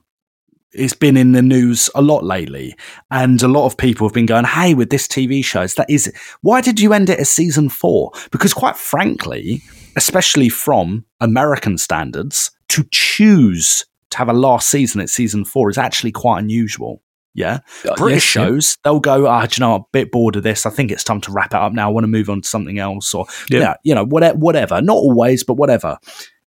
It's 0.74 0.94
been 0.94 1.18
in 1.18 1.32
the 1.32 1.42
news 1.42 1.90
a 1.96 2.04
lot 2.04 2.24
lately, 2.24 2.76
and 3.10 3.42
a 3.42 3.48
lot 3.48 3.66
of 3.66 3.78
people 3.78 4.08
have 4.08 4.14
been 4.14 4.28
going, 4.28 4.46
"Hey, 4.46 4.76
with 4.76 4.92
this 4.92 5.08
TV 5.08 5.44
show, 5.44 5.64
is 5.64 5.74
that 5.74 5.90
is 5.90 6.14
why 6.42 6.62
did 6.62 6.80
you 6.80 6.94
end 6.94 7.10
it 7.10 7.18
as 7.18 7.30
season 7.32 7.68
four? 7.68 8.12
Because 8.30 8.54
quite 8.54 8.78
frankly, 8.78 9.64
especially 9.96 10.50
from 10.50 11.04
American 11.20 11.80
standards, 11.80 12.52
to 12.68 12.86
choose 12.92 13.86
to 14.12 14.20
have 14.20 14.30
a 14.30 14.34
last 14.34 14.70
season 14.70 15.02
at 15.02 15.10
season 15.10 15.46
four 15.46 15.72
is 15.72 15.80
actually 15.80 16.12
quite 16.12 16.38
unusual. 16.38 17.02
Yeah. 17.36 17.60
Uh, 17.88 17.96
British 17.98 18.36
yes, 18.36 18.36
yeah. 18.36 18.48
shows, 18.48 18.78
they'll 18.84 19.00
go, 19.00 19.28
ah, 19.28 19.46
do 19.46 19.56
you 19.58 19.60
know, 19.60 19.76
I'm 19.76 19.82
a 19.82 19.86
bit 19.92 20.12
bored 20.12 20.38
of 20.38 20.44
this. 20.44 20.66
I 20.66 20.70
think 20.70 20.90
it's 20.90 21.04
time 21.04 21.22
to 21.22 21.32
wrap 21.32 21.54
it 21.54 21.58
up 21.58 21.74
now. 21.74 21.90
I 21.90 21.92
want 21.92 22.06
to 22.06 22.08
move 22.08 22.30
on 22.30 22.42
to 22.42 22.48
something 22.48 22.80
else 22.80 23.14
or, 23.14 23.26
Yeah. 23.50 23.60
yeah, 23.60 23.74
you 23.84 23.94
know, 23.94 24.06
whatever, 24.06 24.38
whatever. 24.38 24.82
Not 24.82 24.96
always, 24.96 25.44
but 25.44 25.56
whatever. 25.56 25.98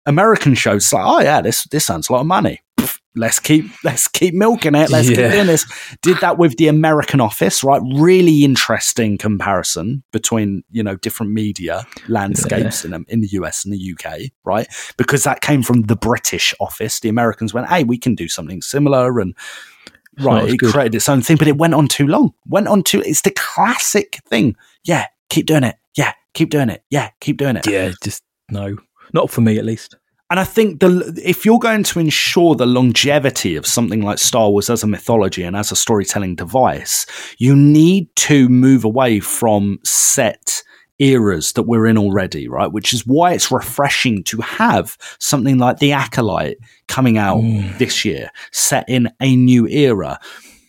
American 0.07 0.55
shows, 0.55 0.85
it's 0.85 0.93
like, 0.93 1.05
oh 1.07 1.21
yeah, 1.21 1.41
this, 1.41 1.65
this 1.65 1.87
sounds 1.87 2.09
a 2.09 2.13
lot 2.13 2.21
of 2.21 2.27
money. 2.27 2.61
Pff, 2.79 3.01
Let's 3.17 3.39
keep, 3.39 3.67
let's 3.85 4.09
keep 4.09 4.35
milking 4.35 4.75
it. 4.75 4.91
Let's 4.91 5.09
keep 5.09 5.17
doing 5.17 5.47
this. 5.47 5.65
Did 6.03 6.19
that 6.19 6.37
with 6.37 6.57
the 6.57 6.69
American 6.69 7.21
Office, 7.21 7.63
right? 7.63 7.81
Really 7.95 8.45
interesting 8.45 9.17
comparison 9.17 10.03
between, 10.13 10.65
you 10.71 10.83
know, 10.83 10.97
different 10.97 11.33
media 11.33 11.87
landscapes 12.09 12.85
in, 12.85 12.93
in 13.09 13.21
the 13.21 13.29
US 13.29 13.65
and 13.65 13.73
the 13.73 13.95
UK, 13.95 14.31
right? 14.45 14.67
Because 14.97 15.25
that 15.25 15.41
came 15.41 15.63
from 15.63 15.83
the 15.83 15.97
British 15.97 16.53
Office. 16.61 17.01
The 17.01 17.09
Americans 17.09 17.55
went, 17.55 17.69
hey, 17.69 17.85
we 17.85 17.99
can 17.99 18.15
do 18.15 18.29
something 18.29 18.61
similar. 18.61 19.21
And 19.21 19.35
right, 20.21 20.49
it 20.49 20.59
good. 20.59 20.73
created 20.73 20.95
its 20.95 21.09
own 21.09 21.23
thing, 21.23 21.37
but 21.37 21.49
it 21.49 21.57
went 21.57 21.75
on 21.75 21.89
too 21.89 22.07
long. 22.07 22.33
Went 22.47 22.69
on 22.69 22.83
too, 22.83 23.03
it's 23.03 23.23
the 23.23 23.31
classic 23.31 24.21
thing. 24.27 24.57
Yeah, 24.85 25.07
keep 25.31 25.47
doing 25.47 25.65
it. 25.65 25.77
Yeah, 25.97 26.13
keep 26.35 26.51
doing 26.51 26.69
it. 26.71 26.83
Yeah, 26.91 27.11
keep 27.21 27.37
doing 27.37 27.57
it. 27.57 27.67
Yeah, 27.67 27.93
just 28.03 28.23
no. 28.51 28.77
Not 29.13 29.31
for 29.31 29.41
me, 29.41 29.59
at 29.59 29.65
least. 29.65 29.97
And 30.31 30.41
I 30.41 30.45
think 30.45 30.81
the 30.81 31.21
if 31.25 31.45
you're 31.45 31.59
going 31.59 31.85
to 31.85 32.01
ensure 32.01 32.55
the 32.55 32.67
longevity 32.67 33.57
of 33.57 33.67
something 33.67 34.03
like 34.03 34.19
Star 34.19 34.51
Wars 34.51 34.71
as 34.71 34.83
a 34.83 34.87
mythology 34.87 35.43
and 35.43 35.55
as 35.55 35.71
a 35.71 35.77
storytelling 35.77 36.35
device, 36.35 37.07
you 37.39 37.55
need 37.55 38.09
to 38.17 38.49
move 38.49 38.85
away 38.85 39.21
from 39.21 39.79
set 39.85 40.63
eras 40.99 41.53
that 41.55 41.65
we're 41.65 41.87
in 41.87 41.99
already, 41.99 42.49
right? 42.49 42.71
Which 42.71 42.93
is 42.93 43.07
why 43.07 43.33
it's 43.33 43.51
refreshing 43.51 44.23
to 44.25 44.41
have 44.41 44.97
something 45.19 45.59
like 45.59 45.79
The 45.79 45.93
Acolyte 45.93 46.59
coming 46.89 47.19
out 47.19 47.41
this 47.79 48.05
year, 48.05 48.31
set 48.53 48.89
in 48.89 49.11
a 49.21 49.37
new 49.37 49.67
era. 49.67 50.19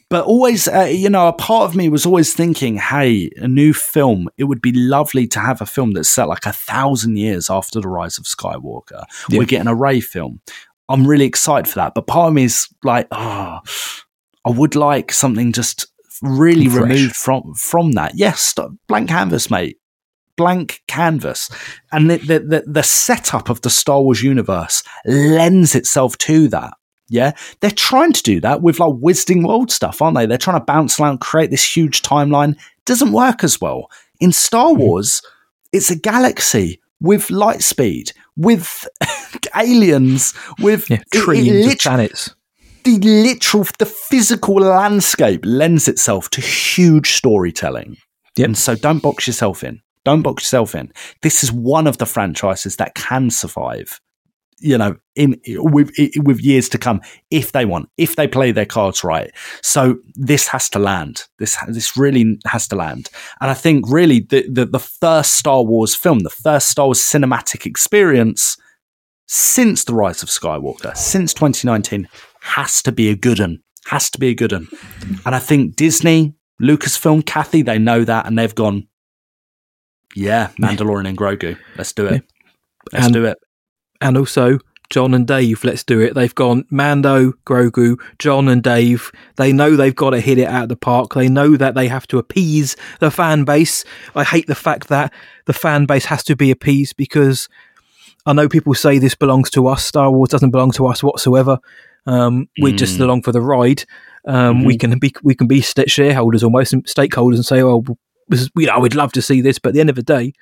But 0.09 0.25
always, 0.25 0.67
uh, 0.67 0.83
you 0.83 1.09
know, 1.09 1.27
a 1.27 1.33
part 1.33 1.69
of 1.69 1.75
me 1.75 1.89
was 1.89 2.05
always 2.05 2.33
thinking, 2.33 2.77
hey, 2.77 3.29
a 3.37 3.47
new 3.47 3.73
film, 3.73 4.29
it 4.37 4.43
would 4.43 4.61
be 4.61 4.71
lovely 4.71 5.27
to 5.27 5.39
have 5.39 5.61
a 5.61 5.65
film 5.65 5.93
that's 5.93 6.09
set 6.09 6.27
like 6.27 6.45
a 6.45 6.53
thousand 6.53 7.17
years 7.17 7.49
after 7.49 7.81
the 7.81 7.87
rise 7.87 8.17
of 8.17 8.25
Skywalker. 8.25 9.03
Yeah. 9.29 9.39
We're 9.39 9.45
getting 9.45 9.67
a 9.67 9.75
Rey 9.75 9.99
film. 9.99 10.41
I'm 10.89 11.07
really 11.07 11.25
excited 11.25 11.67
for 11.67 11.75
that. 11.77 11.93
But 11.95 12.05
part 12.05 12.27
of 12.27 12.33
me 12.35 12.43
is 12.43 12.67
like, 12.83 13.07
oh, 13.11 13.59
I 14.45 14.49
would 14.49 14.75
like 14.75 15.11
something 15.11 15.51
just 15.51 15.87
really 16.21 16.69
Fresh. 16.69 16.81
removed 16.81 17.15
from 17.15 17.53
from 17.55 17.93
that. 17.93 18.13
Yes, 18.15 18.53
blank 18.87 19.09
canvas, 19.09 19.49
mate. 19.49 19.79
Blank 20.37 20.81
canvas, 20.87 21.49
and 21.91 22.09
the, 22.09 22.17
the 22.17 22.39
the 22.39 22.63
the 22.67 22.83
setup 22.83 23.49
of 23.49 23.61
the 23.61 23.69
Star 23.69 24.01
Wars 24.01 24.21
universe 24.23 24.83
lends 25.05 25.75
itself 25.75 26.17
to 26.19 26.47
that. 26.49 26.73
Yeah, 27.07 27.33
they're 27.61 27.69
trying 27.71 28.13
to 28.13 28.23
do 28.23 28.39
that 28.41 28.61
with 28.61 28.79
like 28.79 28.93
Wizarding 28.93 29.47
World 29.47 29.71
stuff, 29.71 30.01
aren't 30.01 30.17
they? 30.17 30.25
They're 30.25 30.37
trying 30.39 30.59
to 30.59 30.65
bounce 30.65 30.99
around, 30.99 31.19
create 31.21 31.51
this 31.51 31.75
huge 31.77 32.01
timeline. 32.01 32.57
Doesn't 32.85 33.11
work 33.11 33.43
as 33.43 33.61
well 33.61 33.89
in 34.19 34.31
Star 34.31 34.71
Mm-hmm. 34.71 34.81
Wars. 34.81 35.21
It's 35.71 35.89
a 35.91 35.95
galaxy 35.95 36.79
with 36.99 37.29
light 37.29 37.61
speed, 37.61 38.11
with 38.35 38.87
aliens, 39.55 40.33
with 40.59 40.89
Yeah, 40.89 40.97
it- 40.97 41.01
it 41.13 41.21
trillions 41.23 41.65
of 41.65 41.69
lit- 41.71 41.79
planets. 41.81 42.35
the 42.83 42.97
literal, 42.99 43.65
the 43.79 43.85
physical 43.85 44.55
landscape 44.55 45.41
lends 45.45 45.87
itself 45.87 46.29
to 46.31 46.41
huge 46.41 47.11
storytelling. 47.13 47.97
Yep. 48.37 48.45
And 48.45 48.57
so 48.57 48.75
don't 48.75 48.99
box 49.01 49.27
yourself 49.27 49.63
in. 49.63 49.81
Don't 50.05 50.21
box 50.21 50.43
yourself 50.43 50.75
in. 50.75 50.91
This 51.21 51.43
is 51.43 51.51
one 51.51 51.87
of 51.87 51.97
the 51.97 52.05
franchises 52.05 52.77
that 52.77 52.95
can 52.95 53.29
survive, 53.29 53.99
you 54.59 54.77
know, 54.77 54.95
in 55.15 55.41
with 55.47 55.91
with 56.23 56.39
years 56.39 56.69
to 56.69 56.77
come 56.77 57.01
if 57.31 57.51
they 57.51 57.65
want, 57.65 57.89
if 57.97 58.15
they 58.15 58.27
play 58.27 58.51
their 58.51 58.65
cards 58.65 59.03
right. 59.03 59.31
So 59.61 59.97
this 60.13 60.47
has 60.47 60.69
to 60.69 60.79
land. 60.79 61.25
This 61.39 61.57
this 61.67 61.97
really 61.97 62.39
has 62.45 62.67
to 62.69 62.75
land. 62.75 63.09
And 63.41 63.49
I 63.49 63.55
think 63.55 63.85
really 63.89 64.21
the 64.21 64.47
the, 64.47 64.65
the 64.65 64.79
first 64.79 65.33
Star 65.33 65.63
Wars 65.63 65.95
film, 65.95 66.19
the 66.19 66.29
first 66.29 66.69
Star 66.69 66.85
Wars 66.85 67.01
cinematic 67.01 67.65
experience 67.65 68.57
since 69.27 69.83
the 69.83 69.93
rise 69.93 70.21
of 70.21 70.29
Skywalker, 70.29 70.95
since 70.95 71.33
2019, 71.33 72.07
has 72.41 72.81
to 72.83 72.91
be 72.91 73.09
a 73.09 73.15
good 73.15 73.39
one. 73.39 73.61
Has 73.87 74.09
to 74.11 74.19
be 74.19 74.29
a 74.29 74.35
good 74.35 74.51
one. 74.51 74.67
And 75.25 75.35
I 75.35 75.39
think 75.39 75.75
Disney, 75.75 76.35
Lucasfilm, 76.61 77.25
Kathy, 77.25 77.61
they 77.61 77.79
know 77.79 78.03
that 78.03 78.25
and 78.25 78.37
they've 78.37 78.53
gone, 78.53 78.87
yeah, 80.15 80.49
Mandalorian 80.59 81.07
and 81.07 81.17
Grogu. 81.17 81.57
Let's 81.77 81.93
do 81.93 82.05
it. 82.07 82.23
Let's 82.91 83.05
And- 83.05 83.13
do 83.13 83.25
it. 83.25 83.37
and 84.01 84.17
also 84.17 84.59
Jon 84.91 85.13
and 85.15 85.25
Dave. 85.27 85.63
Let's 85.63 85.83
do 85.83 85.99
it. 85.99 86.13
They've 86.13 86.35
gone 86.35 86.65
Mando, 86.69 87.33
Grogu, 87.45 87.97
Jon 88.19 88.47
and 88.47 88.61
Dave. 88.61 89.11
They 89.35 89.51
know 89.51 89.75
they've 89.75 89.95
got 89.95 90.11
to 90.11 90.19
hit 90.19 90.37
it 90.37 90.47
out 90.47 90.63
of 90.63 90.69
the 90.69 90.75
park. 90.75 91.15
They 91.15 91.27
know 91.27 91.57
that 91.57 91.73
they 91.73 91.87
have 91.87 92.05
to 92.07 92.19
appease 92.19 92.75
the 92.99 93.09
fan 93.09 93.45
base. 93.45 93.83
I 94.15 94.23
hate 94.23 94.45
the 94.47 94.53
fact 94.55 94.87
that 94.89 95.11
the 95.45 95.53
fan 95.53 95.85
base 95.87 96.05
has 96.05 96.23
to 96.25 96.35
be 96.35 96.51
appeased 96.51 96.97
because 96.97 97.49
I 98.27 98.33
know 98.33 98.47
people 98.47 98.75
say 98.75 98.99
this 98.99 99.15
belongs 99.15 99.49
to 99.51 99.65
us. 99.67 99.83
Star 99.83 100.11
Wars 100.11 100.29
doesn't 100.29 100.51
belong 100.51 100.71
to 100.73 100.85
us 100.87 101.01
whatsoever. 101.01 101.57
Um, 102.05 102.47
we're 102.59 102.75
just 102.75 102.99
along 102.99 103.23
for 103.23 103.31
the 103.31 103.41
ride. 103.41 103.85
Um, 104.27 104.63
We 104.65 104.77
can 104.77 104.99
be 104.99 105.11
we 105.23 105.33
can 105.33 105.47
be 105.47 105.61
shareholders 105.61 106.43
almost 106.43 106.73
and 106.73 106.83
stakeholders 106.85 107.35
and 107.35 107.45
say, 107.45 107.61
"Oh, 107.63 107.83
this 108.27 108.49
you 108.55 108.67
know, 108.67 108.79
we'd 108.79 108.95
love 108.95 109.11
to 109.13 109.21
see 109.21 109.41
this," 109.41 109.59
but 109.59 109.69
at 109.69 109.73
the 109.75 109.79
end 109.81 109.89
of 109.89 109.95
the 109.95 110.03
day, 110.03 110.33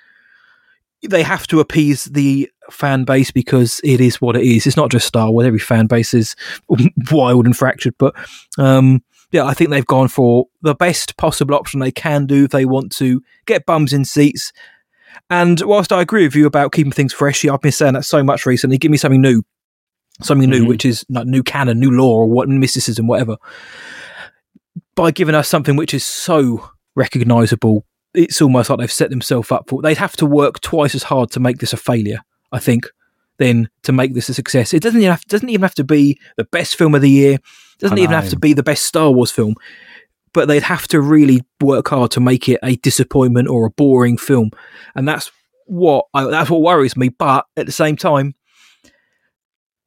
they 1.07 1.23
have 1.23 1.47
to 1.47 1.59
appease 1.59 2.05
the 2.05 2.49
fan 2.71 3.03
base 3.03 3.29
because 3.31 3.81
it 3.83 3.99
is 3.99 4.21
what 4.21 4.35
it 4.37 4.43
is. 4.43 4.65
It's 4.65 4.77
not 4.77 4.89
just 4.91 5.07
Star 5.07 5.29
Wars. 5.31 5.45
Every 5.45 5.59
fan 5.59 5.87
base 5.87 6.13
is 6.13 6.35
wild 7.11 7.45
and 7.45 7.55
fractured. 7.57 7.95
But 7.97 8.15
um, 8.57 9.03
yeah, 9.31 9.43
I 9.45 9.53
think 9.53 9.69
they've 9.69 9.85
gone 9.85 10.07
for 10.07 10.45
the 10.61 10.75
best 10.75 11.17
possible 11.17 11.55
option 11.55 11.79
they 11.79 11.91
can 11.91 12.25
do 12.25 12.45
if 12.45 12.51
they 12.51 12.65
want 12.65 12.91
to 12.97 13.21
get 13.45 13.65
bums 13.65 13.91
in 13.91 14.05
seats. 14.05 14.53
And 15.29 15.61
whilst 15.61 15.91
I 15.91 16.01
agree 16.01 16.23
with 16.23 16.35
you 16.35 16.45
about 16.45 16.71
keeping 16.71 16.91
things 16.91 17.13
fresh, 17.13 17.43
I've 17.45 17.61
been 17.61 17.71
saying 17.71 17.93
that 17.95 18.05
so 18.05 18.23
much 18.23 18.45
recently. 18.45 18.77
Give 18.77 18.91
me 18.91 18.97
something 18.97 19.21
new, 19.21 19.43
something 20.21 20.49
new, 20.49 20.63
Mhm. 20.63 20.67
which 20.67 20.85
is 20.85 21.05
like 21.09 21.27
new 21.27 21.43
canon, 21.43 21.79
new 21.79 21.91
lore, 21.91 22.21
or 22.21 22.27
what 22.29 22.47
mysticism, 22.47 23.07
whatever. 23.07 23.37
By 24.95 25.11
giving 25.11 25.35
us 25.35 25.47
something 25.49 25.75
which 25.75 25.93
is 25.93 26.05
so 26.05 26.69
recognizable 26.95 27.85
it's 28.13 28.41
almost 28.41 28.69
like 28.69 28.79
they've 28.79 28.91
set 28.91 29.09
themselves 29.09 29.51
up 29.51 29.67
for. 29.67 29.81
They'd 29.81 29.97
have 29.97 30.15
to 30.17 30.25
work 30.25 30.61
twice 30.61 30.95
as 30.95 31.03
hard 31.03 31.31
to 31.31 31.39
make 31.39 31.57
this 31.57 31.73
a 31.73 31.77
failure, 31.77 32.21
I 32.51 32.59
think, 32.59 32.87
than 33.37 33.69
to 33.83 33.91
make 33.91 34.13
this 34.13 34.29
a 34.29 34.33
success. 34.33 34.73
It 34.73 34.81
doesn't 34.81 34.99
even 34.99 35.11
have, 35.11 35.25
doesn't 35.25 35.49
even 35.49 35.63
have 35.63 35.75
to 35.75 35.83
be 35.83 36.19
the 36.37 36.43
best 36.45 36.75
film 36.75 36.95
of 36.95 37.01
the 37.01 37.09
year. 37.09 37.39
Doesn't 37.79 37.97
even 37.97 38.13
have 38.13 38.29
to 38.29 38.39
be 38.39 38.53
the 38.53 38.63
best 38.63 38.85
Star 38.85 39.11
Wars 39.11 39.31
film. 39.31 39.55
But 40.33 40.47
they'd 40.47 40.63
have 40.63 40.87
to 40.89 41.01
really 41.01 41.41
work 41.61 41.89
hard 41.89 42.11
to 42.11 42.19
make 42.19 42.47
it 42.47 42.59
a 42.63 42.75
disappointment 42.77 43.49
or 43.49 43.65
a 43.65 43.71
boring 43.71 44.17
film, 44.17 44.49
and 44.95 45.07
that's 45.07 45.31
what 45.67 46.05
I, 46.13 46.25
that's 46.25 46.49
what 46.49 46.61
worries 46.61 46.97
me. 46.97 47.09
But 47.09 47.45
at 47.55 47.67
the 47.67 47.71
same 47.71 47.95
time, 47.95 48.33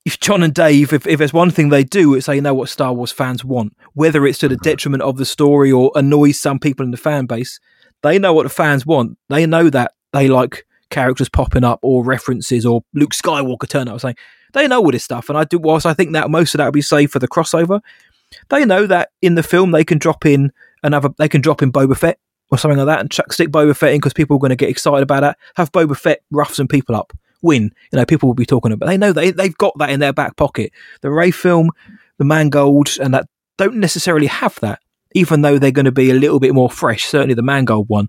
if 0.07 0.20
Jon 0.20 0.44
and 0.44 0.54
Dave, 0.54 0.92
if, 0.92 1.04
if 1.04 1.18
there's 1.18 1.32
one 1.32 1.50
thing 1.50 1.68
they 1.68 1.82
do, 1.82 2.14
it's 2.14 2.26
they 2.26 2.40
know 2.40 2.54
what 2.54 2.68
Star 2.68 2.92
Wars 2.92 3.11
fans 3.11 3.44
want, 3.44 3.76
whether 3.94 4.24
it's 4.24 4.38
to 4.38 4.48
the 4.48 4.57
detriment 4.59 5.02
of 5.02 5.16
the 5.16 5.24
story 5.24 5.72
or 5.72 5.90
annoys 5.96 6.40
some 6.40 6.61
people 6.61 6.84
in 6.84 6.92
the 6.92 6.96
fan 6.96 7.26
base. 7.26 7.59
They 8.04 8.16
know 8.20 8.32
what 8.32 8.44
the 8.44 8.48
fans 8.48 8.86
want. 8.86 9.18
They 9.28 9.46
know 9.46 9.68
that 9.68 9.94
they 10.12 10.28
like 10.28 10.64
characters 10.90 11.28
popping 11.28 11.64
up 11.64 11.80
or 11.82 12.04
references 12.04 12.64
or 12.64 12.82
Luke 12.94 13.11
Skywalker 13.11 13.68
turn 13.68 13.88
up 13.88 14.00
saying 14.00 14.14
they 14.52 14.68
know 14.68 14.78
all 14.78 14.92
this 14.92 15.02
stuff. 15.02 15.28
And 15.28 15.36
I 15.36 15.42
do, 15.42 15.59
whilst 15.59 15.86
I 15.86 15.92
think 15.92 16.12
that 16.12 16.30
most 16.30 16.54
of 16.54 16.59
that 16.59 16.66
will 16.66 16.72
be 16.72 16.82
saved 16.82 17.11
for 17.11 17.18
the 17.18 17.26
crossover, 17.26 17.80
they 18.48 18.64
know 18.64 18.86
that 18.86 19.11
in 19.22 19.34
the 19.34 19.42
film 19.42 19.72
they 19.72 19.84
can 19.84 19.98
drop 19.98 20.24
in 20.24 20.52
another, 20.84 21.09
they 21.18 21.28
can 21.28 21.40
drop 21.40 21.62
in 21.62 21.72
Boba 21.72 21.96
Fett 21.96 22.20
or 22.52 22.59
something 22.59 22.78
like 22.78 22.86
that 22.86 23.00
and 23.00 23.11
chuck, 23.11 23.32
stick 23.32 23.48
Boba 23.48 23.76
Fett 23.76 23.90
in 23.90 23.98
because 23.98 24.12
people 24.12 24.36
are 24.36 24.40
going 24.40 24.50
to 24.50 24.57
get 24.57 24.70
excited 24.70 25.02
about 25.02 25.22
that. 25.22 25.36
Have 25.57 25.72
Boba 25.72 25.96
Fett 25.96 26.22
rough 26.30 26.54
some 26.54 26.68
people 26.68 26.94
up, 26.94 27.12
win. 27.43 27.72
You 27.93 27.99
know, 27.99 28.07
people 28.07 28.28
will 28.28 28.34
be 28.34 28.47
talking 28.47 28.72
about. 28.72 28.87
They 28.87 28.97
know 28.97 29.12
they 29.12 29.30
they've 29.30 29.57
got 29.57 29.76
that 29.78 29.91
in 29.91 30.01
their 30.01 30.12
back 30.12 30.37
pocket. 30.37 30.72
The 31.01 31.11
Rey 31.11 31.30
film, 31.30 31.70
the 32.18 32.24
Mangold, 32.24 32.97
and 33.01 33.14
that 33.14 33.28
don't 33.57 33.76
necessarily 33.76 34.26
have 34.26 34.59
that, 34.61 34.80
even 35.12 35.43
though 35.43 35.59
they're 35.59 35.70
going 35.70 35.87
to 35.87 35.93
be 35.93 36.11
a 36.11 36.14
little 36.14 36.41
bit 36.41 36.55
more 36.55 36.70
fresh. 36.70 37.05
Certainly, 37.05 37.34
the 37.34 37.43
Mangold 37.43 37.89
one. 37.89 38.09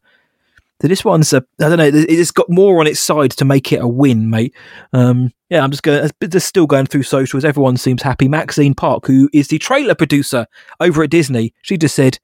So 0.82 0.88
this 0.88 1.03
one's 1.03 1.34
a, 1.34 1.43
I 1.59 1.69
don't 1.69 1.80
know, 1.80 1.89
it's 1.91 2.30
got 2.30 2.49
more 2.51 2.80
on 2.80 2.86
its 2.86 2.99
side 2.99 3.32
to 3.32 3.45
make 3.45 3.73
it 3.73 3.82
a 3.82 3.88
win, 3.88 4.30
mate. 4.30 4.53
Um, 4.93 5.32
yeah, 5.49 5.63
I'm 5.63 5.71
just 5.71 5.82
going, 5.82 6.07
just 6.30 6.47
still 6.47 6.67
going 6.67 6.86
through 6.86 7.01
socials. 7.01 7.43
Everyone 7.43 7.78
seems 7.78 8.03
happy. 8.03 8.28
Maxine 8.28 8.75
Park, 8.75 9.07
who 9.07 9.28
is 9.34 9.47
the 9.47 9.57
trailer 9.57 9.95
producer 9.95 10.45
over 10.80 11.01
at 11.01 11.09
Disney, 11.09 11.53
she 11.63 11.78
just 11.78 11.95
said, 11.95 12.19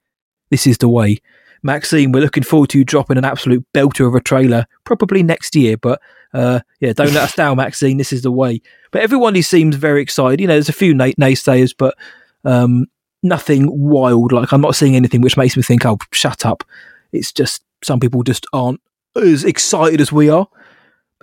"This 0.52 0.68
is 0.68 0.78
the 0.78 0.90
way." 0.90 1.20
Maxine, 1.64 2.12
we're 2.12 2.22
looking 2.22 2.44
forward 2.44 2.70
to 2.72 2.78
you 2.78 2.86
dropping 2.86 3.18
an 3.18 3.26
absolute 3.26 3.66
belter 3.74 4.08
of 4.08 4.16
a 4.16 4.22
trailer, 4.22 4.66
probably 4.84 5.24
next 5.24 5.56
year. 5.56 5.78
But 5.78 6.02
uh, 6.34 6.60
yeah, 6.80 6.94
don't 6.94 7.14
let 7.14 7.24
us 7.24 7.36
down, 7.36 7.58
Maxine. 7.58 7.98
This 7.98 8.14
is 8.14 8.22
the 8.22 8.32
way. 8.32 8.62
But 8.92 9.02
everyone, 9.02 9.36
he 9.36 9.42
seems 9.42 9.76
very 9.76 10.02
excited. 10.02 10.42
You 10.42 10.48
know, 10.48 10.54
there's 10.54 10.70
a 10.70 10.74
few 10.74 10.94
nay- 10.94 11.14
naysayers, 11.14 11.74
but 11.78 11.96
um, 12.44 12.88
nothing 13.24 13.70
wild. 13.72 14.32
Like 14.34 14.52
I'm 14.52 14.62
not 14.62 14.76
seeing 14.76 14.96
anything 14.96 15.22
which 15.22 15.38
makes 15.38 15.56
me 15.56 15.64
think, 15.64 15.86
"Oh, 15.86 15.98
shut 16.12 16.46
up." 16.46 16.64
It's 17.12 17.32
just 17.32 17.64
some 17.84 18.00
people 18.00 18.24
just 18.24 18.46
aren't 18.54 18.82
as 19.16 19.44
excited 19.44 20.02
as 20.02 20.12
we 20.12 20.30
are. 20.30 20.48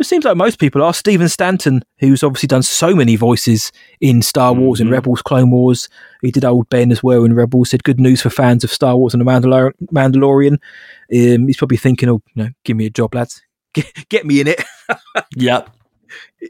But 0.00 0.06
it 0.06 0.08
seems 0.08 0.24
like 0.24 0.38
most 0.38 0.58
people 0.58 0.82
are. 0.82 0.94
Stephen 0.94 1.28
Stanton, 1.28 1.82
who's 1.98 2.22
obviously 2.22 2.46
done 2.46 2.62
so 2.62 2.94
many 2.96 3.16
voices 3.16 3.70
in 4.00 4.22
Star 4.22 4.54
Wars 4.54 4.80
and 4.80 4.88
Mhm. 4.88 4.94
Rebels, 4.94 5.20
Clone 5.20 5.50
Wars, 5.50 5.90
he 6.22 6.30
did 6.30 6.42
old 6.42 6.70
Ben 6.70 6.90
as 6.90 7.02
well 7.02 7.22
in 7.22 7.34
Rebels. 7.34 7.68
Said 7.68 7.84
good 7.84 8.00
news 8.00 8.22
for 8.22 8.30
fans 8.30 8.64
of 8.64 8.72
Star 8.72 8.96
Wars 8.96 9.12
and 9.12 9.20
the 9.20 9.26
Mandalor- 9.26 9.72
Mandalorian. 9.92 10.54
Um, 11.14 11.46
he's 11.48 11.58
probably 11.58 11.76
thinking, 11.76 12.08
"Oh, 12.08 12.22
you 12.34 12.44
know, 12.44 12.48
give 12.64 12.78
me 12.78 12.86
a 12.86 12.90
job, 12.90 13.14
lads. 13.14 13.42
Get, 13.74 13.92
get 14.08 14.24
me 14.24 14.40
in 14.40 14.46
it." 14.48 14.64
Yep. 15.36 15.68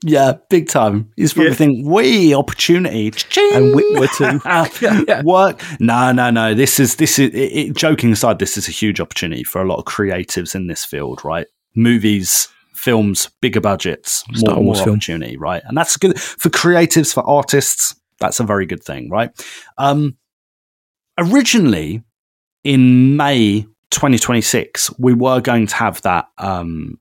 Yeah, 0.05 0.35
big 0.49 0.69
time. 0.69 1.11
He's 1.17 1.33
probably 1.35 1.51
Yeah. 1.51 1.57
thinking, 1.57 1.91
we 1.91 2.33
opportunity. 2.37 3.11
Cha-ching. 3.11 3.53
And 3.53 3.75
Witwer 3.75 4.17
too. 4.17 4.41
Yeah, 4.87 5.01
yeah. 5.09 5.23
Work. 5.25 5.61
No, 5.81 6.13
no, 6.13 6.31
no. 6.31 6.55
This 6.55 6.79
is 6.79 6.95
this 6.97 7.19
is 7.19 7.31
it, 7.31 7.35
it, 7.35 7.77
joking 7.77 8.13
aside. 8.13 8.39
This 8.39 8.57
is 8.57 8.69
a 8.69 8.71
huge 8.71 9.01
opportunity 9.01 9.43
for 9.43 9.61
a 9.61 9.67
lot 9.67 9.79
of 9.81 9.87
creatives 9.87 10.55
in 10.55 10.69
this 10.69 10.85
field, 10.85 11.21
right? 11.25 11.49
Movies, 11.75 12.47
films, 12.81 13.31
bigger 13.41 13.61
budgets, 13.61 14.25
Star 14.35 14.57
more, 14.57 14.65
Wars 14.65 14.79
more 14.79 14.85
film. 14.87 14.97
opportunity, 14.97 15.37
right? 15.37 15.63
And 15.67 15.77
that's 15.77 15.97
good 15.97 16.19
for 16.21 16.49
creatives, 16.49 17.13
for 17.15 17.23
artists. 17.29 17.95
That's 18.19 18.41
a 18.41 18.45
very 18.45 18.67
good 18.67 18.83
thing, 18.83 19.11
right? 19.11 19.31
Um, 19.79 20.17
originally, 21.19 22.03
in 22.65 23.17
May 23.17 23.63
2026, 23.91 24.99
we 24.99 25.15
were 25.15 25.41
going 25.41 25.67
to 25.67 25.75
have 25.77 26.03
that 26.03 26.29
um, 26.39 26.99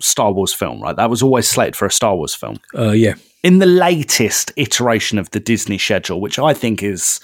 Star 0.00 0.32
Wars 0.32 0.52
film, 0.54 0.80
right? 0.82 0.96
That 0.96 1.10
was 1.10 1.22
always 1.22 1.48
slated 1.48 1.76
for 1.76 1.86
a 1.86 1.90
Star 1.92 2.16
Wars 2.16 2.34
film. 2.34 2.58
Uh, 2.76 2.90
yeah, 2.90 3.14
In 3.42 3.58
the 3.58 3.66
latest 3.66 4.52
iteration 4.56 5.18
of 5.18 5.30
the 5.30 5.40
Disney 5.40 5.78
schedule, 5.78 6.20
which 6.20 6.38
I 6.38 6.54
think 6.54 6.82
is 6.82 7.20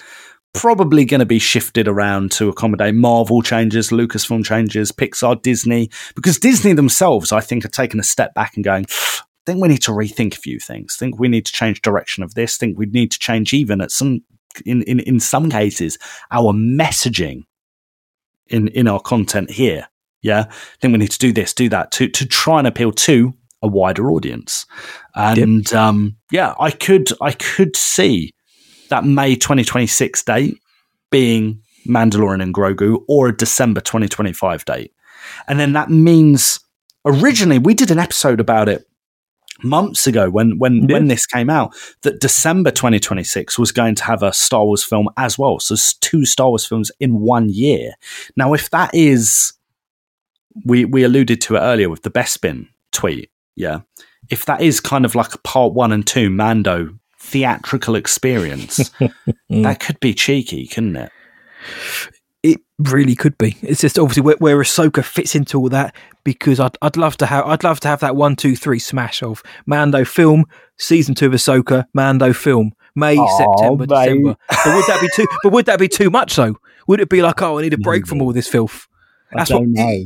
probably 0.55 1.05
going 1.05 1.21
to 1.21 1.27
be 1.27 1.39
shifted 1.39 1.89
around 1.89 2.33
to 2.33 2.49
accommodate 2.49 2.95
Marvel 2.95 3.43
changes, 3.43 3.91
Lucasfilm 3.91 4.45
changes, 4.45 4.93
Pixar, 4.93 5.41
Disney, 5.43 5.91
because 6.15 6.39
Disney 6.39 6.73
themselves, 6.73 7.33
I 7.33 7.41
think, 7.41 7.65
are 7.65 7.69
taking 7.69 8.01
a 8.01 8.05
step 8.05 8.35
back 8.35 8.57
and 8.57 8.65
going, 8.65 8.87
I 8.89 9.25
think 9.47 9.63
we 9.63 9.69
need 9.69 9.83
to 9.83 9.93
rethink 9.93 10.35
a 10.35 10.41
few 10.41 10.59
things. 10.59 10.97
I 10.97 11.01
think 11.01 11.19
we 11.19 11.29
need 11.29 11.47
to 11.47 11.53
change 11.53 11.83
direction 11.83 12.23
of 12.23 12.35
this. 12.35 12.57
I 12.57 12.61
think 12.61 12.79
we 12.79 12.87
need 12.87 13.11
to 13.13 13.19
change 13.19 13.55
even 13.55 13.81
at 13.81 13.91
some 13.91 14.21
in, 14.65 14.83
in, 14.83 15.01
in 15.01 15.21
some 15.21 15.51
cases 15.51 15.99
our 16.31 16.53
messaging 16.53 17.43
in, 18.49 18.69
in 18.69 18.89
our 18.89 19.01
content 19.01 19.51
here. 19.51 19.89
Yeah. 20.23 20.47
I 20.49 20.77
think 20.81 20.93
we 20.93 20.99
need 20.99 21.13
to 21.13 21.19
do 21.19 21.33
this, 21.33 21.53
do 21.53 21.69
that 21.69 21.93
to 21.93 22.09
to 22.09 22.27
try 22.27 22.59
and 22.59 22.67
appeal 22.67 22.93
to 22.93 23.35
a 23.63 23.69
wider 23.69 24.11
audience. 24.11 24.67
And 25.15 25.73
um, 25.73 26.17
yeah, 26.31 26.55
I 26.59 26.71
could 26.71 27.09
I 27.21 27.33
could 27.33 27.77
see 27.77 28.33
that 28.89 29.05
May 29.05 29.35
2026 29.37 30.23
date 30.25 30.61
being 31.11 31.63
Mandalorian 31.87 32.43
and 32.43 32.55
Grogu 32.55 33.03
or 33.09 33.29
a 33.29 33.37
December 33.37 33.81
2025 33.81 34.65
date. 34.65 34.93
And 35.47 35.59
then 35.59 35.73
that 35.73 35.91
means 35.91 36.61
originally 37.05 37.59
we 37.59 37.75
did 37.75 37.91
an 37.91 37.99
episode 37.99 38.41
about 38.41 38.69
it 38.69 38.85
months 39.65 40.07
ago 40.07 40.31
when 40.31 40.57
when 40.59 40.77
Yeah. 40.89 40.93
when 40.95 41.09
this 41.09 41.27
came 41.27 41.51
out 41.51 41.75
that 42.03 42.21
December 42.21 42.71
2026 42.71 43.59
was 43.59 43.73
going 43.73 43.97
to 43.97 44.05
have 44.05 44.23
a 44.23 44.33
Star 44.33 44.65
Wars 44.65 44.85
film 44.85 45.09
as 45.17 45.37
well. 45.39 45.59
So 45.59 45.75
it's 45.75 45.95
two 45.95 46.25
Star 46.25 46.49
Wars 46.49 46.65
films 46.65 46.93
in 47.01 47.21
one 47.21 47.49
year. 47.49 47.93
Now 48.37 48.53
if 48.53 48.71
that 48.71 48.91
is 48.95 49.53
we 50.65 50.85
we 50.85 51.03
alluded 51.03 51.41
to 51.43 51.57
it 51.57 51.61
earlier 51.61 51.89
with 51.91 52.03
the 52.03 52.11
Bespin 52.11 52.69
tweet, 52.93 53.31
yeah. 53.57 53.81
If 54.31 54.45
that 54.45 54.61
is 54.61 54.79
kind 54.81 55.05
of 55.05 55.15
like 55.15 55.35
a 55.35 55.39
part 55.39 55.73
1 55.73 55.91
and 55.93 56.07
2 56.07 56.29
Mando 56.31 56.98
theatrical 57.29 57.95
experience, 57.95 58.91
that 59.51 59.81
could 59.81 60.01
be 60.01 60.15
cheeky, 60.15 60.67
couldn't 60.67 60.97
it? 60.97 61.11
it 62.43 62.61
really 62.79 63.15
could 63.15 63.37
be. 63.39 63.57
It's 63.63 63.81
just 63.81 63.99
obviously 63.99 64.23
where, 64.23 64.37
where 64.37 64.59
Ahsoka 64.59 65.05
fits 65.05 65.35
into 65.35 65.59
all 65.59 65.69
that 65.71 65.95
because 66.25 66.61
I'd 66.61 66.77
I'd 66.83 66.97
love 66.97 67.17
to 67.19 67.27
have 67.27 67.45
I'd 67.47 67.65
love 67.65 67.81
to 67.81 67.89
have 67.89 68.01
that 68.01 68.17
one 68.17 68.37
two 68.37 68.55
three 68.55 68.79
smash 68.79 69.23
of 69.23 69.43
Mando 69.67 70.05
film 70.05 70.45
season 70.77 71.15
two 71.15 71.27
of 71.27 71.33
Ahsoka 71.33 71.85
Mando 71.95 72.33
film 72.33 72.73
May 72.95 73.17
September 73.17 73.87
mate. 73.89 74.05
December. 74.05 74.37
But 74.49 74.75
would 74.75 74.85
that 74.87 75.01
be 75.01 75.09
too? 75.15 75.27
But 75.43 75.53
would 75.53 75.67
that 75.67 75.79
be 75.79 75.89
too 75.89 76.11
much 76.11 76.37
though? 76.37 76.57
Would 76.87 77.01
it 77.01 77.09
be 77.09 77.23
like 77.23 77.43
oh 77.43 77.59
I 77.59 77.63
need 77.63 77.75
a 77.75 77.79
break 77.79 78.07
from 78.07 78.23
all 78.23 78.33
this 78.33 78.49
filth? 78.49 78.87
That's 79.33 79.51
what 79.51 79.65
know. 79.67 80.05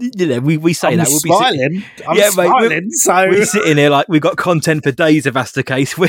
You 0.00 0.26
know. 0.26 0.40
We, 0.40 0.56
we 0.56 0.72
say 0.72 0.88
I'm 0.88 0.98
that 0.98 1.08
we'll 1.08 1.20
be 1.20 1.30
sit- 1.30 1.38
smiling. 1.38 1.84
I'm 2.08 2.16
Yeah, 2.16 2.30
mate, 2.36 2.50
we're- 2.52 2.90
smiling. 2.90 2.90
so 2.90 3.28
we're 3.28 3.44
sitting 3.44 3.76
here 3.76 3.90
like 3.90 4.08
we've 4.08 4.20
got 4.20 4.36
content 4.36 4.82
for 4.84 4.92
days 4.92 5.26
if 5.26 5.34
that's 5.34 5.52
the 5.52 5.62
case. 5.62 5.96
We're, 6.00 6.08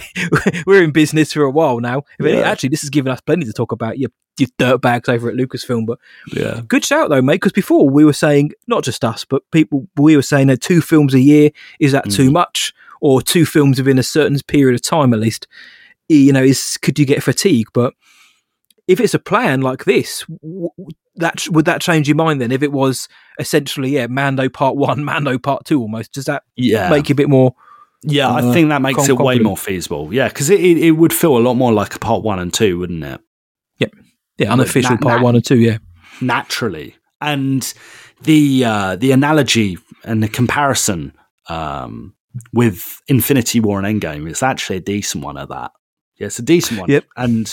we're 0.66 0.84
in 0.84 0.92
business 0.92 1.34
for 1.34 1.44
a 1.44 1.52
while 1.52 1.80
now. 1.80 2.04
Yeah. 2.20 2.40
Actually, 2.40 2.70
this 2.70 2.82
has 2.82 2.90
given 2.90 3.12
us 3.12 3.20
plenty 3.20 3.46
to 3.46 3.54
talk 3.54 3.72
about. 3.72 4.00
Your, 4.00 4.10
your 4.38 4.48
dirtbags 4.58 5.10
over 5.10 5.30
at 5.30 5.36
Lucasfilm, 5.36 5.86
but 5.86 6.00
yeah, 6.28 6.62
good 6.68 6.86
shout 6.86 7.10
though, 7.10 7.22
mate. 7.22 7.36
Because 7.36 7.52
before 7.52 7.90
we 7.90 8.06
were 8.06 8.14
saying 8.14 8.52
not 8.68 8.84
just 8.84 9.04
us, 9.04 9.26
but 9.26 9.44
people 9.52 9.88
we 9.98 10.16
were 10.16 10.22
saying 10.22 10.48
that 10.48 10.62
two 10.62 10.82
films 10.82 11.14
a 11.14 11.20
year 11.20 11.52
is 11.80 11.92
that 11.92 12.10
too 12.10 12.26
mm-hmm. 12.26 12.34
much, 12.34 12.74
or 13.02 13.22
two 13.22 13.46
films 13.46 13.80
within 13.80 14.00
a 14.00 14.04
certain 14.04 14.38
period 14.48 14.76
of 14.76 14.82
time 14.82 15.14
at 15.14 15.20
least. 15.20 15.48
You 16.08 16.32
know, 16.32 16.44
is 16.44 16.78
could 16.78 16.98
you 16.98 17.06
get 17.06 17.24
fatigue? 17.24 17.68
But 17.74 17.94
if 18.92 19.00
it's 19.00 19.14
a 19.14 19.20
plan 19.20 19.62
like 19.62 19.86
this, 19.86 20.26
w- 20.42 20.70
that 21.16 21.46
would 21.50 21.66
that 21.66 21.82
change 21.82 22.08
your 22.08 22.16
mind 22.16 22.42
then? 22.42 22.52
If 22.52 22.64
it 22.64 22.72
was 22.72 23.08
essentially 23.40 23.92
yeah, 23.92 24.08
Mando 24.08 24.50
Part 24.50 24.76
One, 24.76 25.04
Mando 25.06 25.38
Part 25.38 25.66
Two, 25.66 25.82
almost 25.82 26.14
does 26.14 26.26
that 26.26 26.44
yeah, 26.56 26.90
make 26.90 27.10
you 27.10 27.14
a 27.14 27.16
bit 27.16 27.30
more? 27.30 27.56
yeah. 28.04 28.30
I 28.30 28.42
uh, 28.42 28.54
think 28.54 28.70
that 28.70 28.82
makes 28.82 29.08
it 29.08 29.18
way 29.18 29.40
more 29.40 29.58
feasible. 29.58 30.14
Yeah, 30.14 30.28
because 30.28 30.50
it, 30.50 30.60
it 30.60 30.78
it 30.78 30.92
would 30.92 31.14
feel 31.14 31.38
a 31.38 31.40
lot 31.40 31.56
more 31.56 31.72
like 31.74 31.96
a 31.96 32.00
part 32.00 32.24
one 32.24 32.40
and 32.40 32.54
two, 32.54 32.80
wouldn't 32.80 33.04
it? 33.04 33.22
Yeah, 34.42 34.54
unofficial 34.54 34.98
Nah, 35.02 35.10
Part. 35.10 35.22
One 35.22 35.36
and 35.36 35.46
Two. 35.46 35.58
Yeah, 35.58 35.78
naturally. 36.20 36.96
And 37.22 37.72
the 38.24 38.66
uh, 38.66 38.96
the 38.96 39.12
analogy 39.12 39.78
and 40.04 40.24
the 40.24 40.28
comparison 40.28 41.14
um, 41.48 42.16
with 42.52 43.02
Infinity 43.08 43.60
War 43.60 43.80
and 43.80 44.02
Endgame 44.02 44.30
is 44.30 44.42
actually 44.42 44.78
a 44.78 44.82
decent 44.82 45.24
one 45.24 45.38
at 45.38 45.50
that. 45.50 45.72
Yeah, 46.22 46.28
it's 46.28 46.38
a 46.38 46.44
decent 46.44 46.80
one. 46.80 46.88
Yep. 46.88 47.06
And 47.18 47.48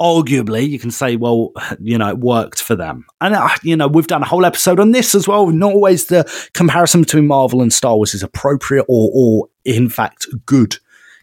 arguably, 0.00 0.68
you 0.68 0.78
can 0.78 0.92
say, 0.92 1.16
well, 1.16 1.50
you 1.80 1.98
know, 1.98 2.08
it 2.08 2.18
worked 2.18 2.62
for 2.62 2.76
them. 2.76 3.04
And, 3.20 3.34
uh, 3.34 3.48
you 3.64 3.74
know, 3.74 3.88
we've 3.88 4.06
done 4.06 4.22
a 4.22 4.26
whole 4.26 4.44
episode 4.44 4.78
on 4.78 4.92
this 4.92 5.16
as 5.16 5.26
well. 5.26 5.48
Not 5.48 5.72
always 5.72 6.06
the 6.06 6.30
comparison 6.54 7.00
between 7.00 7.26
Marvel 7.26 7.60
and 7.62 7.72
Star 7.72 7.96
Wars 7.96 8.14
is 8.14 8.22
appropriate 8.22 8.84
or, 8.88 9.10
or 9.12 9.48
in 9.64 9.88
fact, 9.88 10.28
good. 10.46 10.76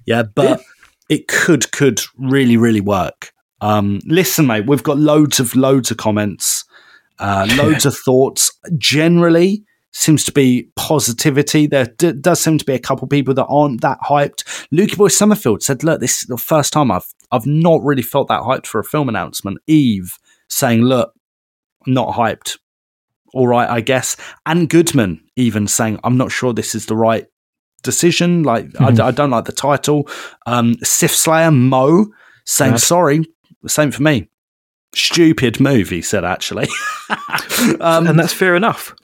Yeah, 0.05 0.23
but 0.23 0.59
it 1.07 1.29
could, 1.29 1.71
could 1.71 2.01
really, 2.17 2.57
really 2.57 2.81
work. 2.81 3.31
Um, 3.61 4.01
listen, 4.05 4.45
mate, 4.45 4.67
we've 4.67 4.83
got 4.83 4.97
loads 4.97 5.39
of, 5.39 5.55
loads 5.55 5.91
of 5.91 5.95
comments 5.97 6.65
Uh, 7.17 7.47
loads 7.57 7.85
of 7.85 7.95
thoughts. 7.97 8.51
Generally, 8.77 9.63
seems 9.91 10.23
to 10.25 10.31
be 10.31 10.69
positivity. 10.75 11.67
There 11.67 11.85
d- 11.85 12.13
does 12.13 12.39
seem 12.39 12.57
to 12.57 12.65
be 12.65 12.73
a 12.73 12.79
couple 12.79 13.07
people 13.07 13.33
that 13.33 13.47
aren't 13.47 13.81
that 13.81 13.99
hyped. 14.01 14.43
Lukey 14.73 14.97
Boy 14.97 15.07
Summerfield 15.07 15.63
said, 15.63 15.83
"Look, 15.83 15.99
this 15.99 16.21
is 16.21 16.27
the 16.27 16.37
first 16.37 16.73
time 16.73 16.91
I've 16.91 17.07
I've 17.31 17.45
not 17.45 17.83
really 17.83 18.01
felt 18.01 18.27
that 18.27 18.41
hyped 18.41 18.67
for 18.67 18.79
a 18.79 18.83
film 18.83 19.09
announcement." 19.09 19.59
Eve 19.67 20.17
saying, 20.47 20.83
"Look, 20.83 21.13
not 21.87 22.15
hyped. 22.15 22.57
All 23.33 23.47
right, 23.47 23.69
I 23.69 23.81
guess." 23.81 24.15
And 24.45 24.69
Goodman 24.69 25.21
even 25.35 25.67
saying, 25.67 25.99
"I'm 26.03 26.17
not 26.17 26.31
sure 26.31 26.53
this 26.53 26.75
is 26.75 26.85
the 26.85 26.95
right 26.95 27.25
decision. 27.83 28.43
Like, 28.43 28.67
I 28.79 28.91
d 28.91 29.01
I 29.01 29.07
I, 29.07 29.11
don't 29.11 29.31
like 29.31 29.45
the 29.45 29.51
title." 29.51 30.07
Um, 30.45 30.75
Sif 30.83 31.15
Slayer 31.15 31.51
Mo 31.51 32.07
saying, 32.45 32.73
Bad. 32.73 32.81
"Sorry, 32.81 33.25
same 33.67 33.91
for 33.91 34.03
me." 34.03 34.29
Stupid 34.93 35.59
movie," 35.59 36.01
said. 36.01 36.23
Actually, 36.23 36.67
um, 37.79 38.07
and 38.07 38.19
that's 38.19 38.33
fair 38.33 38.55
enough. 38.55 38.95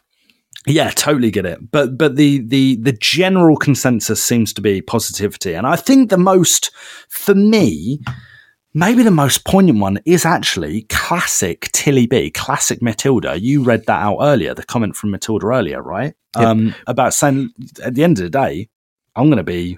Yeah, 0.66 0.90
totally 0.90 1.32
get 1.32 1.46
it. 1.46 1.72
But 1.72 1.98
but 1.98 2.16
the 2.16 2.40
the 2.40 2.78
the 2.78 2.92
general 2.94 3.58
consensus 3.58 4.24
seems 4.24 4.54
to 4.54 4.62
be 4.62 4.82
positivity, 4.82 5.54
and 5.54 5.68
I 5.68 5.76
think 5.76 6.10
the 6.10 6.18
most 6.18 6.72
for 7.10 7.36
me, 7.36 8.02
maybe 8.74 9.04
the 9.04 9.12
most 9.12 9.46
poignant 9.46 9.80
one 9.80 10.00
is 10.06 10.26
actually 10.26 10.84
classic 10.84 11.70
Tilly 11.72 12.08
B, 12.08 12.32
classic 12.32 12.82
Matilda. 12.82 13.40
You 13.40 13.64
read 13.64 13.86
that 13.86 14.02
out 14.02 14.18
earlier, 14.22 14.54
the 14.54 14.64
comment 14.64 14.96
from 14.96 15.12
Matilda 15.12 15.48
earlier, 15.48 15.82
right? 15.82 16.14
Yep. 16.36 16.46
Um, 16.46 16.76
about 16.88 17.14
saying 17.14 17.52
at 17.84 17.96
the 17.96 18.04
end 18.04 18.18
of 18.18 18.24
the 18.24 18.30
day, 18.30 18.70
I'm 19.16 19.26
going 19.26 19.38
to 19.38 19.44
be 19.44 19.78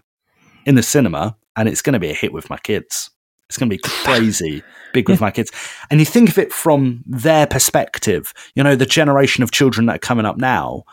in 0.66 0.76
the 0.76 0.84
cinema, 0.84 1.38
and 1.56 1.68
it's 1.68 1.82
going 1.82 1.94
to 1.94 2.00
be 2.00 2.10
a 2.10 2.16
hit 2.16 2.34
with 2.34 2.50
my 2.50 2.58
kids. 2.58 3.10
It's 3.50 3.58
going 3.58 3.70
to 3.70 3.76
be 3.76 3.82
crazy 3.84 4.64
big 4.98 5.10
with 5.10 5.22
my 5.22 5.32
kids. 5.32 5.52
And 5.90 6.00
you 6.00 6.06
think 6.06 6.30
of 6.30 6.38
it 6.38 6.52
from 6.54 7.04
their 7.06 7.46
perspective, 7.48 8.34
you 8.56 8.64
know, 8.64 8.76
the 8.76 8.86
generation 8.86 9.44
of 9.44 9.52
children 9.52 9.86
that 9.88 9.96
are 9.96 10.00
coming 10.10 10.26
up 10.26 10.38
now, 10.38 10.84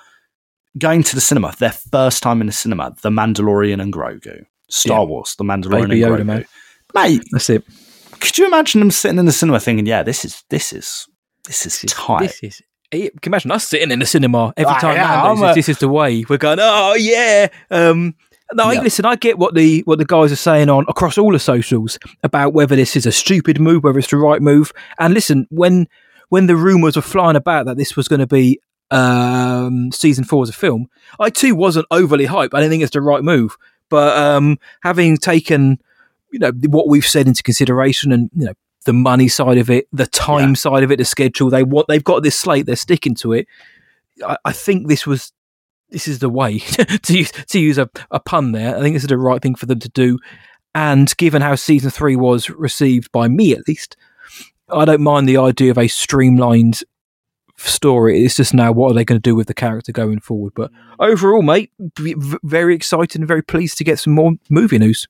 going 0.78 1.02
to 1.04 1.14
the 1.14 1.20
cinema, 1.20 1.54
their 1.58 1.72
first 1.72 2.22
time 2.22 2.40
in 2.40 2.46
the 2.46 2.52
cinema, 2.52 2.94
The 3.02 3.10
Mandalorian 3.10 3.80
and 3.80 3.92
Grogu, 3.92 4.44
Star 4.68 5.00
Yeah. 5.00 5.04
Wars, 5.06 5.34
The 5.38 5.44
Mandalorian 5.44 5.88
Baby 5.88 6.02
and 6.02 6.12
Yoda, 6.12 6.20
Grogu. 6.22 6.26
man. 6.26 6.44
Mate, 6.94 7.22
That's 7.30 7.50
it. 7.50 7.64
could 8.20 8.36
you 8.38 8.46
imagine 8.46 8.80
them 8.80 8.90
sitting 8.90 9.18
in 9.18 9.26
the 9.26 9.32
cinema 9.32 9.60
thinking, 9.60 9.86
yeah, 9.86 10.02
this 10.02 10.24
is, 10.24 10.42
this 10.50 10.72
is, 10.72 11.06
this 11.46 11.66
is 11.66 11.90
tight. 11.92 12.20
This 12.22 12.40
is. 12.42 12.62
eh, 12.92 12.98
Can 12.98 13.04
you 13.04 13.10
imagine 13.30 13.50
us 13.52 13.66
sitting 13.68 13.90
in 13.90 13.98
the 13.98 14.06
cinema 14.06 14.52
every 14.56 14.74
Ah, 14.74 14.78
time 14.80 14.94
yeah, 14.96 15.50
a- 15.50 15.54
this 15.54 15.68
is 15.68 15.78
the 15.78 15.88
way? 15.88 16.24
We're 16.28 16.38
going, 16.38 16.58
oh 16.60 16.94
yeah. 16.94 17.48
Um, 17.70 18.14
no, 18.52 18.70
Yeah. 18.70 18.82
listen, 18.82 19.04
I 19.06 19.16
get 19.16 19.38
what 19.38 19.54
the 19.54 19.80
what 19.86 19.98
the 19.98 20.04
guys 20.04 20.30
are 20.32 20.36
saying 20.36 20.68
on 20.68 20.84
across 20.88 21.16
all 21.18 21.32
the 21.32 21.38
socials 21.38 21.98
about 22.22 22.52
whether 22.52 22.76
this 22.76 22.94
is 22.96 23.06
a 23.06 23.12
stupid 23.12 23.58
move, 23.60 23.82
whether 23.84 23.98
it's 23.98 24.10
the 24.10 24.16
right 24.16 24.42
move. 24.42 24.72
And 24.98 25.14
listen, 25.14 25.46
when 25.50 25.88
when 26.28 26.46
the 26.46 26.56
rumours 26.56 26.96
were 26.96 27.02
flying 27.02 27.36
about 27.36 27.66
that 27.66 27.76
this 27.76 27.96
was 27.96 28.08
going 28.08 28.20
to 28.20 28.26
be 28.26 28.60
um, 28.90 29.90
season 29.92 30.24
four 30.24 30.42
as 30.42 30.48
a 30.48 30.52
film, 30.52 30.88
I 31.18 31.30
too 31.30 31.54
wasn't 31.54 31.86
overly 31.90 32.26
hyped. 32.26 32.50
I 32.52 32.60
didn't 32.60 32.70
think 32.70 32.82
it's 32.82 32.92
the 32.92 33.00
right 33.00 33.22
move. 33.22 33.56
But 33.88 34.16
um, 34.16 34.58
having 34.82 35.16
taken 35.16 35.78
you 36.32 36.38
know 36.40 36.52
what 36.68 36.88
we've 36.88 37.06
said 37.06 37.26
into 37.28 37.42
consideration, 37.42 38.12
and 38.12 38.30
you 38.36 38.46
know 38.46 38.54
the 38.84 38.92
money 38.92 39.28
side 39.28 39.58
of 39.58 39.70
it, 39.70 39.86
the 39.92 40.06
time 40.06 40.50
Yeah. 40.50 40.54
side 40.54 40.82
of 40.82 40.90
it, 40.90 40.98
the 40.98 41.04
schedule, 41.04 41.48
they 41.50 41.62
want 41.62 41.86
they've 41.88 42.04
got 42.04 42.22
this 42.22 42.38
slate, 42.38 42.66
they're 42.66 42.76
sticking 42.76 43.14
to 43.16 43.32
it. 43.32 43.46
I, 44.26 44.36
I 44.44 44.52
think 44.52 44.88
this 44.88 45.06
was 45.06 45.32
this 45.94 46.08
is 46.08 46.18
the 46.18 46.28
way 46.28 46.58
to 47.02 47.16
use 47.16 47.30
to 47.30 47.58
use 47.58 47.78
a, 47.78 47.88
a 48.10 48.20
pun 48.20 48.52
there. 48.52 48.76
I 48.76 48.80
think 48.80 48.94
this 48.94 49.04
is 49.04 49.08
the 49.08 49.16
right 49.16 49.40
thing 49.40 49.54
for 49.54 49.66
them 49.66 49.78
to 49.78 49.88
do. 49.88 50.18
And 50.74 51.16
given 51.16 51.40
how 51.40 51.54
season 51.54 51.90
three 51.90 52.16
was 52.16 52.50
received 52.50 53.12
by 53.12 53.28
me, 53.28 53.52
at 53.52 53.68
least, 53.68 53.96
I 54.68 54.84
don't 54.84 55.00
mind 55.00 55.28
the 55.28 55.36
idea 55.36 55.70
of 55.70 55.78
a 55.78 55.86
streamlined 55.86 56.82
story. 57.56 58.24
It's 58.24 58.34
just 58.34 58.52
now 58.52 58.72
what 58.72 58.90
are 58.90 58.94
they 58.94 59.04
going 59.04 59.20
to 59.20 59.30
do 59.30 59.36
with 59.36 59.46
the 59.46 59.54
character 59.54 59.92
going 59.92 60.18
forward? 60.18 60.52
But 60.56 60.72
overall, 60.98 61.42
mate, 61.42 61.70
very 62.42 62.74
excited 62.74 63.20
and 63.20 63.28
very 63.28 63.42
pleased 63.42 63.78
to 63.78 63.84
get 63.84 64.00
some 64.00 64.14
more 64.14 64.32
movie 64.50 64.78
news. 64.78 65.06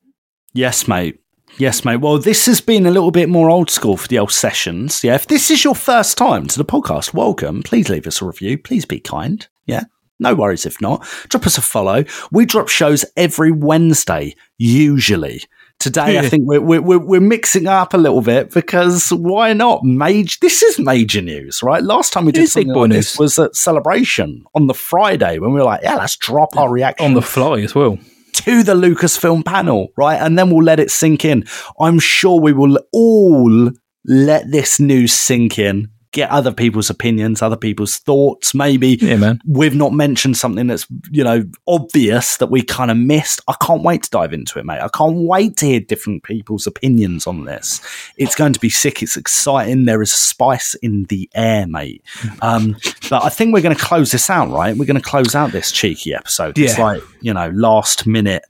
Yes, 0.52 0.86
mate. 0.86 1.18
Yes, 1.56 1.82
mate. 1.82 1.96
Well, 1.96 2.18
this 2.18 2.44
has 2.44 2.60
been 2.60 2.84
a 2.84 2.90
little 2.90 3.10
bit 3.10 3.30
more 3.30 3.48
old 3.48 3.70
school 3.70 3.96
for 3.96 4.08
the 4.08 4.18
old 4.18 4.32
sessions. 4.32 5.02
Yeah. 5.02 5.14
If 5.14 5.28
this 5.28 5.50
is 5.50 5.64
your 5.64 5.74
first 5.74 6.18
time 6.18 6.46
to 6.48 6.58
the 6.58 6.64
podcast, 6.64 7.14
welcome. 7.14 7.62
Please 7.62 7.88
leave 7.88 8.06
us 8.06 8.20
a 8.20 8.26
review. 8.26 8.58
Please 8.58 8.84
be 8.84 9.00
kind. 9.00 9.48
Yeah. 9.64 9.84
No 10.20 10.34
worries 10.34 10.66
if 10.66 10.80
not. 10.80 11.06
Drop 11.28 11.46
us 11.46 11.58
a 11.58 11.62
follow. 11.62 12.04
We 12.30 12.46
drop 12.46 12.68
shows 12.68 13.04
every 13.16 13.50
Wednesday, 13.50 14.34
usually. 14.58 15.42
Today, 15.80 16.18
I 16.18 16.28
think 16.28 16.44
we're, 16.46 16.60
we're, 16.60 16.98
we're 16.98 17.20
mixing 17.20 17.66
up 17.66 17.94
a 17.94 17.98
little 17.98 18.22
bit 18.22 18.52
because 18.52 19.10
why 19.10 19.52
not? 19.52 19.82
Major, 19.82 20.38
this 20.40 20.62
is 20.62 20.78
major 20.78 21.20
news, 21.20 21.62
right? 21.62 21.82
Last 21.82 22.12
time 22.12 22.24
we 22.24 22.32
did 22.32 22.42
big 22.42 22.48
something 22.48 22.72
like 22.72 22.90
news. 22.90 22.96
this 22.96 23.18
was 23.18 23.38
at 23.38 23.56
Celebration 23.56 24.44
on 24.54 24.68
the 24.68 24.72
Friday 24.72 25.38
when 25.40 25.52
we 25.52 25.58
were 25.58 25.66
like, 25.66 25.82
yeah, 25.82 25.96
let's 25.96 26.16
drop 26.16 26.56
our 26.56 26.70
reaction 26.70 27.04
On 27.06 27.14
the 27.14 27.20
fly 27.20 27.60
as 27.60 27.74
well. 27.74 27.98
to 28.34 28.62
the 28.62 28.74
Lucasfilm 28.74 29.44
panel, 29.44 29.88
right? 29.96 30.16
And 30.16 30.38
then 30.38 30.48
we'll 30.48 30.64
let 30.64 30.80
it 30.80 30.90
sink 30.90 31.24
in. 31.24 31.44
I'm 31.80 31.98
sure 31.98 32.40
we 32.40 32.52
will 32.52 32.78
all 32.92 33.70
let 34.06 34.50
this 34.50 34.78
news 34.78 35.12
sink 35.12 35.58
in, 35.58 35.88
get 36.14 36.30
other 36.30 36.52
people's 36.52 36.88
opinions, 36.88 37.42
other 37.42 37.56
people's 37.56 37.98
thoughts. 37.98 38.54
Maybe 38.54 38.96
Yeah, 39.00 39.34
we've 39.46 39.74
not 39.74 39.92
mentioned 39.92 40.36
something 40.36 40.68
that's, 40.68 40.86
you 41.10 41.22
know, 41.22 41.44
obvious 41.66 42.38
that 42.38 42.46
we 42.46 42.62
kind 42.62 42.90
of 42.90 42.96
missed. 42.96 43.42
I 43.48 43.54
can't 43.60 43.82
wait 43.82 44.04
to 44.04 44.10
dive 44.10 44.32
into 44.32 44.58
it, 44.58 44.64
mate. 44.64 44.80
I 44.80 44.88
can't 44.88 45.16
wait 45.16 45.56
to 45.58 45.66
hear 45.66 45.80
different 45.80 46.22
people's 46.22 46.66
opinions 46.66 47.26
on 47.26 47.44
this. 47.44 47.80
It's 48.16 48.34
going 48.34 48.54
to 48.54 48.60
be 48.60 48.70
sick. 48.70 49.02
It's 49.02 49.16
exciting. 49.16 49.84
There 49.84 50.00
is 50.00 50.12
spice 50.12 50.74
in 50.76 51.04
the 51.04 51.28
air, 51.34 51.66
mate. 51.66 52.02
Um, 52.40 52.76
but 53.10 53.24
I 53.24 53.28
think 53.28 53.52
we're 53.52 53.62
going 53.62 53.76
to 53.76 53.82
close 53.82 54.12
this 54.12 54.30
out, 54.30 54.50
right? 54.50 54.76
We're 54.76 54.86
going 54.86 55.00
to 55.00 55.06
close 55.06 55.34
out 55.34 55.50
this 55.50 55.72
cheeky 55.72 56.14
episode. 56.14 56.56
It's 56.58 56.78
like, 56.78 57.02
you 57.20 57.34
know, 57.34 57.50
last 57.50 58.06
minute 58.06 58.44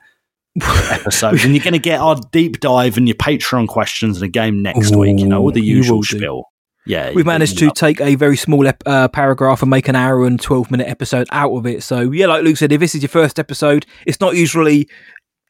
episode. 0.63 1.41
and 1.41 1.55
you're 1.55 1.65
going 1.65 1.73
to 1.73 1.79
get 1.79 1.99
our 2.01 2.17
deep 2.31 2.61
dive 2.61 2.99
and 2.99 3.09
your 3.09 3.17
Patreon 3.17 3.69
questions 3.69 4.19
and 4.19 4.25
a 4.25 4.29
game 4.29 4.63
next 4.63 4.95
week, 4.95 5.19
you 5.19 5.27
know, 5.27 5.41
all 5.41 5.51
the 5.51 5.63
usual 5.63 6.03
spiel. 6.03 6.51
Yeah. 6.87 7.13
We've 7.13 7.27
managed 7.27 7.59
to 7.59 7.67
know. 7.67 7.73
take 7.73 8.01
a 8.01 8.15
very 8.15 8.37
small 8.37 8.67
ep- 8.67 8.83
uh, 8.87 9.09
paragraph 9.09 9.63
and 9.63 9.71
make 9.71 9.89
an 9.89 9.97
hour 9.97 10.27
and 10.27 10.41
12 10.41 10.71
minute 10.71 10.89
episode 10.89 11.27
out 11.33 11.55
of 11.55 11.67
it. 11.67 11.83
So, 11.83 12.11
yeah, 12.11 12.27
like 12.27 12.45
Luke 12.45 12.57
said, 12.57 12.73
if 12.73 12.81
this 12.81 12.95
is 12.95 13.03
your 13.03 13.09
first 13.09 13.39
episode, 13.39 13.87
it's 14.07 14.21
not 14.21 14.37
usually 14.37 14.89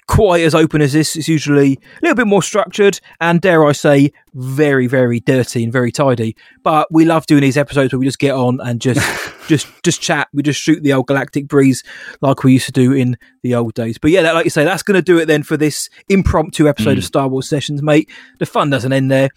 quite 0.06 0.42
as 0.42 0.54
open 0.54 0.80
as 0.82 0.92
this. 0.92 1.16
It's 1.16 1.28
usually 1.28 1.72
a 1.72 2.00
little 2.02 2.14
bit 2.14 2.26
more 2.26 2.42
structured 2.42 3.00
and, 3.20 3.40
dare 3.40 3.64
I 3.64 3.72
say, 3.72 4.12
very, 4.34 4.86
very 4.86 5.20
dirty 5.20 5.64
and 5.64 5.72
very 5.72 5.90
tidy. 5.90 6.36
But 6.62 6.88
we 6.92 7.04
love 7.04 7.26
doing 7.26 7.42
these 7.42 7.56
episodes 7.56 7.92
where 7.92 7.98
we 8.00 8.06
just 8.06 8.18
get 8.18 8.34
on 8.34 8.60
and 8.60 8.80
just, 8.80 9.00
just, 9.48 9.66
just 9.82 10.00
chat. 10.00 10.28
We 10.32 10.42
just 10.42 10.60
shoot 10.60 10.82
the 10.82 10.92
old 10.92 11.06
galactic 11.06 11.48
breeze 11.48 11.82
like 12.20 12.44
we 12.44 12.52
used 12.52 12.66
to 12.66 12.72
do 12.72 12.92
in 12.92 13.16
the 13.42 13.54
old 13.54 13.74
days. 13.74 13.98
But 13.98 14.10
yeah, 14.10 14.22
that, 14.22 14.34
like 14.34 14.44
you 14.44 14.50
say, 14.50 14.64
that's 14.64 14.82
going 14.82 14.96
to 14.96 15.02
do 15.02 15.18
it 15.18 15.26
then 15.26 15.42
for 15.42 15.56
this 15.56 15.88
impromptu 16.08 16.68
episode 16.68 16.98
of 16.98 17.04
Star 17.04 17.28
Wars 17.28 17.48
Sessions, 17.48 17.82
mate. 17.82 18.10
The 18.38 18.46
fun 18.46 18.70
doesn't 18.70 18.92
end 18.92 19.10
there. 19.10 19.30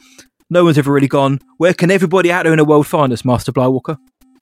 No 0.50 0.64
one's 0.64 0.78
ever 0.78 0.92
really 0.92 1.10
gone. 1.10 1.40
Where 1.58 1.74
can 1.74 1.92
everybody 1.92 2.32
out 2.32 2.44
there 2.44 2.54
in 2.54 2.58
the 2.58 2.66
world 2.66 2.88
find 2.88 3.12
us, 3.12 3.26
Master 3.26 3.52
Blywalker? 3.52 3.98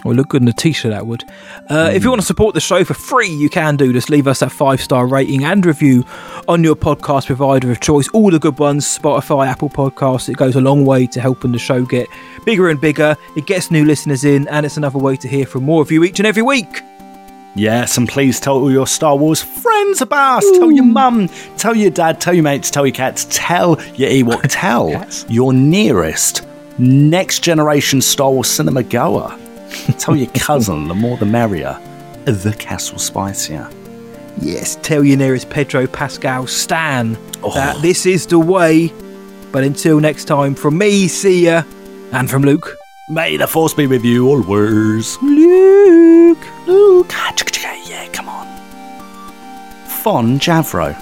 Well, 0.06 0.14
look 0.16 0.30
good 0.30 0.44
in 0.44 0.48
a 0.48 0.54
t-shirt, 0.54 0.92
that 0.92 1.08
would. 1.08 1.24
Uh, 1.68 1.90
If 1.92 2.04
you 2.04 2.10
want 2.12 2.22
to 2.22 2.26
support 2.28 2.54
the 2.54 2.62
show 2.62 2.84
for 2.84 2.94
free, 2.94 3.28
you 3.28 3.50
can 3.50 3.76
do. 3.76 3.92
Just 3.92 4.12
leave 4.12 4.28
us 4.28 4.44
a 4.44 4.50
five-star 4.52 5.08
rating 5.08 5.44
and 5.44 5.66
review 5.66 6.06
on 6.48 6.64
your 6.64 6.76
podcast 6.76 7.26
provider 7.26 7.72
of 7.72 7.80
choice. 7.80 8.08
All 8.10 8.30
the 8.30 8.38
good 8.38 8.60
ones, 8.60 8.86
Spotify, 8.86 9.48
Apple 9.48 9.70
Podcasts. 9.70 10.30
It 10.30 10.38
goes 10.38 10.56
a 10.56 10.62
long 10.62 10.86
way 10.86 11.08
to 11.08 11.20
helping 11.20 11.52
the 11.54 11.58
show 11.58 11.84
get 11.86 12.08
bigger 12.46 12.70
and 12.70 12.80
bigger. 12.80 13.18
It 13.36 13.48
gets 13.48 13.72
new 13.72 13.84
listeners 13.84 14.24
in, 14.24 14.48
and 14.50 14.64
it's 14.64 14.78
another 14.78 15.00
way 15.00 15.18
to 15.18 15.28
hear 15.28 15.48
from 15.48 15.64
more 15.64 15.82
of 15.82 15.92
you 15.92 16.04
each 16.04 16.20
and 16.20 16.28
every 16.28 16.44
week. 16.44 16.84
Yes, 17.56 17.98
and 17.98 18.08
please 18.08 18.40
tell 18.40 18.58
all 18.58 18.72
your 18.72 18.86
Star 18.86 19.16
Wars 19.18 19.42
friends 19.42 20.02
about 20.02 20.44
us. 20.44 20.52
Tell 20.60 20.72
your 20.72 20.86
mum, 20.86 21.30
tell 21.58 21.76
your 21.76 21.90
dad, 21.90 22.22
tell 22.22 22.34
your 22.36 22.44
mates, 22.44 22.70
tell 22.70 22.86
your 22.86 22.94
cats, 22.94 23.26
tell 23.32 23.82
your 23.96 24.10
Ewok, 24.12 24.42
tell 24.50 25.04
your 25.30 25.52
nearest 25.52 26.46
next 26.78 27.40
generation 27.40 28.02
Star 28.02 28.30
Wars 28.30 28.50
cinema 28.50 28.84
goer. 28.84 29.36
Tell 30.00 30.16
your 30.16 30.30
cousin, 30.34 30.88
the 30.88 30.96
more 30.96 31.18
the 31.18 31.26
merrier. 31.26 31.80
The 32.26 32.56
castle 32.58 32.98
spicier. 32.98 33.70
Yes, 34.42 34.78
tell 34.82 35.04
your 35.04 35.18
nearest 35.18 35.50
Pedro 35.50 35.88
Pascal 35.88 36.46
Stan 36.48 37.18
Oh. 37.44 37.54
that 37.54 37.82
this 37.82 38.06
is 38.06 38.26
the 38.28 38.40
way. 38.40 38.92
But 39.52 39.64
until 39.64 40.00
next 40.00 40.26
time, 40.26 40.56
from 40.56 40.78
me, 40.78 41.08
see 41.08 41.46
ya, 41.46 41.64
and 42.12 42.30
from 42.30 42.42
Luke. 42.44 42.76
May 43.10 43.38
the 43.38 43.48
force 43.48 43.74
be 43.74 43.88
with 43.88 44.04
you 44.04 44.28
always. 44.28 45.18
Luke. 45.22 46.40
Luke. 46.68 47.08
Ah, 47.14 47.34
yeah, 47.88 48.08
come 48.12 48.28
on. 48.28 48.46
Fon 50.04 50.40
Javro. 50.40 50.94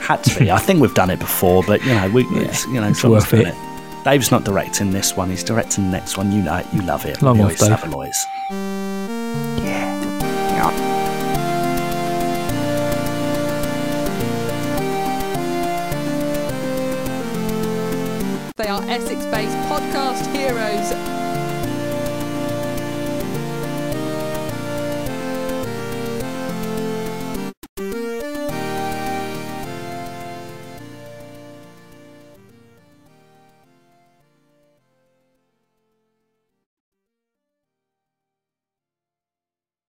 Had 0.00 0.22
to 0.24 0.38
be. 0.38 0.50
I 0.58 0.58
think 0.58 0.80
we've 0.80 0.94
done 0.94 1.10
it 1.10 1.18
before, 1.18 1.62
but 1.66 1.82
you 1.84 1.94
know, 1.94 2.08
we, 2.10 2.24
it's, 2.26 2.66
you 2.66 2.74
know, 2.80 2.88
it's 2.88 3.02
worth 3.02 3.30
doing 3.30 3.46
it. 3.46 3.54
Dave's 4.04 4.30
not 4.30 4.44
directing 4.44 4.90
this 4.90 5.14
one. 5.16 5.28
He's 5.28 5.44
directing 5.44 5.84
the 5.84 5.90
next 5.90 6.16
one. 6.16 6.32
You 6.32 6.42
know 6.42 6.56
it. 6.56 6.66
You 6.72 6.82
love 6.82 7.04
it. 7.04 7.20
Long 7.20 7.36
The 7.36 7.44
off, 7.44 7.50
Oyster 7.50 7.68
Dave. 7.68 7.80
Savoys. 7.80 8.26
They 18.56 18.68
are 18.68 18.82
Essex 18.90 19.24
based 19.26 19.56
podcast 19.68 20.26
heroes 20.34 21.19